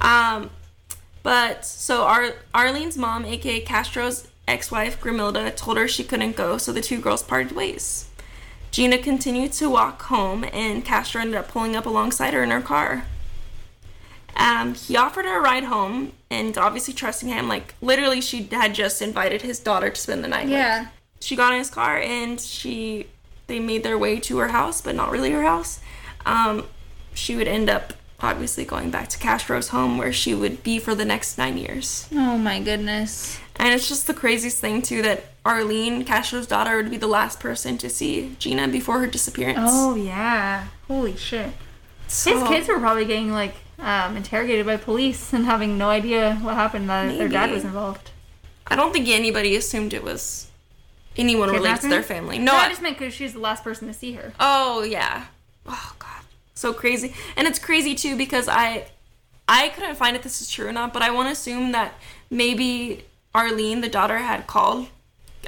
Um, 0.00 0.50
but 1.22 1.64
so 1.64 2.02
Ar- 2.02 2.34
Arlene's 2.54 2.98
mom, 2.98 3.24
aka 3.24 3.60
Castro's 3.60 4.28
ex-wife 4.48 5.00
Grimilda, 5.00 5.54
told 5.56 5.76
her 5.76 5.86
she 5.88 6.04
couldn't 6.04 6.36
go, 6.36 6.58
so 6.58 6.72
the 6.72 6.80
two 6.82 7.00
girls 7.00 7.22
parted 7.22 7.52
ways. 7.52 8.08
Gina 8.70 8.98
continued 8.98 9.52
to 9.54 9.70
walk 9.70 10.02
home, 10.02 10.44
and 10.52 10.84
Castro 10.84 11.20
ended 11.20 11.36
up 11.36 11.48
pulling 11.48 11.74
up 11.76 11.86
alongside 11.86 12.34
her 12.34 12.42
in 12.42 12.50
her 12.50 12.60
car. 12.60 13.04
Um, 14.36 14.74
he 14.74 14.96
offered 14.96 15.24
her 15.24 15.38
a 15.38 15.42
ride 15.42 15.64
home, 15.64 16.12
and 16.30 16.56
obviously 16.56 16.94
trusting 16.94 17.28
him, 17.28 17.48
like 17.48 17.74
literally, 17.80 18.20
she 18.20 18.44
had 18.50 18.74
just 18.74 19.02
invited 19.02 19.42
his 19.42 19.58
daughter 19.58 19.90
to 19.90 20.00
spend 20.00 20.22
the 20.24 20.28
night. 20.28 20.48
Yeah. 20.48 20.88
she 21.20 21.36
got 21.36 21.52
in 21.52 21.58
his 21.58 21.70
car, 21.70 21.98
and 21.98 22.40
she 22.40 23.06
they 23.46 23.58
made 23.60 23.82
their 23.82 23.98
way 23.98 24.18
to 24.20 24.38
her 24.38 24.48
house, 24.48 24.80
but 24.80 24.94
not 24.94 25.10
really 25.10 25.30
her 25.32 25.42
house. 25.42 25.80
Um, 26.24 26.66
she 27.14 27.34
would 27.36 27.48
end 27.48 27.68
up 27.68 27.92
obviously 28.20 28.64
going 28.64 28.90
back 28.90 29.08
to 29.08 29.18
Castro's 29.18 29.68
home, 29.68 29.98
where 29.98 30.12
she 30.12 30.34
would 30.34 30.62
be 30.62 30.78
for 30.78 30.94
the 30.94 31.04
next 31.04 31.36
nine 31.38 31.56
years. 31.58 32.06
Oh 32.12 32.38
my 32.38 32.60
goodness. 32.60 33.38
And 33.56 33.74
it's 33.74 33.88
just 33.88 34.06
the 34.06 34.14
craziest 34.14 34.58
thing 34.58 34.80
too 34.82 35.02
that 35.02 35.24
Arlene, 35.44 36.04
Castro's 36.04 36.46
daughter, 36.46 36.76
would 36.76 36.90
be 36.90 36.96
the 36.96 37.06
last 37.06 37.40
person 37.40 37.76
to 37.78 37.90
see 37.90 38.36
Gina 38.38 38.68
before 38.68 39.00
her 39.00 39.06
disappearance. 39.06 39.58
Oh 39.72 39.94
yeah. 39.96 40.66
Holy 40.86 41.16
shit. 41.16 41.50
So- 42.08 42.38
His 42.38 42.48
kids 42.48 42.68
were 42.68 42.78
probably 42.78 43.04
getting 43.06 43.32
like 43.32 43.54
um, 43.82 44.16
interrogated 44.16 44.66
by 44.66 44.76
police 44.76 45.32
and 45.32 45.44
having 45.44 45.78
no 45.78 45.88
idea 45.88 46.36
what 46.42 46.54
happened 46.54 46.88
that 46.90 47.16
their 47.16 47.28
dad 47.28 47.50
was 47.50 47.64
involved. 47.64 48.10
I 48.66 48.76
don't 48.76 48.92
think 48.92 49.08
anybody 49.08 49.56
assumed 49.56 49.92
it 49.94 50.04
was 50.04 50.48
anyone 51.16 51.50
related 51.50 51.80
to 51.82 51.88
their 51.88 52.02
family. 52.02 52.38
No, 52.38 52.52
No, 52.52 52.58
I 52.58 52.64
I- 52.66 52.68
just 52.68 52.82
meant 52.82 52.98
because 52.98 53.14
she 53.14 53.24
was 53.24 53.32
the 53.32 53.40
last 53.40 53.64
person 53.64 53.88
to 53.88 53.94
see 53.94 54.12
her. 54.12 54.32
Oh 54.38 54.82
yeah. 54.82 55.26
Oh 55.66 55.94
god. 55.98 56.22
So 56.54 56.72
crazy. 56.72 57.14
And 57.36 57.48
it's 57.48 57.58
crazy 57.58 57.94
too 57.94 58.16
because 58.16 58.48
I 58.48 58.86
I 59.48 59.70
couldn't 59.70 59.96
find 59.96 60.14
if 60.16 60.22
this 60.22 60.40
is 60.40 60.48
true 60.50 60.68
or 60.68 60.72
not, 60.72 60.92
but 60.92 61.02
I 61.02 61.10
want 61.10 61.26
to 61.28 61.32
assume 61.32 61.72
that 61.72 61.94
maybe 62.30 63.04
Arlene, 63.34 63.80
the 63.80 63.88
daughter, 63.88 64.18
had 64.18 64.46
called 64.46 64.86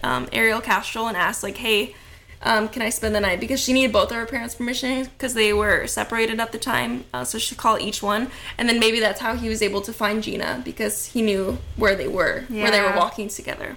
um, 0.03 0.29
Ariel 0.33 0.61
Castro 0.61 1.07
and 1.07 1.17
asked 1.17 1.43
like, 1.45 1.59
"Hey, 1.59 1.95
um, 2.43 2.69
can 2.69 2.83
I 2.83 2.91
spend 2.91 3.15
the 3.15 3.21
night?" 3.21 3.41
Because 3.41 3.61
she 3.61 3.73
needed 3.73 3.93
both 3.93 4.11
of 4.11 4.17
her 4.17 4.27
parents' 4.27 4.55
permission 4.55 5.05
because 5.05 5.35
they 5.35 5.53
were 5.53 5.87
separated 5.87 6.41
at 6.41 6.53
the 6.53 6.59
time. 6.59 7.05
Uh, 7.13 7.25
so 7.25 7.39
she 7.39 7.55
called 7.55 7.81
each 7.81 8.03
one, 8.03 8.31
and 8.59 8.69
then 8.69 8.79
maybe 8.79 9.01
that's 9.01 9.21
how 9.21 9.35
he 9.35 9.49
was 9.49 9.63
able 9.63 9.81
to 9.83 9.93
find 9.93 10.23
Gina 10.23 10.61
because 10.65 11.07
he 11.07 11.23
knew 11.23 11.59
where 11.77 11.95
they 11.95 12.09
were, 12.09 12.45
where 12.49 12.71
they 12.71 12.81
were 12.81 12.97
walking 12.97 13.29
together. 13.29 13.77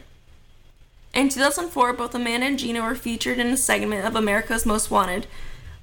In 1.13 1.29
2004, 1.29 1.93
both 1.93 2.13
Amanda 2.13 2.45
and 2.45 2.59
Gina 2.59 2.81
were 2.81 2.93
featured 2.93 3.39
in 3.39 3.47
a 3.47 3.57
segment 3.57 4.05
of 4.05 4.15
America's 4.17 4.65
Most 4.65 4.91
Wanted, 4.91 5.27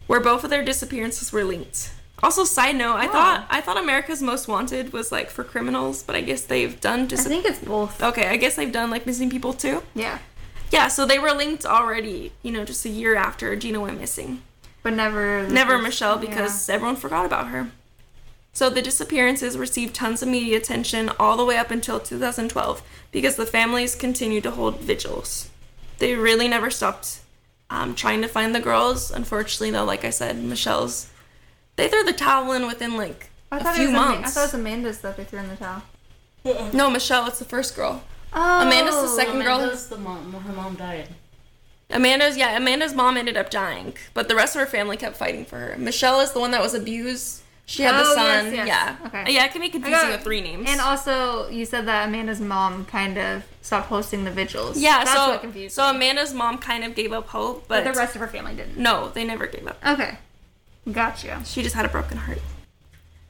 where 0.07 0.21
both 0.21 0.45
of 0.45 0.51
their 0.51 0.63
disappearances 0.63 1.33
were 1.33 1.43
linked. 1.43 1.91
Also, 2.23 2.45
side 2.45 2.77
note, 2.77 2.95
I 2.95 3.09
thought 3.09 3.47
I 3.51 3.61
thought 3.61 3.79
America's 3.79 4.23
Most 4.23 4.47
Wanted 4.47 4.93
was 4.93 5.11
like 5.11 5.29
for 5.29 5.43
criminals, 5.43 6.05
but 6.05 6.15
I 6.15 6.21
guess 6.21 6.43
they've 6.43 6.79
done 6.81 7.09
I 7.11 7.17
think 7.17 7.45
it's 7.47 7.59
both. 7.59 8.01
Okay, 8.01 8.29
I 8.29 8.37
guess 8.37 8.55
they've 8.55 8.71
done 8.71 8.91
like 8.91 9.07
missing 9.07 9.29
people 9.29 9.53
too. 9.53 9.83
Yeah. 9.95 10.19
Yeah, 10.73 10.89
so 10.89 11.05
they 11.05 11.19
were 11.19 11.33
linked 11.33 11.67
already, 11.67 12.33
you 12.43 12.51
know, 12.51 12.65
just 12.65 12.85
a 12.87 12.89
year 12.89 13.15
after 13.15 13.55
Gina 13.55 13.79
went 13.81 14.01
missing. 14.01 14.43
But 14.83 14.95
never. 14.95 15.47
Never 15.47 15.75
first- 15.75 15.83
Michelle 15.85 16.15
yeah. 16.23 16.29
because 16.31 16.69
everyone 16.69 16.97
forgot 16.97 17.27
about 17.27 17.49
her. 17.49 17.71
So 18.55 18.69
the 18.69 18.83
disappearances 18.83 19.57
received 19.57 19.95
tons 19.95 20.23
of 20.23 20.29
media 20.29 20.57
attention 20.59 21.11
all 21.19 21.37
the 21.37 21.45
way 21.45 21.57
up 21.57 21.71
until 21.71 22.01
2012 22.01 22.83
because 23.11 23.37
the 23.37 23.47
families 23.47 23.95
continued 23.95 24.43
to 24.43 24.51
hold 24.51 24.81
vigils. 24.81 25.49
They 25.99 26.15
really 26.15 26.49
never 26.49 26.71
stopped 26.71 27.21
um, 27.71 27.95
trying 27.95 28.21
to 28.23 28.29
find 28.29 28.55
the 28.55 28.61
girls. 28.61 29.11
Unfortunately, 29.11 29.71
though, 29.71 29.85
like 29.85 30.05
I 30.05 30.11
said, 30.11 30.43
Michelle's 30.43 31.09
they 31.77 31.89
threw 31.89 32.05
the 32.05 32.13
towel 32.13 32.53
in 32.53 32.67
within 32.67 32.97
like 32.97 33.31
I 33.51 33.59
a 33.59 33.75
few 33.75 33.91
months. 33.91 34.19
Ama- 34.19 34.27
I 34.27 34.31
thought 34.31 34.41
it 34.41 34.45
was 34.45 34.55
Amanda's 34.55 34.99
that 35.01 35.17
they 35.17 35.25
threw 35.25 35.39
in 35.39 35.49
the 35.49 35.57
towel. 35.57 35.83
no, 36.75 36.91
Michelle, 36.91 37.27
it's 37.27 37.39
the 37.39 37.45
first 37.47 37.75
girl. 37.75 38.03
Oh. 38.35 38.63
Amanda's 38.67 38.95
the 38.95 39.03
oh, 39.03 39.17
second 39.17 39.41
girl. 39.41 39.57
Amanda's 39.59 39.89
the 39.89 39.99
mom. 39.99 40.33
Her 40.33 40.53
mom 40.53 40.75
died. 40.77 41.09
Amanda's 41.91 42.37
yeah, 42.39 42.57
Amanda's 42.57 42.95
mom 42.95 43.17
ended 43.19 43.37
up 43.37 43.51
dying, 43.51 43.95
but 44.15 44.29
the 44.29 44.35
rest 44.35 44.57
of 44.57 44.61
her 44.61 44.67
family 44.67 44.97
kept 44.97 45.17
fighting 45.17 45.45
for 45.45 45.59
her. 45.59 45.77
Michelle 45.79 46.21
is 46.21 46.33
the 46.33 46.41
one 46.41 46.51
that 46.53 46.63
was 46.63 46.73
abused. 46.75 47.43
She 47.67 47.83
had 47.83 47.95
the 47.95 48.01
Oh, 48.05 48.15
son. 48.15 48.47
yes, 48.47 48.55
yes. 48.55 48.67
Yeah. 48.67 48.97
Okay. 49.07 49.33
Yeah, 49.35 49.45
it 49.45 49.53
can 49.53 49.61
be 49.61 49.69
confusing 49.69 49.93
got- 50.09 50.11
with 50.13 50.23
three 50.23 50.41
names. 50.41 50.69
And 50.69 50.81
also, 50.81 51.49
you 51.49 51.65
said 51.65 51.87
that 51.87 52.09
Amanda's 52.09 52.41
mom 52.41 52.87
kind 52.87 53.19
of 53.19 53.45
stopped 53.61 53.87
hosting 53.89 54.25
the 54.25 54.31
vigils. 54.31 54.79
yeah, 54.79 54.99
That's 55.05 55.13
so 55.13 55.29
what 55.31 55.41
confused 55.43 55.75
so. 55.75 55.85
Amanda's 55.85 56.33
mom 56.35 56.59
kind 56.59 56.83
of 56.83 56.95
gave 56.95 57.13
up 57.13 57.29
hope, 57.29 57.69
But 57.69 57.85
but, 57.85 57.93
the 57.93 57.99
rest 57.99 58.15
of 58.15 58.21
her 58.21 58.29
family 58.29 58.55
didn't. 58.55 58.79
no, 58.79 59.11
they 59.11 59.25
never 59.25 59.47
gave 59.47 59.67
up. 59.67 59.79
Okay. 59.87 60.19
Gotcha. 60.91 61.43
She 61.45 61.63
just 61.63 61.75
had 61.77 61.85
a 61.85 61.89
broken 61.89 62.17
heart. 62.19 62.41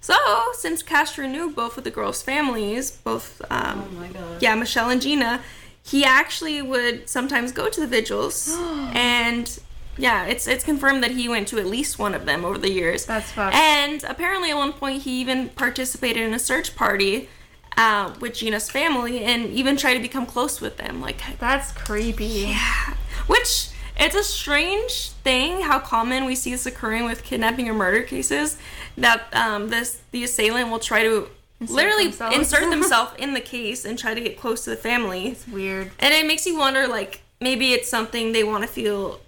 So, 0.02 0.14
since 0.54 0.82
Castro 0.82 1.26
knew 1.26 1.50
both 1.50 1.78
of 1.78 1.84
the 1.84 1.90
girls' 1.90 2.22
families, 2.22 2.90
both 2.90 3.40
um, 3.50 3.88
Oh 3.88 3.98
my 4.00 4.08
god. 4.08 4.42
yeah, 4.42 4.54
Michelle 4.56 4.90
and 4.90 5.00
Gina, 5.00 5.40
he 5.82 6.04
actually 6.04 6.60
would 6.60 7.08
sometimes 7.08 7.52
go 7.52 7.68
to 7.70 7.80
the 7.80 7.86
vigils, 7.86 8.54
and 8.92 9.58
yeah, 9.96 10.24
it's 10.26 10.46
it's 10.48 10.64
confirmed 10.64 11.02
that 11.04 11.12
he 11.12 11.28
went 11.28 11.46
to 11.48 11.58
at 11.58 11.66
least 11.66 11.98
one 11.98 12.14
of 12.14 12.26
them 12.26 12.44
over 12.44 12.58
the 12.58 12.70
years. 12.70 13.04
That's 13.06 13.30
fucked. 13.30 13.54
And 13.54 14.02
apparently, 14.04 14.50
at 14.50 14.56
one 14.56 14.72
point, 14.72 15.02
he 15.02 15.20
even 15.20 15.50
participated 15.50 16.22
in 16.22 16.34
a 16.34 16.38
search 16.38 16.74
party 16.74 17.28
uh, 17.76 18.12
with 18.20 18.34
Gina's 18.34 18.70
family, 18.70 19.22
and 19.24 19.46
even 19.50 19.76
tried 19.76 19.94
to 19.94 20.00
become 20.00 20.26
close 20.26 20.60
with 20.60 20.78
them. 20.78 21.00
Like, 21.00 21.20
That's 21.38 21.72
creepy. 21.72 22.24
yeah, 22.50 22.94
which 23.28 23.68
it's 23.98 24.14
a 24.16 24.24
strange 24.24 25.10
thing 25.24 25.62
how 25.62 25.78
common 25.78 26.24
we 26.24 26.34
see 26.34 26.50
this 26.52 26.66
occurring 26.66 27.04
with 27.04 27.22
kidnapping 27.24 27.68
or 27.68 27.74
murder 27.74 28.02
cases. 28.02 28.58
That 28.96 29.22
um, 29.32 29.68
this 29.68 30.00
the 30.10 30.24
assailant 30.24 30.70
will 30.70 30.78
try 30.78 31.02
to 31.02 31.28
literally 31.60 32.04
themselves. 32.08 32.36
insert 32.36 32.70
themselves 32.70 33.12
in 33.18 33.34
the 33.34 33.40
case 33.40 33.84
and 33.84 33.98
try 33.98 34.14
to 34.14 34.20
get 34.20 34.38
close 34.38 34.64
to 34.64 34.70
the 34.70 34.76
family. 34.76 35.28
It's 35.28 35.46
weird. 35.48 35.90
And 35.98 36.12
it 36.12 36.26
makes 36.26 36.44
you 36.46 36.58
wonder, 36.58 36.86
like 36.88 37.22
maybe 37.40 37.72
it's 37.72 37.88
something 37.88 38.32
they 38.32 38.44
want 38.44 38.62
to 38.64 38.68
feel, 38.68 39.20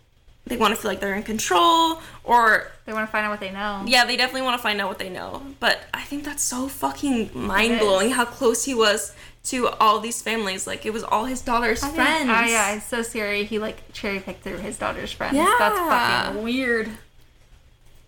they 0.47 0.57
want 0.57 0.75
to 0.75 0.81
feel 0.81 0.91
like 0.91 1.01
they're 1.01 1.15
in 1.15 1.23
control, 1.23 2.01
or 2.25 2.71
They 2.87 2.93
want 2.93 3.07
to 3.09 3.13
find 3.13 3.25
out 3.25 3.31
what 3.31 3.41
they 3.41 3.51
know. 3.51 3.83
yeah, 3.87 4.05
they 4.05 4.17
definitely 4.17 4.43
want 4.43 4.59
to 4.59 4.63
find 4.63 4.81
out 4.81 4.89
what 4.89 4.99
they 4.99 5.09
know. 5.11 5.43
But 5.61 5.81
I 5.95 6.03
think 6.03 6.25
that's 6.25 6.43
so 6.43 6.69
fucking 6.69 7.31
mind 7.35 7.79
blowing 7.79 8.11
how 8.11 8.25
close 8.25 8.65
he 8.65 8.75
was 8.75 9.15
to 9.45 9.69
all 9.69 10.01
these 10.01 10.23
families. 10.23 10.67
Like 10.67 10.87
it 10.87 10.93
was 10.93 11.03
all 11.05 11.25
his 11.27 11.41
daughter's 11.41 11.83
I 11.83 11.91
friends. 11.91 12.31
Oh, 12.31 12.45
yeah, 12.47 12.75
it's 12.77 12.87
so 12.87 13.03
scary. 13.03 13.45
He 13.45 13.59
like 13.59 13.93
cherry 13.93 14.21
picked 14.21 14.43
through 14.43 14.59
his 14.59 14.79
daughter's 14.79 15.13
friends. 15.13 15.37
Yeah. 15.37 15.55
That's 15.59 15.79
fucking 15.79 16.43
weird. 16.43 16.91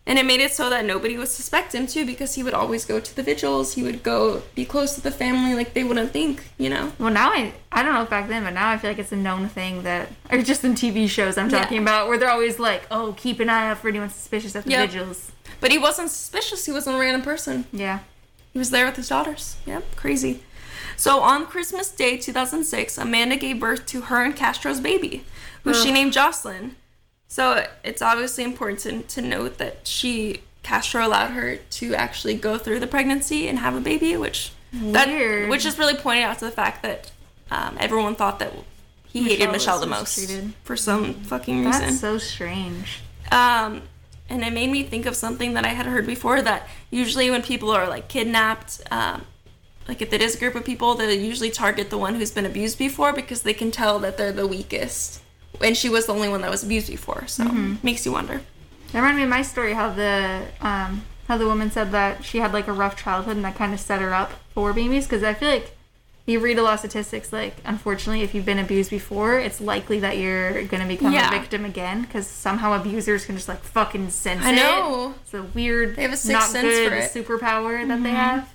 And 0.08 0.20
it 0.20 0.24
made 0.24 0.38
it 0.38 0.52
so 0.52 0.70
that 0.70 0.84
nobody 0.84 1.18
would 1.18 1.26
suspect 1.26 1.74
him 1.74 1.88
too, 1.88 2.06
because 2.06 2.36
he 2.36 2.44
would 2.44 2.54
always 2.54 2.84
go 2.84 3.00
to 3.00 3.16
the 3.16 3.24
vigils. 3.24 3.74
He 3.74 3.82
would 3.82 4.04
go 4.04 4.42
be 4.54 4.64
close 4.64 4.94
to 4.94 5.00
the 5.00 5.10
family, 5.10 5.54
like 5.56 5.74
they 5.74 5.82
wouldn't 5.82 6.12
think, 6.12 6.48
you 6.58 6.70
know. 6.70 6.92
Well, 7.00 7.12
now 7.12 7.30
I 7.32 7.52
I 7.72 7.82
don't 7.82 7.92
know 7.92 8.04
back 8.04 8.28
then, 8.28 8.44
but 8.44 8.52
now 8.54 8.70
I 8.70 8.78
feel 8.78 8.90
like 8.90 9.00
it's 9.00 9.10
a 9.10 9.16
known 9.16 9.48
thing 9.48 9.82
that, 9.82 10.08
or 10.30 10.40
just 10.42 10.62
in 10.62 10.74
TV 10.74 11.08
shows 11.10 11.36
I'm 11.36 11.50
Yeah. 11.50 11.60
talking 11.60 11.78
about, 11.82 12.06
where 12.06 12.18
they're 12.18 12.30
always 12.30 12.60
like, 12.60 12.86
oh, 12.92 13.14
keep 13.16 13.40
an 13.40 13.50
eye 13.50 13.68
out 13.70 13.78
for 13.78 13.88
anyone 13.88 14.08
suspicious 14.10 14.54
at 14.54 14.62
the 14.62 14.70
Yep. 14.70 14.90
vigils. 14.90 15.32
But 15.60 15.72
he 15.72 15.78
wasn't 15.78 16.10
suspicious. 16.10 16.66
He 16.66 16.72
wasn't 16.72 16.94
a 16.96 16.98
random 17.00 17.22
person. 17.22 17.64
Yeah. 17.72 17.98
He 18.52 18.60
was 18.60 18.70
there 18.70 18.86
with 18.86 18.94
his 18.96 19.08
daughters. 19.08 19.56
Yep, 19.66 19.96
crazy. 19.96 20.40
So 20.96 21.20
on 21.20 21.46
Christmas 21.46 21.90
Day 21.90 22.16
2006, 22.16 22.98
Amanda 22.98 23.36
gave 23.36 23.60
birth 23.60 23.86
to 23.86 24.02
her 24.02 24.22
and 24.22 24.34
Castro's 24.34 24.80
baby, 24.80 25.24
who 25.64 25.74
she 25.74 25.92
named 25.92 26.12
Jocelyn. 26.12 26.76
So 27.28 27.66
it's 27.84 28.00
obviously 28.02 28.44
important 28.44 29.08
to 29.08 29.20
note 29.20 29.58
that 29.58 29.86
she 29.86 30.40
Castro 30.62 31.06
allowed 31.06 31.30
her 31.30 31.56
to 31.56 31.94
actually 31.94 32.34
go 32.34 32.58
through 32.58 32.80
the 32.80 32.86
pregnancy 32.86 33.46
and 33.46 33.58
have 33.58 33.76
a 33.76 33.80
baby, 33.80 34.16
which 34.16 34.52
that 34.72 35.48
which 35.48 35.64
is 35.64 35.78
really 35.78 35.94
pointed 35.94 36.22
out 36.22 36.38
to 36.40 36.44
the 36.44 36.50
fact 36.50 36.82
that 36.82 37.12
um, 37.50 37.76
everyone 37.78 38.14
thought 38.14 38.38
that 38.40 38.52
he 39.06 39.22
hated 39.22 39.50
Michelle 39.50 39.78
Michelle 39.78 39.80
the 39.80 39.86
most 39.86 40.42
for 40.64 40.76
some 40.76 41.14
fucking 41.14 41.64
reason. 41.64 41.82
That's 41.82 42.00
so 42.00 42.18
strange. 42.18 43.00
Um, 43.30 43.82
and 44.28 44.42
it 44.42 44.52
made 44.52 44.70
me 44.70 44.82
think 44.82 45.06
of 45.06 45.14
something 45.14 45.54
that 45.54 45.64
I 45.64 45.68
had 45.68 45.86
heard 45.86 46.06
before 46.06 46.42
that 46.42 46.68
usually 46.90 47.30
when 47.30 47.42
people 47.42 47.70
are 47.70 47.88
like 47.88 48.08
kidnapped, 48.08 48.80
um, 48.90 49.24
like 49.88 50.02
if 50.02 50.12
it 50.12 50.20
is 50.20 50.34
a 50.34 50.38
group 50.38 50.54
of 50.54 50.64
people, 50.64 50.94
they 50.94 51.14
usually 51.14 51.50
target 51.50 51.90
the 51.90 51.98
one 51.98 52.14
who's 52.16 52.30
been 52.32 52.46
abused 52.46 52.78
before 52.78 53.12
because 53.12 53.42
they 53.42 53.54
can 53.54 53.70
tell 53.70 53.98
that 54.00 54.16
they're 54.16 54.32
the 54.32 54.46
weakest. 54.46 55.20
And 55.60 55.76
she 55.76 55.88
was 55.88 56.06
the 56.06 56.12
only 56.12 56.28
one 56.28 56.40
that 56.42 56.50
was 56.50 56.62
abused 56.64 56.88
before, 56.88 57.26
so 57.26 57.44
makes 57.82 58.04
you 58.04 58.12
wonder. 58.12 58.42
That 58.92 58.98
reminded 59.00 59.16
me 59.18 59.22
of 59.24 59.30
my 59.30 59.42
story 59.42 59.72
how 59.74 59.90
the 59.90 60.46
um 60.60 61.02
how 61.28 61.36
the 61.36 61.46
woman 61.46 61.70
said 61.70 61.90
that 61.92 62.24
she 62.24 62.38
had 62.38 62.52
like 62.52 62.68
a 62.68 62.72
rough 62.72 62.96
childhood 62.96 63.36
and 63.36 63.44
that 63.44 63.56
kind 63.56 63.74
of 63.74 63.80
set 63.80 64.00
her 64.00 64.14
up 64.14 64.32
for 64.54 64.72
babies 64.72 65.06
because 65.06 65.22
I 65.24 65.34
feel 65.34 65.48
like 65.50 65.72
you 66.24 66.38
read 66.40 66.58
a 66.58 66.62
lot 66.62 66.74
of 66.74 66.78
statistics 66.80 67.32
like 67.32 67.56
unfortunately 67.64 68.22
if 68.22 68.32
you've 68.34 68.44
been 68.44 68.58
abused 68.60 68.90
before 68.90 69.38
it's 69.38 69.60
likely 69.60 69.98
that 70.00 70.18
you're 70.18 70.62
gonna 70.64 70.86
become 70.86 71.12
Yeah. 71.12 71.28
a 71.34 71.38
victim 71.40 71.64
again 71.64 72.02
because 72.02 72.26
somehow 72.28 72.72
abusers 72.80 73.24
can 73.26 73.34
just 73.36 73.48
like 73.48 73.62
fucking 73.62 74.10
sense 74.10 74.42
it 74.42 74.48
I 74.48 74.52
it. 74.52 74.56
know. 74.56 75.14
It's 75.22 75.34
a 75.34 75.42
weird 75.42 75.96
They 75.96 76.02
have 76.02 76.12
a 76.12 76.16
sixth 76.16 76.32
not 76.32 76.50
sense 76.50 76.62
good 76.66 76.88
for 76.90 76.96
it. 76.96 77.12
superpower 77.26 77.86
that 77.88 78.02
they 78.02 78.10
have. 78.10 78.48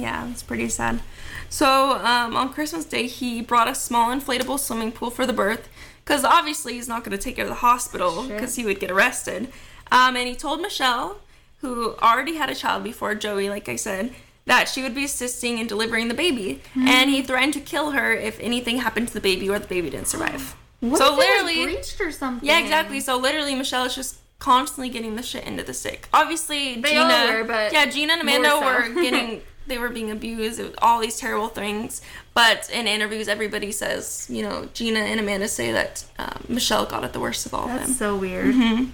Yeah, 0.00 0.28
it's 0.30 0.42
pretty 0.42 0.68
sad. 0.68 1.00
So 1.48 1.98
um, 1.98 2.36
on 2.36 2.52
Christmas 2.52 2.84
Day, 2.84 3.06
he 3.06 3.42
brought 3.42 3.68
a 3.68 3.74
small 3.74 4.10
inflatable 4.14 4.58
swimming 4.58 4.92
pool 4.92 5.10
for 5.10 5.26
the 5.26 5.32
birth, 5.32 5.68
because 6.04 6.24
obviously 6.24 6.74
he's 6.74 6.88
not 6.88 7.04
going 7.04 7.16
to 7.16 7.22
take 7.22 7.36
her 7.38 7.42
to 7.44 7.48
the 7.48 7.54
hospital 7.56 8.24
Sure. 8.26 8.34
because 8.34 8.54
he 8.56 8.64
would 8.64 8.80
get 8.80 8.90
arrested. 8.90 9.48
Um, 9.92 10.16
and 10.16 10.28
he 10.28 10.34
told 10.34 10.60
Michelle, 10.60 11.18
who 11.60 11.94
already 11.96 12.36
had 12.36 12.48
a 12.50 12.54
child 12.54 12.84
before 12.84 13.14
Joey, 13.14 13.48
like 13.50 13.68
I 13.68 13.76
said, 13.76 14.14
that 14.46 14.68
she 14.68 14.82
would 14.82 14.94
be 14.94 15.04
assisting 15.04 15.58
in 15.58 15.66
delivering 15.66 16.08
the 16.08 16.14
baby, 16.14 16.62
and 16.76 17.10
he 17.10 17.22
threatened 17.22 17.52
to 17.54 17.60
kill 17.60 17.90
her 17.92 18.12
if 18.12 18.38
anything 18.40 18.78
happened 18.78 19.08
to 19.08 19.14
the 19.14 19.20
baby 19.20 19.48
or 19.50 19.58
the 19.58 19.66
baby 19.68 19.90
didn't 19.90 20.08
survive. 20.08 20.56
What 20.80 20.98
so 20.98 21.14
literally, 21.14 21.64
breached 21.64 22.00
or 22.00 22.10
something? 22.10 22.48
yeah, 22.48 22.58
exactly. 22.58 23.00
So 23.00 23.16
literally, 23.18 23.54
Michelle 23.54 23.84
is 23.84 23.94
just 23.94 24.16
constantly 24.38 24.88
getting 24.88 25.14
the 25.16 25.22
shit 25.22 25.44
into 25.44 25.62
the 25.62 25.74
stick. 25.74 26.08
Obviously, 26.14 26.76
They 26.80 26.90
Gina, 26.94 27.26
were, 27.32 27.44
but 27.44 27.72
yeah, 27.72 27.84
Gina 27.86 28.14
and 28.14 28.22
Amanda 28.22 28.48
so. 28.48 28.60
were 28.64 28.88
getting, 29.02 29.42
they 29.70 29.78
were 29.78 29.88
being 29.88 30.10
abused. 30.10 30.60
It 30.60 30.64
was 30.64 30.74
all 30.82 31.00
these 31.00 31.16
terrible 31.18 31.48
things. 31.48 32.02
But 32.34 32.68
in 32.70 32.86
interviews, 32.86 33.26
everybody 33.28 33.72
says, 33.72 34.26
you 34.28 34.42
know, 34.42 34.68
Gina 34.74 35.00
and 35.00 35.18
Amanda 35.18 35.48
say 35.48 35.72
that 35.72 36.04
um, 36.18 36.44
Michelle 36.48 36.84
got 36.84 37.04
it 37.04 37.14
the 37.14 37.20
worst 37.20 37.46
of 37.46 37.54
all 37.54 37.64
of 37.64 37.68
That's 37.70 37.86
them. 37.86 37.94
so 37.94 38.16
weird. 38.18 38.54
Mm-hmm. 38.54 38.90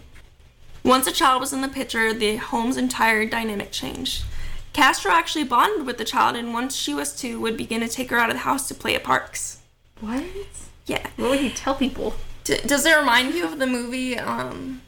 Once 0.85 1.09
a 1.09 1.13
child 1.13 1.41
was 1.41 1.53
in 1.53 1.63
the 1.63 1.69
picture, 1.69 2.13
the 2.13 2.37
home's 2.37 2.77
entire 2.77 3.27
dynamic 3.27 3.73
changed. 3.73 4.23
Castro 4.73 5.11
actually 5.11 5.43
bonded 5.43 5.85
with 5.87 5.99
the 5.99 6.05
child, 6.05 6.37
and 6.37 6.53
once 6.53 6.77
she 6.77 6.95
was 6.95 7.13
two, 7.19 7.41
would 7.41 7.57
begin 7.57 7.81
to 7.81 7.89
take 7.89 8.11
her 8.11 8.19
out 8.19 8.29
of 8.31 8.37
the 8.37 8.41
house 8.43 8.69
to 8.69 8.75
play 8.75 8.95
at 8.95 9.03
parks. 9.03 9.59
What? 10.01 10.23
Yeah. 10.85 11.05
What 11.17 11.31
would 11.31 11.41
he 11.41 11.51
tell 11.51 11.75
people? 11.75 12.15
D- 12.45 12.59
does 12.65 12.87
it 12.87 12.97
remind 12.97 13.35
you 13.35 13.45
of 13.47 13.59
the 13.59 13.67
movie? 13.67 14.17
Um, 14.19 14.83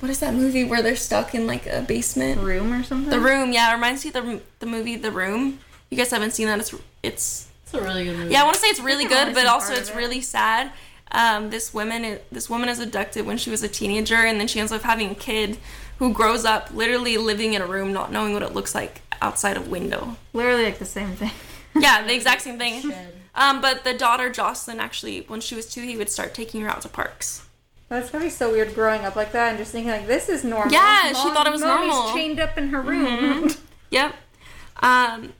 what 0.00 0.10
is 0.10 0.20
that 0.20 0.34
movie 0.34 0.64
where 0.64 0.82
they're 0.82 0.96
stuck 0.96 1.34
in 1.34 1.46
like 1.46 1.66
a 1.66 1.82
basement? 1.82 2.40
Room 2.40 2.72
or 2.72 2.82
something? 2.82 3.10
The 3.10 3.20
Room. 3.20 3.52
Yeah, 3.52 3.70
it 3.70 3.74
reminds 3.74 4.04
me 4.04 4.08
of 4.10 4.14
the 4.14 4.40
the 4.60 4.66
movie 4.66 4.96
The 4.96 5.10
Room. 5.10 5.58
You 5.90 5.96
guys 5.96 6.10
haven't 6.10 6.32
seen 6.32 6.46
that? 6.46 6.58
It's 6.60 6.74
it's 7.02 7.48
It's 7.64 7.74
a 7.74 7.80
really 7.80 8.04
good 8.04 8.16
movie. 8.16 8.32
yeah. 8.32 8.42
I 8.42 8.44
want 8.44 8.54
to 8.54 8.60
say 8.60 8.68
it's 8.68 8.80
really 8.80 9.04
good, 9.06 9.34
but 9.34 9.46
also 9.46 9.72
it's 9.74 9.90
it. 9.90 9.96
really 9.96 10.20
sad. 10.20 10.72
Um, 11.10 11.50
this 11.50 11.74
woman 11.74 12.18
this 12.30 12.48
woman 12.48 12.68
is 12.68 12.80
abducted 12.80 13.26
when 13.26 13.36
she 13.36 13.50
was 13.50 13.62
a 13.62 13.68
teenager, 13.68 14.16
and 14.16 14.40
then 14.40 14.48
she 14.48 14.60
ends 14.60 14.72
up 14.72 14.82
having 14.82 15.10
a 15.10 15.14
kid 15.14 15.58
who 15.98 16.12
grows 16.12 16.44
up 16.44 16.70
literally 16.72 17.16
living 17.18 17.54
in 17.54 17.62
a 17.62 17.66
room, 17.66 17.92
not 17.92 18.10
knowing 18.10 18.32
what 18.32 18.42
it 18.42 18.54
looks 18.54 18.74
like 18.74 19.02
outside 19.20 19.56
of 19.56 19.68
window. 19.68 20.16
Literally 20.32 20.64
like 20.64 20.78
the 20.78 20.84
same 20.84 21.10
thing. 21.12 21.30
Yeah, 21.78 22.02
the 22.06 22.14
exact 22.14 22.42
same 22.42 22.58
thing. 22.58 22.92
Um, 23.34 23.62
but 23.62 23.82
the 23.84 23.94
daughter 23.94 24.28
Jocelyn 24.28 24.78
actually, 24.78 25.22
when 25.22 25.40
she 25.40 25.54
was 25.54 25.64
two, 25.64 25.80
he 25.80 25.96
would 25.96 26.10
start 26.10 26.34
taking 26.34 26.60
her 26.60 26.68
out 26.68 26.82
to 26.82 26.88
parks. 26.90 27.46
That's 27.92 28.08
gonna 28.08 28.24
be 28.24 28.30
so 28.30 28.50
weird 28.50 28.74
growing 28.74 29.04
up 29.04 29.16
like 29.16 29.32
that 29.32 29.50
and 29.50 29.58
just 29.58 29.72
thinking 29.72 29.90
like 29.90 30.06
this 30.06 30.30
is 30.30 30.44
normal. 30.44 30.72
Yeah, 30.72 31.08
she 31.08 31.28
thought 31.28 31.46
it 31.46 31.52
was 31.52 31.60
Mommy's 31.60 31.88
normal. 31.90 32.06
Mm-hmm. 32.08 32.16
chained 32.16 32.40
up 32.40 32.56
in 32.56 32.68
her 32.68 32.80
room. 32.80 33.50
Yep. 33.90 34.14
Um, 34.80 35.34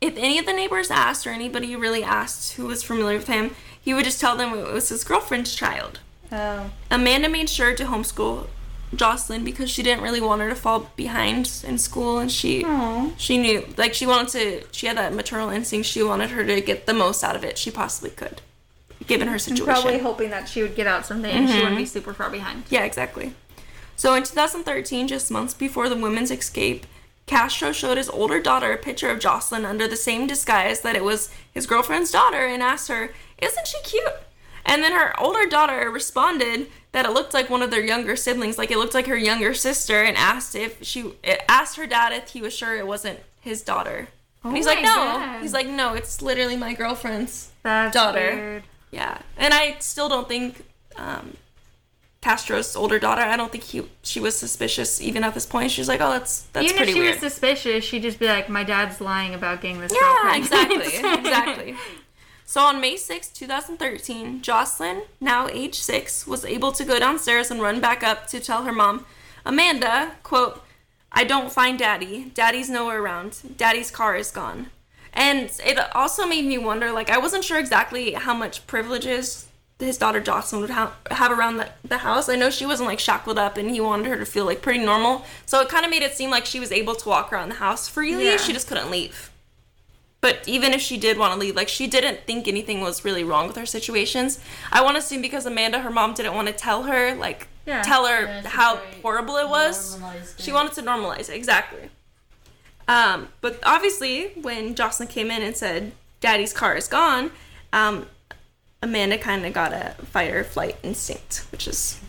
if 0.00 0.16
any 0.16 0.40
of 0.40 0.46
the 0.46 0.52
neighbors 0.52 0.90
asked 0.90 1.24
or 1.24 1.30
anybody 1.30 1.76
really 1.76 2.02
asked 2.02 2.54
who 2.54 2.66
was 2.66 2.82
familiar 2.82 3.18
with 3.18 3.28
him, 3.28 3.54
he 3.80 3.94
would 3.94 4.04
just 4.04 4.20
tell 4.20 4.36
them 4.36 4.52
it 4.58 4.72
was 4.72 4.88
his 4.88 5.04
girlfriend's 5.04 5.54
child. 5.54 6.00
oh, 6.32 6.72
Amanda 6.90 7.28
made 7.28 7.48
sure 7.48 7.76
to 7.76 7.84
homeschool 7.84 8.48
Jocelyn 8.96 9.44
because 9.44 9.70
she 9.70 9.84
didn't 9.84 10.02
really 10.02 10.20
want 10.20 10.42
her 10.42 10.48
to 10.48 10.56
fall 10.56 10.90
behind 10.96 11.62
in 11.64 11.78
school 11.78 12.18
and 12.18 12.32
she 12.32 12.64
Aw. 12.64 13.10
she 13.16 13.38
knew 13.38 13.64
like 13.76 13.94
she 13.94 14.06
wanted 14.06 14.28
to 14.30 14.66
she 14.72 14.88
had 14.88 14.96
that 14.96 15.14
maternal 15.14 15.50
instinct 15.50 15.86
she 15.86 16.02
wanted 16.02 16.30
her 16.30 16.44
to 16.44 16.60
get 16.60 16.86
the 16.86 16.94
most 16.94 17.22
out 17.22 17.36
of 17.36 17.44
it 17.44 17.56
she 17.56 17.70
possibly 17.70 18.10
could 18.10 18.40
given 19.06 19.28
her 19.28 19.38
situation 19.38 19.64
probably 19.66 19.98
hoping 19.98 20.30
that 20.30 20.48
she 20.48 20.62
would 20.62 20.74
get 20.74 20.86
out 20.86 21.04
someday 21.06 21.32
and 21.32 21.48
she 21.48 21.54
Mm-hmm. 21.54 21.62
wouldn't 21.62 21.78
be 21.78 21.86
super 21.86 22.12
far 22.14 22.30
behind. 22.30 22.64
Yeah, 22.70 22.84
exactly. 22.84 23.34
So 23.96 24.14
in 24.14 24.22
2013, 24.24 25.08
just 25.08 25.30
months 25.30 25.54
before 25.54 25.88
the 25.88 25.96
women's 25.96 26.30
escape, 26.30 26.86
Castro 27.26 27.72
showed 27.72 27.96
his 27.96 28.08
older 28.08 28.40
daughter 28.40 28.72
a 28.72 28.76
picture 28.76 29.10
of 29.10 29.18
Jocelyn 29.18 29.64
under 29.64 29.88
the 29.88 29.96
same 29.96 30.26
disguise 30.26 30.80
that 30.82 30.94
it 30.96 31.02
was 31.04 31.30
his 31.52 31.66
girlfriend's 31.66 32.10
daughter 32.12 32.46
and 32.46 32.62
asked 32.62 32.88
her, 32.88 33.12
Isn't 33.42 33.66
she 33.66 33.80
cute? 33.82 34.12
And 34.64 34.82
then 34.82 34.92
her 34.92 35.18
older 35.20 35.46
daughter 35.48 35.90
responded 35.90 36.66
that 36.92 37.04
it 37.06 37.12
looked 37.12 37.34
like 37.34 37.48
one 37.50 37.62
of 37.62 37.70
their 37.70 37.84
younger 37.84 38.16
siblings, 38.16 38.58
like 38.58 38.70
it 38.70 38.78
looked 38.78 38.94
like 38.94 39.06
her 39.06 39.16
younger 39.16 39.54
sister, 39.54 40.02
and 40.02 40.16
asked 40.16 40.54
if 40.54 40.82
she 40.84 41.14
asked 41.48 41.76
her 41.76 41.86
dad 41.86 42.12
if 42.12 42.30
he 42.30 42.40
was 42.42 42.54
sure 42.54 42.76
it 42.76 42.86
wasn't 42.86 43.18
his 43.40 43.62
daughter. 43.62 44.08
Oh 44.44 44.48
and 44.48 44.56
he's 44.56 44.66
like, 44.66 44.80
No. 44.82 44.94
God. 44.94 45.42
He's 45.42 45.52
like, 45.52 45.66
No, 45.68 45.94
it's 45.94 46.20
literally 46.22 46.56
my 46.56 46.74
girlfriend's 46.74 47.50
That's 47.62 47.94
daughter. 47.94 48.34
weird. 48.34 48.62
Yeah, 48.96 49.18
and 49.36 49.52
I 49.52 49.76
still 49.80 50.08
don't 50.08 50.26
think 50.26 50.64
um, 50.96 51.36
Castro's 52.22 52.74
older 52.74 52.98
daughter. 52.98 53.20
I 53.22 53.36
don't 53.36 53.52
think 53.52 53.64
he 53.64 53.82
she 54.02 54.18
was 54.20 54.34
suspicious 54.36 55.00
even 55.00 55.22
at 55.22 55.34
this 55.34 55.46
point. 55.46 55.70
She's 55.70 55.88
like, 55.88 56.00
oh, 56.00 56.10
that's 56.10 56.42
that's 56.52 56.64
Even 56.64 56.74
if 56.74 56.78
pretty 56.78 56.92
she 56.94 57.00
weird. 57.00 57.20
was 57.20 57.32
suspicious, 57.32 57.84
she'd 57.84 58.02
just 58.02 58.18
be 58.18 58.26
like, 58.26 58.48
"My 58.48 58.64
dad's 58.64 59.00
lying 59.00 59.34
about 59.34 59.60
getting 59.60 59.80
this." 59.80 59.92
yeah, 59.92 60.00
girlfriend." 60.00 60.42
exactly, 60.44 60.86
exactly. 61.20 61.76
So 62.48 62.60
on 62.60 62.80
May 62.80 62.96
6, 62.96 63.28
2013, 63.28 64.40
Jocelyn, 64.40 65.02
now 65.20 65.48
age 65.48 65.74
six, 65.80 66.26
was 66.28 66.44
able 66.44 66.70
to 66.72 66.84
go 66.84 66.98
downstairs 67.00 67.50
and 67.50 67.60
run 67.60 67.80
back 67.80 68.04
up 68.04 68.28
to 68.28 68.38
tell 68.38 68.62
her 68.62 68.72
mom, 68.72 69.04
Amanda, 69.44 70.12
quote, 70.22 70.62
I 71.10 71.24
don't 71.24 71.50
find 71.52 71.76
daddy. 71.76 72.30
Daddy's 72.34 72.70
nowhere 72.70 73.02
around. 73.02 73.56
Daddy's 73.56 73.90
car 73.90 74.14
is 74.14 74.30
gone. 74.30 74.70
And 75.16 75.50
it 75.64 75.78
also 75.96 76.26
made 76.26 76.44
me 76.44 76.58
wonder, 76.58 76.92
like, 76.92 77.08
I 77.10 77.16
wasn't 77.18 77.42
sure 77.42 77.58
exactly 77.58 78.12
how 78.12 78.34
much 78.34 78.66
privileges 78.66 79.46
his 79.78 79.96
daughter 79.98 80.20
Jocelyn 80.20 80.60
would 80.60 80.70
ha- 80.70 80.92
have 81.10 81.32
around 81.36 81.56
the, 81.56 81.70
the 81.82 81.98
house. 81.98 82.28
I 82.28 82.36
know 82.36 82.50
she 82.50 82.66
wasn't, 82.66 82.88
like, 82.88 83.00
shackled 83.00 83.38
up 83.38 83.56
and 83.56 83.70
he 83.70 83.80
wanted 83.80 84.06
her 84.08 84.16
to 84.18 84.26
feel, 84.26 84.44
like, 84.44 84.60
pretty 84.60 84.84
normal. 84.84 85.24
So 85.46 85.60
it 85.62 85.68
kind 85.70 85.84
of 85.86 85.90
made 85.90 86.02
it 86.02 86.12
seem 86.14 86.30
like 86.30 86.44
she 86.44 86.60
was 86.60 86.70
able 86.70 86.94
to 86.94 87.08
walk 87.08 87.32
around 87.32 87.48
the 87.48 87.54
house 87.56 87.88
freely. 87.88 88.26
Yeah. 88.26 88.36
She 88.36 88.52
just 88.52 88.68
couldn't 88.68 88.90
leave. 88.90 89.30
But 90.20 90.40
even 90.46 90.72
if 90.72 90.80
she 90.80 90.96
did 90.98 91.18
want 91.18 91.32
to 91.34 91.38
leave, 91.38 91.54
like 91.56 91.68
she 91.68 91.86
didn't 91.86 92.20
think 92.26 92.46
anything 92.48 92.80
was 92.80 93.04
really 93.04 93.22
wrong 93.24 93.46
with 93.46 93.56
her 93.56 93.66
situations. 93.66 94.38
I 94.72 94.82
want 94.82 94.96
to 94.96 94.98
assume 94.98 95.22
because 95.22 95.46
Amanda, 95.46 95.78
her 95.80 95.90
mom, 95.90 96.14
didn't 96.14 96.34
want 96.34 96.48
to 96.48 96.54
tell 96.54 96.84
her, 96.84 97.14
like, 97.14 97.48
Yeah. 97.66 97.82
tell 97.82 98.06
her 98.06 98.22
Yeah, 98.24 98.46
how 98.48 98.80
horrible 99.02 99.36
it 99.36 99.48
was. 99.48 99.98
She 100.38 100.52
wanted 100.52 100.72
to 100.74 100.82
normalize 100.82 101.28
it, 101.28 101.34
exactly. 101.36 101.90
Um, 102.88 103.28
but 103.40 103.58
obviously, 103.64 104.28
when 104.40 104.74
Jocelyn 104.74 105.08
came 105.08 105.30
in 105.30 105.42
and 105.42 105.56
said, 105.56 105.92
Daddy's 106.20 106.52
car 106.52 106.76
is 106.76 106.88
gone, 106.88 107.30
um, 107.72 108.06
Amanda 108.82 109.18
kind 109.18 109.44
of 109.44 109.52
got 109.52 109.72
a 109.72 109.94
fight 110.04 110.32
or 110.32 110.44
flight 110.44 110.76
instinct, 110.82 111.46
which 111.50 111.66
is 111.66 112.00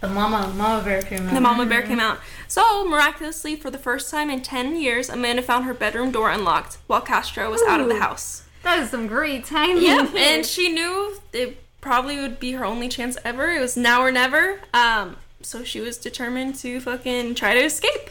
The 0.00 0.08
mama, 0.08 0.52
mama 0.56 0.82
bear 0.82 1.02
came 1.02 1.28
out. 1.28 1.34
the 1.34 1.40
mama 1.40 1.66
bear 1.66 1.82
came 1.82 2.00
out. 2.00 2.18
So, 2.48 2.84
miraculously, 2.88 3.56
for 3.56 3.70
the 3.70 3.78
first 3.78 4.10
time 4.10 4.28
in 4.30 4.42
10 4.42 4.76
years, 4.76 5.08
Amanda 5.08 5.42
found 5.42 5.64
her 5.64 5.74
bedroom 5.74 6.10
door 6.10 6.30
unlocked 6.30 6.78
while 6.88 7.00
Castro 7.00 7.50
was 7.50 7.62
out 7.62 7.80
of 7.80 7.88
the 7.88 7.94
Ooh. 7.96 8.00
house. 8.00 8.42
That 8.64 8.78
is 8.80 8.90
some 8.90 9.06
great 9.06 9.44
timing. 9.44 9.82
Yep, 9.82 10.14
and 10.14 10.44
she 10.46 10.72
knew 10.72 11.16
it 11.32 11.58
probably 11.80 12.16
would 12.18 12.40
be 12.40 12.52
her 12.52 12.64
only 12.64 12.88
chance 12.88 13.16
ever. 13.24 13.50
It 13.50 13.60
was 13.60 13.76
now 13.76 14.00
or 14.02 14.10
never. 14.10 14.60
Um, 14.72 15.16
so 15.42 15.62
she 15.64 15.80
was 15.80 15.98
determined 15.98 16.54
to 16.56 16.80
fucking 16.80 17.34
try 17.34 17.52
to 17.54 17.60
escape. 17.60 18.08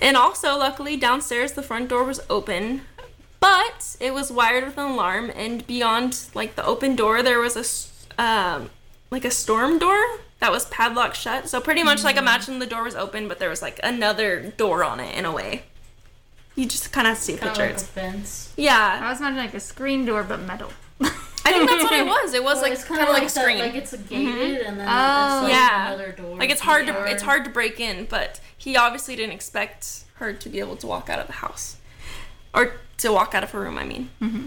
And 0.00 0.16
also, 0.16 0.56
luckily, 0.56 0.96
downstairs 0.96 1.52
the 1.52 1.62
front 1.62 1.88
door 1.88 2.04
was 2.04 2.20
open, 2.30 2.82
but 3.40 3.96
it 4.00 4.14
was 4.14 4.30
wired 4.30 4.64
with 4.64 4.78
an 4.78 4.90
alarm. 4.90 5.30
And 5.34 5.66
beyond 5.66 6.24
like 6.34 6.54
the 6.56 6.64
open 6.64 6.96
door, 6.96 7.22
there 7.22 7.38
was 7.40 7.56
a 8.18 8.22
um, 8.22 8.70
like 9.10 9.24
a 9.24 9.30
storm 9.30 9.78
door 9.78 9.98
that 10.40 10.50
was 10.52 10.66
padlocked 10.66 11.16
shut. 11.16 11.48
So 11.48 11.60
pretty 11.60 11.82
much 11.82 12.04
like 12.04 12.16
imagine 12.16 12.58
the 12.58 12.66
door 12.66 12.84
was 12.84 12.94
open, 12.94 13.28
but 13.28 13.38
there 13.38 13.50
was 13.50 13.62
like 13.62 13.80
another 13.82 14.52
door 14.56 14.84
on 14.84 15.00
it 15.00 15.16
in 15.16 15.24
a 15.24 15.32
way. 15.32 15.62
You 16.54 16.66
just 16.66 16.92
kind 16.92 17.06
of 17.06 17.16
see 17.16 17.34
a 17.34 17.38
picture. 17.38 17.66
like 17.66 17.76
a 17.76 17.78
fence. 17.78 18.52
yeah, 18.56 19.00
I 19.02 19.10
was 19.10 19.20
imagining 19.20 19.44
like 19.44 19.54
a 19.54 19.60
screen 19.60 20.04
door, 20.04 20.24
but 20.24 20.40
metal. 20.40 20.72
I 21.48 21.52
think 21.58 21.70
that's 21.70 21.82
what 21.84 21.92
it 21.92 22.06
was. 22.16 22.34
It 22.34 22.42
was 22.44 22.54
Well, 22.54 22.62
like 22.62 22.72
it's 22.72 22.84
kind 22.84 23.00
of 23.02 23.08
like, 23.08 23.22
a 23.22 23.26
that- 23.26 23.30
screen. 23.40 23.58
like 23.58 23.74
it's 23.74 23.92
mm-hmm. 23.92 24.08
gated 24.08 24.62
and 24.66 24.78
then 24.80 24.86
Oh. 24.88 25.34
it's 25.36 25.42
like 25.44 25.52
Yeah. 25.52 25.86
another 25.88 26.12
door. 26.12 26.36
Like 26.36 26.50
it's 26.50 26.60
hard 26.60 26.86
to 26.86 26.92
door. 26.92 27.06
it's 27.06 27.22
hard 27.22 27.44
to 27.44 27.50
break 27.50 27.80
in, 27.80 28.06
but 28.06 28.40
he 28.56 28.76
obviously 28.76 29.16
didn't 29.16 29.32
expect 29.34 30.04
her 30.14 30.32
to 30.32 30.48
be 30.48 30.58
able 30.60 30.76
to 30.76 30.86
walk 30.86 31.08
out 31.08 31.18
of 31.20 31.26
the 31.26 31.34
house 31.34 31.76
or 32.54 32.74
to 32.98 33.12
walk 33.12 33.34
out 33.34 33.42
of 33.44 33.50
her 33.52 33.60
room. 33.60 33.78
I 33.78 33.84
mean, 33.84 34.10
mm-hmm. 34.20 34.46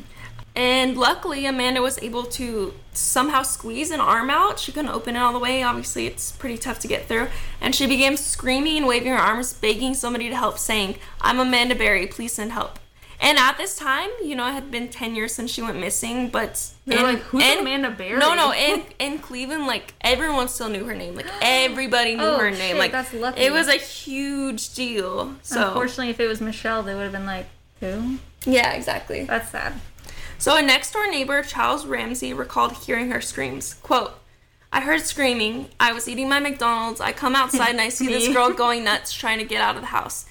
and 0.56 0.97
luckily 0.97 1.45
Amanda 1.45 1.82
was 1.82 1.97
able 2.04 2.24
to 2.24 2.74
somehow 2.93 3.41
squeeze 3.43 3.89
an 3.91 4.02
arm 4.02 4.30
out. 4.30 4.60
She 4.60 4.74
couldn't 4.74 4.91
open 4.91 5.16
it 5.16 5.20
all 5.20 5.32
the 5.32 5.39
way. 5.39 5.64
Obviously, 5.64 6.08
it's 6.08 6.34
pretty 6.34 6.58
tough 6.58 6.80
to 6.80 6.89
get 6.89 7.08
through. 7.08 7.30
And 7.62 7.74
she 7.74 7.88
began 7.88 8.18
screaming 8.18 8.76
and 8.78 8.86
waving 8.88 9.14
her 9.14 9.18
arms, 9.18 9.54
begging 9.54 9.93
somebody 9.93 10.28
to 10.28 10.36
help, 10.36 10.60
saying, 10.60 10.97
"I'm 11.22 11.39
Amanda 11.39 11.74
Berry. 11.76 12.06
Please 12.06 12.34
send 12.34 12.52
help." 12.52 12.80
And 13.24 13.38
at 13.38 13.55
this 13.57 13.78
time, 13.78 14.09
you 14.24 14.36
know, 14.36 14.47
it 14.47 14.53
had 14.53 14.72
been 14.72 14.89
ten 14.89 15.15
years 15.15 15.34
since 15.36 15.51
she 15.51 15.61
went 15.61 15.78
missing, 15.80 16.30
but 16.30 16.72
They're 16.88 16.97
in- 16.97 17.03
like, 17.03 17.19
"Who's 17.19 17.43
in- 17.43 17.59
Amanda 17.59 17.91
Berry?" 17.91 18.17
No, 18.17 18.34
no, 18.34 18.51
in 18.51 18.84
in 18.99 19.19
Cleveland, 19.19 19.67
like 19.67 19.93
everyone 20.01 20.47
still 20.47 20.69
knew 20.69 20.86
her 20.86 20.95
name. 20.95 21.15
Like 21.15 21.28
everybody 21.41 22.15
knew 22.15 22.24
Oh, 22.24 22.38
her 22.39 22.49
name. 22.49 22.59
shit, 22.72 22.78
like 22.78 22.91
that's 22.91 23.13
lucky. 23.13 23.41
it 23.41 23.51
was 23.53 23.67
a 23.67 23.76
huge 23.78 24.74
deal. 24.74 25.36
So 25.43 25.67
Unfortunately, 25.67 26.09
if 26.09 26.19
it 26.19 26.28
was 26.28 26.41
Michelle, 26.41 26.82
they 26.84 26.95
would 26.95 27.03
have 27.03 27.11
been 27.11 27.28
like, 27.28 27.45
"Who?" 27.80 28.17
yeah, 28.45 28.72
exactly. 28.74 29.26
That's 29.26 29.51
sad. 29.51 29.74
So 30.39 30.55
a 30.57 30.61
next 30.63 30.91
door 30.91 31.07
neighbor, 31.09 31.43
Charles 31.43 31.86
Ramsey, 31.86 32.34
recalled 32.34 32.72
hearing 32.74 33.11
her 33.11 33.22
screams. 33.22 33.76
Quote, 33.76 34.13
I 34.74 34.82
heard 34.82 35.01
screaming. 35.01 35.67
I 35.80 35.91
was 35.93 36.07
eating 36.07 36.28
my 36.28 36.39
McDonald's. 36.39 36.99
I 36.99 37.11
come 37.11 37.36
outside 37.36 37.69
and 37.69 37.82
I 37.82 37.89
see 37.89 38.07
this 38.07 38.34
girl 38.34 38.49
going 38.63 38.84
nuts 38.84 39.13
trying 39.13 39.38
to 39.38 39.45
get 39.45 39.61
out 39.61 39.76
of 39.76 39.82
the 39.82 39.88
house. 39.89 40.26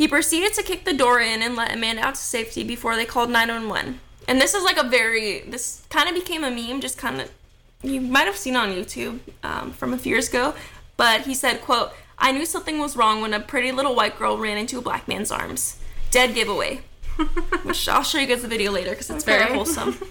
He 0.00 0.08
proceeded 0.08 0.54
to 0.54 0.62
kick 0.62 0.86
the 0.86 0.94
door 0.94 1.20
in 1.20 1.42
and 1.42 1.54
let 1.54 1.74
Amanda 1.74 2.00
out 2.00 2.14
to 2.14 2.20
safety 2.22 2.64
before 2.64 2.96
they 2.96 3.04
called 3.04 3.28
911. 3.28 4.00
And 4.28 4.40
this 4.40 4.54
is 4.54 4.64
like 4.64 4.78
a 4.78 4.88
very, 4.88 5.40
this 5.40 5.82
kind 5.90 6.08
of 6.08 6.14
became 6.14 6.42
a 6.42 6.50
meme, 6.50 6.80
just 6.80 6.96
kind 6.96 7.20
of, 7.20 7.30
you 7.82 8.00
might 8.00 8.24
have 8.24 8.38
seen 8.38 8.56
on 8.56 8.70
YouTube 8.70 9.18
um, 9.42 9.72
from 9.72 9.92
a 9.92 9.98
few 9.98 10.12
years 10.12 10.30
ago. 10.30 10.54
But 10.96 11.26
he 11.26 11.34
said, 11.34 11.60
quote, 11.60 11.92
I 12.18 12.32
knew 12.32 12.46
something 12.46 12.78
was 12.78 12.96
wrong 12.96 13.20
when 13.20 13.34
a 13.34 13.40
pretty 13.40 13.72
little 13.72 13.94
white 13.94 14.18
girl 14.18 14.38
ran 14.38 14.56
into 14.56 14.78
a 14.78 14.80
black 14.80 15.06
man's 15.06 15.30
arms. 15.30 15.78
Dead 16.10 16.34
giveaway 16.34 16.80
which 17.64 17.86
I'll 17.86 18.02
show 18.02 18.16
you 18.16 18.26
guys 18.26 18.40
the 18.40 18.48
video 18.48 18.72
later 18.72 18.92
because 18.92 19.10
it's 19.10 19.24
very 19.24 19.52
wholesome. 19.52 19.98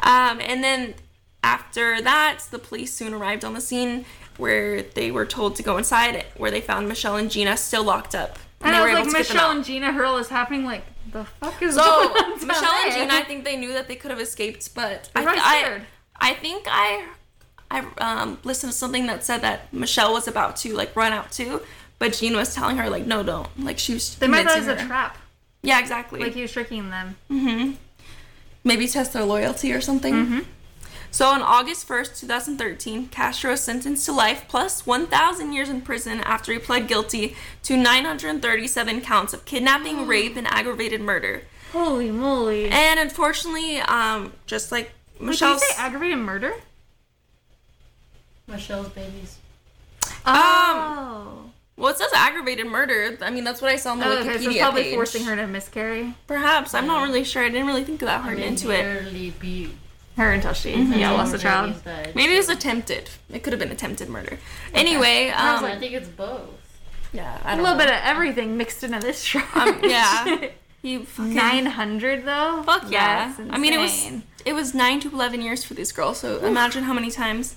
Um, 0.00 0.38
and 0.42 0.62
then 0.62 0.94
after 1.42 2.02
that, 2.02 2.40
the 2.50 2.58
police 2.58 2.92
soon 2.92 3.14
arrived 3.14 3.42
on 3.42 3.54
the 3.54 3.60
scene 3.60 4.04
where 4.36 4.82
they 4.82 5.10
were 5.10 5.24
told 5.24 5.56
to 5.56 5.62
go 5.62 5.78
inside, 5.78 6.26
where 6.36 6.50
they 6.50 6.60
found 6.60 6.88
Michelle 6.88 7.16
and 7.16 7.30
Gina 7.30 7.56
still 7.56 7.84
locked 7.84 8.14
up. 8.14 8.38
And 8.64 8.74
they 8.74 8.78
I 8.78 9.02
was 9.02 9.12
like, 9.12 9.18
Michelle 9.18 9.50
and 9.50 9.64
Gina 9.64 9.92
Hurl 9.92 10.16
is 10.16 10.28
happening. 10.28 10.64
Like, 10.64 10.84
the 11.12 11.24
fuck 11.24 11.60
is 11.62 11.74
So 11.74 11.82
going 11.82 12.24
on 12.24 12.46
Michelle 12.46 12.72
and? 12.72 12.92
Gina, 12.92 13.14
I 13.14 13.22
think 13.22 13.44
they 13.44 13.56
knew 13.56 13.72
that 13.72 13.88
they 13.88 13.96
could 13.96 14.10
have 14.10 14.20
escaped, 14.20 14.74
but 14.74 15.10
I, 15.14 15.22
were 15.22 15.30
I. 15.34 15.82
I 16.20 16.34
think 16.34 16.66
I, 16.68 17.06
I 17.70 17.86
um, 17.98 18.38
listened 18.44 18.72
to 18.72 18.78
something 18.78 19.06
that 19.06 19.24
said 19.24 19.42
that 19.42 19.72
Michelle 19.72 20.12
was 20.12 20.28
about 20.28 20.56
to 20.56 20.74
like 20.74 20.94
run 20.96 21.12
out 21.12 21.32
too, 21.32 21.60
but 21.98 22.14
Gina 22.14 22.36
was 22.36 22.54
telling 22.54 22.76
her 22.76 22.88
like, 22.88 23.06
no, 23.06 23.22
don't. 23.22 23.48
Like 23.62 23.78
she 23.78 23.94
was. 23.94 24.14
They 24.16 24.28
might 24.28 24.46
thought 24.46 24.56
it 24.56 24.66
was 24.66 24.82
a 24.82 24.86
trap. 24.86 25.18
Yeah, 25.62 25.80
exactly. 25.80 26.20
Like 26.20 26.34
he 26.34 26.42
was 26.42 26.52
tricking 26.52 26.90
them. 26.90 27.16
Mm-hmm. 27.30 27.72
Maybe 28.64 28.86
test 28.88 29.12
their 29.12 29.24
loyalty 29.24 29.72
or 29.72 29.80
something. 29.80 30.14
Mm-hmm. 30.14 30.38
So 31.14 31.28
on 31.28 31.42
August 31.42 31.86
1st, 31.86 32.18
2013, 32.18 33.06
Castro 33.06 33.52
was 33.52 33.60
sentenced 33.60 34.04
to 34.06 34.12
life 34.12 34.46
plus 34.48 34.84
1,000 34.84 35.52
years 35.52 35.68
in 35.68 35.80
prison 35.80 36.18
after 36.22 36.52
he 36.52 36.58
pled 36.58 36.88
guilty 36.88 37.36
to 37.62 37.76
937 37.76 39.00
counts 39.00 39.32
of 39.32 39.44
kidnapping, 39.44 40.06
rape, 40.08 40.34
and 40.36 40.48
aggravated 40.48 41.00
murder. 41.00 41.42
Holy 41.70 42.10
moly! 42.10 42.68
And 42.68 42.98
unfortunately, 42.98 43.78
um, 43.78 44.32
just 44.46 44.72
like 44.72 44.86
Wait, 44.86 44.90
did 45.12 45.20
you 45.20 45.26
Michelle's, 45.28 45.62
say 45.68 45.74
aggravated 45.80 46.18
murder? 46.18 46.52
Michelle's 48.48 48.88
babies. 48.88 49.38
Oh. 50.26 51.44
well, 51.76 51.92
it 51.92 51.98
says 51.98 52.10
aggravated 52.12 52.66
murder. 52.66 53.16
I 53.22 53.30
mean, 53.30 53.44
that's 53.44 53.62
what 53.62 53.70
I 53.70 53.76
saw 53.76 53.92
on 53.92 54.00
the 54.00 54.06
Oh, 54.06 54.16
Wikipedia 54.16 54.24
okay, 54.34 54.42
so 54.42 54.50
it's 54.50 54.58
probably 54.58 54.82
page. 54.82 54.94
forcing 54.94 55.24
her 55.26 55.36
to 55.36 55.46
miscarry. 55.46 56.14
Perhaps 56.26 56.74
I'm 56.74 56.88
not 56.88 57.04
really 57.04 57.22
sure. 57.22 57.44
I 57.44 57.50
didn't 57.50 57.68
really 57.68 57.84
think 57.84 58.02
of 58.02 58.06
that 58.06 58.18
I 58.18 58.22
hard 58.24 58.38
mean, 58.38 58.48
into 58.48 58.70
it. 58.70 58.82
barely 58.82 59.30
beat. 59.38 59.70
Her 60.16 60.30
until 60.32 60.52
she 60.52 60.72
Mm-hmm. 60.74 60.92
yeah 60.92 61.10
lost 61.10 61.34
a 61.34 61.38
child. 61.38 61.74
Maybe 62.14 62.34
it 62.34 62.38
was 62.38 62.48
attempted. 62.48 63.10
It 63.32 63.42
could 63.42 63.52
have 63.52 63.60
been 63.60 63.72
attempted 63.72 64.08
murder. 64.08 64.38
Anyway, 64.72 65.30
I 65.30 65.56
um, 65.56 65.80
think 65.80 65.92
it's 65.92 66.08
both. 66.08 66.50
yeah, 67.12 67.38
I 67.44 67.54
A 67.54 67.56
don't 67.56 67.64
little 67.64 67.78
know. 67.78 67.84
bit 67.84 67.92
of 67.94 68.00
everything 68.02 68.56
mixed 68.56 68.84
into 68.84 69.00
this 69.00 69.24
charge. 69.30 69.44
Um, 69.56 69.80
yeah. 69.82 70.48
you 70.82 71.06
Nine 71.18 71.66
hundred 71.66 72.24
though. 72.26 72.62
Fuck 72.64 72.90
yeah! 72.90 73.32
That's 73.36 73.50
I 73.50 73.58
mean, 73.58 73.72
it 73.72 73.78
was 73.78 74.12
it 74.44 74.52
was 74.52 74.72
nine 74.74 75.00
to 75.00 75.10
eleven 75.10 75.40
years 75.40 75.64
for 75.64 75.74
this 75.74 75.90
girl. 75.92 76.14
So 76.14 76.38
imagine 76.44 76.84
how 76.84 76.92
many 76.92 77.10
times. 77.10 77.56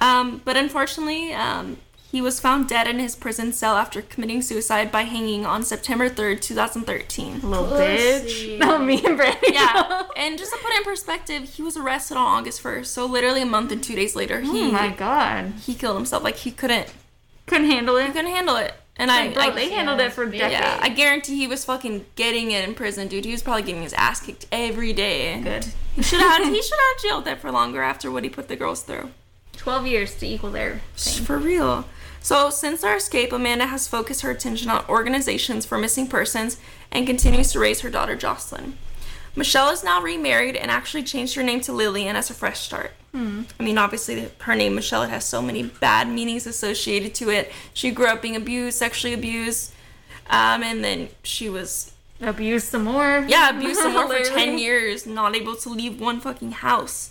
Um, 0.00 0.40
but 0.44 0.56
unfortunately, 0.56 1.32
um, 1.32 1.76
he 2.10 2.22
was 2.22 2.40
found 2.40 2.68
dead 2.68 2.86
in 2.88 2.98
his 2.98 3.14
prison 3.14 3.52
cell 3.52 3.76
after 3.76 4.00
committing 4.00 4.40
suicide 4.40 4.90
by 4.90 5.02
hanging 5.02 5.44
on 5.44 5.62
September 5.62 6.08
third, 6.08 6.40
two 6.40 6.54
thousand 6.54 6.84
thirteen. 6.84 7.40
little 7.42 7.66
Pussy. 7.68 8.56
bitch. 8.56 8.58
No, 8.64 8.78
me 8.78 9.04
and 9.04 9.16
Brandy. 9.16 9.48
Yeah, 9.52 10.04
and 10.16 10.38
just 10.38 10.52
to 10.52 10.58
put 10.58 10.72
it 10.72 10.78
in 10.78 10.84
perspective, 10.84 11.44
he 11.44 11.62
was 11.62 11.76
arrested 11.76 12.16
on 12.16 12.24
August 12.38 12.60
first. 12.60 12.92
So 12.94 13.04
literally 13.06 13.42
a 13.42 13.46
month 13.46 13.72
and 13.72 13.82
two 13.82 13.94
days 13.94 14.16
later, 14.16 14.40
oh 14.44 14.52
he 14.52 14.62
Oh 14.68 14.70
my 14.72 14.88
god. 14.90 15.52
he 15.66 15.74
killed 15.74 15.96
himself. 15.96 16.22
Like 16.24 16.36
he 16.36 16.50
couldn't 16.50 16.92
Couldn't 17.46 17.70
handle 17.70 17.96
he 17.96 18.04
it. 18.04 18.12
couldn't 18.12 18.30
handle 18.30 18.56
it. 18.56 18.74
And 19.00 19.12
I, 19.12 19.32
Bro, 19.32 19.42
I 19.42 19.50
they 19.50 19.70
handled 19.70 20.00
it 20.00 20.12
for 20.12 20.26
decades. 20.26 20.52
yeah, 20.54 20.78
I 20.82 20.88
guarantee 20.88 21.36
he 21.36 21.46
was 21.46 21.64
fucking 21.64 22.04
getting 22.16 22.50
it 22.50 22.66
in 22.68 22.74
prison, 22.74 23.06
dude. 23.06 23.24
He 23.26 23.30
was 23.30 23.42
probably 23.44 23.62
getting 23.62 23.82
his 23.82 23.92
ass 23.92 24.20
kicked 24.20 24.46
every 24.50 24.92
day. 24.92 25.40
Good. 25.40 25.66
He 25.94 26.02
should 26.02 26.18
have 26.20 26.42
he 26.44 26.60
should 26.62 26.78
have 26.78 27.02
jailed 27.02 27.24
there 27.24 27.36
for 27.36 27.52
longer 27.52 27.80
after 27.82 28.10
what 28.10 28.24
he 28.24 28.30
put 28.30 28.48
the 28.48 28.56
girls 28.56 28.82
through. 28.82 29.10
Twelve 29.52 29.86
years 29.86 30.16
to 30.16 30.26
equal 30.26 30.50
their 30.50 30.80
thing. 30.96 31.24
For 31.24 31.38
real. 31.38 31.84
So 32.20 32.50
since 32.50 32.80
their 32.80 32.96
escape, 32.96 33.32
Amanda 33.32 33.66
has 33.66 33.88
focused 33.88 34.20
her 34.22 34.30
attention 34.30 34.70
on 34.70 34.84
organizations 34.88 35.64
for 35.64 35.78
missing 35.78 36.06
persons 36.08 36.58
and 36.90 37.06
continues 37.06 37.52
to 37.52 37.58
raise 37.58 37.80
her 37.80 37.90
daughter 37.90 38.16
Jocelyn. 38.16 38.76
Michelle 39.36 39.70
is 39.70 39.84
now 39.84 40.02
remarried 40.02 40.56
and 40.56 40.70
actually 40.70 41.04
changed 41.04 41.34
her 41.36 41.42
name 41.42 41.60
to 41.62 41.72
Lillian 41.72 42.16
as 42.16 42.28
a 42.28 42.34
fresh 42.34 42.60
start. 42.60 42.92
I 43.14 43.62
mean, 43.62 43.78
obviously, 43.78 44.30
her 44.40 44.54
name 44.54 44.74
Michelle 44.76 45.02
it 45.02 45.10
has 45.10 45.24
so 45.24 45.42
many 45.42 45.64
bad 45.64 46.08
meanings 46.08 46.46
associated 46.46 47.14
to 47.16 47.30
it. 47.30 47.50
She 47.74 47.90
grew 47.90 48.06
up 48.06 48.22
being 48.22 48.36
abused, 48.36 48.78
sexually 48.78 49.12
abused, 49.14 49.72
um, 50.30 50.62
and 50.62 50.84
then 50.84 51.08
she 51.24 51.48
was 51.48 51.92
abused 52.20 52.68
some 52.68 52.84
more. 52.84 53.24
yeah, 53.26 53.50
abused 53.56 53.80
some 53.80 53.92
more 53.94 54.06
for 54.08 54.22
10 54.24 54.58
years, 54.58 55.04
not 55.06 55.34
able 55.34 55.56
to 55.56 55.68
leave 55.68 56.00
one 56.00 56.20
fucking 56.20 56.52
house. 56.52 57.10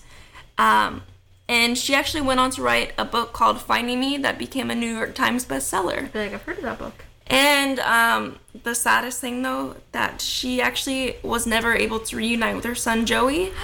Um, 0.58 1.02
and 1.50 1.78
she 1.78 1.96
actually 1.96 2.22
went 2.22 2.40
on 2.40 2.52
to 2.52 2.62
write 2.62 2.94
a 2.98 3.06
book 3.06 3.34
called 3.34 3.62
Finding 3.62 4.00
Me 4.00 4.18
that 4.18 4.38
became 4.38 4.70
a 4.70 4.76
New 4.76 4.94
York 4.94 5.16
Times 5.16 5.46
bestseller. 5.46 6.04
I 6.04 6.08
feel 6.08 6.22
like 6.24 6.34
I've 6.34 6.44
heard 6.44 6.58
of 6.58 6.64
that 6.64 6.80
book. 6.80 7.06
And 7.28 7.80
um, 7.80 8.40
the 8.64 8.74
saddest 8.74 9.20
thing, 9.20 9.42
though, 9.42 9.76
that 9.92 10.22
she 10.22 10.62
actually 10.62 11.18
was 11.24 11.46
never 11.46 11.76
able 11.76 12.00
to 12.00 12.16
reunite 12.16 12.56
with 12.56 12.66
her 12.66 12.76
son 12.76 13.06
Joey. 13.06 13.52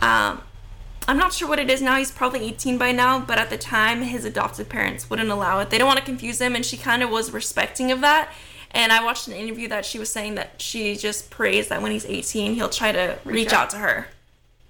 Um, 0.00 0.42
I'm 1.06 1.16
not 1.16 1.32
sure 1.32 1.48
what 1.48 1.58
it 1.58 1.70
is 1.70 1.80
now. 1.80 1.96
He's 1.96 2.10
probably 2.10 2.40
18 2.46 2.76
by 2.78 2.92
now, 2.92 3.18
but 3.20 3.38
at 3.38 3.48
the 3.48 3.56
time, 3.56 4.02
his 4.02 4.24
adopted 4.24 4.68
parents 4.68 5.08
wouldn't 5.08 5.30
allow 5.30 5.60
it. 5.60 5.70
They 5.70 5.78
don't 5.78 5.86
want 5.86 5.98
to 5.98 6.04
confuse 6.04 6.40
him, 6.40 6.54
and 6.54 6.64
she 6.64 6.76
kind 6.76 7.02
of 7.02 7.10
was 7.10 7.32
respecting 7.32 7.90
of 7.90 8.00
that. 8.00 8.32
And 8.70 8.92
I 8.92 9.02
watched 9.02 9.28
an 9.28 9.34
interview 9.34 9.68
that 9.68 9.84
she 9.86 9.98
was 9.98 10.10
saying 10.10 10.34
that 10.34 10.60
she 10.60 10.96
just 10.96 11.30
prays 11.30 11.68
that 11.68 11.80
when 11.80 11.92
he's 11.92 12.04
18, 12.04 12.54
he'll 12.54 12.68
try 12.68 12.92
to 12.92 13.18
reach, 13.24 13.52
out. 13.52 13.64
out 13.64 13.70
to 13.70 13.76
her. 13.78 14.08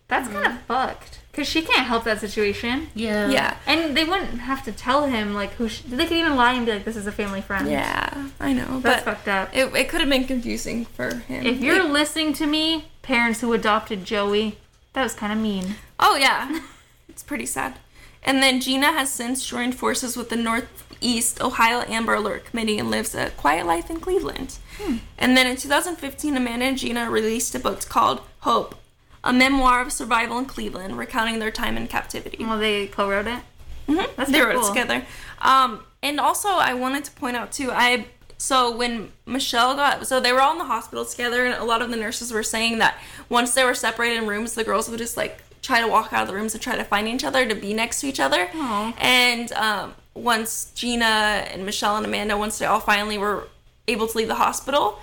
That's 0.09 0.29
kind 0.29 0.47
of 0.47 0.61
fucked. 0.63 1.21
Cause 1.35 1.49
she 1.49 1.63
can't 1.63 1.87
help 1.87 2.05
that 2.05 2.21
situation, 2.21 2.89
Yeah. 2.95 3.29
Yeah. 3.29 3.57
and 3.67 3.97
they 3.97 4.05
wouldn't 4.05 4.41
have 4.41 4.63
to 4.65 4.73
tell 4.73 5.07
him 5.07 5.35
like 5.35 5.53
who. 5.55 5.69
She, 5.69 5.83
they 5.89 6.07
could 6.07 6.17
even 6.17 6.37
lie 6.37 6.53
and 6.53 6.65
be 6.65 6.73
like, 6.73 6.85
"This 6.85 6.97
is 6.97 7.07
a 7.09 7.13
family 7.13 7.41
friend." 7.41 7.69
Yeah, 7.69 8.29
I 8.39 8.53
know. 8.53 8.79
that's 8.81 9.03
but 9.03 9.17
fucked 9.17 9.29
up. 9.29 9.51
it, 9.53 9.75
it 9.75 9.89
could 9.89 10.01
have 10.01 10.09
been 10.09 10.27
confusing 10.27 10.85
for 10.85 11.15
him. 11.17 11.45
If 11.45 11.61
you're 11.61 11.79
It- 11.87 11.91
listening 11.91 12.35
to 12.35 12.47
me, 12.47 12.87
parents 13.03 13.41
who 13.41 13.53
adopted 13.53 14.05
Joey, 14.05 14.59
that 14.93 15.03
was 15.03 15.15
kind 15.15 15.33
of 15.33 15.39
mean. 15.39 15.75
Oh 15.99 16.17
yeah, 16.17 16.61
it's 17.09 17.23
pretty 17.25 17.47
sad. 17.47 17.79
And 18.23 18.43
then 18.43 18.61
Gina 18.61 18.93
has 18.93 19.13
since 19.13 19.45
joined 19.45 19.75
forces 19.75 20.17
with 20.17 20.29
the 20.31 20.37
Northeast 20.37 21.43
Ohio 21.43 21.85
Amber 21.89 22.15
Alert 22.15 22.47
Committee 22.47 22.79
and 22.79 22.91
lives 22.91 23.15
a 23.15 23.31
quiet 23.31 23.67
life 23.67 23.91
in 23.91 24.01
Cleveland. 24.01 24.57
Hmm. 24.81 24.97
And 25.19 25.37
then 25.37 25.47
in 25.47 25.57
2015, 25.57 26.37
Amanda 26.37 26.65
and 26.65 26.79
Gina 26.79 27.11
released 27.11 27.55
a 27.55 27.59
book 27.59 27.87
called 27.89 28.23
Hope, 28.41 28.77
a 29.25 29.33
memoir 29.33 29.81
of 29.81 29.91
survival 29.91 30.39
in 30.39 30.45
Cleveland, 30.47 30.97
recounting 30.97 31.39
their 31.41 31.51
time 31.51 31.77
in 31.77 31.89
captivity. 31.89 32.45
Well, 32.45 32.59
they 32.59 32.87
co-wrote 32.87 33.27
it. 33.27 33.41
Mhm. 33.89 34.07
That's 34.17 34.31
they 34.31 34.41
wrote 34.41 34.57
it 34.63 34.69
together. 34.69 35.05
Um, 35.41 35.83
and 36.03 36.21
also, 36.21 36.49
I 36.49 36.75
wanted 36.75 37.05
to 37.05 37.11
point 37.13 37.37
out 37.37 37.51
too. 37.51 37.71
I 37.73 38.07
so 38.39 38.75
when 38.77 39.13
Michelle 39.27 39.75
got 39.75 40.07
so 40.07 40.21
they 40.21 40.33
were 40.33 40.41
all 40.41 40.53
in 40.53 40.59
the 40.59 40.65
hospital 40.65 41.05
together, 41.05 41.45
and 41.47 41.55
a 41.55 41.65
lot 41.65 41.83
of 41.83 41.91
the 41.91 41.97
nurses 41.97 42.33
were 42.33 42.43
saying 42.43 42.79
that 42.79 42.99
once 43.29 43.55
they 43.55 43.65
were 43.65 43.75
separated 43.75 44.19
in 44.19 44.27
rooms, 44.27 44.55
the 44.55 44.65
girls 44.65 44.89
would 44.89 44.99
just 44.99 45.17
like 45.17 45.43
try 45.63 45.81
to 45.81 45.89
walk 45.89 46.13
out 46.13 46.23
of 46.23 46.29
the 46.29 46.35
rooms 46.35 46.53
and 46.55 46.63
try 46.63 46.77
to 46.77 46.85
find 46.85 47.09
each 47.09 47.25
other 47.25 47.47
to 47.47 47.55
be 47.55 47.73
next 47.73 48.01
to 48.03 48.07
each 48.07 48.21
other. 48.21 48.49
Aw. 48.55 48.95
And 48.99 49.51
um, 49.53 49.95
once 50.13 50.71
Gina 50.75 51.47
and 51.51 51.65
Michelle 51.65 51.97
and 51.97 52.05
Amanda, 52.05 52.37
once 52.37 52.59
they 52.59 52.67
all 52.67 52.81
finally 52.81 53.17
were 53.17 53.49
able 53.89 54.07
to 54.07 54.17
leave 54.19 54.29
the 54.29 54.35
hospital. 54.35 54.99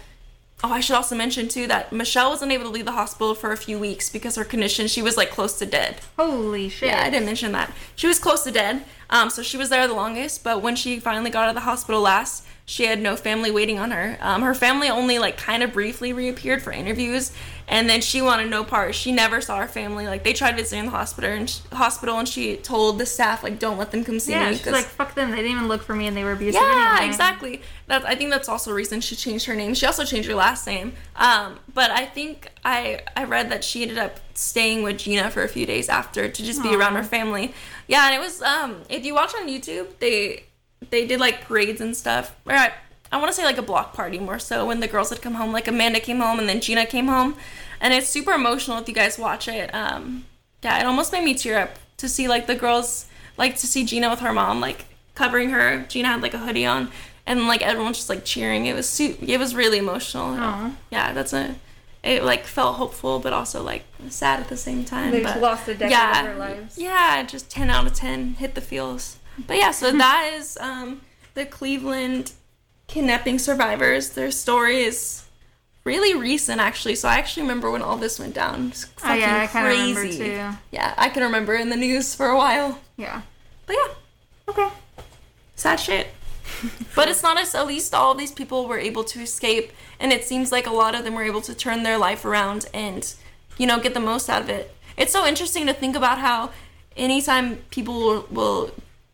Oh, 0.64 0.72
I 0.72 0.80
should 0.80 0.96
also 0.96 1.16
mention 1.16 1.48
too 1.48 1.68
that 1.68 1.92
Michelle 1.92 2.30
wasn't 2.30 2.52
able 2.52 2.66
to 2.66 2.70
leave 2.70 2.86
the 2.86 2.92
hospital 2.92 3.36
for 3.36 3.52
a 3.52 3.58
few 3.58 3.80
weeks 3.80 4.10
because 4.10 4.36
her 4.36 4.44
condition, 4.44 4.88
she 4.88 5.02
was 5.02 5.18
like 5.18 5.32
close 5.32 5.58
to 5.60 5.66
dead. 5.66 5.98
Holy 6.18 6.70
shit. 6.70 6.90
Yeah, 6.90 7.02
I 7.04 7.10
didn't 7.10 7.26
mention 7.26 7.52
that. 7.54 7.72
She 7.96 8.08
was 8.08 8.20
close 8.20 8.44
to 8.44 8.52
dead. 8.52 8.84
Um, 9.10 9.30
so 9.30 9.42
she 9.42 9.58
was 9.58 9.70
there 9.70 9.88
the 9.88 9.94
longest, 9.94 10.44
but 10.44 10.62
when 10.62 10.76
she 10.76 11.00
finally 11.00 11.30
got 11.30 11.44
out 11.44 11.50
of 11.50 11.56
the 11.56 11.62
hospital 11.62 12.02
last, 12.02 12.46
she 12.72 12.86
had 12.86 13.02
no 13.02 13.18
family 13.18 13.52
waiting 13.52 13.78
on 13.80 13.92
her. 13.92 14.18
Um, 14.22 14.44
her 14.44 14.54
family 14.56 14.88
only 14.90 15.20
like 15.20 15.36
kind 15.38 15.62
of 15.62 15.74
briefly 15.74 16.14
reappeared 16.14 16.62
for 16.62 16.72
interviews, 16.72 17.34
and 17.68 17.90
then 17.90 18.00
she 18.00 18.22
wanted 18.22 18.50
no 18.50 18.64
part. 18.64 18.96
She 18.96 19.12
never 19.12 19.42
saw 19.42 19.58
her 19.58 19.68
family. 19.68 20.08
Like 20.08 20.24
they 20.24 20.32
tried 20.32 20.56
visiting 20.56 20.86
the 20.86 20.92
hospital 20.92 21.30
and 21.32 21.62
hospital, 21.74 22.18
and 22.18 22.26
she 22.30 22.56
told 22.56 22.98
the 22.98 23.06
staff 23.06 23.44
like, 23.44 23.60
"Don't 23.60 23.78
let 23.78 23.92
them 23.92 24.06
come 24.06 24.22
see 24.22 24.32
Yeah, 24.32 24.46
me." 24.50 24.56
she's 24.56 24.64
'cause- 24.64 24.72
like, 24.74 24.86
fuck 24.86 25.16
them. 25.16 25.32
They 25.32 25.38
didn't 25.38 25.52
even 25.52 25.68
look 25.68 25.84
for 25.84 25.94
me 25.94 26.08
and 26.08 26.16
they 26.16 26.24
were 26.24 26.32
abusive 26.32 26.62
yeah, 26.62 26.94
anyway. 26.96 27.08
exactly. 27.10 27.62
That 27.88 28.06
I 28.06 28.16
think 28.16 28.30
that's 28.32 28.48
also 28.48 28.72
a 28.72 28.74
reason 28.74 29.02
she 29.02 29.18
changed 29.18 29.48
her 29.48 29.56
name. 29.56 29.74
She 29.74 29.86
also 29.86 30.06
changed 30.06 30.30
her 30.30 30.36
last 30.36 30.66
name. 30.66 30.94
Um, 31.18 31.60
but 31.74 31.92
I 31.92 32.06
think 32.06 32.48
I 32.64 33.02
I 33.18 33.26
read 33.26 33.52
that 33.52 33.66
she 33.66 33.82
ended 33.82 33.98
up 33.98 34.22
staying 34.34 34.82
with 34.84 34.98
Gina 34.98 35.30
for 35.30 35.44
a 35.44 35.50
few 35.50 35.66
days 35.66 35.90
after 35.90 36.30
to 36.30 36.42
just 36.44 36.64
be 36.64 36.74
around 36.74 36.96
her 36.96 37.04
family. 37.04 37.54
Yeah, 37.88 38.06
and 38.06 38.16
it 38.16 38.22
was 38.22 38.42
um 38.42 38.84
if 38.88 39.04
you 39.06 39.14
watch 39.14 39.34
on 39.36 39.50
YouTube, 39.50 39.88
they 40.00 40.46
they 40.90 41.06
did 41.06 41.20
like 41.20 41.42
parades 41.42 41.82
and 41.82 41.96
stuff. 41.96 42.36
Or 42.46 42.54
I, 42.54 42.74
I 43.12 43.18
want 43.18 43.30
to 43.30 43.34
say 43.34 43.44
like 43.44 43.58
a 43.58 43.64
block 43.64 43.94
party 43.94 44.20
more 44.20 44.40
so 44.40 44.66
when 44.66 44.80
the 44.80 44.88
girls 44.88 45.10
had 45.10 45.22
come 45.22 45.36
home. 45.36 45.52
Like 45.52 45.68
Amanda 45.68 46.00
came 46.00 46.20
home 46.20 46.40
and 46.40 46.50
then 46.50 46.62
Gina 46.62 46.86
came 46.86 47.08
home, 47.08 47.36
and 47.80 47.94
it's 47.94 48.08
super 48.08 48.32
emotional 48.32 48.78
if 48.80 48.88
you 48.88 48.94
guys 48.94 49.20
watch 49.20 49.48
it. 49.48 49.74
Um, 49.74 50.26
yeah, 50.64 50.80
it 50.80 50.86
almost 50.86 51.12
made 51.12 51.24
me 51.24 51.34
tear 51.34 51.60
up 51.60 51.72
to 51.98 52.10
see 52.10 52.28
like 52.28 52.48
the 52.48 52.56
girls 52.56 53.06
like 53.38 53.56
to 53.58 53.68
see 53.68 53.86
Gina 53.86 54.10
with 54.10 54.20
her 54.20 54.34
mom 54.34 54.60
like 54.60 54.86
covering 55.16 55.50
her. 55.50 55.86
Gina 55.88 56.10
had 56.10 56.22
like 56.22 56.34
a 56.34 56.40
hoodie 56.40 56.66
on, 56.66 56.90
and 57.26 57.48
like 57.48 57.62
everyone's 57.62 57.98
just 57.98 58.10
like 58.10 58.26
cheering. 58.26 58.66
It 58.66 58.76
was 58.76 58.90
su- 58.90 59.18
it 59.22 59.40
was 59.40 59.56
really 59.56 59.78
emotional. 59.78 60.36
Aw. 60.38 60.76
Yeah, 60.90 61.14
that's 61.14 61.34
a. 61.34 61.56
It 62.04 62.24
like 62.24 62.46
felt 62.46 62.78
hopeful, 62.78 63.20
but 63.20 63.32
also 63.32 63.62
like 63.62 63.84
sad 64.10 64.40
at 64.40 64.50
the 64.50 64.58
same 64.58 64.84
time. 64.84 65.12
They 65.12 65.22
but, 65.22 65.40
lost 65.40 65.68
a 65.68 65.76
decade 65.76 65.92
yeah, 65.92 66.20
of 66.20 66.26
their 66.26 66.36
lives. 66.36 66.78
Yeah, 66.78 67.22
just 67.24 67.52
ten 67.52 67.70
out 67.70 67.86
of 67.86 67.94
ten 67.94 68.34
hit 68.34 68.56
the 68.56 68.62
feels. 68.62 69.18
But 69.48 69.58
yeah, 69.58 69.72
so 69.72 69.92
that 69.92 70.34
is 70.36 70.58
um, 70.62 71.02
the 71.34 71.46
Cleveland 71.46 72.34
kidnapping 72.88 73.40
survivors. 73.40 74.10
Their 74.12 74.32
story 74.32 74.82
is 74.84 75.24
really 75.84 76.16
recent, 76.20 76.62
actually. 76.62 76.96
So 76.96 77.08
I 77.08 77.16
actually 77.18 77.44
remember 77.44 77.72
when 77.72 77.82
all 77.82 77.98
this 77.98 78.20
went 78.20 78.34
down. 78.36 78.70
It's 78.70 78.86
Oh, 79.04 79.14
yeah, 79.14 79.42
I 79.42 79.48
fucking 79.48 79.50
kind 79.50 79.68
of 79.68 79.72
remember 79.74 80.00
crazy. 80.02 80.18
too. 80.26 80.50
Yeah, 80.72 80.94
I 80.98 81.10
can 81.10 81.24
remember 81.24 81.56
in 81.56 81.70
the 81.70 81.78
news 81.78 82.14
for 82.16 82.28
a 82.28 82.38
while. 82.38 82.80
Yeah. 82.98 83.22
But 83.66 83.76
yeah, 83.78 83.94
Okay. 84.50 84.70
sad 85.56 85.78
shit. 85.80 86.08
but 86.96 87.08
it's 87.08 87.24
not 87.24 87.40
as 87.40 87.56
at 87.56 87.66
least 87.66 87.94
all 87.94 88.14
these 88.14 88.32
people 88.32 88.68
were 88.68 88.78
able 88.78 89.04
to 89.06 89.22
escape, 89.22 89.72
and 90.00 90.12
it 90.12 90.26
seems 90.26 90.52
like 90.52 90.68
a 90.68 90.72
lot 90.74 90.94
of 90.96 91.04
them 91.04 91.16
were 91.16 91.24
able 91.24 91.42
to 91.42 91.54
turn 91.56 91.84
their 91.84 91.98
life 91.98 92.26
around 92.26 92.66
and, 92.74 93.14
you 93.58 93.66
know, 93.66 93.80
get 93.80 93.94
the 93.94 94.00
most 94.00 94.30
out 94.30 94.42
of 94.42 94.50
it. 94.50 94.76
It's 94.98 95.14
so 95.14 95.26
interesting 95.26 95.66
to 95.68 95.74
think 95.74 95.96
about 95.96 96.18
how 96.20 96.52
anytime 96.98 97.58
people 97.70 98.26
will 98.30 98.72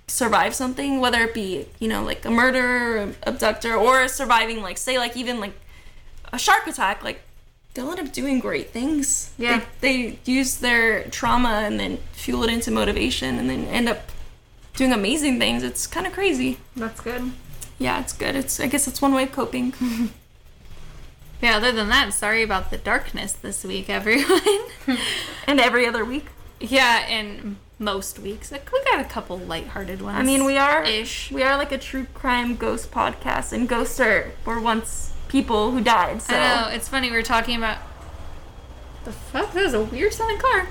survive 0.07 0.55
something, 0.55 0.99
whether 0.99 1.19
it 1.21 1.33
be, 1.33 1.67
you 1.79 1.87
know, 1.87 2.03
like 2.03 2.25
a 2.25 2.31
murder, 2.31 2.97
or 3.03 3.13
abductor, 3.23 3.75
or 3.75 4.07
surviving, 4.07 4.61
like, 4.61 4.77
say, 4.77 4.97
like, 4.97 5.15
even 5.17 5.39
like 5.39 5.53
a 6.31 6.39
shark 6.39 6.67
attack, 6.67 7.03
like, 7.03 7.21
they'll 7.73 7.91
end 7.91 7.99
up 7.99 8.11
doing 8.13 8.39
great 8.39 8.71
things. 8.71 9.31
Yeah. 9.37 9.63
They, 9.81 10.11
they 10.25 10.31
use 10.31 10.57
their 10.57 11.03
trauma 11.05 11.61
and 11.65 11.79
then 11.79 11.97
fuel 12.13 12.43
it 12.43 12.51
into 12.51 12.71
motivation 12.71 13.37
and 13.37 13.49
then 13.49 13.65
end 13.65 13.87
up 13.89 14.09
doing 14.75 14.93
amazing 14.93 15.39
things. 15.39 15.63
It's 15.63 15.85
kind 15.85 16.07
of 16.07 16.13
crazy. 16.13 16.57
That's 16.75 17.01
good. 17.01 17.31
Yeah, 17.77 17.99
it's 17.99 18.13
good. 18.13 18.35
It's 18.35 18.59
I 18.59 18.67
guess 18.67 18.87
it's 18.87 19.01
one 19.01 19.13
way 19.13 19.23
of 19.23 19.31
coping. 19.31 19.73
Yeah, 21.41 21.57
other 21.57 21.71
than 21.71 21.89
that, 21.89 22.13
sorry 22.13 22.41
about 22.41 22.71
the 22.71 22.77
darkness 22.77 23.33
this 23.33 23.63
week, 23.63 23.91
everyone. 23.91 24.41
and 25.47 25.59
every 25.59 25.85
other 25.85 26.03
week. 26.03 26.25
yeah, 26.59 27.05
and 27.07 27.57
most 27.79 28.19
weeks. 28.19 28.51
Like, 28.51 28.71
we 28.71 28.83
got 28.85 28.99
a 28.99 29.03
couple 29.05 29.37
lighthearted 29.37 30.01
ones. 30.01 30.17
I 30.17 30.23
mean, 30.23 30.45
we 30.45 30.57
are 30.57 30.83
Ish. 30.83 31.31
we 31.31 31.43
are 31.43 31.57
like 31.57 31.71
a 31.71 31.77
true 31.77 32.07
crime 32.13 32.55
ghost 32.55 32.91
podcast, 32.91 33.53
and 33.53 33.67
ghosts 33.67 33.99
are 33.99 34.31
were 34.45 34.59
once 34.59 35.13
people 35.27 35.71
who 35.71 35.81
died. 35.81 36.21
So 36.21 36.35
I 36.35 36.61
know, 36.61 36.69
it's 36.69 36.87
funny, 36.87 37.09
we 37.09 37.17
were 37.17 37.23
talking 37.23 37.57
about. 37.57 37.77
The 39.05 39.11
fuck? 39.11 39.53
That 39.53 39.63
was 39.63 39.73
a 39.73 39.83
weird 39.83 40.13
sounding 40.13 40.37
car. 40.39 40.67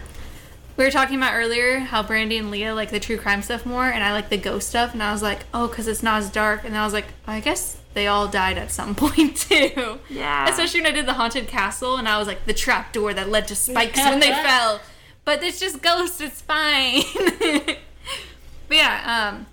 We 0.77 0.85
were 0.85 0.91
talking 0.91 1.17
about 1.17 1.33
earlier 1.35 1.79
how 1.79 2.03
Brandy 2.03 2.37
and 2.37 2.51
Leah 2.51 2.75
like 2.75 2.91
the 2.91 3.01
true 3.01 3.17
crime 3.17 3.41
stuff 3.41 3.65
more, 3.65 3.85
and 3.87 4.05
I 4.05 4.13
like 4.13 4.29
the 4.29 4.37
ghost 4.37 4.69
stuff, 4.69 4.93
and 4.93 5.03
I 5.03 5.11
was 5.13 5.23
like, 5.23 5.45
oh, 5.55 5.69
because 5.69 5.87
it's 5.89 6.03
not 6.03 6.19
as 6.19 6.29
dark. 6.31 6.65
And 6.65 6.77
I 6.77 6.85
was 6.85 6.93
like, 6.93 7.07
I 7.27 7.41
guess 7.41 7.79
they 7.95 8.09
all 8.09 8.29
died 8.29 8.59
at 8.59 8.71
some 8.71 8.95
point 8.97 9.37
too. 9.37 9.99
Yeah. 10.11 10.49
Especially 10.49 10.83
when 10.83 10.93
I 10.93 10.95
did 10.95 11.07
the 11.07 11.15
haunted 11.15 11.49
castle, 11.49 11.97
and 11.97 12.07
I 12.07 12.19
was 12.19 12.27
like, 12.29 12.45
the 12.45 12.53
trap 12.53 12.93
door 12.93 13.15
that 13.15 13.31
led 13.31 13.49
to 13.49 13.55
spikes 13.57 13.99
when 13.99 14.21
they 14.21 14.33
fell. 14.33 14.81
But 15.27 15.43
it's 15.43 15.61
just 15.61 15.83
ghosts, 15.83 16.21
it's 16.21 16.41
fine. 16.41 17.03
but 18.69 18.77
yeah, 18.77 19.33
um, 19.35 19.47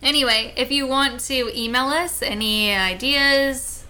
anyway, 0.00 0.54
if 0.56 0.70
you 0.70 0.86
want 0.86 1.18
to 1.22 1.50
email 1.58 1.86
us 1.86 2.22
any 2.22 2.72
ideas, 2.72 3.84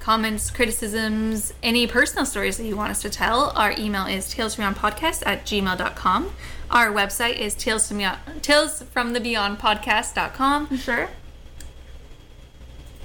comments, 0.00 0.50
criticisms, 0.50 1.54
any 1.62 1.86
personal 1.86 2.26
stories 2.26 2.56
that 2.56 2.64
you 2.64 2.74
want 2.76 2.90
us 2.90 3.00
to 3.02 3.08
tell, 3.08 3.52
our 3.54 3.72
email 3.78 4.06
is 4.06 4.34
talesfromthebeyondpodcast 4.34 5.22
at 5.24 5.46
gmail.com. 5.46 6.32
Our 6.72 6.92
website 6.92 7.38
is 7.38 7.54
tales, 7.54 7.86
from 7.86 7.98
beyond, 7.98 8.18
talesfromthebeyondpodcast.com. 8.42 10.76
sure. 10.76 11.08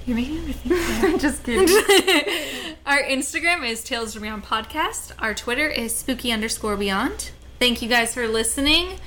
You're 0.06 0.16
making 0.16 0.44
me 0.44 0.54
think. 0.54 1.20
Just 1.20 1.44
kidding. 1.44 1.68
Our 2.86 3.04
Instagram 3.04 3.64
is 3.64 3.84
Tales 3.84 4.14
from 4.14 4.22
Beyond 4.22 4.44
Podcast. 4.44 5.12
Our 5.20 5.34
Twitter 5.34 5.68
is 5.68 5.94
spooky 5.94 6.32
underscore 6.32 6.76
beyond. 6.76 7.30
Thank 7.60 7.82
you 7.82 7.90
guys 7.90 8.14
for 8.14 8.26
listening 8.26 8.98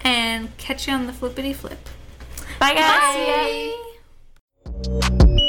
and 0.00 0.54
catch 0.58 0.88
you 0.88 0.92
on 0.92 1.06
the 1.06 1.12
flippity 1.12 1.52
flip. 1.52 1.78
Bye 2.58 2.74
guys. 2.74 3.16
Bye. 4.88 5.48